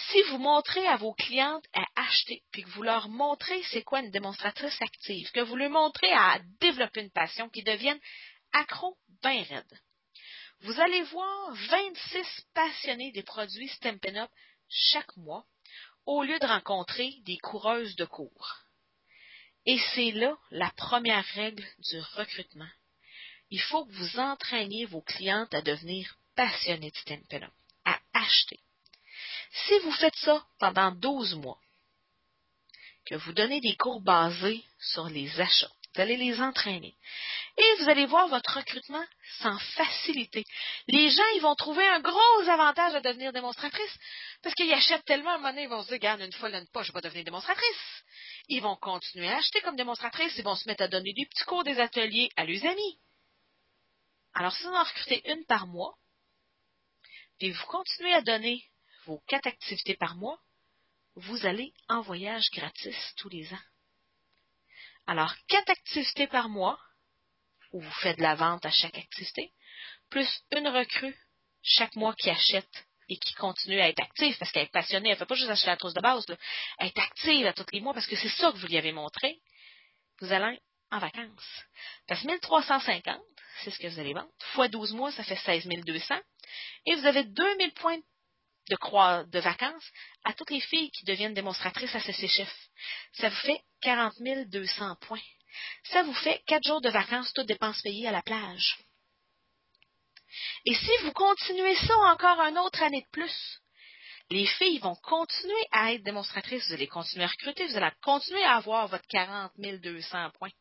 Si 0.10 0.22
vous 0.24 0.38
montrez 0.38 0.86
à 0.88 0.96
vos 0.96 1.14
clientes 1.14 1.66
à 1.74 1.86
acheter, 1.96 2.44
puis 2.52 2.64
que 2.64 2.70
vous 2.70 2.84
leur 2.84 3.10
montrez 3.10 3.62
c'est 3.64 3.84
quoi 3.84 4.00
une 4.00 4.12
démonstratrice 4.12 4.82
active, 4.82 5.30
que 5.32 5.42
vous 5.42 5.56
leur 5.58 5.70
montrez 5.70 6.12
à 6.14 6.40
développer 6.60 7.02
une 7.02 7.12
passion, 7.12 7.50
qui 7.50 7.62
deviennent 7.62 8.00
accro 8.54 8.98
bien 9.22 9.44
raide, 9.44 9.80
vous 10.64 10.80
allez 10.80 11.02
voir 11.04 11.54
26 11.54 12.46
passionnés 12.54 13.12
des 13.12 13.24
produits 13.24 13.70
Stampin' 13.70 14.16
Up 14.16 14.30
chaque 14.70 15.16
mois, 15.18 15.46
au 16.06 16.24
lieu 16.24 16.38
de 16.40 16.46
rencontrer 16.46 17.14
des 17.26 17.38
coureuses 17.38 17.96
de 17.96 18.06
cours. 18.06 18.58
Et 19.66 19.80
c'est 19.94 20.12
là 20.12 20.38
la 20.52 20.70
première 20.72 21.26
règle 21.36 21.66
du 21.80 22.00
recrutement. 22.16 22.70
Il 23.50 23.62
faut 23.62 23.86
que 23.86 23.92
vous 23.92 24.20
entraîniez 24.20 24.86
vos 24.86 25.02
clientes 25.02 25.54
à 25.54 25.62
devenir 25.62 26.16
passionnées 26.36 26.92
de 26.92 26.98
Stampin' 26.98 27.44
Up, 27.44 27.54
à 27.86 28.00
acheter. 28.14 28.60
Si 29.52 29.80
vous 29.80 29.92
faites 29.92 30.16
ça 30.16 30.46
pendant 30.60 30.92
12 30.92 31.36
mois, 31.36 31.60
que 33.06 33.16
vous 33.16 33.34
donnez 33.34 33.62
des 33.62 33.76
cours 33.76 34.02
basés 34.02 34.64
sur 34.80 35.10
les 35.10 35.42
achats, 35.42 35.72
vous 35.94 36.02
allez 36.02 36.16
les 36.16 36.40
entraîner. 36.40 36.96
Et 37.58 37.76
vous 37.80 37.90
allez 37.90 38.06
voir 38.06 38.28
votre 38.30 38.58
recrutement 38.58 39.04
sans 39.40 39.58
facilité. 39.76 40.46
Les 40.88 41.10
gens, 41.10 41.30
ils 41.36 41.42
vont 41.42 41.56
trouver 41.56 41.86
un 41.86 42.00
gros 42.00 42.50
avantage 42.50 42.96
à 42.96 43.02
devenir 43.02 43.34
démonstratrice 43.34 43.98
parce 44.42 44.56
qu'ils 44.56 44.72
achètent 44.72 45.04
tellement, 45.06 45.32
à 45.32 45.34
un 45.34 45.38
moment 45.38 45.50
donné, 45.50 45.64
ils 45.64 45.70
vont 45.70 45.82
se 45.84 45.88
dire, 45.88 45.96
regarde, 45.96 46.22
une 46.22 46.32
fois, 46.34 46.50
là, 46.50 46.62
pas, 46.72 46.84
je 46.84 46.94
vais 46.94 47.02
devenir 47.02 47.26
démonstratrice. 47.26 48.04
Ils 48.48 48.62
vont 48.62 48.78
continuer 48.78 49.28
à 49.28 49.38
acheter 49.38 49.60
comme 49.62 49.76
démonstratrice, 49.76 50.34
ils 50.38 50.44
vont 50.44 50.56
se 50.56 50.68
mettre 50.68 50.84
à 50.84 50.88
donner 50.88 51.14
des 51.14 51.26
petits 51.26 51.44
cours 51.44 51.64
des 51.64 51.80
ateliers 51.80 52.30
à 52.38 52.46
leurs 52.46 52.66
amis. 52.66 53.00
Alors, 54.34 54.54
si 54.54 54.64
vous 54.64 54.70
en 54.70 54.84
recrutez 54.84 55.30
une 55.30 55.46
par 55.46 55.68
mois, 55.68 55.96
puis 57.38 57.52
vous 57.52 57.66
continuez 57.66 58.14
à 58.14 58.22
donner 58.22 58.64
vos 59.06 59.22
quatre 59.28 59.48
activités 59.48 59.96
par 59.96 60.16
mois, 60.16 60.40
vous 61.16 61.46
allez 61.46 61.74
en 61.90 62.02
voyage 62.02 62.50
gratis 62.52 63.14
tous 63.18 63.28
les 63.28 63.52
ans. 63.54 63.71
Alors, 65.08 65.34
quatre 65.48 65.70
activités 65.70 66.28
par 66.28 66.50
mois, 66.50 66.80
où 67.72 67.82
vous 67.82 67.92
faites 68.02 68.18
de 68.18 68.24
la 68.24 68.36
vente 68.36 68.66
à 68.66 68.72
chaque 68.72 68.98
activité, 68.98 69.52
plus 70.10 70.28
une 70.52 70.68
recrue 70.68 71.16
chaque 71.64 71.96
mois 71.96 72.14
qui 72.16 72.30
achète 72.30 72.86
et 73.10 73.18
qui 73.18 73.34
continue 73.34 73.80
à 73.80 73.90
être 73.90 74.02
active 74.02 74.38
parce 74.38 74.52
qu'elle 74.52 74.64
est 74.64 74.72
passionnée, 74.72 75.10
elle 75.10 75.16
ne 75.16 75.20
fait 75.20 75.26
pas 75.26 75.36
juste 75.36 75.50
acheter 75.50 75.68
la 75.68 75.78
trousse 75.78 75.94
de 75.94 76.02
base, 76.02 76.26
elle 76.80 76.88
est 76.88 76.98
active 76.98 77.46
à 77.46 77.54
tous 77.54 77.66
les 77.74 77.82
mois 77.82 77.94
parce 77.94 78.08
que 78.08 78.16
c'est 78.16 78.30
ça 78.30 78.52
que 78.52 78.58
vous 78.58 78.68
lui 78.68 78.78
avez 78.78 78.92
montré, 78.92 79.40
vous 80.20 80.32
allez 80.32 80.60
en 80.92 81.00
vacances. 81.00 81.64
Parce 82.08 82.22
que 82.22 82.28
1350, 82.28 83.22
c'est 83.64 83.72
ce 83.72 83.80
que 83.80 83.88
vous 83.88 84.00
allez 84.00 84.14
vendre, 84.14 84.32
fois 84.54 84.68
12 84.68 84.94
mois, 84.94 85.12
ça 85.12 85.24
fait 85.24 85.36
16 85.36 85.68
200, 85.68 86.16
et 86.86 86.96
vous 86.96 87.06
avez 87.06 87.24
2000 87.24 87.74
points 87.74 87.98
de, 87.98 88.04
croix, 88.76 89.24
de 89.26 89.40
vacances 89.40 89.92
à 90.24 90.34
toutes 90.34 90.52
les 90.52 90.62
filles 90.62 90.92
qui 90.92 91.06
deviennent 91.06 91.34
démonstratrices 91.34 91.96
à 91.96 92.00
CCHF. 92.00 92.54
Ça 93.14 93.30
vous 93.30 93.36
fait 93.36 93.62
40 93.82 94.14
200 94.48 94.96
points. 95.02 95.22
Ça 95.86 96.04
vous 96.04 96.14
fait 96.14 96.42
4 96.48 96.66
jours 96.66 96.82
de 96.82 96.90
vacances, 96.90 97.34
toutes 97.34 97.48
dépenses 97.48 97.82
payées 97.82 98.08
à 98.08 98.12
la 98.12 98.22
plage. 98.22 98.78
Et 100.66 100.74
si 100.74 100.92
vous 101.04 101.12
continuez 101.12 101.76
ça 101.76 101.96
encore 101.98 102.40
une 102.42 102.58
autre 102.58 102.82
année 102.84 103.02
de 103.02 103.12
plus, 103.12 103.60
les 104.30 104.46
filles 104.46 104.80
vont 104.80 104.96
continuer 104.96 105.68
à 105.72 105.92
être 105.94 106.04
démonstratrices, 106.04 106.66
vous 106.68 106.74
allez 106.74 106.88
continuer 106.88 107.26
à 107.26 107.28
recruter, 107.28 107.68
vous 107.68 107.78
allez 107.78 107.92
continuer 108.02 108.44
à 108.44 108.56
avoir 108.56 108.88
votre 108.88 109.06
40 109.08 109.52
200 109.58 110.32
points. 110.40 110.52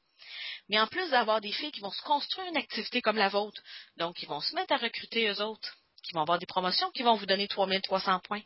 Mais 0.68 0.80
en 0.80 0.86
plus 0.86 1.08
d'avoir 1.10 1.40
des 1.40 1.52
filles 1.52 1.72
qui 1.72 1.80
vont 1.80 1.90
se 1.90 2.02
construire 2.02 2.48
une 2.48 2.56
activité 2.56 3.00
comme 3.00 3.16
la 3.16 3.28
vôtre, 3.28 3.62
donc 3.96 4.20
ils 4.22 4.28
vont 4.28 4.40
se 4.40 4.54
mettre 4.54 4.72
à 4.72 4.76
recruter 4.76 5.28
eux 5.28 5.40
autres, 5.40 5.76
qui 6.02 6.12
vont 6.14 6.22
avoir 6.22 6.38
des 6.38 6.46
promotions 6.46 6.90
qui 6.92 7.02
vont 7.02 7.14
vous 7.14 7.26
donner 7.26 7.48
3300 7.48 8.20
points. 8.20 8.42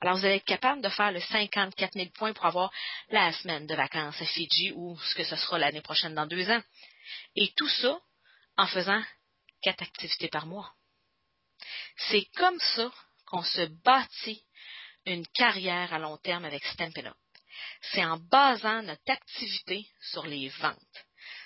Alors 0.00 0.16
vous 0.16 0.24
allez 0.24 0.36
être 0.36 0.44
capable 0.44 0.82
de 0.82 0.88
faire 0.88 1.12
le 1.12 1.20
54 1.20 1.92
000 1.94 2.10
points 2.14 2.32
pour 2.32 2.46
avoir 2.46 2.70
la 3.10 3.32
semaine 3.32 3.66
de 3.66 3.74
vacances 3.74 4.20
à 4.20 4.26
Fidji 4.26 4.72
ou 4.74 4.98
ce 4.98 5.14
que 5.14 5.24
ce 5.24 5.36
sera 5.36 5.58
l'année 5.58 5.80
prochaine 5.80 6.14
dans 6.14 6.26
deux 6.26 6.48
ans. 6.50 6.62
Et 7.36 7.52
tout 7.56 7.68
ça 7.68 7.98
en 8.56 8.66
faisant 8.66 9.02
quatre 9.62 9.82
activités 9.82 10.28
par 10.28 10.46
mois. 10.46 10.72
C'est 12.08 12.26
comme 12.36 12.58
ça 12.58 12.90
qu'on 13.26 13.42
se 13.42 13.66
bâtit 13.84 14.42
une 15.06 15.26
carrière 15.28 15.92
à 15.92 15.98
long 15.98 16.16
terme 16.18 16.44
avec 16.44 16.64
Stampin' 16.64 17.06
Up. 17.06 17.16
C'est 17.92 18.04
en 18.04 18.18
basant 18.18 18.82
notre 18.82 19.10
activité 19.10 19.86
sur 20.00 20.26
les 20.26 20.48
ventes. 20.48 21.04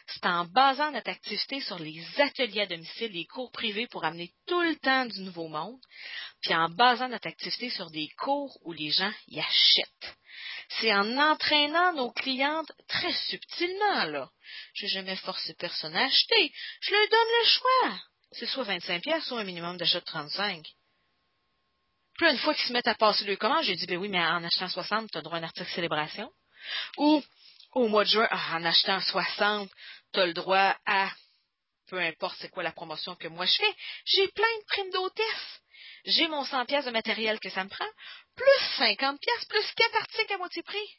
C'est 0.09 0.27
en 0.27 0.47
basant 0.47 0.91
notre 0.91 1.11
activité 1.11 1.61
sur 1.61 1.79
les 1.79 2.03
ateliers 2.21 2.63
à 2.63 2.67
domicile, 2.67 3.13
les 3.13 3.27
cours 3.27 3.53
privés 3.53 3.87
pour 3.89 4.05
amener 4.05 4.33
tout 4.47 4.61
le 4.61 4.77
temps 4.77 5.05
du 5.05 5.21
nouveau 5.21 5.49
monde, 5.49 5.79
puis 6.41 6.55
en 6.55 6.69
basant 6.71 7.09
notre 7.09 7.29
activité 7.29 7.69
sur 7.71 7.91
des 7.91 8.09
cours 8.19 8.59
où 8.65 8.73
les 8.73 8.91
gens 8.91 9.13
y 9.29 9.39
achètent. 9.39 10.17
C'est 10.81 10.95
en 10.95 11.17
entraînant 11.19 11.93
nos 11.95 12.11
clientes 12.11 12.71
très 12.89 13.13
subtilement, 13.13 14.05
là. 14.05 14.31
Je 14.75 14.87
jamais 14.87 15.17
forcé 15.17 15.55
personne 15.55 15.97
à 15.97 16.05
acheter. 16.05 16.53
Je 16.81 16.91
leur 16.91 17.09
donne 17.09 17.29
le 17.43 17.49
choix. 17.49 17.99
C'est 18.33 18.47
soit 18.47 18.65
25 18.65 19.03
pièces, 19.03 19.25
soit 19.25 19.41
un 19.41 19.45
minimum 19.45 19.77
d'achat 19.77 20.01
de 20.01 20.05
35. 20.05 20.65
Puis 22.19 22.31
une 22.31 22.39
fois 22.39 22.55
qu'ils 22.55 22.67
se 22.67 22.73
mettent 22.73 22.89
à 22.89 22.95
passer 22.95 23.25
le 23.25 23.37
commande, 23.37 23.65
j'ai 23.65 23.77
dit, 23.77 23.87
ben 23.87 23.97
oui, 23.97 24.09
mais 24.09 24.21
en 24.21 24.45
achetant 24.45 24.69
60, 24.69 25.11
tu 25.11 25.19
as 25.19 25.23
droit 25.23 25.37
à 25.37 25.41
un 25.41 25.45
article 25.45 25.71
célébration. 25.71 26.31
Ou, 26.99 27.23
au 27.73 27.89
mois 27.89 28.05
de 28.05 28.11
juin, 28.11 28.29
en 28.31 28.65
achetant 28.65 29.01
60, 29.01 29.71
tu 30.13 30.21
as 30.21 30.27
le 30.27 30.35
droit 30.35 30.77
à, 30.87 31.11
peu 31.89 31.99
importe 31.99 32.37
c'est 32.41 32.51
quoi 32.51 32.63
la 32.63 32.73
promotion 32.73 33.15
que 33.17 33.29
moi 33.29 33.47
je 33.47 33.57
fais, 33.57 33.75
j'ai 34.05 34.29
plein 34.29 34.59
de 34.61 34.65
primes 34.67 34.91
d'hôtesse. 34.91 35.61
J'ai 36.05 36.29
mon 36.29 36.45
100 36.45 36.67
pièces 36.67 36.85
de 36.85 36.91
matériel 36.91 37.39
que 37.41 37.51
ça 37.51 37.65
me 37.65 37.69
prend, 37.69 37.89
plus 38.35 38.77
50 38.79 39.21
pièces, 39.21 39.45
plus 39.47 39.73
4 39.75 39.97
articles 39.97 40.33
à 40.33 40.39
moitié 40.39 40.63
prix. 40.63 40.99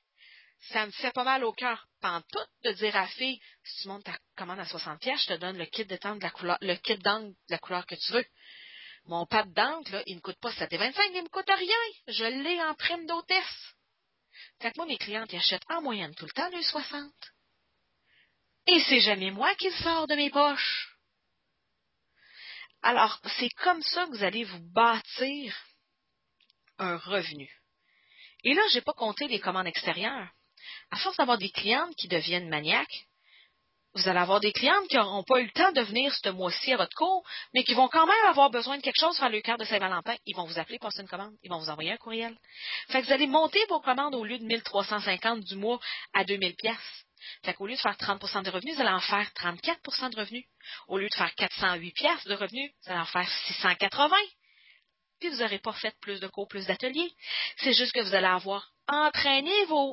Ça 0.71 0.85
me 0.85 0.91
fait 0.91 1.11
pas 1.11 1.23
mal 1.23 1.43
au 1.43 1.53
cœur, 1.53 1.87
tout 2.01 2.39
de 2.63 2.71
dire 2.73 2.95
à 2.95 3.01
la 3.01 3.07
fille, 3.07 3.39
si 3.63 3.81
tu 3.81 3.87
montes 3.87 4.03
ta 4.03 4.17
commande 4.35 4.59
à 4.59 4.65
60 4.65 4.99
pièces, 4.99 5.21
je 5.21 5.33
te 5.33 5.39
donne 5.39 5.57
le 5.57 5.65
kit 5.65 5.85
de 5.85 5.95
de 5.95 6.23
la 6.23 6.29
couleur, 6.31 6.57
le 6.61 6.75
kit 6.75 6.97
d'angle 6.97 7.29
de 7.29 7.35
la 7.51 7.57
couleur 7.59 7.85
que 7.85 7.95
tu 7.95 8.11
veux. 8.11 8.25
Mon 9.05 9.25
d'encre, 9.25 9.91
là, 9.91 10.03
il 10.05 10.17
ne 10.17 10.21
coûte 10.21 10.39
pas 10.39 10.51
7,25, 10.51 10.93
il 11.09 11.15
ne 11.15 11.21
me 11.21 11.29
coûte 11.29 11.49
rien. 11.49 11.77
Je 12.07 12.25
l'ai 12.25 12.61
en 12.61 12.75
prime 12.75 13.05
d'hôtesse. 13.05 13.73
Fait 14.61 14.71
que 14.71 14.77
moi, 14.77 14.85
mes 14.85 14.97
clientes, 14.97 15.31
ils 15.31 15.37
achètent 15.37 15.69
en 15.69 15.81
moyenne 15.81 16.13
tout 16.15 16.25
le 16.25 16.31
temps 16.31 16.49
le 16.49 16.61
60. 16.61 17.11
Et 18.71 18.79
c'est 18.81 18.99
jamais 18.99 19.31
moi 19.31 19.53
qui 19.55 19.69
le 19.69 19.75
sors 19.77 20.05
de 20.05 20.15
mes 20.15 20.29
poches. 20.29 20.95
Alors, 22.83 23.19
c'est 23.39 23.49
comme 23.49 23.81
ça 23.81 24.05
que 24.05 24.11
vous 24.11 24.23
allez 24.23 24.43
vous 24.43 24.61
bâtir 24.73 25.55
un 26.77 26.97
revenu. 26.97 27.49
Et 28.43 28.53
là, 28.53 28.61
je 28.69 28.75
n'ai 28.75 28.81
pas 28.81 28.93
compté 28.93 29.27
les 29.27 29.39
commandes 29.39 29.67
extérieures. 29.67 30.29
À 30.91 30.97
force 30.97 31.17
d'avoir 31.17 31.37
des 31.37 31.49
clientes 31.49 31.95
qui 31.95 32.07
deviennent 32.07 32.47
maniaques, 32.47 33.05
vous 33.95 34.07
allez 34.07 34.19
avoir 34.19 34.39
des 34.39 34.53
clientes 34.53 34.87
qui 34.87 34.97
n'auront 34.97 35.23
pas 35.23 35.41
eu 35.41 35.45
le 35.45 35.51
temps 35.51 35.71
de 35.71 35.81
venir 35.81 36.13
ce 36.13 36.29
mois-ci 36.29 36.71
à 36.71 36.77
votre 36.77 36.95
cours, 36.95 37.27
mais 37.55 37.63
qui 37.63 37.73
vont 37.73 37.87
quand 37.87 38.05
même 38.05 38.25
avoir 38.27 38.51
besoin 38.51 38.77
de 38.77 38.83
quelque 38.83 38.99
chose 38.99 39.17
pour 39.17 39.29
le 39.29 39.41
cœur 39.41 39.57
de 39.57 39.65
Saint-Valentin. 39.65 40.15
Ils 40.27 40.35
vont 40.35 40.45
vous 40.45 40.59
appeler 40.59 40.77
passer 40.77 41.01
une 41.01 41.07
commande. 41.07 41.35
Ils 41.41 41.49
vont 41.49 41.57
vous 41.57 41.71
envoyer 41.71 41.91
un 41.91 41.97
courriel. 41.97 42.37
Fait 42.89 43.01
que 43.01 43.07
vous 43.07 43.13
allez 43.13 43.27
monter 43.27 43.59
vos 43.67 43.81
commandes 43.81 44.13
au 44.13 44.23
lieu 44.23 44.37
de 44.37 44.45
1350 44.45 45.39
du 45.43 45.55
mois 45.55 45.79
à 46.13 46.23
2000 46.23 46.55
pièces. 46.55 47.05
Fait 47.43 47.53
qu'au 47.53 47.67
lieu 47.67 47.75
de 47.75 47.79
faire 47.79 47.97
30% 47.97 48.43
de 48.43 48.49
revenus, 48.49 48.75
vous 48.75 48.81
allez 48.81 48.91
en 48.91 48.99
faire 48.99 49.29
34% 49.35 50.11
de 50.11 50.19
revenus. 50.19 50.45
Au 50.87 50.97
lieu 50.97 51.09
de 51.09 51.15
faire 51.15 51.33
408 51.35 51.91
pièces 51.91 52.27
de 52.27 52.35
revenus, 52.35 52.71
vous 52.83 52.91
allez 52.91 53.01
en 53.01 53.05
faire 53.05 53.29
680. 53.47 54.15
Puis 55.19 55.29
vous 55.29 55.37
n'aurez 55.37 55.59
pas 55.59 55.73
fait 55.73 55.95
plus 55.99 56.19
de 56.19 56.27
cours, 56.27 56.47
plus 56.47 56.65
d'ateliers. 56.65 57.11
C'est 57.57 57.73
juste 57.73 57.91
que 57.91 57.99
vous 57.99 58.15
allez 58.15 58.27
avoir 58.27 58.71
entraîné 58.87 59.51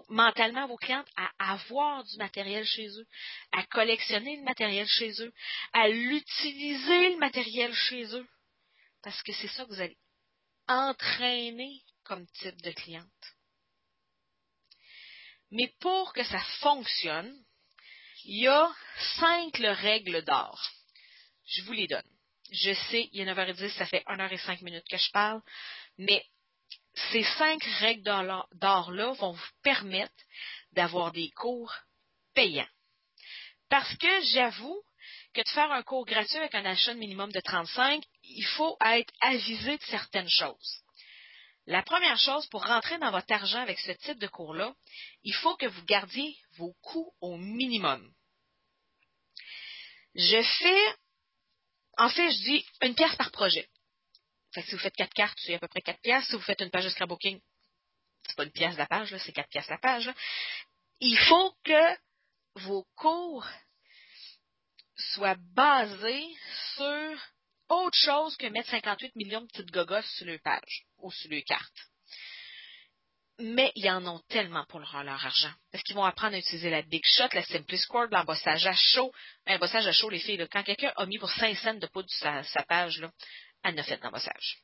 mentalement 0.09 0.67
vos 0.67 0.77
clientes 0.77 1.09
à 1.17 1.53
avoir 1.53 2.05
du 2.05 2.17
matériel 2.17 2.65
chez 2.65 2.89
eux, 2.89 3.07
à 3.53 3.65
collectionner 3.65 4.37
le 4.37 4.43
matériel 4.45 4.87
chez 4.87 5.13
eux, 5.21 5.33
à 5.73 5.89
l'utiliser 5.89 7.11
le 7.11 7.19
matériel 7.19 7.75
chez 7.75 8.05
eux. 8.15 8.27
Parce 9.03 9.23
que 9.23 9.33
c'est 9.33 9.49
ça 9.49 9.65
que 9.65 9.71
vous 9.71 9.81
allez 9.81 9.99
entraîner 10.69 11.83
comme 12.05 12.27
type 12.29 12.61
de 12.63 12.71
cliente. 12.71 13.36
Mais 15.51 15.73
pour 15.81 16.13
que 16.13 16.25
ça 16.25 16.41
fonctionne, 16.61 17.35
il 18.25 18.43
y 18.43 18.49
a 18.49 18.71
cinq 19.19 19.57
règles 19.59 20.23
d'or. 20.25 20.61
Je 21.47 21.63
vous 21.63 21.73
les 21.73 21.87
donne. 21.87 22.03
Je 22.51 22.73
sais, 22.73 23.09
il 23.13 23.21
est 23.21 23.33
9h10, 23.33 23.71
ça 23.71 23.87
fait 23.87 24.03
1 24.07 24.17
h 24.17 24.33
et 24.33 24.39
5 24.39 24.63
minutes 24.63 24.89
que 24.89 24.97
je 24.97 25.11
parle, 25.11 25.43
mais 25.99 26.25
ces 27.13 27.23
cinq 27.23 27.63
règles 27.81 28.03
d'or-là 28.03 29.13
vont 29.13 29.33
vous 29.33 29.51
permettre 29.63 30.15
d'avoir 30.73 31.13
des 31.13 31.31
cours 31.31 31.75
payants. 32.35 32.69
Parce 33.69 33.97
que 33.97 34.21
j'avoue 34.33 34.81
que 35.35 35.43
de 35.43 35.49
faire 35.51 35.71
un 35.71 35.83
cours 35.83 36.07
gratuit 36.07 36.39
avec 36.39 36.55
un 36.55 36.65
achat 36.65 36.95
minimum 36.95 37.31
de 37.33 37.41
35, 37.41 38.03
il 38.23 38.47
faut 38.57 38.77
être 38.81 39.13
avisé 39.21 39.77
de 39.77 39.83
certaines 39.85 40.29
choses. 40.29 40.83
La 41.67 41.83
première 41.83 42.19
chose, 42.19 42.47
pour 42.49 42.65
rentrer 42.65 42.97
dans 42.99 43.11
votre 43.11 43.33
argent 43.33 43.61
avec 43.61 43.79
ce 43.81 43.91
type 43.93 44.19
de 44.19 44.29
cours-là, 44.29 44.75
il 45.25 45.35
faut 45.35 45.57
que 45.57 45.67
vous 45.67 45.85
gardiez 45.85 46.37
vos 46.57 46.73
coûts 46.81 47.13
au 47.21 47.37
minimum. 47.37 48.13
Je 50.15 50.43
fais, 50.43 50.97
en 51.99 52.09
fait, 52.09 52.31
je 52.31 52.39
dis 52.45 52.67
une 52.83 52.95
pièce 52.95 53.17
par 53.17 53.33
projet. 53.33 53.69
Fait 54.55 54.63
si 54.63 54.73
vous 54.73 54.79
faites 54.79 54.95
quatre 54.95 55.13
cartes, 55.13 55.39
c'est 55.43 55.55
à 55.55 55.59
peu 55.59 55.69
près 55.69 55.83
quatre 55.83 56.01
pièces. 56.01 56.25
Si 56.27 56.33
vous 56.33 56.41
faites 56.41 56.61
une 56.61 56.71
page 56.71 56.85
de 56.85 56.89
scrapbooking, 56.89 57.41
c'est 58.27 58.37
pas 58.37 58.45
une 58.45 58.53
pièce 58.53 58.77
la 58.77 58.87
page, 58.87 59.15
c'est 59.19 59.33
quatre 59.33 59.51
pièces 59.51 59.69
la 59.69 59.79
page. 59.79 60.11
Il 61.01 61.19
faut 61.19 61.53
que 61.65 61.99
vos 62.55 62.87
cours 62.95 63.47
soient 64.97 65.37
basés 65.37 66.27
sur 66.77 67.21
autre 67.69 67.99
chose 67.99 68.37
que 68.37 68.47
mettre 68.47 68.71
58 68.71 69.17
millions 69.17 69.41
de 69.41 69.47
petites 69.47 69.73
gogos 69.73 70.03
sur 70.17 70.27
leur 70.27 70.41
page 70.41 70.85
ou 70.99 71.11
sur 71.11 71.31
leur 71.31 71.43
carte. 71.45 71.91
Mais 73.39 73.71
ils 73.75 73.91
en 73.91 74.07
ont 74.07 74.21
tellement 74.29 74.65
pour 74.65 74.81
leur, 74.81 74.95
argent. 74.95 75.53
Parce 75.71 75.85
qu'ils 75.85 75.95
vont 75.95 76.05
apprendre 76.05 76.37
à 76.37 76.39
utiliser 76.39 76.71
la 76.71 76.81
Big 76.81 77.05
Shot, 77.05 77.29
la 77.35 77.43
Simply 77.43 77.77
Score, 77.77 78.07
l'embossage 78.11 78.67
à 78.67 78.73
chaud. 78.73 79.13
L'embossage 79.47 79.87
à 79.87 79.93
chaud, 79.93 80.09
les 80.09 80.21
filles, 80.21 80.47
quand 80.51 80.63
quelqu'un 80.63 80.93
a 80.97 81.05
mis 81.05 81.19
pour 81.19 81.31
5 81.31 81.55
cents 81.59 81.75
de 81.75 81.87
poudre 81.87 82.09
sur 82.09 82.45
sa, 82.45 82.63
page, 82.63 82.99
là, 82.99 83.11
fait 83.83 83.97
d'embossage. 83.99 84.59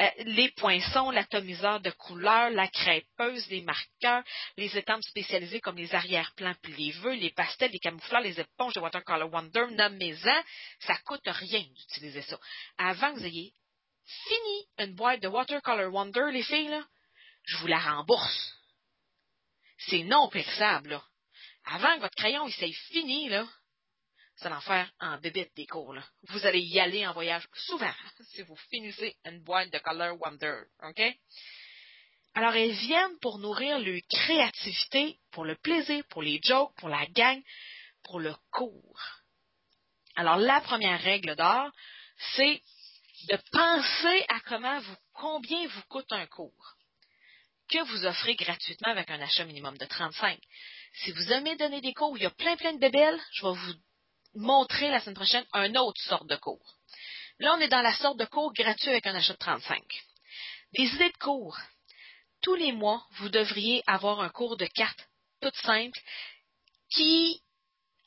Euh, 0.00 0.08
les 0.18 0.50
poinçons, 0.52 1.10
l'atomiseur 1.10 1.80
de 1.80 1.90
couleurs, 1.90 2.50
la 2.50 2.68
crêpeuse, 2.68 3.48
les 3.48 3.62
marqueurs, 3.62 4.22
les 4.56 4.76
étampes 4.76 5.02
spécialisées 5.02 5.60
comme 5.60 5.76
les 5.76 5.94
arrière-plans 5.94 6.54
puis 6.62 6.74
les 6.74 6.92
vœux, 6.92 7.14
les 7.14 7.30
pastels, 7.30 7.70
les 7.70 7.78
camoufleurs, 7.78 8.20
les 8.20 8.38
éponges 8.38 8.74
de 8.74 8.80
Watercolor 8.80 9.32
Wonder, 9.32 9.66
nommez-en, 9.70 10.42
ça 10.80 10.96
coûte 11.04 11.26
rien 11.26 11.60
d'utiliser 11.60 12.22
ça. 12.22 12.38
Avant 12.78 13.12
que 13.14 13.20
vous 13.20 13.26
ayez 13.26 13.52
fini 14.06 14.66
une 14.78 14.94
boîte 14.94 15.22
de 15.22 15.28
Watercolor 15.28 15.92
Wonder, 15.92 16.30
les 16.32 16.42
filles, 16.42 16.68
là, 16.68 16.84
je 17.44 17.56
vous 17.58 17.66
la 17.66 17.78
rembourse. 17.78 18.54
C'est 19.78 20.02
non 20.02 20.28
périssable. 20.28 21.00
Avant 21.64 21.96
que 21.96 22.00
votre 22.00 22.16
crayon 22.16 22.46
il 22.46 22.54
s'est 22.54 22.72
fini, 22.90 23.28
là, 23.28 23.46
en 24.44 24.60
faire 24.60 24.90
en 25.00 25.18
bébête 25.18 25.54
des 25.56 25.66
cours. 25.66 25.94
Là. 25.94 26.04
Vous 26.28 26.46
allez 26.46 26.60
y 26.60 26.78
aller 26.78 27.06
en 27.06 27.12
voyage 27.12 27.46
souvent 27.54 27.92
si 28.32 28.42
vous 28.42 28.56
finissez 28.70 29.16
une 29.24 29.42
boîte 29.42 29.72
de 29.72 29.78
Color 29.78 30.20
Wonder. 30.20 30.62
OK? 30.82 31.02
Alors, 32.34 32.54
elles 32.54 32.72
viennent 32.72 33.18
pour 33.20 33.38
nourrir 33.38 33.78
leur 33.78 34.00
créativité, 34.10 35.18
pour 35.30 35.46
le 35.46 35.56
plaisir, 35.56 36.04
pour 36.10 36.22
les 36.22 36.38
jokes, 36.42 36.74
pour 36.76 36.90
la 36.90 37.06
gang, 37.06 37.42
pour 38.04 38.20
le 38.20 38.34
cours. 38.50 39.00
Alors, 40.16 40.36
la 40.36 40.60
première 40.60 41.00
règle 41.00 41.34
d'or, 41.34 41.70
c'est 42.34 42.62
de 43.28 43.38
penser 43.50 44.24
à 44.28 44.40
comment 44.40 44.80
vous 44.80 44.96
combien 45.14 45.66
vous 45.66 45.82
coûte 45.88 46.12
un 46.12 46.26
cours 46.26 46.76
que 47.68 47.82
vous 47.84 48.04
offrez 48.04 48.34
gratuitement 48.34 48.92
avec 48.92 49.10
un 49.10 49.20
achat 49.20 49.44
minimum 49.44 49.76
de 49.76 49.86
35. 49.86 50.38
Si 50.92 51.12
vous 51.12 51.32
aimez 51.32 51.56
donner 51.56 51.80
des 51.80 51.94
cours, 51.94 52.16
il 52.16 52.22
y 52.22 52.26
a 52.26 52.30
plein 52.30 52.56
plein 52.56 52.74
de 52.74 52.78
bébelles, 52.78 53.20
je 53.32 53.46
vais 53.46 53.54
vous 53.54 53.74
montrer 54.36 54.90
la 54.90 55.00
semaine 55.00 55.14
prochaine 55.14 55.44
un 55.52 55.74
autre 55.74 56.00
sorte 56.02 56.28
de 56.28 56.36
cours. 56.36 56.76
Là, 57.38 57.54
on 57.54 57.60
est 57.60 57.68
dans 57.68 57.82
la 57.82 57.94
sorte 57.94 58.18
de 58.18 58.24
cours 58.24 58.52
gratuit 58.52 58.90
avec 58.90 59.06
un 59.06 59.14
achat 59.14 59.34
de 59.34 59.38
35. 59.38 59.82
Des 60.72 60.84
idées 60.84 61.10
de 61.10 61.18
cours. 61.18 61.58
Tous 62.42 62.54
les 62.54 62.72
mois, 62.72 63.04
vous 63.12 63.28
devriez 63.28 63.82
avoir 63.86 64.20
un 64.20 64.28
cours 64.28 64.56
de 64.56 64.66
cartes 64.66 65.08
tout 65.40 65.50
simple 65.62 65.98
qui, 66.90 67.40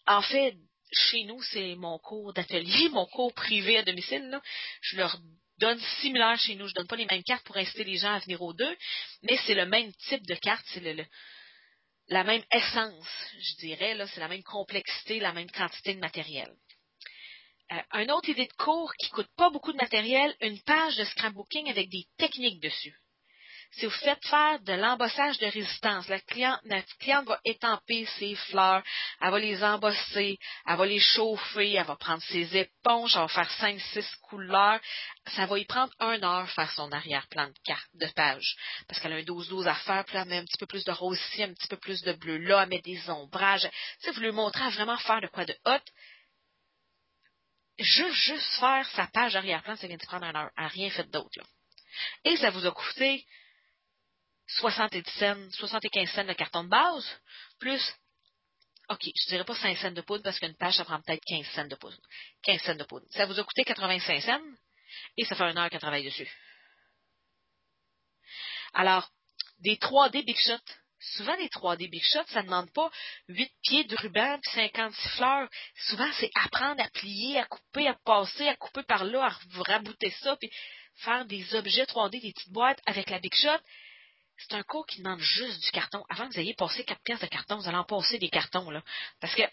en 0.07 0.22
fait, 0.22 0.56
chez 0.91 1.23
nous, 1.26 1.41
c'est 1.43 1.76
mon 1.76 1.99
cours 1.99 2.34
d'atelier, 2.34 2.89
mon 2.91 3.06
cours 3.06 3.34
privé 3.34 3.77
à 3.77 3.84
domicile. 3.84 4.39
Je 4.81 4.97
leur 4.97 5.18
donne 5.60 5.80
similaire 6.01 6.39
chez 6.39 6.56
nous. 6.56 6.68
Je 6.68 6.73
donne 6.73 6.88
pas 6.88 6.95
les 6.95 7.06
mêmes 7.06 7.23
cartes 7.23 7.45
pour 7.45 7.57
inciter 7.57 7.84
les 7.84 7.97
gens 7.97 8.14
à 8.14 8.19
venir 8.19 8.41
aux 8.41 8.53
deux, 8.53 8.77
mais 9.23 9.38
c'est 9.45 9.56
le 9.56 9.65
même 9.65 9.91
type 10.07 10.26
de 10.26 10.35
carte, 10.35 10.65
c'est 10.69 10.80
le, 10.80 11.06
la 12.10 12.23
même 12.23 12.44
essence, 12.52 13.07
je 13.40 13.56
dirais. 13.57 13.95
C'est 14.07 14.19
la 14.19 14.27
même 14.27 14.44
complexité, 14.44 15.19
la 15.19 15.34
même 15.34 15.49
quantité 15.52 15.94
de 15.94 15.99
matériel. 15.99 16.52
Euh, 17.72 18.02
une 18.02 18.11
autre 18.11 18.30
idée 18.30 18.48
de 18.48 18.53
cours 18.53 18.91
qui 18.95 19.10
coûte 19.10 19.30
pas 19.38 19.52
beaucoup 19.52 19.72
de 19.72 19.77
matériel, 19.77 20.36
une 20.41 20.60
page 20.61 20.98
de 20.98 21.03
scrapbooking 21.03 21.69
avec 21.69 21.90
des 21.90 22.06
techniques 22.18 22.61
dessus 22.61 22.98
si 23.72 23.86
vous 23.86 23.91
faites 23.91 24.26
faire 24.26 24.60
de 24.62 24.74
l'embossage 24.74 25.38
de 25.38 25.46
résistance, 25.46 26.08
la 26.08 26.20
cliente, 26.20 26.60
cliente 27.00 27.28
va 27.28 27.40
étamper 27.46 28.06
ses 28.18 28.36
fleurs, 28.36 28.84
elle 29.22 29.30
va 29.30 29.40
les 29.40 29.64
embosser, 29.64 30.40
elle 30.66 30.76
va 30.76 30.86
les 30.86 31.00
chauffer, 31.00 31.74
elle 31.74 31.86
va 31.86 31.96
prendre 31.96 32.24
ses 32.24 32.58
éponges, 32.58 33.16
elle 33.16 33.22
va 33.22 33.28
faire 33.28 33.52
5-6 33.60 34.18
couleurs. 34.22 34.80
Ça 35.36 35.46
va 35.46 35.60
y 35.60 35.66
prendre 35.66 35.94
une 36.00 36.24
heure 36.24 36.50
faire 36.50 36.72
son 36.72 36.91
arrière-plan 36.91 37.50
de 37.94 38.08
page. 38.08 38.56
Parce 38.88 39.00
qu'elle 39.00 39.14
a 39.14 39.18
un 39.18 39.22
12-12 39.22 39.68
à 39.68 39.76
faire, 39.76 40.04
puis 40.06 40.18
elle 40.18 40.28
met 40.28 40.38
un 40.38 40.46
petit 40.46 40.58
peu 40.58 40.66
plus 40.66 40.84
de 40.84 40.91
rose 40.91 41.20
ici, 41.30 41.44
un 41.44 41.54
petit 41.54 41.68
peu 41.68 41.78
plus 41.78 42.02
de 42.02 42.14
bleu 42.14 42.38
là, 42.38 42.64
elle 42.64 42.70
met 42.70 42.82
des 42.82 43.10
ombrages. 43.10 43.70
Si 44.00 44.10
vous 44.10 44.22
lui 44.22 44.32
montrez 44.32 44.64
à 44.64 44.70
vraiment 44.70 44.98
faire 44.98 45.22
de 45.22 45.28
quoi 45.28 45.46
de 45.46 45.56
hot, 45.66 45.84
juste, 47.78 48.14
juste 48.14 48.60
faire 48.60 48.90
sa 48.96 49.06
page 49.08 49.36
arrière-plan, 49.36 49.76
ça 49.76 49.88
vient 49.88 49.98
de 49.98 50.06
prendre 50.06 50.26
une 50.26 50.36
heure. 50.36 50.50
N'a 50.58 50.68
rien 50.70 50.90
fait 50.90 51.10
d'autre, 51.12 51.40
Et 52.26 52.36
ça 52.38 52.50
vous 52.50 52.66
a 52.66 52.72
coûté 52.72 53.26
70 54.58 55.04
cents, 55.20 55.52
75 55.52 56.10
cents 56.10 56.24
de 56.24 56.34
carton 56.34 56.64
de 56.64 56.70
base, 56.70 57.06
plus, 57.60 57.82
OK, 58.90 59.02
je 59.04 59.30
dirais 59.30 59.44
pas 59.44 59.56
5 59.56 59.78
cents 59.78 59.92
de 59.92 60.02
poudre 60.02 60.24
parce 60.24 60.40
qu'une 60.40 60.56
page, 60.56 60.76
ça 60.76 60.86
prend 60.86 61.00
peut-être 61.02 61.24
15 61.26 61.46
cents 61.54 61.68
de 61.68 61.76
poudre. 61.76 61.98
15 62.44 62.62
cents 62.62 62.76
de 62.76 62.84
poudre. 62.84 63.06
Ça 63.12 63.26
vous 63.26 63.40
a 63.40 63.44
coûté 63.44 63.64
85 63.64 64.22
cents 64.22 64.42
et 65.18 65.26
ça 65.26 65.36
fait 65.36 65.44
une 65.44 65.58
heure 65.58 65.70
qu'elle 65.70 65.80
travaille 65.80 66.06
dessus. 66.06 66.30
Alors, 68.74 69.10
des 69.60 69.76
3D 69.76 70.24
Big 70.26 70.38
Shot. 70.38 70.58
Souvent, 71.16 71.36
les 71.36 71.48
3D 71.48 71.90
Big 71.90 72.04
Shot, 72.04 72.26
ça 72.28 72.42
ne 72.42 72.48
demande 72.48 72.72
pas 72.74 72.90
8 73.30 73.52
pieds 73.64 73.84
de 73.86 73.96
ruban 73.96 74.36
et 74.36 74.50
56 74.50 75.10
fleurs. 75.10 75.50
Souvent, 75.88 76.12
c'est 76.20 76.32
apprendre 76.36 76.82
à 76.84 76.90
plier, 76.90 77.40
à 77.40 77.46
couper, 77.46 77.88
à 77.88 77.94
passer, 78.04 78.48
à 78.48 78.56
couper 78.56 78.84
par 78.84 79.06
là, 79.06 79.26
à 79.26 79.62
rabouter 79.64 80.12
ça, 80.22 80.36
puis 80.38 80.52
faire 80.96 81.26
des 81.26 81.56
objets 81.56 81.86
3D, 81.86 82.22
des 82.22 82.34
petites 82.34 82.52
boîtes 82.52 82.82
avec 82.86 83.10
la 83.10 83.20
Big 83.20 83.34
Shot 83.34 83.60
c'est 84.40 84.56
un 84.56 84.64
cours 84.64 84.86
qui 84.86 84.99
demande 84.99 85.20
juste 85.20 85.61
du 85.64 85.72
carton. 85.72 86.03
Avant 86.10 86.28
que 86.28 86.34
vous 86.34 86.40
ayez 86.40 86.53
passé 86.53 86.84
quatre 86.86 87.03
pièces 87.03 87.20
de 87.20 87.28
carton, 87.28 87.57
vous 87.57 87.68
allez 87.68 87.78
en 87.78 87.84
passer 87.84 88.18
des 88.20 88.30
cartons, 88.30 88.70
là. 88.70 88.84
Parce 89.20 89.36
que 89.36 89.44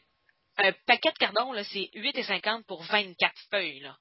un 0.58 0.72
paquet 0.86 1.12
de 1.12 1.18
carton, 1.18 1.52
là, 1.52 1.64
c'est 1.64 1.90
8,50 1.94 2.64
pour 2.64 2.82
24 2.84 3.34
feuilles, 3.50 3.80
là. 3.80 3.98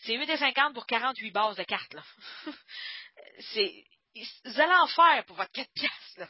C'est 0.00 0.16
8,50 0.16 0.74
pour 0.74 0.86
48 0.86 1.30
bases 1.32 1.56
de 1.56 1.64
cartes, 1.64 1.92
là. 1.94 2.04
c'est, 3.52 3.84
vous 4.44 4.60
allez 4.60 4.74
en 4.74 4.86
faire 4.86 5.24
pour 5.26 5.36
votre 5.36 5.52
4 5.52 5.70
pièces, 5.72 6.16
là. 6.16 6.28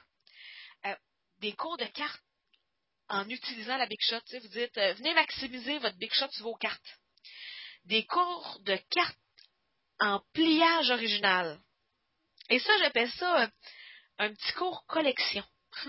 Euh, 0.86 0.97
des 1.40 1.52
cours 1.52 1.77
de 1.77 1.85
cartes 1.85 2.23
en 3.09 3.28
utilisant 3.28 3.77
la 3.77 3.86
Big 3.86 4.01
Shot. 4.01 4.20
Vous 4.40 4.48
dites, 4.48 4.78
euh, 4.78 4.94
venez 4.94 5.12
maximiser 5.14 5.78
votre 5.78 5.97
Big 5.98 6.12
Shot 6.14 6.31
sur 6.31 6.44
vos 6.44 6.56
cartes. 6.56 6.98
Des 7.85 8.05
cours 8.06 8.59
de 8.62 8.77
cartes 8.90 9.19
en 10.01 10.20
pliage 10.32 10.90
original. 10.90 11.60
Et 12.48 12.59
ça, 12.59 12.73
j'appelle 12.78 13.10
ça 13.12 13.43
euh, 13.43 13.48
un 14.18 14.32
petit 14.32 14.52
cours 14.52 14.84
collection. 14.86 15.44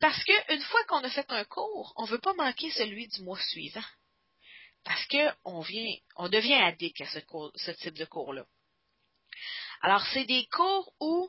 Parce 0.00 0.22
qu'une 0.24 0.62
fois 0.62 0.84
qu'on 0.88 1.04
a 1.04 1.10
fait 1.10 1.30
un 1.30 1.44
cours, 1.44 1.92
on 1.96 2.04
ne 2.04 2.08
veut 2.08 2.18
pas 2.18 2.34
manquer 2.34 2.70
celui 2.72 3.08
du 3.08 3.22
mois 3.22 3.40
suivant. 3.40 3.84
Parce 4.84 5.06
qu'on 5.06 5.60
vient, 5.60 5.96
on 6.16 6.28
devient 6.28 6.54
addict 6.54 7.00
à 7.00 7.06
ce, 7.06 7.18
ce 7.56 7.70
type 7.72 7.96
de 7.96 8.04
cours-là. 8.04 8.44
Alors, 9.80 10.04
c'est 10.12 10.24
des 10.24 10.46
cours 10.46 10.92
où 11.00 11.28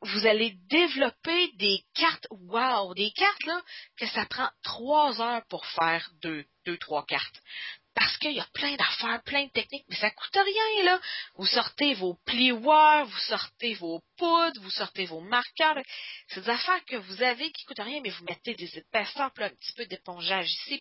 vous 0.00 0.26
allez 0.26 0.50
développer 0.68 1.52
des 1.52 1.84
cartes, 1.94 2.26
wow, 2.30 2.92
des 2.94 3.12
cartes 3.12 3.44
là, 3.44 3.62
que 3.96 4.06
ça 4.08 4.26
prend 4.26 4.50
trois 4.62 5.20
heures 5.20 5.46
pour 5.48 5.64
faire 5.66 6.10
deux, 6.22 6.44
deux, 6.64 6.76
trois 6.78 7.06
cartes 7.06 7.40
parce 7.94 8.16
qu'il 8.18 8.32
y 8.32 8.40
a 8.40 8.46
plein 8.54 8.74
d'affaires, 8.76 9.22
plein 9.24 9.44
de 9.44 9.50
techniques, 9.50 9.84
mais 9.88 9.96
ça 9.96 10.10
coûte 10.10 10.34
rien, 10.34 10.84
là. 10.84 11.00
Vous 11.34 11.46
sortez 11.46 11.94
vos 11.94 12.14
plieurs, 12.24 13.04
vous 13.04 13.18
sortez 13.18 13.74
vos 13.74 14.02
poudres, 14.16 14.60
vous 14.60 14.70
sortez 14.70 15.04
vos 15.04 15.20
marqueurs. 15.20 15.78
C'est 16.28 16.40
des 16.40 16.50
affaires 16.50 16.84
que 16.86 16.96
vous 16.96 17.22
avez 17.22 17.50
qui 17.52 17.64
coûtent 17.64 17.80
rien, 17.80 18.00
mais 18.02 18.10
vous 18.10 18.24
mettez 18.24 18.54
des 18.54 18.78
épaisseurs, 18.78 19.30
un 19.36 19.50
petit 19.50 19.72
peu 19.72 19.84
d'épongeage 19.86 20.50
ici. 20.50 20.80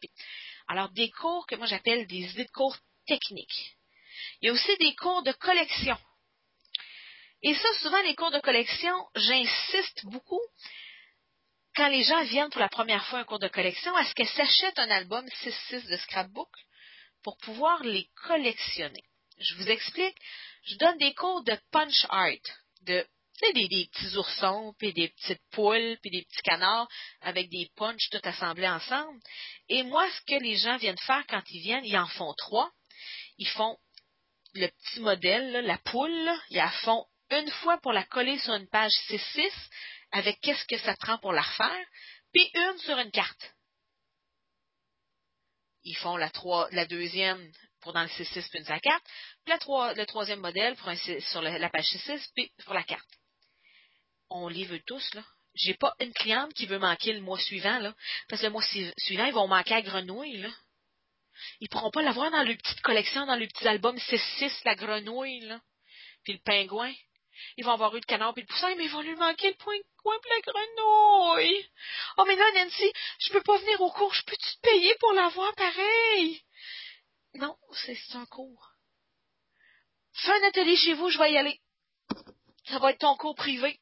Alors, 0.67 0.89
des 0.91 1.09
cours 1.11 1.45
que 1.47 1.55
moi 1.55 1.65
j'appelle 1.65 2.07
des 2.07 2.21
idées 2.31 2.45
de 2.45 2.51
cours 2.51 2.77
techniques. 3.05 3.75
Il 4.41 4.47
y 4.47 4.49
a 4.49 4.53
aussi 4.53 4.77
des 4.77 4.95
cours 4.95 5.23
de 5.23 5.31
collection. 5.33 5.97
Et 7.43 7.55
ça, 7.55 7.73
souvent, 7.81 8.01
les 8.03 8.15
cours 8.15 8.31
de 8.31 8.39
collection, 8.39 8.93
j'insiste 9.15 10.05
beaucoup 10.05 10.41
quand 11.75 11.87
les 11.87 12.03
gens 12.03 12.23
viennent 12.23 12.49
pour 12.49 12.59
la 12.59 12.69
première 12.69 13.05
fois 13.07 13.19
à 13.19 13.21
un 13.21 13.25
cours 13.25 13.39
de 13.39 13.47
collection, 13.47 13.95
à 13.95 14.05
ce 14.05 14.13
qu'ils 14.13 14.27
s'achètent 14.27 14.79
un 14.79 14.91
album 14.91 15.25
6-6 15.25 15.89
de 15.89 15.97
scrapbook? 15.97 16.49
Pour 17.23 17.37
pouvoir 17.37 17.83
les 17.83 18.07
collectionner. 18.27 19.03
Je 19.39 19.55
vous 19.55 19.69
explique. 19.69 20.17
Je 20.63 20.75
donne 20.75 20.97
des 20.97 21.13
cours 21.13 21.43
de 21.43 21.57
punch 21.71 22.05
art, 22.09 22.31
de 22.81 23.05
des, 23.53 23.67
des, 23.67 23.89
petits 23.91 24.15
oursons, 24.17 24.75
puis 24.77 24.93
des 24.93 25.09
petites 25.09 25.41
poules, 25.51 25.97
puis 26.01 26.11
des 26.11 26.21
petits 26.21 26.41
canards 26.43 26.87
avec 27.21 27.49
des 27.49 27.71
punches 27.75 28.09
tout 28.11 28.21
assemblés 28.23 28.67
ensemble. 28.67 29.19
Et 29.67 29.81
moi, 29.81 30.07
ce 30.11 30.21
que 30.21 30.43
les 30.43 30.57
gens 30.57 30.77
viennent 30.77 30.97
faire 30.99 31.25
quand 31.27 31.41
ils 31.49 31.61
viennent, 31.61 31.85
ils 31.85 31.97
en 31.97 32.07
font 32.07 32.33
trois. 32.37 32.71
Ils 33.39 33.47
font 33.47 33.77
le 34.53 34.67
petit 34.67 34.99
modèle, 34.99 35.65
la 35.65 35.77
poule, 35.79 36.31
ils 36.51 36.57
la 36.57 36.69
font 36.83 37.05
une 37.31 37.49
fois 37.49 37.79
pour 37.79 37.93
la 37.93 38.03
coller 38.03 38.37
sur 38.39 38.53
une 38.53 38.67
page 38.67 38.93
6-6 39.09 39.51
avec 40.11 40.39
qu'est-ce 40.41 40.65
que 40.65 40.77
ça 40.79 40.95
prend 40.97 41.17
pour 41.19 41.31
la 41.31 41.41
refaire, 41.41 41.85
puis 42.33 42.49
une 42.53 42.77
sur 42.79 42.97
une 42.97 43.11
carte 43.11 43.53
ils 45.83 45.97
font 45.97 46.17
la, 46.17 46.29
deuxième 46.85 47.51
pour 47.81 47.93
dans 47.93 48.03
le 48.03 48.07
C6 48.07 48.49
puis 48.49 48.59
une 48.59 48.65
sa 48.65 48.79
carte, 48.79 49.03
puis 49.43 49.53
la 49.53 49.93
le 49.93 50.05
troisième 50.05 50.39
modèle 50.39 50.75
pour 50.75 50.91
sur 50.97 51.41
la, 51.41 51.69
page 51.69 51.85
C6 51.85 52.29
puis 52.35 52.51
pour 52.65 52.73
la 52.73 52.83
carte. 52.83 53.07
On 54.29 54.47
les 54.47 54.65
veut 54.65 54.81
tous, 54.85 55.13
là. 55.13 55.23
J'ai 55.53 55.73
pas 55.73 55.93
une 55.99 56.13
cliente 56.13 56.53
qui 56.53 56.65
veut 56.65 56.79
manquer 56.79 57.11
le 57.11 57.19
mois 57.19 57.39
suivant, 57.39 57.79
là. 57.79 57.93
Parce 58.29 58.41
que 58.41 58.47
le 58.47 58.53
mois 58.53 58.63
suivant, 58.63 59.25
ils 59.25 59.33
vont 59.33 59.47
manquer 59.47 59.73
la 59.73 59.81
grenouille, 59.81 60.37
là. 60.37 60.49
Ils 61.59 61.69
pourront 61.69 61.91
pas 61.91 62.01
l'avoir 62.01 62.31
dans 62.31 62.43
leur 62.43 62.55
petite 62.55 62.81
collection, 62.81 63.25
dans 63.25 63.35
leur 63.35 63.47
petit 63.47 63.67
album 63.67 63.97
C6, 63.97 64.61
la 64.63 64.75
grenouille, 64.75 65.41
là. 65.41 65.59
Puis 66.23 66.33
le 66.33 66.39
pingouin. 66.39 66.93
Ils 67.57 67.65
vont 67.65 67.71
avoir 67.73 67.95
eu 67.95 67.99
le 67.99 68.05
canard 68.05 68.33
puis 68.33 68.43
le 68.43 68.47
poussin, 68.47 68.75
mais 68.75 68.85
ils 68.85 68.91
vont 68.91 69.01
lui 69.01 69.15
manquer 69.15 69.49
le 69.49 69.55
point 69.55 69.77
coin 69.97 70.15
puis 70.21 70.31
la 70.31 70.51
grenouille. 70.51 71.65
Oh, 72.17 72.25
mais 72.27 72.35
là, 72.35 72.45
Nancy, 72.55 72.91
je 73.19 73.31
peux 73.31 73.41
pas 73.41 73.57
venir 73.57 73.81
au 73.81 73.91
cours. 73.91 74.13
Je 74.13 74.23
peux-tu 74.23 74.55
te 74.55 74.61
payer 74.61 74.93
pour 74.99 75.13
l'avoir 75.13 75.53
pareil? 75.55 76.41
Non, 77.35 77.55
c'est 77.71 78.15
un 78.15 78.25
cours. 78.25 78.71
Fais 80.13 80.31
un 80.31 80.47
atelier 80.47 80.75
chez 80.75 80.93
vous, 80.93 81.09
je 81.09 81.17
vais 81.17 81.31
y 81.31 81.37
aller. 81.37 81.59
Ça 82.65 82.79
va 82.79 82.91
être 82.91 82.99
ton 82.99 83.15
cours 83.15 83.35
privé. 83.35 83.79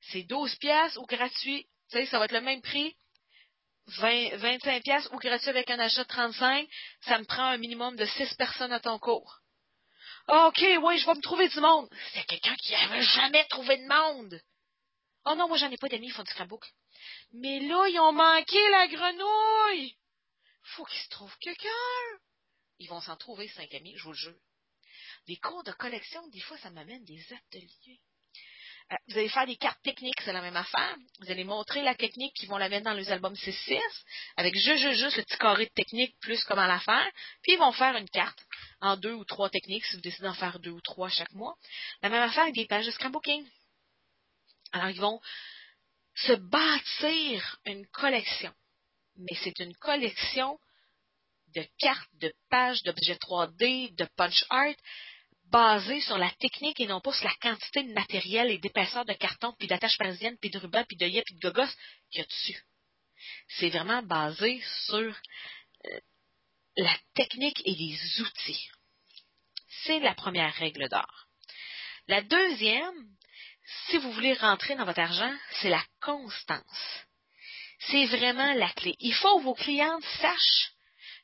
C'est 0.00 0.22
12 0.22 0.56
pièces 0.56 0.96
ou 0.96 1.06
gratuit. 1.06 1.68
Tu 1.90 1.98
sais, 1.98 2.06
ça 2.06 2.18
va 2.18 2.26
être 2.26 2.32
le 2.32 2.40
même 2.40 2.62
prix. 2.62 2.96
20, 3.86 4.36
25 4.36 4.82
pièces 4.82 5.08
ou 5.12 5.18
gratuit 5.18 5.48
avec 5.48 5.70
un 5.70 5.78
achat 5.78 6.02
de 6.02 6.08
35. 6.08 6.68
Ça 7.02 7.18
me 7.18 7.24
prend 7.24 7.44
un 7.44 7.56
minimum 7.56 7.96
de 7.96 8.04
6 8.04 8.34
personnes 8.34 8.72
à 8.72 8.80
ton 8.80 8.98
cours. 8.98 9.40
Ah, 10.28 10.48
OK, 10.48 10.60
oui, 10.82 10.98
je 10.98 11.06
vais 11.06 11.14
me 11.14 11.22
trouver 11.22 11.48
du 11.48 11.60
monde. 11.60 11.88
C'est 12.12 12.24
quelqu'un 12.26 12.56
qui 12.56 12.72
n'avait 12.72 13.02
jamais 13.02 13.44
trouvé 13.46 13.76
de 13.76 13.86
monde. 13.86 14.40
Oh 15.24 15.34
non, 15.34 15.48
moi, 15.48 15.56
j'en 15.56 15.70
ai 15.70 15.76
pas 15.76 15.88
d'amis, 15.88 16.08
ils 16.08 16.12
font 16.12 16.22
du 16.22 16.30
scrapbook. 16.30 16.64
Mais 17.32 17.60
là, 17.60 17.86
ils 17.88 17.98
ont 18.00 18.12
manqué 18.12 18.68
la 18.70 18.88
grenouille. 18.88 19.96
Faut 20.62 20.84
qu'ils 20.84 21.02
se 21.02 21.08
trouvent 21.10 21.38
quelqu'un. 21.38 21.68
Ils 22.78 22.88
vont 22.88 23.00
s'en 23.00 23.16
trouver 23.16 23.48
cinq 23.48 23.72
amis, 23.74 23.94
je 23.96 24.02
vous 24.02 24.12
le 24.12 24.16
jure. 24.16 24.38
Des 25.26 25.36
cours 25.36 25.62
de 25.64 25.72
collection, 25.72 26.26
des 26.28 26.40
fois, 26.40 26.58
ça 26.58 26.70
m'amène 26.70 27.04
des 27.04 27.24
ateliers. 27.32 28.00
Euh, 28.92 28.96
vous 29.08 29.18
allez 29.18 29.28
faire 29.28 29.46
des 29.46 29.56
cartes 29.56 29.82
techniques, 29.82 30.20
c'est 30.24 30.32
la 30.32 30.42
même 30.42 30.56
affaire. 30.56 30.96
Vous 31.20 31.30
allez 31.30 31.42
montrer 31.42 31.82
la 31.82 31.94
technique 31.94 32.34
qu'ils 32.34 32.48
vont 32.48 32.56
la 32.56 32.68
mettre 32.68 32.84
dans 32.84 32.92
les 32.92 33.10
albums 33.10 33.34
C6, 33.34 33.80
avec 34.36 34.54
juste, 34.54 34.78
juste, 34.78 35.00
juste 35.00 35.16
le 35.16 35.24
petit 35.24 35.38
carré 35.38 35.66
de 35.66 35.72
technique 35.72 36.16
plus 36.20 36.42
comment 36.44 36.66
la 36.66 36.78
faire. 36.78 37.10
Puis 37.42 37.54
ils 37.54 37.58
vont 37.58 37.72
faire 37.72 37.96
une 37.96 38.08
carte 38.08 38.38
en 38.80 38.96
deux 38.96 39.12
ou 39.12 39.24
trois 39.24 39.50
techniques 39.50 39.84
si 39.86 39.96
vous 39.96 40.02
décidez 40.02 40.24
d'en 40.24 40.34
faire 40.34 40.60
deux 40.60 40.70
ou 40.70 40.80
trois 40.80 41.08
chaque 41.08 41.32
mois. 41.32 41.56
La 42.02 42.10
même 42.10 42.22
affaire 42.22 42.44
avec 42.44 42.54
des 42.54 42.66
pages 42.66 42.86
de 42.86 42.92
scrapbooking. 42.92 43.44
Alors, 44.72 44.90
ils 44.90 45.00
vont 45.00 45.20
se 46.14 46.32
bâtir 46.34 47.58
une 47.64 47.86
collection. 47.88 48.52
Mais 49.16 49.36
c'est 49.42 49.58
une 49.58 49.74
collection 49.76 50.58
de 51.54 51.66
cartes, 51.78 52.10
de 52.20 52.32
pages, 52.50 52.82
d'objets 52.82 53.14
3D, 53.14 53.94
de 53.94 54.04
punch 54.16 54.44
art, 54.50 54.74
basée 55.50 56.00
sur 56.00 56.18
la 56.18 56.30
technique 56.30 56.80
et 56.80 56.86
non 56.86 57.00
pas 57.00 57.12
sur 57.12 57.24
la 57.24 57.34
quantité 57.40 57.82
de 57.82 57.92
matériel 57.92 58.50
et 58.50 58.58
d'épaisseur 58.58 59.04
de 59.04 59.12
carton, 59.12 59.54
puis 59.58 59.68
d'attache 59.68 59.98
parisienne, 59.98 60.36
puis 60.40 60.50
de 60.50 60.58
ruban, 60.58 60.84
puis 60.84 60.96
de 60.96 61.06
yep, 61.06 61.24
puis 61.24 61.36
de 61.36 61.40
gogos 61.40 61.70
qu'il 62.10 62.20
y 62.20 62.24
a 62.24 62.26
dessus. 62.26 62.62
C'est 63.48 63.70
vraiment 63.70 64.02
basé 64.02 64.62
sur 64.86 64.98
euh, 65.86 66.00
la 66.76 66.96
technique 67.14 67.62
et 67.64 67.74
les 67.74 68.20
outils. 68.20 68.70
C'est 69.84 70.00
la 70.00 70.14
première 70.14 70.54
règle 70.54 70.88
d'or. 70.88 71.26
La 72.08 72.22
deuxième, 72.22 73.08
si 73.88 73.98
vous 73.98 74.12
voulez 74.12 74.34
rentrer 74.34 74.76
dans 74.76 74.84
votre 74.84 75.00
argent, 75.00 75.34
c'est 75.60 75.70
la 75.70 75.84
constance. 76.00 77.06
C'est 77.78 78.06
vraiment 78.06 78.52
la 78.54 78.70
clé. 78.70 78.94
Il 79.00 79.14
faut 79.14 79.38
que 79.38 79.44
vos 79.44 79.54
clientes 79.54 80.04
sachent 80.20 80.72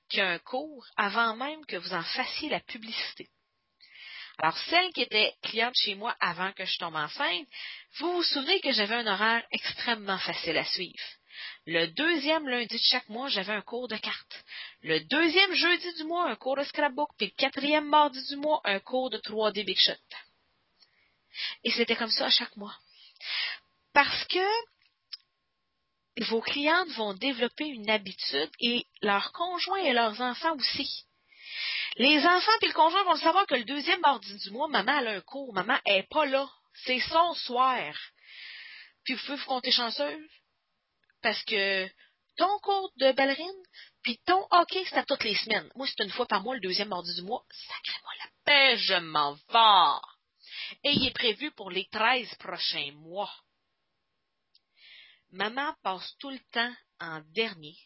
qu'il 0.08 0.18
y 0.18 0.22
a 0.22 0.30
un 0.30 0.38
cours 0.38 0.86
avant 0.96 1.36
même 1.36 1.64
que 1.66 1.76
vous 1.76 1.94
en 1.94 2.02
fassiez 2.02 2.48
la 2.48 2.60
publicité. 2.60 3.28
Alors, 4.38 4.56
celle 4.58 4.92
qui 4.92 5.02
était 5.02 5.34
cliente 5.42 5.74
chez 5.76 5.94
moi 5.94 6.16
avant 6.20 6.52
que 6.52 6.64
je 6.64 6.78
tombe 6.78 6.96
enceinte, 6.96 7.46
vous 7.98 8.12
vous 8.12 8.22
souvenez 8.22 8.60
que 8.60 8.72
j'avais 8.72 8.94
un 8.94 9.06
horaire 9.06 9.44
extrêmement 9.52 10.18
facile 10.18 10.56
à 10.56 10.64
suivre. 10.64 11.04
Le 11.66 11.86
deuxième 11.88 12.48
lundi 12.48 12.74
de 12.74 12.82
chaque 12.82 13.08
mois, 13.08 13.28
j'avais 13.28 13.52
un 13.52 13.62
cours 13.62 13.88
de 13.88 13.96
cartes. 13.96 14.44
Le 14.82 15.00
deuxième 15.00 15.54
jeudi 15.54 15.94
du 15.94 16.04
mois, 16.04 16.30
un 16.30 16.36
cours 16.36 16.56
de 16.56 16.64
scrapbook. 16.64 17.10
Puis 17.16 17.26
le 17.26 17.32
quatrième 17.36 17.88
mardi 17.88 18.20
du 18.28 18.36
mois, 18.36 18.60
un 18.64 18.80
cours 18.80 19.10
de 19.10 19.18
3D 19.18 19.64
Big 19.64 19.78
Shot. 19.78 19.92
Et 21.64 21.70
c'était 21.70 21.96
comme 21.96 22.10
ça 22.10 22.26
à 22.26 22.30
chaque 22.30 22.56
mois. 22.56 22.76
Parce 23.92 24.24
que 24.26 26.24
vos 26.28 26.40
clientes 26.40 26.90
vont 26.90 27.14
développer 27.14 27.66
une 27.66 27.88
habitude 27.88 28.50
et 28.60 28.86
leurs 29.00 29.32
conjoints 29.32 29.84
et 29.84 29.92
leurs 29.92 30.20
enfants 30.20 30.56
aussi. 30.56 31.06
Les 31.96 32.24
enfants 32.24 32.58
et 32.62 32.68
le 32.68 32.72
conjoint 32.72 33.04
vont 33.04 33.12
le 33.12 33.18
savoir 33.18 33.46
que 33.46 33.54
le 33.54 33.64
deuxième 33.64 34.00
mardi 34.00 34.34
du 34.38 34.50
mois, 34.50 34.68
maman 34.68 34.92
a 34.92 35.10
un 35.10 35.20
cours, 35.20 35.52
maman 35.52 35.78
est 35.84 36.08
pas 36.08 36.24
là. 36.26 36.48
C'est 36.84 37.00
son 37.00 37.34
soir. 37.34 37.94
Puis 39.04 39.14
vous 39.14 39.20
pouvez 39.20 39.36
vous 39.36 39.46
compter 39.46 39.70
chanceuse 39.70 40.30
parce 41.22 41.42
que 41.44 41.88
ton 42.36 42.58
cours 42.60 42.90
de 42.96 43.12
ballerine, 43.12 43.62
puis 44.02 44.18
ton 44.24 44.46
hockey, 44.50 44.84
c'est 44.86 44.96
à 44.96 45.04
toutes 45.04 45.24
les 45.24 45.36
semaines. 45.36 45.70
Moi, 45.76 45.86
c'est 45.86 46.02
une 46.02 46.10
fois 46.10 46.26
par 46.26 46.42
mois, 46.42 46.54
le 46.54 46.60
deuxième 46.60 46.88
mardi 46.88 47.14
du 47.14 47.22
mois. 47.22 47.44
Sacrez-moi 47.50 48.12
la 48.18 48.30
paix, 48.44 48.76
je 48.78 48.94
m'en 48.94 49.34
vais. 49.34 50.00
Et 50.84 50.92
il 50.92 51.06
est 51.06 51.14
prévu 51.14 51.50
pour 51.52 51.70
les 51.70 51.86
treize 51.86 52.34
prochains 52.36 52.92
mois. 52.92 53.32
Maman 55.30 55.74
passe 55.82 56.16
tout 56.18 56.30
le 56.30 56.40
temps 56.50 56.74
en 57.00 57.20
dernier. 57.32 57.76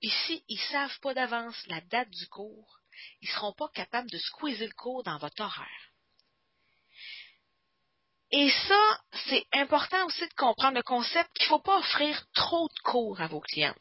Puis 0.00 0.10
s'ils 0.10 0.42
ne 0.48 0.72
savent 0.72 1.00
pas 1.00 1.14
d'avance 1.14 1.66
la 1.66 1.80
date 1.82 2.10
du 2.10 2.26
cours, 2.28 2.80
ils 3.20 3.28
ne 3.28 3.34
seront 3.34 3.52
pas 3.52 3.68
capables 3.74 4.10
de 4.10 4.18
squeezer 4.18 4.66
le 4.66 4.74
cours 4.74 5.02
dans 5.02 5.18
votre 5.18 5.42
horaire. 5.42 5.90
Et 8.32 8.50
ça, 8.50 9.00
c'est 9.28 9.46
important 9.52 10.04
aussi 10.06 10.26
de 10.26 10.34
comprendre 10.34 10.76
le 10.76 10.82
concept 10.82 11.30
qu'il 11.34 11.44
ne 11.44 11.48
faut 11.48 11.60
pas 11.60 11.78
offrir 11.78 12.26
trop 12.34 12.68
de 12.68 12.78
cours 12.82 13.20
à 13.20 13.28
vos 13.28 13.40
clients. 13.40 13.76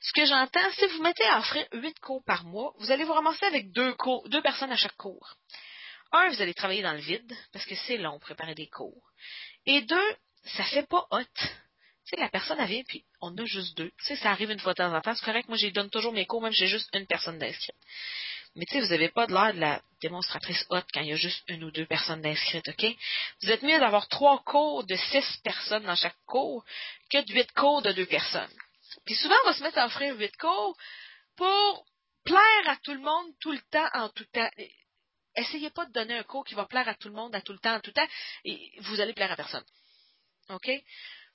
Ce 0.00 0.12
que 0.12 0.26
j'entends, 0.26 0.70
si 0.72 0.86
vous 0.86 1.02
mettez 1.02 1.24
à 1.24 1.38
offrir 1.38 1.66
huit 1.72 1.98
cours 2.00 2.22
par 2.24 2.44
mois, 2.44 2.74
vous 2.78 2.90
allez 2.90 3.04
vous 3.04 3.12
ramasser 3.12 3.44
avec 3.46 3.72
deux, 3.72 3.94
cours, 3.94 4.28
deux 4.28 4.42
personnes 4.42 4.72
à 4.72 4.76
chaque 4.76 4.96
cours. 4.96 5.36
Un, 6.12 6.28
vous 6.30 6.42
allez 6.42 6.54
travailler 6.54 6.82
dans 6.82 6.92
le 6.92 7.00
vide, 7.00 7.36
parce 7.52 7.64
que 7.66 7.74
c'est 7.74 7.96
long 7.96 8.18
préparer 8.18 8.54
des 8.54 8.68
cours. 8.68 9.10
Et 9.66 9.82
deux, 9.82 10.16
ça 10.44 10.64
fait 10.64 10.86
pas 10.86 11.06
hot. 11.10 11.24
Tu 12.04 12.10
sais, 12.10 12.20
la 12.20 12.28
personne, 12.28 12.58
elle 12.60 12.68
vient, 12.68 12.82
puis 12.86 13.04
on 13.20 13.36
a 13.36 13.44
juste 13.46 13.76
deux. 13.78 13.90
Tu 13.98 14.04
sais, 14.04 14.16
ça 14.16 14.30
arrive 14.30 14.50
une 14.50 14.60
fois 14.60 14.74
de 14.74 14.78
temps 14.78 14.94
en 14.94 15.00
temps, 15.00 15.14
c'est 15.14 15.24
correct. 15.24 15.48
Moi, 15.48 15.56
je 15.56 15.68
donne 15.68 15.90
toujours 15.90 16.12
mes 16.12 16.26
cours, 16.26 16.42
même 16.42 16.52
si 16.52 16.60
j'ai 16.60 16.68
juste 16.68 16.90
une 16.94 17.06
personne 17.06 17.38
d'inscrite. 17.38 17.76
Mais 18.56 18.66
tu 18.66 18.74
sais, 18.74 18.80
vous 18.80 18.88
n'avez 18.88 19.08
pas 19.08 19.26
de 19.26 19.32
l'air 19.32 19.54
de 19.54 19.60
la 19.60 19.82
démonstratrice 20.00 20.64
haute 20.68 20.86
quand 20.92 21.00
il 21.00 21.08
y 21.08 21.12
a 21.12 21.16
juste 21.16 21.42
une 21.48 21.64
ou 21.64 21.70
deux 21.70 21.86
personnes 21.86 22.20
d'inscrites, 22.20 22.68
OK? 22.68 22.86
Vous 23.42 23.50
êtes 23.50 23.62
mieux 23.62 23.80
d'avoir 23.80 24.06
trois 24.08 24.42
cours 24.44 24.84
de 24.84 24.94
six 24.94 25.40
personnes 25.42 25.84
dans 25.84 25.96
chaque 25.96 26.16
cours 26.26 26.64
que 27.10 27.24
de 27.24 27.32
huit 27.32 27.50
cours 27.52 27.82
de 27.82 27.90
deux 27.92 28.06
personnes. 28.06 28.52
Puis 29.06 29.16
souvent, 29.16 29.34
on 29.44 29.48
va 29.48 29.54
se 29.54 29.62
mettre 29.62 29.78
à 29.78 29.86
offrir 29.86 30.14
huit 30.16 30.36
cours 30.36 30.76
pour 31.36 31.86
plaire 32.24 32.68
à 32.68 32.76
tout 32.76 32.92
le 32.92 33.00
monde 33.00 33.26
tout 33.40 33.52
le 33.52 33.60
temps, 33.70 33.88
en 33.94 34.08
tout 34.10 34.24
temps. 34.26 34.50
Essayez 35.36 35.70
pas 35.70 35.86
de 35.86 35.92
donner 35.92 36.16
un 36.16 36.22
cours 36.22 36.44
qui 36.44 36.54
va 36.54 36.64
plaire 36.64 36.88
à 36.88 36.94
tout 36.94 37.08
le 37.08 37.14
monde, 37.14 37.34
à 37.34 37.40
tout 37.40 37.52
le 37.52 37.58
temps, 37.58 37.74
en 37.74 37.80
tout 37.80 37.90
temps, 37.90 38.06
et 38.44 38.72
vous 38.82 39.00
allez 39.00 39.14
plaire 39.14 39.32
à 39.32 39.36
personne. 39.36 39.64
OK? 40.50 40.70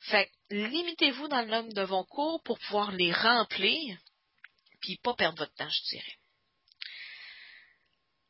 Fait 0.02 0.32
limitez-vous 0.50 1.28
dans 1.28 1.42
le 1.42 1.48
nombre 1.48 1.74
de 1.74 1.82
vos 1.82 2.06
cours 2.06 2.42
pour 2.44 2.58
pouvoir 2.60 2.92
les 2.92 3.12
remplir, 3.12 3.98
puis 4.82 4.98
pas 5.04 5.14
perdre 5.14 5.40
votre 5.40 5.54
temps, 5.56 5.70
je 5.70 5.90
dirais. 5.90 6.18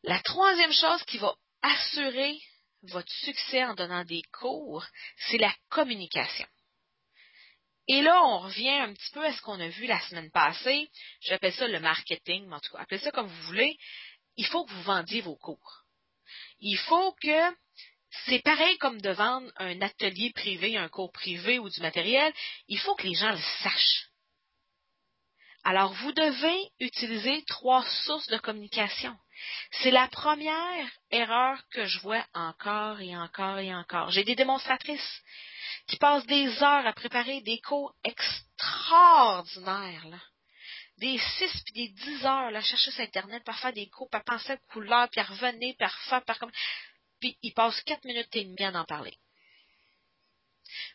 La 0.04 0.20
troisième 0.22 0.74
chose 0.74 1.04
qui 1.04 1.18
va 1.18 1.36
assurer 1.62 2.40
votre 2.84 3.12
succès 3.12 3.64
en 3.66 3.76
donnant 3.76 4.06
des 4.06 4.22
cours, 4.32 4.86
c'est 5.18 5.38
la 5.38 5.54
communication. 5.70 6.48
Et 7.88 8.02
là, 8.02 8.24
on 8.24 8.40
revient 8.40 8.70
un 8.70 8.94
petit 8.94 9.12
peu 9.12 9.26
à 9.26 9.34
ce 9.34 9.42
qu'on 9.42 9.60
a 9.60 9.68
vu 9.68 9.88
la 9.88 10.00
semaine 10.02 10.32
passée. 10.32 10.90
J'appelle 11.22 11.54
ça 11.54 11.68
le 11.68 11.80
marketing, 11.80 12.46
mais 12.48 12.56
en 12.56 12.60
tout 12.60 12.72
cas, 12.72 12.80
appelez 12.80 13.00
ça 13.00 13.12
comme 13.12 13.28
vous 13.28 13.48
voulez. 13.48 13.78
Il 14.38 14.46
faut 14.46 14.64
que 14.64 14.72
vous 14.72 14.84
vendiez 14.84 15.22
vos 15.22 15.36
cours. 15.36 15.86
Il 16.60 16.78
faut 16.78 17.14
que 17.14 17.56
c'est 18.26 18.44
pareil 18.44 18.78
comme 18.80 19.00
de 19.02 19.12
vendre 19.12 19.50
un 19.58 19.80
atelier 19.82 20.32
privé, 20.34 20.78
un 20.78 20.90
cours 20.90 21.12
privé 21.12 21.60
ou 21.60 21.70
du 21.70 21.82
matériel. 21.82 22.34
Il 22.68 22.80
faut 22.80 22.96
que 22.96 23.08
les 23.08 23.14
gens 23.14 23.32
le 23.32 23.42
sachent. 23.64 24.10
Alors, 25.64 25.94
vous 25.94 26.12
devez 26.14 26.72
utiliser 26.80 27.44
trois 27.48 27.86
sources 28.06 28.28
de 28.28 28.38
communication. 28.38 29.16
C'est 29.72 29.92
la 29.92 30.08
première 30.08 30.90
erreur 31.12 31.62
que 31.72 31.86
je 31.86 32.00
vois 32.00 32.26
encore 32.34 33.00
et 33.02 33.16
encore 33.16 33.60
et 33.60 33.74
encore. 33.74 34.10
J'ai 34.12 34.24
des 34.24 34.36
démonstratrices 34.36 35.22
qui 35.88 35.98
passent 35.98 36.26
des 36.26 36.48
heures 36.64 36.88
à 36.88 36.94
préparer 36.94 37.42
des 37.42 37.60
cours 37.60 37.94
extraordinaires. 38.04 40.28
Des 40.98 41.18
six 41.18 41.64
puis 41.64 41.74
des 41.74 41.90
dix 41.90 42.26
heures, 42.26 42.56
à 42.56 42.62
chercher 42.62 42.92
sur 42.92 43.04
Internet, 43.04 43.44
faire 43.46 43.74
des 43.74 43.90
cours, 43.90 44.10
pour 44.10 44.24
penser 44.24 44.54
à 44.54 44.58
couleur, 44.72 45.08
puis 45.10 45.22
à 45.22 45.24
revenir, 45.24 45.76
puis 45.78 45.86
à 45.86 45.88
refaire, 45.88 46.24
par 46.24 46.40
comme... 46.40 46.52
Puis 47.20 47.38
ils 47.42 47.54
passent 47.54 47.82
quatre 47.82 48.06
minutes 48.06 48.36
et 48.36 48.46
demie 48.46 48.64
à 48.64 48.80
en 48.80 48.86
parler. 48.86 49.18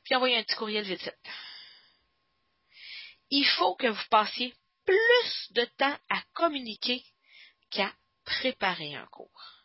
Puis 0.04 0.14
envoyer 0.14 0.36
un 0.36 0.42
petit 0.42 0.56
courriel 0.56 0.84
vite 0.84 1.02
vite. 1.02 1.14
Il 3.30 3.46
faut 3.46 3.74
que 3.74 3.88
vous 3.88 4.08
passiez 4.10 4.54
plus 4.84 5.52
de 5.52 5.64
temps 5.76 5.98
à 6.10 6.22
communiquer 6.34 7.04
qu'à 7.70 7.92
préparer 8.24 8.94
un 8.94 9.06
cours. 9.06 9.64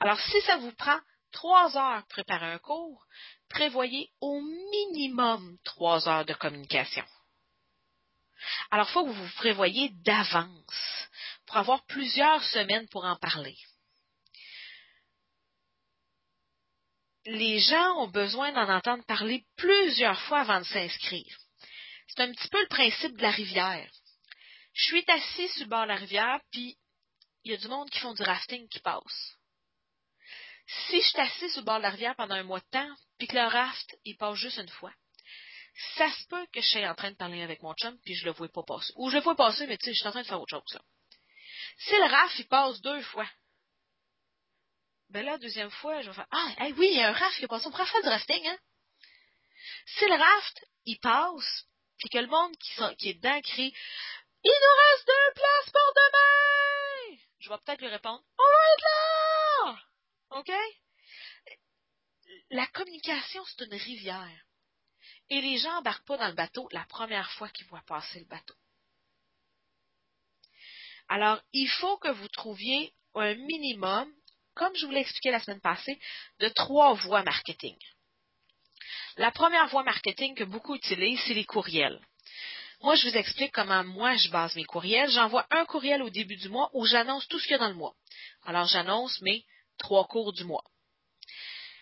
Alors, 0.00 0.20
si 0.20 0.40
ça 0.42 0.56
vous 0.58 0.72
prend 0.72 0.98
trois 1.32 1.76
heures 1.76 2.06
préparer 2.08 2.46
un 2.46 2.58
cours, 2.58 3.06
prévoyez 3.48 4.10
au 4.20 4.40
minimum 4.40 5.58
trois 5.64 6.08
heures 6.08 6.24
de 6.24 6.34
communication. 6.34 7.04
Alors, 8.70 8.88
il 8.88 8.92
faut 8.92 9.04
que 9.04 9.10
vous 9.10 9.24
vous 9.24 9.36
prévoyez 9.36 9.90
d'avance 10.04 11.08
pour 11.46 11.56
avoir 11.56 11.84
plusieurs 11.86 12.42
semaines 12.44 12.88
pour 12.88 13.04
en 13.04 13.16
parler. 13.16 13.56
Les 17.26 17.58
gens 17.58 17.98
ont 17.98 18.08
besoin 18.08 18.52
d'en 18.52 18.68
entendre 18.68 19.04
parler 19.04 19.44
plusieurs 19.56 20.20
fois 20.22 20.40
avant 20.40 20.60
de 20.60 20.64
s'inscrire. 20.64 21.38
C'est 22.08 22.22
un 22.22 22.32
petit 22.32 22.48
peu 22.48 22.60
le 22.60 22.68
principe 22.68 23.16
de 23.16 23.22
la 23.22 23.30
rivière. 23.30 23.90
Je 24.72 24.84
suis 24.84 25.04
assis 25.06 25.48
sur 25.50 25.64
le 25.64 25.68
bord 25.68 25.82
de 25.82 25.88
la 25.88 25.96
rivière, 25.96 26.40
puis 26.50 26.78
il 27.44 27.52
y 27.52 27.54
a 27.54 27.58
du 27.58 27.68
monde 27.68 27.90
qui 27.90 27.98
font 27.98 28.14
du 28.14 28.22
rafting 28.22 28.68
qui 28.68 28.80
passe. 28.80 29.36
Si 30.88 31.00
je 31.00 31.06
suis 31.08 31.20
assis 31.20 31.50
sur 31.50 31.60
le 31.60 31.66
bord 31.66 31.78
de 31.78 31.82
la 31.82 31.90
rivière 31.90 32.16
pendant 32.16 32.36
un 32.36 32.42
mois 32.42 32.60
de 32.60 32.70
temps, 32.70 32.94
puis 33.18 33.26
que 33.26 33.36
le 33.36 33.46
raft, 33.46 33.96
il 34.04 34.16
passe 34.16 34.36
juste 34.36 34.58
une 34.58 34.68
fois, 34.68 34.92
ça 35.96 36.10
se 36.10 36.26
peut 36.28 36.46
que 36.52 36.60
je 36.60 36.68
sois 36.68 36.88
en 36.88 36.94
train 36.94 37.10
de 37.10 37.16
parler 37.16 37.42
avec 37.42 37.62
mon 37.62 37.74
chum, 37.74 37.98
puis 38.04 38.14
je 38.14 38.24
le 38.24 38.32
vois 38.32 38.48
pas 38.48 38.62
passer. 38.62 38.92
Ou 38.96 39.10
je 39.10 39.16
le 39.16 39.22
vois 39.22 39.36
passer, 39.36 39.66
mais 39.66 39.76
tu 39.76 39.86
sais, 39.86 39.92
je 39.92 39.98
suis 39.98 40.08
en 40.08 40.12
train 40.12 40.22
de 40.22 40.26
faire 40.26 40.40
autre 40.40 40.50
chose. 40.50 40.80
Si 41.78 41.92
le 41.92 42.10
raft, 42.10 42.38
il 42.38 42.48
passe 42.48 42.80
deux 42.80 43.02
fois, 43.02 43.28
ben 45.10 45.24
là, 45.24 45.38
deuxième 45.38 45.70
fois, 45.70 46.00
je 46.02 46.08
vais 46.08 46.14
faire, 46.14 46.28
ah, 46.30 46.54
oui, 46.76 46.88
il 46.90 46.96
y 46.96 47.00
a 47.00 47.08
un 47.08 47.12
raft 47.12 47.38
qui 47.38 47.46
passe, 47.46 47.66
on 47.66 47.70
pourrait 47.70 47.86
faire 47.86 48.02
du 48.02 48.08
rafting, 48.08 48.46
hein? 48.46 48.58
Si 49.86 50.04
le 50.04 50.14
raft, 50.14 50.66
il 50.84 50.98
passe, 51.00 51.66
puis 51.98 52.08
que 52.08 52.18
le 52.18 52.28
monde 52.28 52.56
qui, 52.56 52.72
qui 52.96 53.08
est 53.10 53.14
dedans 53.14 53.40
crie, 53.42 53.74
il 54.44 54.52
nous 54.62 54.76
reste 54.82 55.06
deux 55.06 55.34
places 55.34 55.72
pour 55.72 55.92
demain! 55.94 57.18
Je 57.40 57.48
vais 57.48 57.58
peut-être 57.58 57.80
lui 57.80 57.88
répondre, 57.88 58.22
on 58.38 58.42
va 58.42 58.72
être 58.72 58.84
là! 58.84 59.78
OK? 60.38 60.52
La 62.50 62.66
communication, 62.68 63.44
c'est 63.46 63.64
une 63.64 63.74
rivière. 63.74 64.44
Et 65.28 65.40
les 65.40 65.58
gens 65.58 65.72
n'embarquent 65.74 66.06
pas 66.06 66.18
dans 66.18 66.28
le 66.28 66.34
bateau 66.34 66.68
la 66.72 66.84
première 66.84 67.30
fois 67.32 67.48
qu'ils 67.48 67.66
voient 67.66 67.84
passer 67.86 68.20
le 68.20 68.26
bateau. 68.26 68.54
Alors, 71.08 71.40
il 71.52 71.68
faut 71.68 71.98
que 71.98 72.08
vous 72.08 72.28
trouviez 72.28 72.94
un 73.14 73.34
minimum, 73.34 74.12
comme 74.54 74.74
je 74.76 74.86
vous 74.86 74.92
l'ai 74.92 75.00
expliqué 75.00 75.30
la 75.30 75.40
semaine 75.40 75.60
passée, 75.60 75.98
de 76.38 76.48
trois 76.48 76.94
voies 76.94 77.22
marketing. 77.22 77.76
La 79.16 79.30
première 79.30 79.68
voie 79.68 79.82
marketing 79.82 80.34
que 80.34 80.44
beaucoup 80.44 80.74
utilisent, 80.74 81.20
c'est 81.26 81.34
les 81.34 81.44
courriels. 81.44 82.00
Moi, 82.82 82.94
je 82.94 83.08
vous 83.08 83.16
explique 83.16 83.52
comment 83.52 83.84
moi 83.84 84.14
je 84.16 84.30
base 84.30 84.56
mes 84.56 84.64
courriels. 84.64 85.10
J'envoie 85.10 85.46
un 85.50 85.66
courriel 85.66 86.02
au 86.02 86.10
début 86.10 86.36
du 86.36 86.48
mois 86.48 86.70
où 86.72 86.86
j'annonce 86.86 87.28
tout 87.28 87.38
ce 87.38 87.44
qu'il 87.44 87.52
y 87.52 87.56
a 87.56 87.58
dans 87.58 87.68
le 87.68 87.74
mois. 87.74 87.94
Alors, 88.44 88.66
j'annonce 88.66 89.20
mes 89.20 89.44
trois 89.78 90.06
cours 90.06 90.32
du 90.32 90.44
mois. 90.44 90.64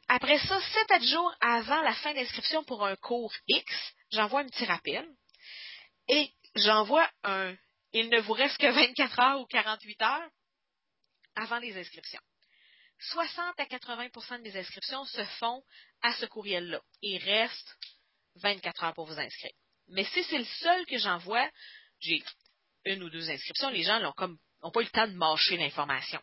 Après 0.09 0.39
ça, 0.39 0.61
7 0.61 0.91
à 0.91 0.99
jours 1.01 1.35
avant 1.41 1.83
la 1.83 1.95
fin 1.95 2.15
d'inscription 2.15 2.65
pour 2.65 2.85
un 2.85 2.97
cours 2.97 3.33
X, 3.47 3.95
j'envoie 4.11 4.41
un 4.41 4.47
petit 4.47 4.65
rappel 4.65 5.07
et 6.09 6.33
j'envoie 6.57 7.09
un 7.25 7.55
il 7.93 8.11
ne 8.11 8.21
vous 8.21 8.33
reste 8.33 8.59
que 8.59 8.67
24 8.67 9.21
heures 9.21 9.41
ou 9.41 9.47
48 9.47 10.03
heures 10.03 10.31
avant 11.37 11.59
les 11.59 11.77
inscriptions. 11.77 12.21
60 13.01 13.61
à 13.61 13.67
80 13.67 14.09
de 14.39 14.43
mes 14.43 14.57
inscriptions 14.57 15.05
se 15.05 15.25
font 15.39 15.63
à 16.03 16.13
ce 16.15 16.27
courriel-là. 16.27 16.81
Il 17.03 17.19
reste 17.19 17.77
24 18.37 18.85
heures 18.85 18.95
pour 18.95 19.07
vous 19.07 19.19
inscrire. 19.19 19.53
Mais 19.89 20.05
si 20.05 20.23
c'est 20.25 20.39
le 20.39 20.45
seul 20.45 20.87
que 20.87 20.99
j'envoie, 20.99 21.49
j'ai 22.01 22.23
une 22.85 23.03
ou 23.03 23.11
deux 23.11 23.31
inscriptions, 23.31 23.71
les 23.71 23.83
gens 23.83 24.01
n'ont 24.01 24.13
pas 24.71 24.81
eu 24.81 24.85
le 24.85 24.91
temps 24.91 25.09
de 25.09 25.15
mâcher 25.15 25.57
l'information. 25.57 26.21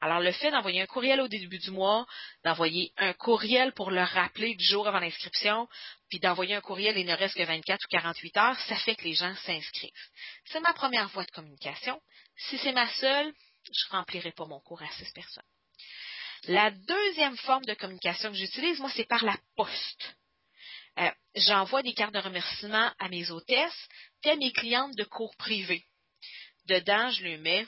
Alors, 0.00 0.20
le 0.20 0.32
fait 0.32 0.50
d'envoyer 0.50 0.82
un 0.82 0.86
courriel 0.86 1.20
au 1.20 1.28
début 1.28 1.58
du 1.58 1.70
mois, 1.70 2.06
d'envoyer 2.44 2.92
un 2.96 3.12
courriel 3.12 3.72
pour 3.72 3.90
le 3.90 4.02
rappeler 4.02 4.54
du 4.54 4.64
jour 4.64 4.86
avant 4.86 5.00
l'inscription, 5.00 5.68
puis 6.08 6.20
d'envoyer 6.20 6.54
un 6.54 6.60
courriel, 6.60 6.96
il 6.98 7.06
ne 7.06 7.14
reste 7.14 7.36
que 7.36 7.42
24 7.42 7.84
ou 7.84 7.88
48 7.88 8.36
heures, 8.36 8.60
ça 8.60 8.76
fait 8.76 8.96
que 8.96 9.04
les 9.04 9.14
gens 9.14 9.34
s'inscrivent. 9.36 9.90
C'est 10.44 10.60
ma 10.60 10.72
première 10.74 11.08
voie 11.08 11.24
de 11.24 11.30
communication. 11.30 12.00
Si 12.36 12.58
c'est 12.58 12.72
ma 12.72 12.88
seule, 12.94 13.32
je 13.64 13.88
remplirai 13.90 14.32
pas 14.32 14.46
mon 14.46 14.60
cours 14.60 14.82
à 14.82 14.88
six 14.90 15.10
personnes. 15.12 15.42
La 16.48 16.70
deuxième 16.70 17.36
forme 17.38 17.64
de 17.64 17.74
communication 17.74 18.30
que 18.30 18.36
j'utilise, 18.36 18.78
moi, 18.78 18.90
c'est 18.94 19.08
par 19.08 19.24
la 19.24 19.36
poste. 19.56 20.16
Euh, 20.98 21.10
j'envoie 21.34 21.82
des 21.82 21.92
cartes 21.92 22.14
de 22.14 22.20
remerciement 22.20 22.92
à 22.98 23.08
mes 23.08 23.30
hôtesses 23.30 23.88
et 24.22 24.30
à 24.30 24.36
mes 24.36 24.52
clientes 24.52 24.94
de 24.94 25.04
cours 25.04 25.34
privés. 25.36 25.84
Dedans, 26.66 27.10
je 27.10 27.24
lui 27.24 27.36
mets 27.38 27.66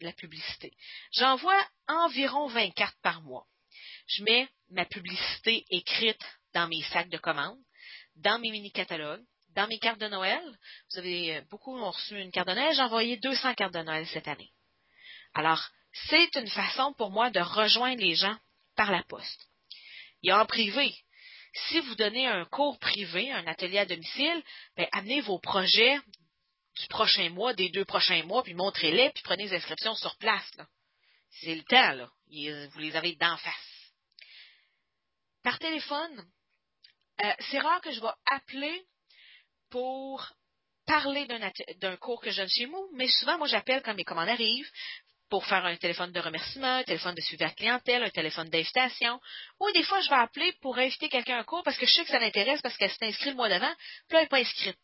la 0.00 0.12
publicité. 0.12 0.72
J'envoie 1.12 1.64
environ 1.86 2.48
20 2.48 2.70
cartes 2.70 2.98
par 3.02 3.22
mois. 3.22 3.46
Je 4.08 4.24
mets 4.24 4.48
ma 4.70 4.84
publicité 4.84 5.64
écrite 5.70 6.24
dans 6.54 6.68
mes 6.68 6.82
sacs 6.82 7.08
de 7.08 7.18
commandes, 7.18 7.58
dans 8.16 8.40
mes 8.40 8.50
mini-catalogues, 8.50 9.24
dans 9.50 9.68
mes 9.68 9.78
cartes 9.78 10.00
de 10.00 10.08
Noël. 10.08 10.42
Vous 10.90 10.98
avez 10.98 11.36
euh, 11.36 11.40
beaucoup 11.50 11.76
ont 11.76 11.90
reçu 11.90 12.20
une 12.20 12.32
carte 12.32 12.48
de 12.48 12.54
Noël. 12.54 12.74
J'ai 12.74 12.82
envoyé 12.82 13.16
200 13.16 13.54
cartes 13.54 13.74
de 13.74 13.82
Noël 13.82 14.06
cette 14.08 14.28
année. 14.28 14.52
Alors, 15.34 15.70
c'est 16.04 16.34
une 16.36 16.48
façon 16.48 16.92
pour 16.94 17.10
moi 17.10 17.30
de 17.30 17.40
rejoindre 17.40 18.00
les 18.00 18.14
gens 18.14 18.36
par 18.76 18.90
la 18.90 19.02
poste. 19.02 19.48
Et 20.22 20.32
en 20.32 20.44
privé, 20.46 20.94
si 21.68 21.80
vous 21.80 21.94
donnez 21.94 22.26
un 22.26 22.44
cours 22.44 22.78
privé, 22.78 23.32
un 23.32 23.46
atelier 23.46 23.78
à 23.78 23.86
domicile, 23.86 24.42
ben, 24.76 24.86
amenez 24.92 25.20
vos 25.22 25.38
projets 25.38 25.98
du 26.78 26.86
prochain 26.88 27.30
mois, 27.30 27.54
des 27.54 27.70
deux 27.70 27.84
prochains 27.84 28.22
mois, 28.24 28.42
puis 28.42 28.54
montrez-les, 28.54 29.10
puis 29.10 29.22
prenez 29.22 29.44
les 29.44 29.56
inscriptions 29.56 29.94
sur 29.94 30.16
place. 30.18 30.50
C'est 31.30 31.54
le 31.54 31.62
temps, 31.64 31.92
là. 31.92 32.10
vous 32.72 32.78
les 32.78 32.96
avez 32.96 33.14
d'en 33.16 33.36
face. 33.38 33.92
Par 35.42 35.58
téléphone, 35.58 36.26
euh, 37.24 37.32
c'est 37.50 37.58
rare 37.58 37.80
que 37.80 37.92
je 37.92 38.00
vais 38.00 38.08
appeler 38.26 38.84
pour 39.70 40.30
parler 40.86 41.26
d'un 41.80 41.96
cours 41.96 42.20
que 42.20 42.30
je 42.30 42.36
donne 42.36 42.48
chez 42.48 42.66
moi, 42.66 42.86
mais 42.94 43.08
souvent, 43.08 43.38
moi, 43.38 43.46
j'appelle 43.48 43.82
quand 43.82 43.94
mes 43.94 44.04
commandes 44.04 44.28
arrivent 44.28 44.70
pour 45.28 45.44
faire 45.46 45.64
un 45.64 45.76
téléphone 45.76 46.12
de 46.12 46.20
remerciement, 46.20 46.76
un 46.76 46.84
téléphone 46.84 47.14
de 47.14 47.20
suivi 47.20 47.44
à 47.44 47.50
clientèle, 47.50 48.02
un 48.02 48.10
téléphone 48.10 48.48
d'invitation, 48.48 49.20
ou 49.60 49.70
des 49.72 49.82
fois, 49.82 50.00
je 50.00 50.08
vais 50.08 50.16
appeler 50.16 50.52
pour 50.60 50.78
inviter 50.78 51.08
quelqu'un 51.08 51.38
à 51.38 51.44
cours 51.44 51.62
parce 51.64 51.76
que 51.76 51.86
je 51.86 51.92
sais 51.92 52.04
que 52.04 52.10
ça 52.10 52.18
l'intéresse 52.18 52.60
parce 52.62 52.76
qu'elle 52.76 52.90
s'est 52.90 53.06
inscrite 53.06 53.30
le 53.30 53.36
mois 53.36 53.48
d'avant, 53.48 53.72
puis 54.08 54.14
là, 54.14 54.18
elle 54.18 54.22
n'est 54.22 54.28
pas 54.28 54.38
inscrite. 54.38 54.78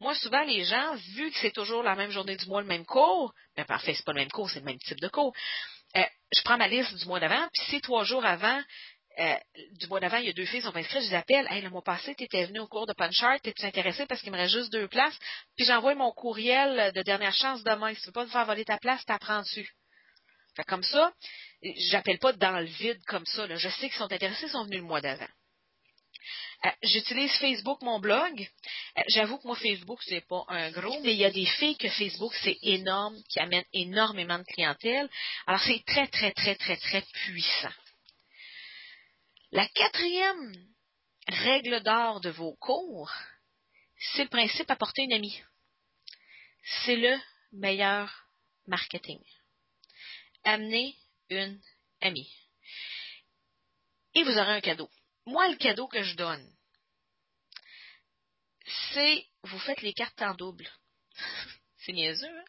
Moi, 0.00 0.14
souvent, 0.16 0.42
les 0.42 0.64
gens, 0.64 0.94
vu 1.14 1.30
que 1.30 1.38
c'est 1.38 1.52
toujours 1.52 1.84
la 1.84 1.94
même 1.94 2.10
journée 2.10 2.36
du 2.36 2.46
mois, 2.46 2.60
le 2.60 2.66
même 2.66 2.84
cours, 2.84 3.32
ben 3.56 3.64
parfait, 3.64 3.94
c'est 3.94 4.04
pas 4.04 4.12
le 4.12 4.20
même 4.20 4.30
cours, 4.32 4.50
c'est 4.50 4.58
le 4.58 4.64
même 4.64 4.78
type 4.78 4.98
de 4.98 5.08
cours. 5.08 5.32
Euh, 5.96 6.02
je 6.34 6.42
prends 6.42 6.58
ma 6.58 6.66
liste 6.66 6.94
du 6.96 7.06
mois 7.06 7.20
d'avant, 7.20 7.46
puis 7.52 7.62
si 7.66 7.80
trois 7.80 8.02
jours 8.02 8.24
avant, 8.24 8.60
euh, 9.18 9.36
du 9.72 9.86
mois 9.88 10.00
d'avant, 10.00 10.16
il 10.18 10.26
y 10.26 10.30
a 10.30 10.32
deux 10.32 10.46
filles 10.46 10.60
qui 10.60 10.66
sont 10.66 10.76
inscrites, 10.76 11.02
je 11.02 11.08
les 11.08 11.14
appelle. 11.14 11.46
Hey, 11.50 11.62
le 11.62 11.70
mois 11.70 11.82
passé, 11.82 12.14
tu 12.14 12.24
étais 12.24 12.44
venu 12.46 12.60
au 12.60 12.66
cours 12.66 12.86
de 12.86 12.92
Punchart, 12.92 13.40
t'es-tu 13.40 13.64
intéressé 13.64 14.06
parce 14.06 14.22
qu'il 14.22 14.32
me 14.32 14.36
reste 14.36 14.54
juste 14.54 14.72
deux 14.72 14.88
places? 14.88 15.18
Puis 15.56 15.66
j'envoie 15.66 15.94
mon 15.94 16.12
courriel 16.12 16.92
de 16.92 17.02
dernière 17.02 17.34
chance 17.34 17.62
demain. 17.62 17.94
Si 17.94 18.00
tu 18.00 18.06
veux 18.06 18.12
pas 18.12 18.24
te 18.24 18.30
faire 18.30 18.46
voler 18.46 18.64
ta 18.64 18.78
place, 18.78 19.04
t'apprends 19.04 19.42
dessus. 19.42 19.68
Fait 20.56 20.64
comme 20.64 20.82
ça, 20.82 21.12
j'appelle 21.90 22.18
pas 22.18 22.32
dans 22.32 22.58
le 22.58 22.66
vide 22.66 23.02
comme 23.06 23.26
ça. 23.26 23.46
Je 23.54 23.68
sais 23.68 23.88
qu'ils 23.88 23.98
sont 23.98 24.12
intéressés, 24.12 24.46
ils 24.46 24.50
sont 24.50 24.64
venus 24.64 24.80
le 24.80 24.86
mois 24.86 25.00
d'avant. 25.00 25.28
Euh, 26.64 26.70
j'utilise 26.82 27.32
Facebook, 27.38 27.82
mon 27.82 27.98
blog. 27.98 28.48
Euh, 28.98 29.02
j'avoue 29.08 29.38
que 29.38 29.46
moi, 29.46 29.56
Facebook, 29.56 30.00
c'est 30.02 30.26
pas 30.28 30.44
un 30.48 30.70
gros, 30.70 31.00
mais 31.00 31.12
il 31.12 31.18
y 31.18 31.24
a 31.24 31.30
des 31.30 31.46
filles 31.46 31.76
que 31.76 31.88
Facebook, 31.88 32.32
c'est 32.42 32.58
énorme, 32.62 33.16
qui 33.28 33.40
amènent 33.40 33.64
énormément 33.72 34.38
de 34.38 34.44
clientèle. 34.44 35.08
Alors, 35.46 35.60
c'est 35.60 35.82
très, 35.84 36.06
très, 36.06 36.30
très, 36.32 36.54
très, 36.54 36.76
très 36.76 37.02
puissant. 37.24 37.72
La 39.52 39.68
quatrième 39.68 40.54
règle 41.28 41.82
d'or 41.82 42.20
de 42.20 42.30
vos 42.30 42.54
cours, 42.56 43.12
c'est 44.14 44.24
le 44.24 44.30
principe 44.30 44.70
apporter 44.70 45.02
une 45.02 45.12
amie. 45.12 45.42
C'est 46.84 46.96
le 46.96 47.16
meilleur 47.52 48.26
marketing. 48.66 49.20
Amenez 50.44 50.96
une 51.28 51.60
amie. 52.00 52.32
Et 54.14 54.24
vous 54.24 54.38
aurez 54.38 54.52
un 54.52 54.60
cadeau 54.60 54.90
moi, 55.26 55.48
le 55.48 55.56
cadeau 55.56 55.86
que 55.86 56.02
je 56.02 56.16
donne, 56.16 56.56
c'est 58.92 59.26
vous 59.44 59.58
faites 59.60 59.82
les 59.82 59.94
cartes 59.94 60.20
en 60.22 60.34
double. 60.34 60.68
c'est 61.78 61.92
niaiseux, 61.92 62.26
hein? 62.26 62.44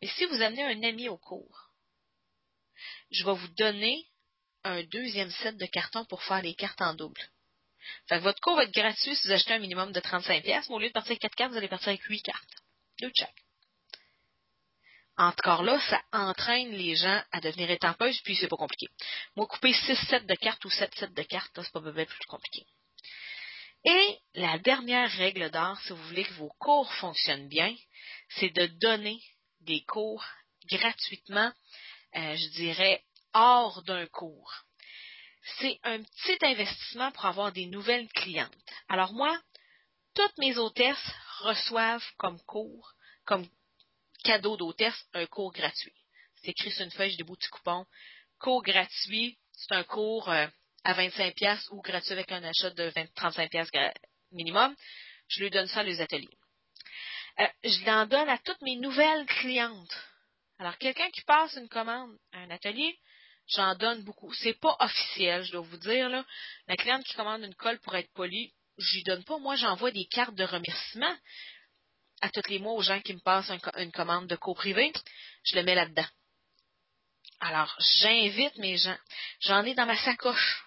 Mais 0.00 0.08
si 0.08 0.24
vous 0.26 0.40
amenez 0.42 0.64
un 0.64 0.82
ami 0.82 1.08
au 1.08 1.18
cours, 1.18 1.70
je 3.10 3.24
vais 3.24 3.34
vous 3.34 3.48
donner 3.48 4.08
un 4.64 4.82
deuxième 4.84 5.30
set 5.30 5.56
de 5.56 5.66
cartons 5.66 6.04
pour 6.06 6.22
faire 6.22 6.42
les 6.42 6.54
cartes 6.54 6.80
en 6.80 6.94
double. 6.94 7.20
Fait 8.08 8.18
que 8.18 8.22
votre 8.22 8.40
cours 8.40 8.56
va 8.56 8.64
être 8.64 8.74
gratuit 8.74 9.16
si 9.16 9.26
vous 9.26 9.32
achetez 9.32 9.54
un 9.54 9.58
minimum 9.58 9.92
de 9.92 10.00
35$, 10.00 10.42
mais 10.44 10.74
au 10.74 10.78
lieu 10.78 10.88
de 10.88 10.92
partir 10.92 11.12
avec 11.12 11.22
4 11.22 11.34
cartes, 11.34 11.52
vous 11.52 11.58
allez 11.58 11.68
partir 11.68 11.88
avec 11.88 12.02
8 12.02 12.22
cartes. 12.22 12.50
Deux 13.00 13.10
check. 13.10 13.32
Encore 15.16 15.62
là, 15.62 15.78
ça 15.88 16.02
entraîne 16.12 16.72
les 16.72 16.96
gens 16.96 17.22
à 17.32 17.40
devenir 17.40 17.70
étampeuses, 17.70 18.20
puis 18.22 18.36
c'est 18.36 18.48
pas 18.48 18.56
compliqué. 18.56 18.88
Moi, 19.36 19.46
couper 19.46 19.72
6 19.72 19.96
sets 20.08 20.20
de 20.20 20.34
cartes 20.34 20.64
ou 20.64 20.70
7 20.70 20.94
sets 20.94 21.08
de 21.08 21.22
cartes, 21.22 21.60
c'est 21.62 21.72
pas 21.72 21.80
bien 21.80 22.04
plus 22.04 22.26
compliqué. 22.26 22.64
Et 23.84 24.18
la 24.34 24.58
dernière 24.58 25.10
règle 25.12 25.50
d'or, 25.50 25.78
si 25.80 25.92
vous 25.92 26.02
voulez 26.08 26.24
que 26.24 26.34
vos 26.34 26.52
cours 26.58 26.92
fonctionnent 26.94 27.48
bien, 27.48 27.74
c'est 28.28 28.50
de 28.50 28.66
donner 28.66 29.20
des 29.60 29.82
cours 29.84 30.24
gratuitement, 30.70 31.52
euh, 32.16 32.36
je 32.36 32.48
dirais, 32.56 33.02
hors 33.34 33.82
d'un 33.82 34.06
cours. 34.06 34.52
C'est 35.58 35.78
un 35.82 36.02
petit 36.02 36.38
investissement 36.42 37.10
pour 37.12 37.26
avoir 37.26 37.52
des 37.52 37.66
nouvelles 37.66 38.08
clientes. 38.08 38.54
Alors 38.88 39.12
moi, 39.12 39.36
toutes 40.14 40.36
mes 40.38 40.56
hôtesses 40.58 41.10
reçoivent 41.40 42.06
comme 42.18 42.40
cours, 42.42 42.92
comme 43.24 43.46
cadeau 44.24 44.56
d'hôtesse, 44.56 45.06
un 45.14 45.26
cours 45.26 45.52
gratuit. 45.52 45.94
C'est 46.36 46.50
écrit 46.50 46.70
sur 46.70 46.84
une 46.84 46.90
feuille, 46.90 47.10
j'ai 47.10 47.16
des 47.16 47.24
petits 47.24 47.48
coupons. 47.48 47.86
Cours 48.38 48.62
gratuit, 48.62 49.38
c'est 49.52 49.74
un 49.74 49.84
cours 49.84 50.28
euh, 50.30 50.46
à 50.84 50.94
25 50.94 51.34
pièces 51.34 51.68
ou 51.70 51.80
gratuit 51.82 52.12
avec 52.12 52.32
un 52.32 52.42
achat 52.42 52.70
de 52.70 52.84
20, 52.84 53.14
35 53.14 53.50
pièces 53.50 53.70
minimum. 54.32 54.74
Je 55.28 55.42
lui 55.42 55.50
donne 55.50 55.68
ça 55.68 55.80
à 55.80 55.82
les 55.82 56.00
ateliers. 56.00 56.38
Euh, 57.38 57.46
je 57.64 57.84
l'en 57.86 58.06
donne 58.06 58.28
à 58.28 58.38
toutes 58.38 58.60
mes 58.62 58.76
nouvelles 58.76 59.26
clientes. 59.26 59.96
Alors, 60.58 60.76
quelqu'un 60.78 61.10
qui 61.10 61.22
passe 61.22 61.54
une 61.54 61.68
commande 61.68 62.16
à 62.32 62.38
un 62.38 62.50
atelier, 62.50 62.98
j'en 63.54 63.74
donne 63.74 64.02
beaucoup. 64.04 64.32
C'est 64.34 64.58
pas 64.58 64.76
officiel, 64.80 65.44
je 65.44 65.52
dois 65.52 65.62
vous 65.62 65.76
dire, 65.78 66.08
là. 66.08 66.24
La 66.68 66.76
cliente 66.76 67.04
qui 67.04 67.14
commande 67.14 67.42
une 67.42 67.54
colle 67.54 67.78
pour 67.80 67.94
être 67.96 68.12
polie, 68.12 68.52
j'y 68.78 69.02
donne 69.04 69.24
pas. 69.24 69.38
Moi, 69.38 69.56
j'envoie 69.56 69.90
des 69.90 70.06
cartes 70.06 70.34
de 70.34 70.44
remerciement 70.44 71.16
à 72.20 72.30
tous 72.30 72.48
les 72.48 72.58
mois 72.58 72.74
aux 72.74 72.82
gens 72.82 73.00
qui 73.00 73.14
me 73.14 73.20
passent 73.20 73.50
une 73.76 73.92
commande 73.92 74.26
de 74.26 74.36
co-privé, 74.36 74.92
je 75.44 75.56
le 75.56 75.62
mets 75.62 75.74
là-dedans. 75.74 76.06
Alors, 77.40 77.74
j'invite 77.78 78.56
mes 78.58 78.76
gens. 78.76 78.98
J'en 79.40 79.64
ai 79.64 79.74
dans 79.74 79.86
ma 79.86 79.96
sacoche. 79.96 80.64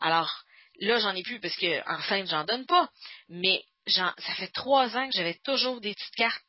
Alors, 0.00 0.44
là, 0.80 0.98
j'en 0.98 1.14
ai 1.14 1.22
plus 1.22 1.40
parce 1.40 1.56
que 1.56 1.82
enfin, 1.86 2.24
j'en 2.24 2.44
donne 2.44 2.64
pas. 2.64 2.90
Mais 3.28 3.62
ça 3.86 4.14
fait 4.36 4.48
trois 4.48 4.96
ans 4.96 5.06
que 5.10 5.16
j'avais 5.16 5.38
toujours 5.44 5.80
des 5.80 5.94
petites 5.94 6.14
cartes. 6.14 6.42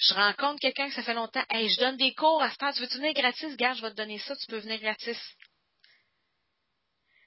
Je 0.00 0.14
rencontre 0.14 0.60
quelqu'un 0.60 0.88
que 0.88 0.94
ça 0.94 1.02
fait 1.02 1.14
longtemps. 1.14 1.44
Hey, 1.50 1.68
je 1.68 1.78
donne 1.78 1.96
des 1.98 2.14
cours 2.14 2.42
à 2.42 2.50
ce 2.50 2.56
temps. 2.56 2.72
Tu 2.72 2.80
veux 2.80 2.88
venir 2.88 3.12
gratis? 3.12 3.56
Gars, 3.56 3.74
je 3.74 3.82
vais 3.82 3.90
te 3.90 3.96
donner 3.96 4.18
ça. 4.18 4.34
Tu 4.34 4.46
peux 4.46 4.58
venir 4.58 4.80
gratis. 4.80 5.18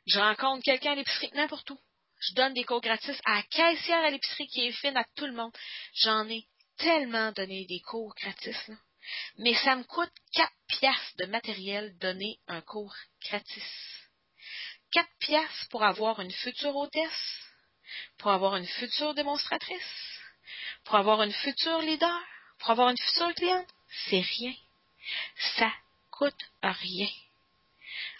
Je 0.07 0.19
rencontre 0.19 0.63
quelqu'un 0.63 0.93
à 0.93 0.95
l'épicerie, 0.95 1.31
n'importe 1.33 1.69
où 1.69 1.79
je 2.19 2.33
donne 2.35 2.53
des 2.53 2.63
cours 2.63 2.81
gratis 2.81 3.19
à 3.25 3.35
la 3.35 3.43
caissière 3.43 4.03
à 4.03 4.09
l'épicerie 4.09 4.47
qui 4.47 4.65
est 4.65 4.71
fine 4.71 4.97
à 4.97 5.05
tout 5.15 5.25
le 5.25 5.33
monde. 5.33 5.51
J'en 5.95 6.27
ai 6.29 6.47
tellement 6.77 7.31
donner 7.31 7.65
des 7.65 7.81
cours 7.81 8.13
gratis, 8.15 8.71
mais 9.37 9.53
ça 9.55 9.75
me 9.75 9.83
coûte 9.83 10.11
4 10.33 10.51
piastres 10.67 11.17
de 11.17 11.25
matériel 11.25 11.97
donner 11.99 12.39
un 12.47 12.61
cours 12.61 12.95
gratis. 13.25 14.07
4 14.91 15.07
piastres 15.19 15.67
pour 15.69 15.83
avoir 15.83 16.21
une 16.21 16.31
future 16.31 16.75
hôtesse, 16.75 17.39
pour 18.17 18.31
avoir 18.31 18.55
une 18.55 18.67
future 18.67 19.13
démonstratrice, 19.13 20.19
pour 20.85 20.95
avoir 20.95 21.21
une 21.23 21.33
future 21.33 21.79
leader, 21.79 22.21
pour 22.63 22.71
avoir 22.71 22.89
une 22.89 22.97
future 22.97 23.35
cliente, 23.35 23.67
c'est 24.07 24.21
rien. 24.21 24.53
Ça 25.57 25.71
coûte 26.11 26.49
rien. 26.61 27.09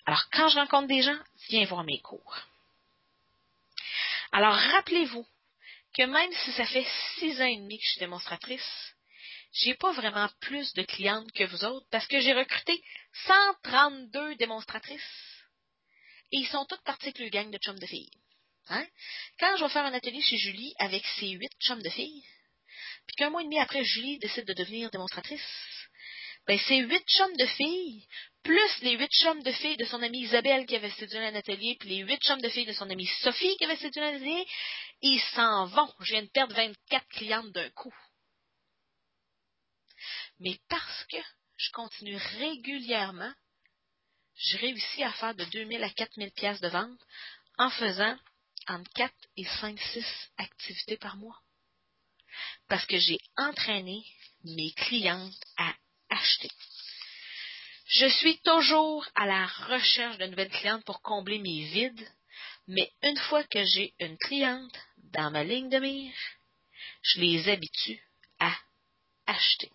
Alors, 0.05 0.29
quand 0.31 0.49
je 0.49 0.59
rencontre 0.59 0.89
des 0.89 1.01
gens, 1.01 1.17
viens 1.47 1.65
voir 1.65 1.85
mes 1.85 1.99
cours. 1.99 2.37
Alors, 4.33 4.53
rappelez-vous 4.53 5.25
que 5.95 6.03
même 6.03 6.31
si 6.33 6.51
ça 6.53 6.65
fait 6.65 6.85
six 7.19 7.41
ans 7.41 7.45
et 7.45 7.55
demi 7.55 7.77
que 7.77 7.85
je 7.85 7.91
suis 7.91 7.99
démonstratrice, 7.99 8.93
j'ai 9.53 9.75
pas 9.75 9.93
vraiment 9.93 10.27
plus 10.41 10.73
de 10.73 10.83
clientes 10.83 11.31
que 11.31 11.45
vous 11.45 11.63
autres 11.63 11.87
parce 11.89 12.07
que 12.07 12.19
j'ai 12.19 12.33
recruté 12.33 12.83
132 13.27 14.35
démonstratrices. 14.35 15.45
Et 16.33 16.37
ils 16.39 16.47
sont 16.47 16.65
toutes 16.65 16.81
partis 16.81 17.05
avec 17.05 17.19
le 17.19 17.29
gang 17.29 17.49
de 17.49 17.59
chums 17.59 17.79
de 17.79 17.85
filles. 17.85 18.11
Hein? 18.67 18.85
Quand 19.39 19.55
je 19.55 19.63
vais 19.63 19.69
faire 19.69 19.85
un 19.85 19.93
atelier 19.93 20.21
chez 20.21 20.37
Julie 20.37 20.73
avec 20.79 21.05
ses 21.19 21.29
huit 21.29 21.51
chums 21.61 21.81
de 21.81 21.89
filles, 21.89 22.25
puis 23.07 23.15
qu'un 23.17 23.29
mois 23.29 23.41
et 23.41 23.45
demi 23.45 23.59
après, 23.59 23.83
Julie 23.83 24.19
décide 24.19 24.45
de 24.45 24.53
devenir 24.53 24.89
démonstratrice, 24.91 25.41
ben, 26.45 26.59
ces 26.59 26.77
huit 26.77 27.03
chums 27.07 27.37
de 27.37 27.45
filles, 27.45 28.05
plus 28.43 28.81
les 28.81 28.97
huit 28.97 29.11
chums 29.11 29.43
de 29.43 29.51
filles 29.51 29.77
de 29.77 29.85
son 29.85 30.01
amie 30.01 30.23
Isabelle 30.23 30.65
qui 30.65 30.75
avait 30.75 30.89
séduit 30.91 31.17
un 31.17 31.35
atelier, 31.35 31.77
puis 31.79 31.89
les 31.89 31.97
huit 31.99 32.21
chums 32.21 32.41
de 32.41 32.49
filles 32.49 32.65
de 32.65 32.73
son 32.73 32.89
amie 32.89 33.07
Sophie 33.21 33.55
qui 33.57 33.63
avait 33.63 33.77
séduit 33.77 34.01
un 34.01 34.15
atelier, 34.15 34.45
ils 35.01 35.21
s'en 35.33 35.65
vont. 35.67 35.93
Je 36.01 36.11
viens 36.11 36.23
de 36.23 36.29
perdre 36.29 36.53
24 36.53 37.07
clientes 37.09 37.51
d'un 37.51 37.69
coup. 37.69 37.95
Mais 40.39 40.59
parce 40.67 41.05
que 41.05 41.17
je 41.55 41.71
continue 41.71 42.17
régulièrement, 42.17 43.33
je 44.35 44.57
réussis 44.57 45.03
à 45.03 45.13
faire 45.13 45.35
de 45.35 45.45
2000 45.45 45.81
à 45.81 45.89
4000 45.89 46.31
pièces 46.31 46.59
de 46.59 46.67
vente 46.67 46.99
en 47.57 47.69
faisant 47.69 48.17
entre 48.67 48.91
4 48.93 49.13
et 49.37 49.45
5, 49.45 49.79
6 49.79 50.05
activités 50.37 50.97
par 50.97 51.15
mois. 51.15 51.39
Parce 52.67 52.85
que 52.85 52.97
j'ai 52.97 53.19
entraîné 53.37 54.03
mes 54.43 54.71
clientes 54.73 55.43
à 55.57 55.73
acheter. 56.09 56.51
Je 57.87 58.07
suis 58.07 58.39
toujours 58.39 59.05
à 59.15 59.25
la 59.25 59.45
recherche 59.45 60.17
de 60.17 60.25
nouvelles 60.25 60.49
clientes 60.49 60.85
pour 60.85 61.01
combler 61.01 61.39
mes 61.39 61.63
vides, 61.65 62.07
mais 62.67 62.91
une 63.03 63.17
fois 63.17 63.43
que 63.43 63.63
j'ai 63.63 63.93
une 63.99 64.17
cliente 64.17 64.75
dans 64.97 65.31
ma 65.31 65.43
ligne 65.43 65.69
de 65.69 65.79
mire, 65.79 66.13
je 67.01 67.19
les 67.19 67.49
habitue 67.49 68.01
à 68.39 68.55
acheter. 69.27 69.71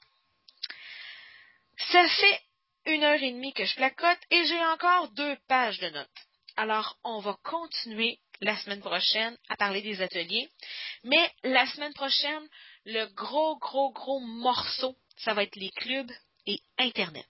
Ça 1.92 2.08
fait 2.08 2.40
une 2.86 3.04
heure 3.04 3.22
et 3.22 3.32
demie 3.32 3.52
que 3.52 3.64
je 3.64 3.74
placote 3.76 4.18
et 4.30 4.46
j'ai 4.46 4.64
encore 4.64 5.10
deux 5.12 5.36
pages 5.46 5.78
de 5.78 5.90
notes. 5.90 6.08
Alors, 6.56 6.98
on 7.04 7.20
va 7.20 7.38
continuer 7.44 8.18
la 8.40 8.56
semaine 8.58 8.80
prochaine 8.80 9.36
à 9.48 9.56
parler 9.56 9.82
des 9.82 10.00
ateliers. 10.00 10.48
Mais 11.04 11.32
la 11.42 11.66
semaine 11.66 11.94
prochaine, 11.94 12.48
le 12.84 13.06
gros, 13.14 13.58
gros, 13.58 13.92
gros 13.92 14.20
morceau, 14.20 14.96
ça 15.18 15.34
va 15.34 15.42
être 15.42 15.56
les 15.56 15.70
clubs 15.70 16.10
et 16.46 16.60
Internet. 16.78 17.26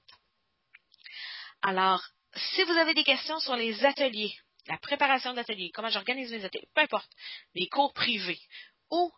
Alors, 1.63 2.03
si 2.35 2.63
vous 2.65 2.73
avez 2.73 2.95
des 2.95 3.05
questions 3.05 3.41
sur 3.41 3.57
les 3.57 3.85
ateliers, 3.85 4.37
la 4.67 4.79
préparation 4.79 5.33
d'ateliers, 5.33 5.71
comment 5.75 5.89
j'organise 5.89 6.31
mes 6.31 6.45
ateliers, 6.45 6.69
peu 6.75 6.83
importe, 6.83 7.11
mes 7.55 7.69
cours 7.69 7.93
privés 7.95 8.41
ou 8.91 9.11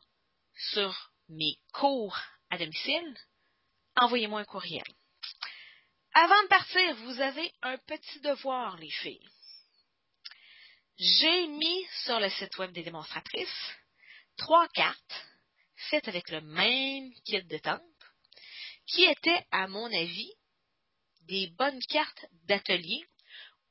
sur 0.72 1.12
mes 1.28 1.58
cours 1.72 2.16
à 2.50 2.58
domicile, 2.58 3.16
envoyez-moi 3.96 4.40
un 4.40 4.44
courriel. 4.44 4.84
Avant 6.14 6.42
de 6.42 6.48
partir, 6.48 6.94
vous 6.96 7.20
avez 7.20 7.52
un 7.62 7.78
petit 7.78 8.20
devoir, 8.20 8.76
les 8.78 8.90
filles. 8.90 9.28
J'ai 11.02 11.46
mis 11.46 11.86
sur 12.04 12.20
le 12.20 12.28
site 12.28 12.58
web 12.58 12.72
des 12.72 12.82
démonstratrices 12.82 13.48
trois 14.36 14.68
cartes 14.68 15.26
faites 15.88 16.06
avec 16.08 16.28
le 16.28 16.42
même 16.42 17.10
kit 17.24 17.42
de 17.42 17.56
temple 17.56 17.82
qui 18.86 19.04
étaient, 19.04 19.46
à 19.50 19.66
mon 19.66 19.86
avis, 19.86 20.30
des 21.22 21.46
bonnes 21.56 21.82
cartes 21.88 22.26
d'atelier 22.44 23.02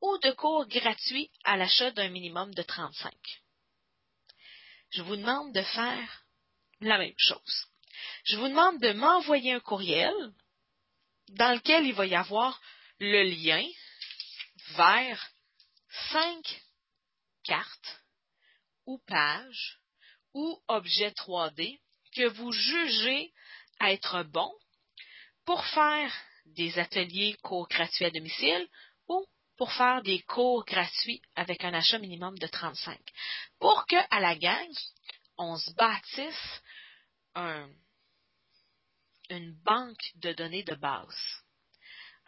ou 0.02 0.18
de 0.24 0.32
cours 0.32 0.66
gratuits 0.66 1.30
à 1.44 1.56
l'achat 1.56 1.92
d'un 1.92 2.10
minimum 2.10 2.52
de 2.56 2.64
35. 2.64 3.14
Je 4.90 5.04
vous 5.04 5.16
demande 5.16 5.54
de 5.54 5.62
faire 5.62 6.26
la 6.82 6.98
même 6.98 7.14
chose. 7.18 7.68
Je 8.24 8.38
vous 8.38 8.48
demande 8.48 8.80
de 8.80 8.94
m'envoyer 8.94 9.54
un 9.54 9.60
courriel 9.60 10.16
dans 11.28 11.54
lequel 11.54 11.86
il 11.86 11.94
va 11.94 12.08
y 12.08 12.16
avoir 12.16 12.60
le 12.98 13.22
lien 13.22 13.64
vers 14.76 15.30
cinq 16.12 16.64
cartes 17.44 18.04
ou 18.86 19.00
pages 19.08 19.80
ou 20.34 20.62
objets 20.68 21.12
3D 21.12 21.80
que 22.16 22.28
vous 22.28 22.52
jugez 22.52 23.34
être 23.82 24.24
bons 24.24 24.54
pour 25.46 25.66
faire 25.66 26.14
des 26.46 26.78
ateliers 26.80 27.36
cours 27.42 27.68
gratuits 27.68 28.06
à 28.06 28.12
domicile 28.12 28.68
ou 29.08 29.26
pour 29.58 29.72
faire 29.74 30.02
des 30.02 30.22
cours 30.22 30.66
gratuits 30.66 31.22
avec 31.36 31.64
un 31.64 31.74
achat 31.74 32.00
minimum 32.00 32.38
de 32.38 32.48
35. 32.48 33.00
Pour 33.60 33.86
que, 33.88 33.96
à 34.10 34.20
la 34.20 34.36
gang, 34.36 34.72
on 35.38 35.58
se 35.58 35.72
bâtisse 35.74 36.62
une 39.30 39.54
banque 39.64 40.12
de 40.16 40.34
données 40.34 40.64
de 40.64 40.76
base. 40.76 41.39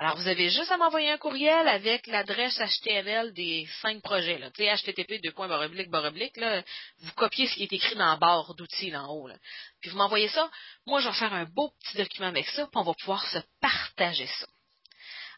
Alors, 0.02 0.18
vous 0.18 0.28
avez 0.28 0.50
juste 0.50 0.72
à 0.72 0.78
m'envoyer 0.78 1.12
un 1.12 1.20
courriel 1.20 1.68
avec 1.68 2.08
l'adresse 2.08 2.58
HTML 2.58 3.34
des 3.34 3.68
cinq 3.84 4.02
projets. 4.02 4.40
Là. 4.40 4.50
Tu 4.50 4.64
sais, 4.64 4.76
HTTP, 4.76 5.22
deux 5.22 5.32
points, 5.32 5.48
baroblique, 5.48 5.92
baroblique, 5.92 6.38
là, 6.38 6.64
vous 7.02 7.12
copiez 7.12 7.48
ce 7.48 7.54
qui 7.54 7.64
est 7.66 7.74
écrit 7.74 7.94
dans 7.94 8.08
la 8.08 8.16
barre 8.16 8.56
d'outils 8.56 8.96
en 8.96 9.08
haut. 9.14 9.28
Là. 9.28 9.36
Puis 9.80 9.92
vous 9.92 9.98
m'envoyez 9.98 10.28
ça. 10.30 10.50
Moi, 10.88 11.02
je 11.02 11.08
vais 11.08 11.14
faire 11.14 11.36
un 11.36 11.46
beau 11.46 11.70
petit 11.84 11.98
document 11.98 12.30
avec 12.30 12.48
ça, 12.48 12.64
puis 12.64 12.72
on 12.78 12.82
va 12.82 12.96
pouvoir 12.96 13.24
se 13.28 13.38
partager 13.62 14.26
ça. 14.26 14.48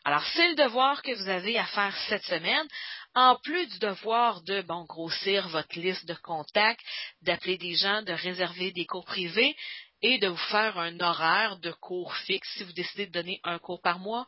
Alors, 0.06 0.24
c'est 0.28 0.48
le 0.48 0.56
devoir 0.56 1.02
que 1.02 1.12
vous 1.12 1.28
avez 1.28 1.60
à 1.60 1.66
faire 1.66 1.98
cette 2.08 2.24
semaine, 2.24 2.68
en 3.16 3.36
plus 3.44 3.68
du 3.68 3.80
devoir 3.80 4.44
de, 4.44 4.62
bon, 4.62 4.86
grossir 4.86 5.46
votre 5.50 5.78
liste 5.78 6.06
de 6.06 6.14
contacts, 6.14 6.86
d'appeler 7.22 7.58
des 7.58 7.76
gens, 7.76 8.02
de 8.02 8.14
réserver 8.14 8.72
des 8.72 8.86
cours 8.86 9.04
privés 9.04 9.58
et 10.02 10.20
de 10.20 10.30
vous 10.30 10.38
faire 10.38 10.78
un 10.78 10.98
horaire 11.02 11.58
de 11.60 11.72
cours 11.72 12.16
fixe 12.16 12.48
si 12.56 12.64
vous 12.64 12.74
décidez 12.74 13.08
de 13.08 13.12
donner 13.12 13.42
un 13.44 13.60
cours 13.60 13.82
par 13.82 14.00
mois 14.00 14.26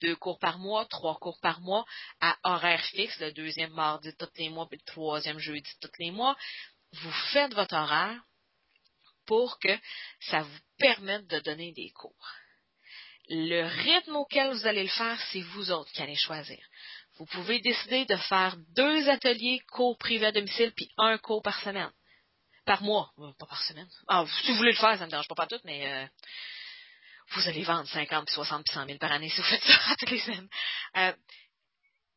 deux 0.00 0.16
cours 0.16 0.38
par 0.38 0.58
mois, 0.58 0.84
trois 0.86 1.16
cours 1.16 1.38
par 1.40 1.60
mois, 1.60 1.84
à 2.20 2.36
horaire 2.44 2.82
fixe, 2.86 3.18
le 3.20 3.32
deuxième 3.32 3.72
mardi 3.72 4.12
tous 4.18 4.28
les 4.36 4.48
mois, 4.48 4.66
puis 4.68 4.78
le 4.78 4.92
troisième 4.92 5.38
jeudi 5.38 5.70
tous 5.80 5.90
les 5.98 6.10
mois. 6.10 6.36
Vous 6.92 7.12
faites 7.32 7.54
votre 7.54 7.74
horaire 7.74 8.20
pour 9.26 9.58
que 9.58 9.76
ça 10.20 10.42
vous 10.42 10.58
permette 10.78 11.26
de 11.26 11.40
donner 11.40 11.72
des 11.72 11.90
cours. 11.90 12.28
Le 13.28 13.62
rythme 13.82 14.16
auquel 14.16 14.52
vous 14.52 14.66
allez 14.66 14.84
le 14.84 14.88
faire, 14.88 15.20
c'est 15.32 15.40
vous 15.40 15.72
autres 15.72 15.90
qui 15.92 16.00
allez 16.00 16.14
choisir. 16.14 16.58
Vous 17.18 17.26
pouvez 17.26 17.60
décider 17.60 18.04
de 18.04 18.16
faire 18.16 18.56
deux 18.76 19.08
ateliers 19.08 19.60
cours 19.72 19.98
privés 19.98 20.26
à 20.26 20.32
domicile 20.32 20.72
puis 20.76 20.90
un 20.96 21.18
cours 21.18 21.42
par 21.42 21.60
semaine. 21.62 21.90
Par 22.64 22.82
mois, 22.82 23.12
euh, 23.18 23.32
pas 23.38 23.46
par 23.46 23.62
semaine. 23.62 23.88
Ah, 24.06 24.24
si 24.42 24.50
vous 24.50 24.58
voulez 24.58 24.72
le 24.72 24.76
faire, 24.76 24.92
ça 24.92 25.00
ne 25.00 25.06
me 25.06 25.10
dérange 25.10 25.28
pas, 25.28 25.34
pas 25.34 25.46
tout, 25.46 25.60
mais 25.64 25.90
euh, 25.90 26.06
vous 27.32 27.48
allez 27.48 27.64
vendre 27.64 27.88
50, 27.88 28.30
60, 28.30 28.68
100 28.68 28.86
000 28.86 28.98
par 28.98 29.12
année 29.12 29.28
si 29.28 29.36
vous 29.36 29.46
faites 29.46 29.64
ça 29.64 29.96
toutes 29.98 30.10
les 30.10 30.20
semaines. 30.20 30.48
Euh, 30.96 31.12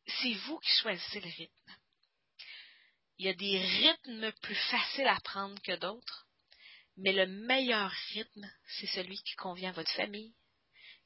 c'est 0.06 0.32
vous 0.32 0.58
qui 0.58 0.70
choisissez 0.72 1.20
le 1.20 1.28
rythme. 1.28 1.72
Il 3.18 3.26
y 3.26 3.28
a 3.28 3.34
des 3.34 3.58
rythmes 3.58 4.32
plus 4.40 4.54
faciles 4.54 5.06
à 5.06 5.20
prendre 5.20 5.60
que 5.62 5.76
d'autres, 5.76 6.26
mais 6.96 7.12
le 7.12 7.26
meilleur 7.26 7.90
rythme, 8.12 8.50
c'est 8.66 8.86
celui 8.86 9.18
qui 9.22 9.34
convient 9.36 9.70
à 9.70 9.74
votre 9.74 9.92
famille, 9.92 10.34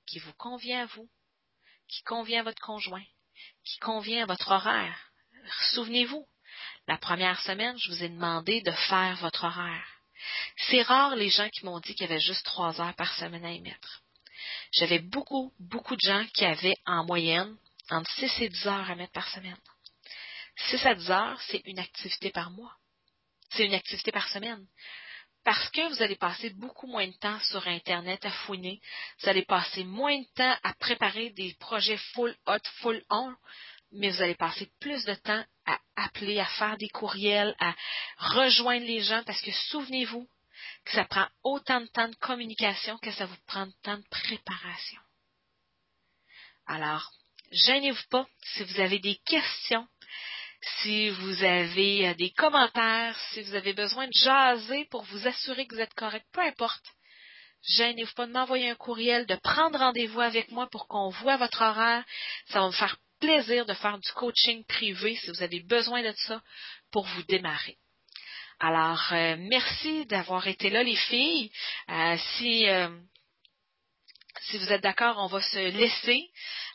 qui 0.07 0.19
vous 0.21 0.33
convient 0.35 0.83
à 0.83 0.87
vous, 0.87 1.11
qui 1.89 2.03
convient 2.03 2.41
à 2.41 2.45
votre 2.45 2.63
conjoint, 2.63 3.05
qui 3.65 3.79
convient 3.79 4.23
à 4.23 4.27
votre 4.27 4.51
horaire. 4.51 5.11
Souvenez-vous, 5.73 6.27
la 6.87 6.99
première 6.99 7.41
semaine, 7.43 7.77
je 7.79 7.91
vous 7.91 8.05
ai 8.05 8.09
demandé 8.09 8.61
de 8.63 8.73
faire 8.73 9.17
votre 9.17 9.45
horaire. 9.45 9.94
C'est 10.69 10.83
rare 10.83 11.17
les 11.17 11.31
gens 11.31 11.49
qui 11.51 11.65
m'ont 11.65 11.81
dit 11.81 11.95
qu'il 11.95 12.07
y 12.07 12.11
avait 12.11 12.21
juste 12.21 12.45
trois 12.45 12.81
heures 12.81 12.95
par 12.95 13.13
semaine 13.15 13.45
à 13.45 13.53
émettre. 13.53 14.03
J'avais 14.73 14.99
beaucoup, 14.99 15.53
beaucoup 15.59 15.97
de 15.97 16.01
gens 16.01 16.25
qui 16.35 16.45
avaient 16.45 16.77
en 16.87 17.05
moyenne 17.05 17.57
entre 17.91 18.11
6 18.13 18.43
et 18.43 18.49
10 18.49 18.67
heures 18.67 18.91
à 18.91 18.95
mettre 18.95 19.13
par 19.13 19.29
semaine. 19.29 19.57
6 20.71 20.87
à 20.87 20.95
10 20.95 21.11
heures, 21.11 21.41
c'est 21.43 21.63
une 21.67 21.79
activité 21.79 22.31
par 22.31 22.51
mois. 22.51 22.75
C'est 23.51 23.67
une 23.67 23.75
activité 23.75 24.11
par 24.13 24.29
semaine. 24.29 24.67
Parce 25.45 25.69
que 25.71 25.89
vous 25.89 26.03
allez 26.03 26.17
passer 26.17 26.51
beaucoup 26.51 26.87
moins 26.87 27.07
de 27.07 27.17
temps 27.19 27.39
sur 27.41 27.67
Internet 27.69 28.25
à 28.25 28.31
fouiner, 28.31 28.81
vous 29.21 29.29
allez 29.29 29.45
passer 29.45 29.85
moins 29.85 30.19
de 30.19 30.27
temps 30.35 30.57
à 30.63 30.73
préparer 30.75 31.31
des 31.31 31.55
projets 31.61 31.99
full 32.15 32.35
hot, 32.47 32.67
full 32.81 33.03
on, 33.11 33.35
mais 33.95 34.11
vous 34.11 34.23
allez 34.23 34.35
passer 34.35 34.71
plus 34.81 35.05
de 35.05 35.15
temps 35.15 35.45
à 35.67 35.79
appeler, 35.97 36.41
à 36.41 36.47
faire 36.47 36.77
des 36.77 36.89
courriels, 36.89 37.55
à 37.59 37.75
rejoindre 38.19 38.87
les 38.87 39.03
gens, 39.03 39.23
parce 39.25 39.41
que 39.41 39.53
souvenez-vous, 39.71 40.29
que 40.85 40.93
ça 40.93 41.05
prend 41.05 41.27
autant 41.43 41.81
de 41.81 41.87
temps 41.87 42.09
de 42.09 42.17
communication 42.17 42.99
que 42.99 43.13
ça 43.13 43.27
vous 43.27 43.37
prend 43.47 43.67
de 43.67 43.75
temps 43.83 43.97
de 43.97 44.09
préparation. 44.11 45.01
Alors, 46.67 47.11
gênez-vous 47.51 48.09
pas 48.11 48.27
si 48.43 48.65
vous 48.65 48.81
avez 48.81 48.99
des 48.99 49.17
questions, 49.27 49.87
si 50.83 51.11
vous 51.11 51.43
avez 51.45 52.09
euh, 52.09 52.15
des 52.15 52.31
commentaires, 52.31 53.19
si 53.33 53.43
vous 53.43 53.55
avez 53.55 53.75
besoin 53.75 54.07
de 54.07 54.13
jaser 54.13 54.87
pour 54.87 55.03
vous 55.05 55.27
assurer 55.27 55.67
que 55.67 55.75
vous 55.75 55.81
êtes 55.81 55.95
correct, 55.95 56.27
peu 56.33 56.41
importe. 56.41 56.85
Gênez-vous 57.77 58.15
pas 58.15 58.27
de 58.27 58.33
m'envoyer 58.33 58.71
un 58.71 58.75
courriel, 58.75 59.27
de 59.27 59.37
prendre 59.37 59.79
rendez-vous 59.79 60.21
avec 60.21 60.51
moi 60.51 60.69
pour 60.69 60.87
qu'on 60.87 61.11
voit 61.11 61.37
votre 61.37 61.63
horaire. 61.63 62.05
Ça 62.49 62.61
va 62.61 62.67
me 62.67 62.73
faire 62.73 62.97
plaisir 63.25 63.65
de 63.65 63.73
faire 63.73 63.99
du 63.99 64.13
coaching 64.13 64.65
privé 64.67 65.17
si 65.17 65.31
vous 65.31 65.43
avez 65.43 65.61
besoin 65.61 66.03
de 66.03 66.13
ça 66.27 66.43
pour 66.93 67.07
vous 67.07 67.23
démarrer. 67.23 67.77
Alors, 68.61 69.03
euh, 69.13 69.37
merci 69.39 70.05
d'avoir 70.07 70.47
été 70.47 70.69
là, 70.69 70.83
les 70.83 70.97
filles. 70.97 71.51
Euh, 71.89 72.17
si 72.37 72.67
si 74.43 74.59
vous 74.59 74.73
êtes 74.73 74.83
d'accord, 74.83 75.17
on 75.19 75.27
va 75.27 75.41
se 75.41 75.59
laisser. 75.59 76.31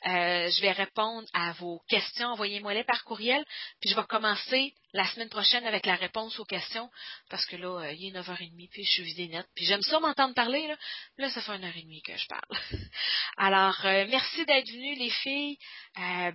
Euh, 0.05 0.49
je 0.49 0.61
vais 0.61 0.71
répondre 0.71 1.27
à 1.33 1.51
vos 1.53 1.79
questions. 1.89 2.29
Envoyez-moi-les 2.29 2.83
par 2.83 3.03
courriel. 3.03 3.43
Puis 3.81 3.89
je 3.89 3.95
vais 3.95 4.05
commencer 4.05 4.73
la 4.93 5.05
semaine 5.07 5.29
prochaine 5.29 5.65
avec 5.65 5.85
la 5.85 5.95
réponse 5.95 6.39
aux 6.39 6.45
questions. 6.45 6.89
Parce 7.29 7.45
que 7.45 7.57
là, 7.57 7.81
euh, 7.81 7.93
il 7.93 8.07
est 8.07 8.19
9h30, 8.19 8.69
puis 8.69 8.83
je 8.83 8.89
suis 8.89 9.03
vidée 9.03 9.27
nette. 9.27 9.47
Puis 9.55 9.65
j'aime 9.65 9.81
ça 9.81 9.99
m'entendre 9.99 10.33
parler. 10.33 10.67
Là. 10.67 10.77
là, 11.17 11.29
ça 11.29 11.41
fait 11.41 11.55
une 11.55 11.65
heure 11.65 11.75
et 11.75 11.83
demie 11.83 12.01
que 12.01 12.15
je 12.15 12.27
parle. 12.27 12.61
Alors, 13.37 13.85
euh, 13.85 14.05
merci 14.09 14.45
d'être 14.45 14.69
venues, 14.69 14.95
les 14.95 15.09
filles. 15.09 15.57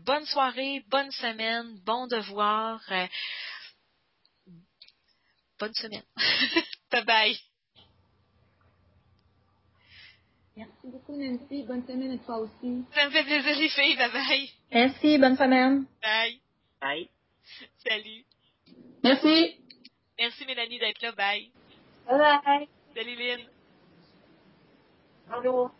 bonne 0.05 0.27
soirée, 0.27 0.83
bonne 0.89 1.11
semaine, 1.13 1.81
bon 1.85 2.07
devoir. 2.07 2.81
bonne 5.59 5.75
semaine. 5.75 6.05
bye 6.91 7.05
bye. 7.05 7.39
Merci 10.57 10.73
beaucoup, 10.85 11.17
Nancy. 11.17 11.65
Bonne 11.65 11.85
semaine 11.87 12.13
à 12.13 12.19
toi 12.19 12.39
aussi. 12.39 12.85
Ça 12.95 13.07
me 13.07 13.11
fait 13.11 13.25
plaisir, 13.25 13.57
les 13.59 13.69
filles. 13.69 13.97
Bye 13.97 14.13
bye. 14.13 14.51
Merci. 14.73 15.19
Bonne 15.19 15.37
semaine. 15.37 15.87
Bye. 16.03 16.41
Bye. 16.81 17.09
Salut. 17.87 18.25
Merci. 19.03 19.57
Merci, 20.19 20.47
Mélanie, 20.47 20.79
d'être 20.79 21.03
là. 21.03 21.13
Bye. 21.13 21.51
Bye 22.09 22.41
bye. 22.45 22.69
Salut, 22.95 23.17
Lynn. 23.17 23.41
Bonjour. 25.29 25.71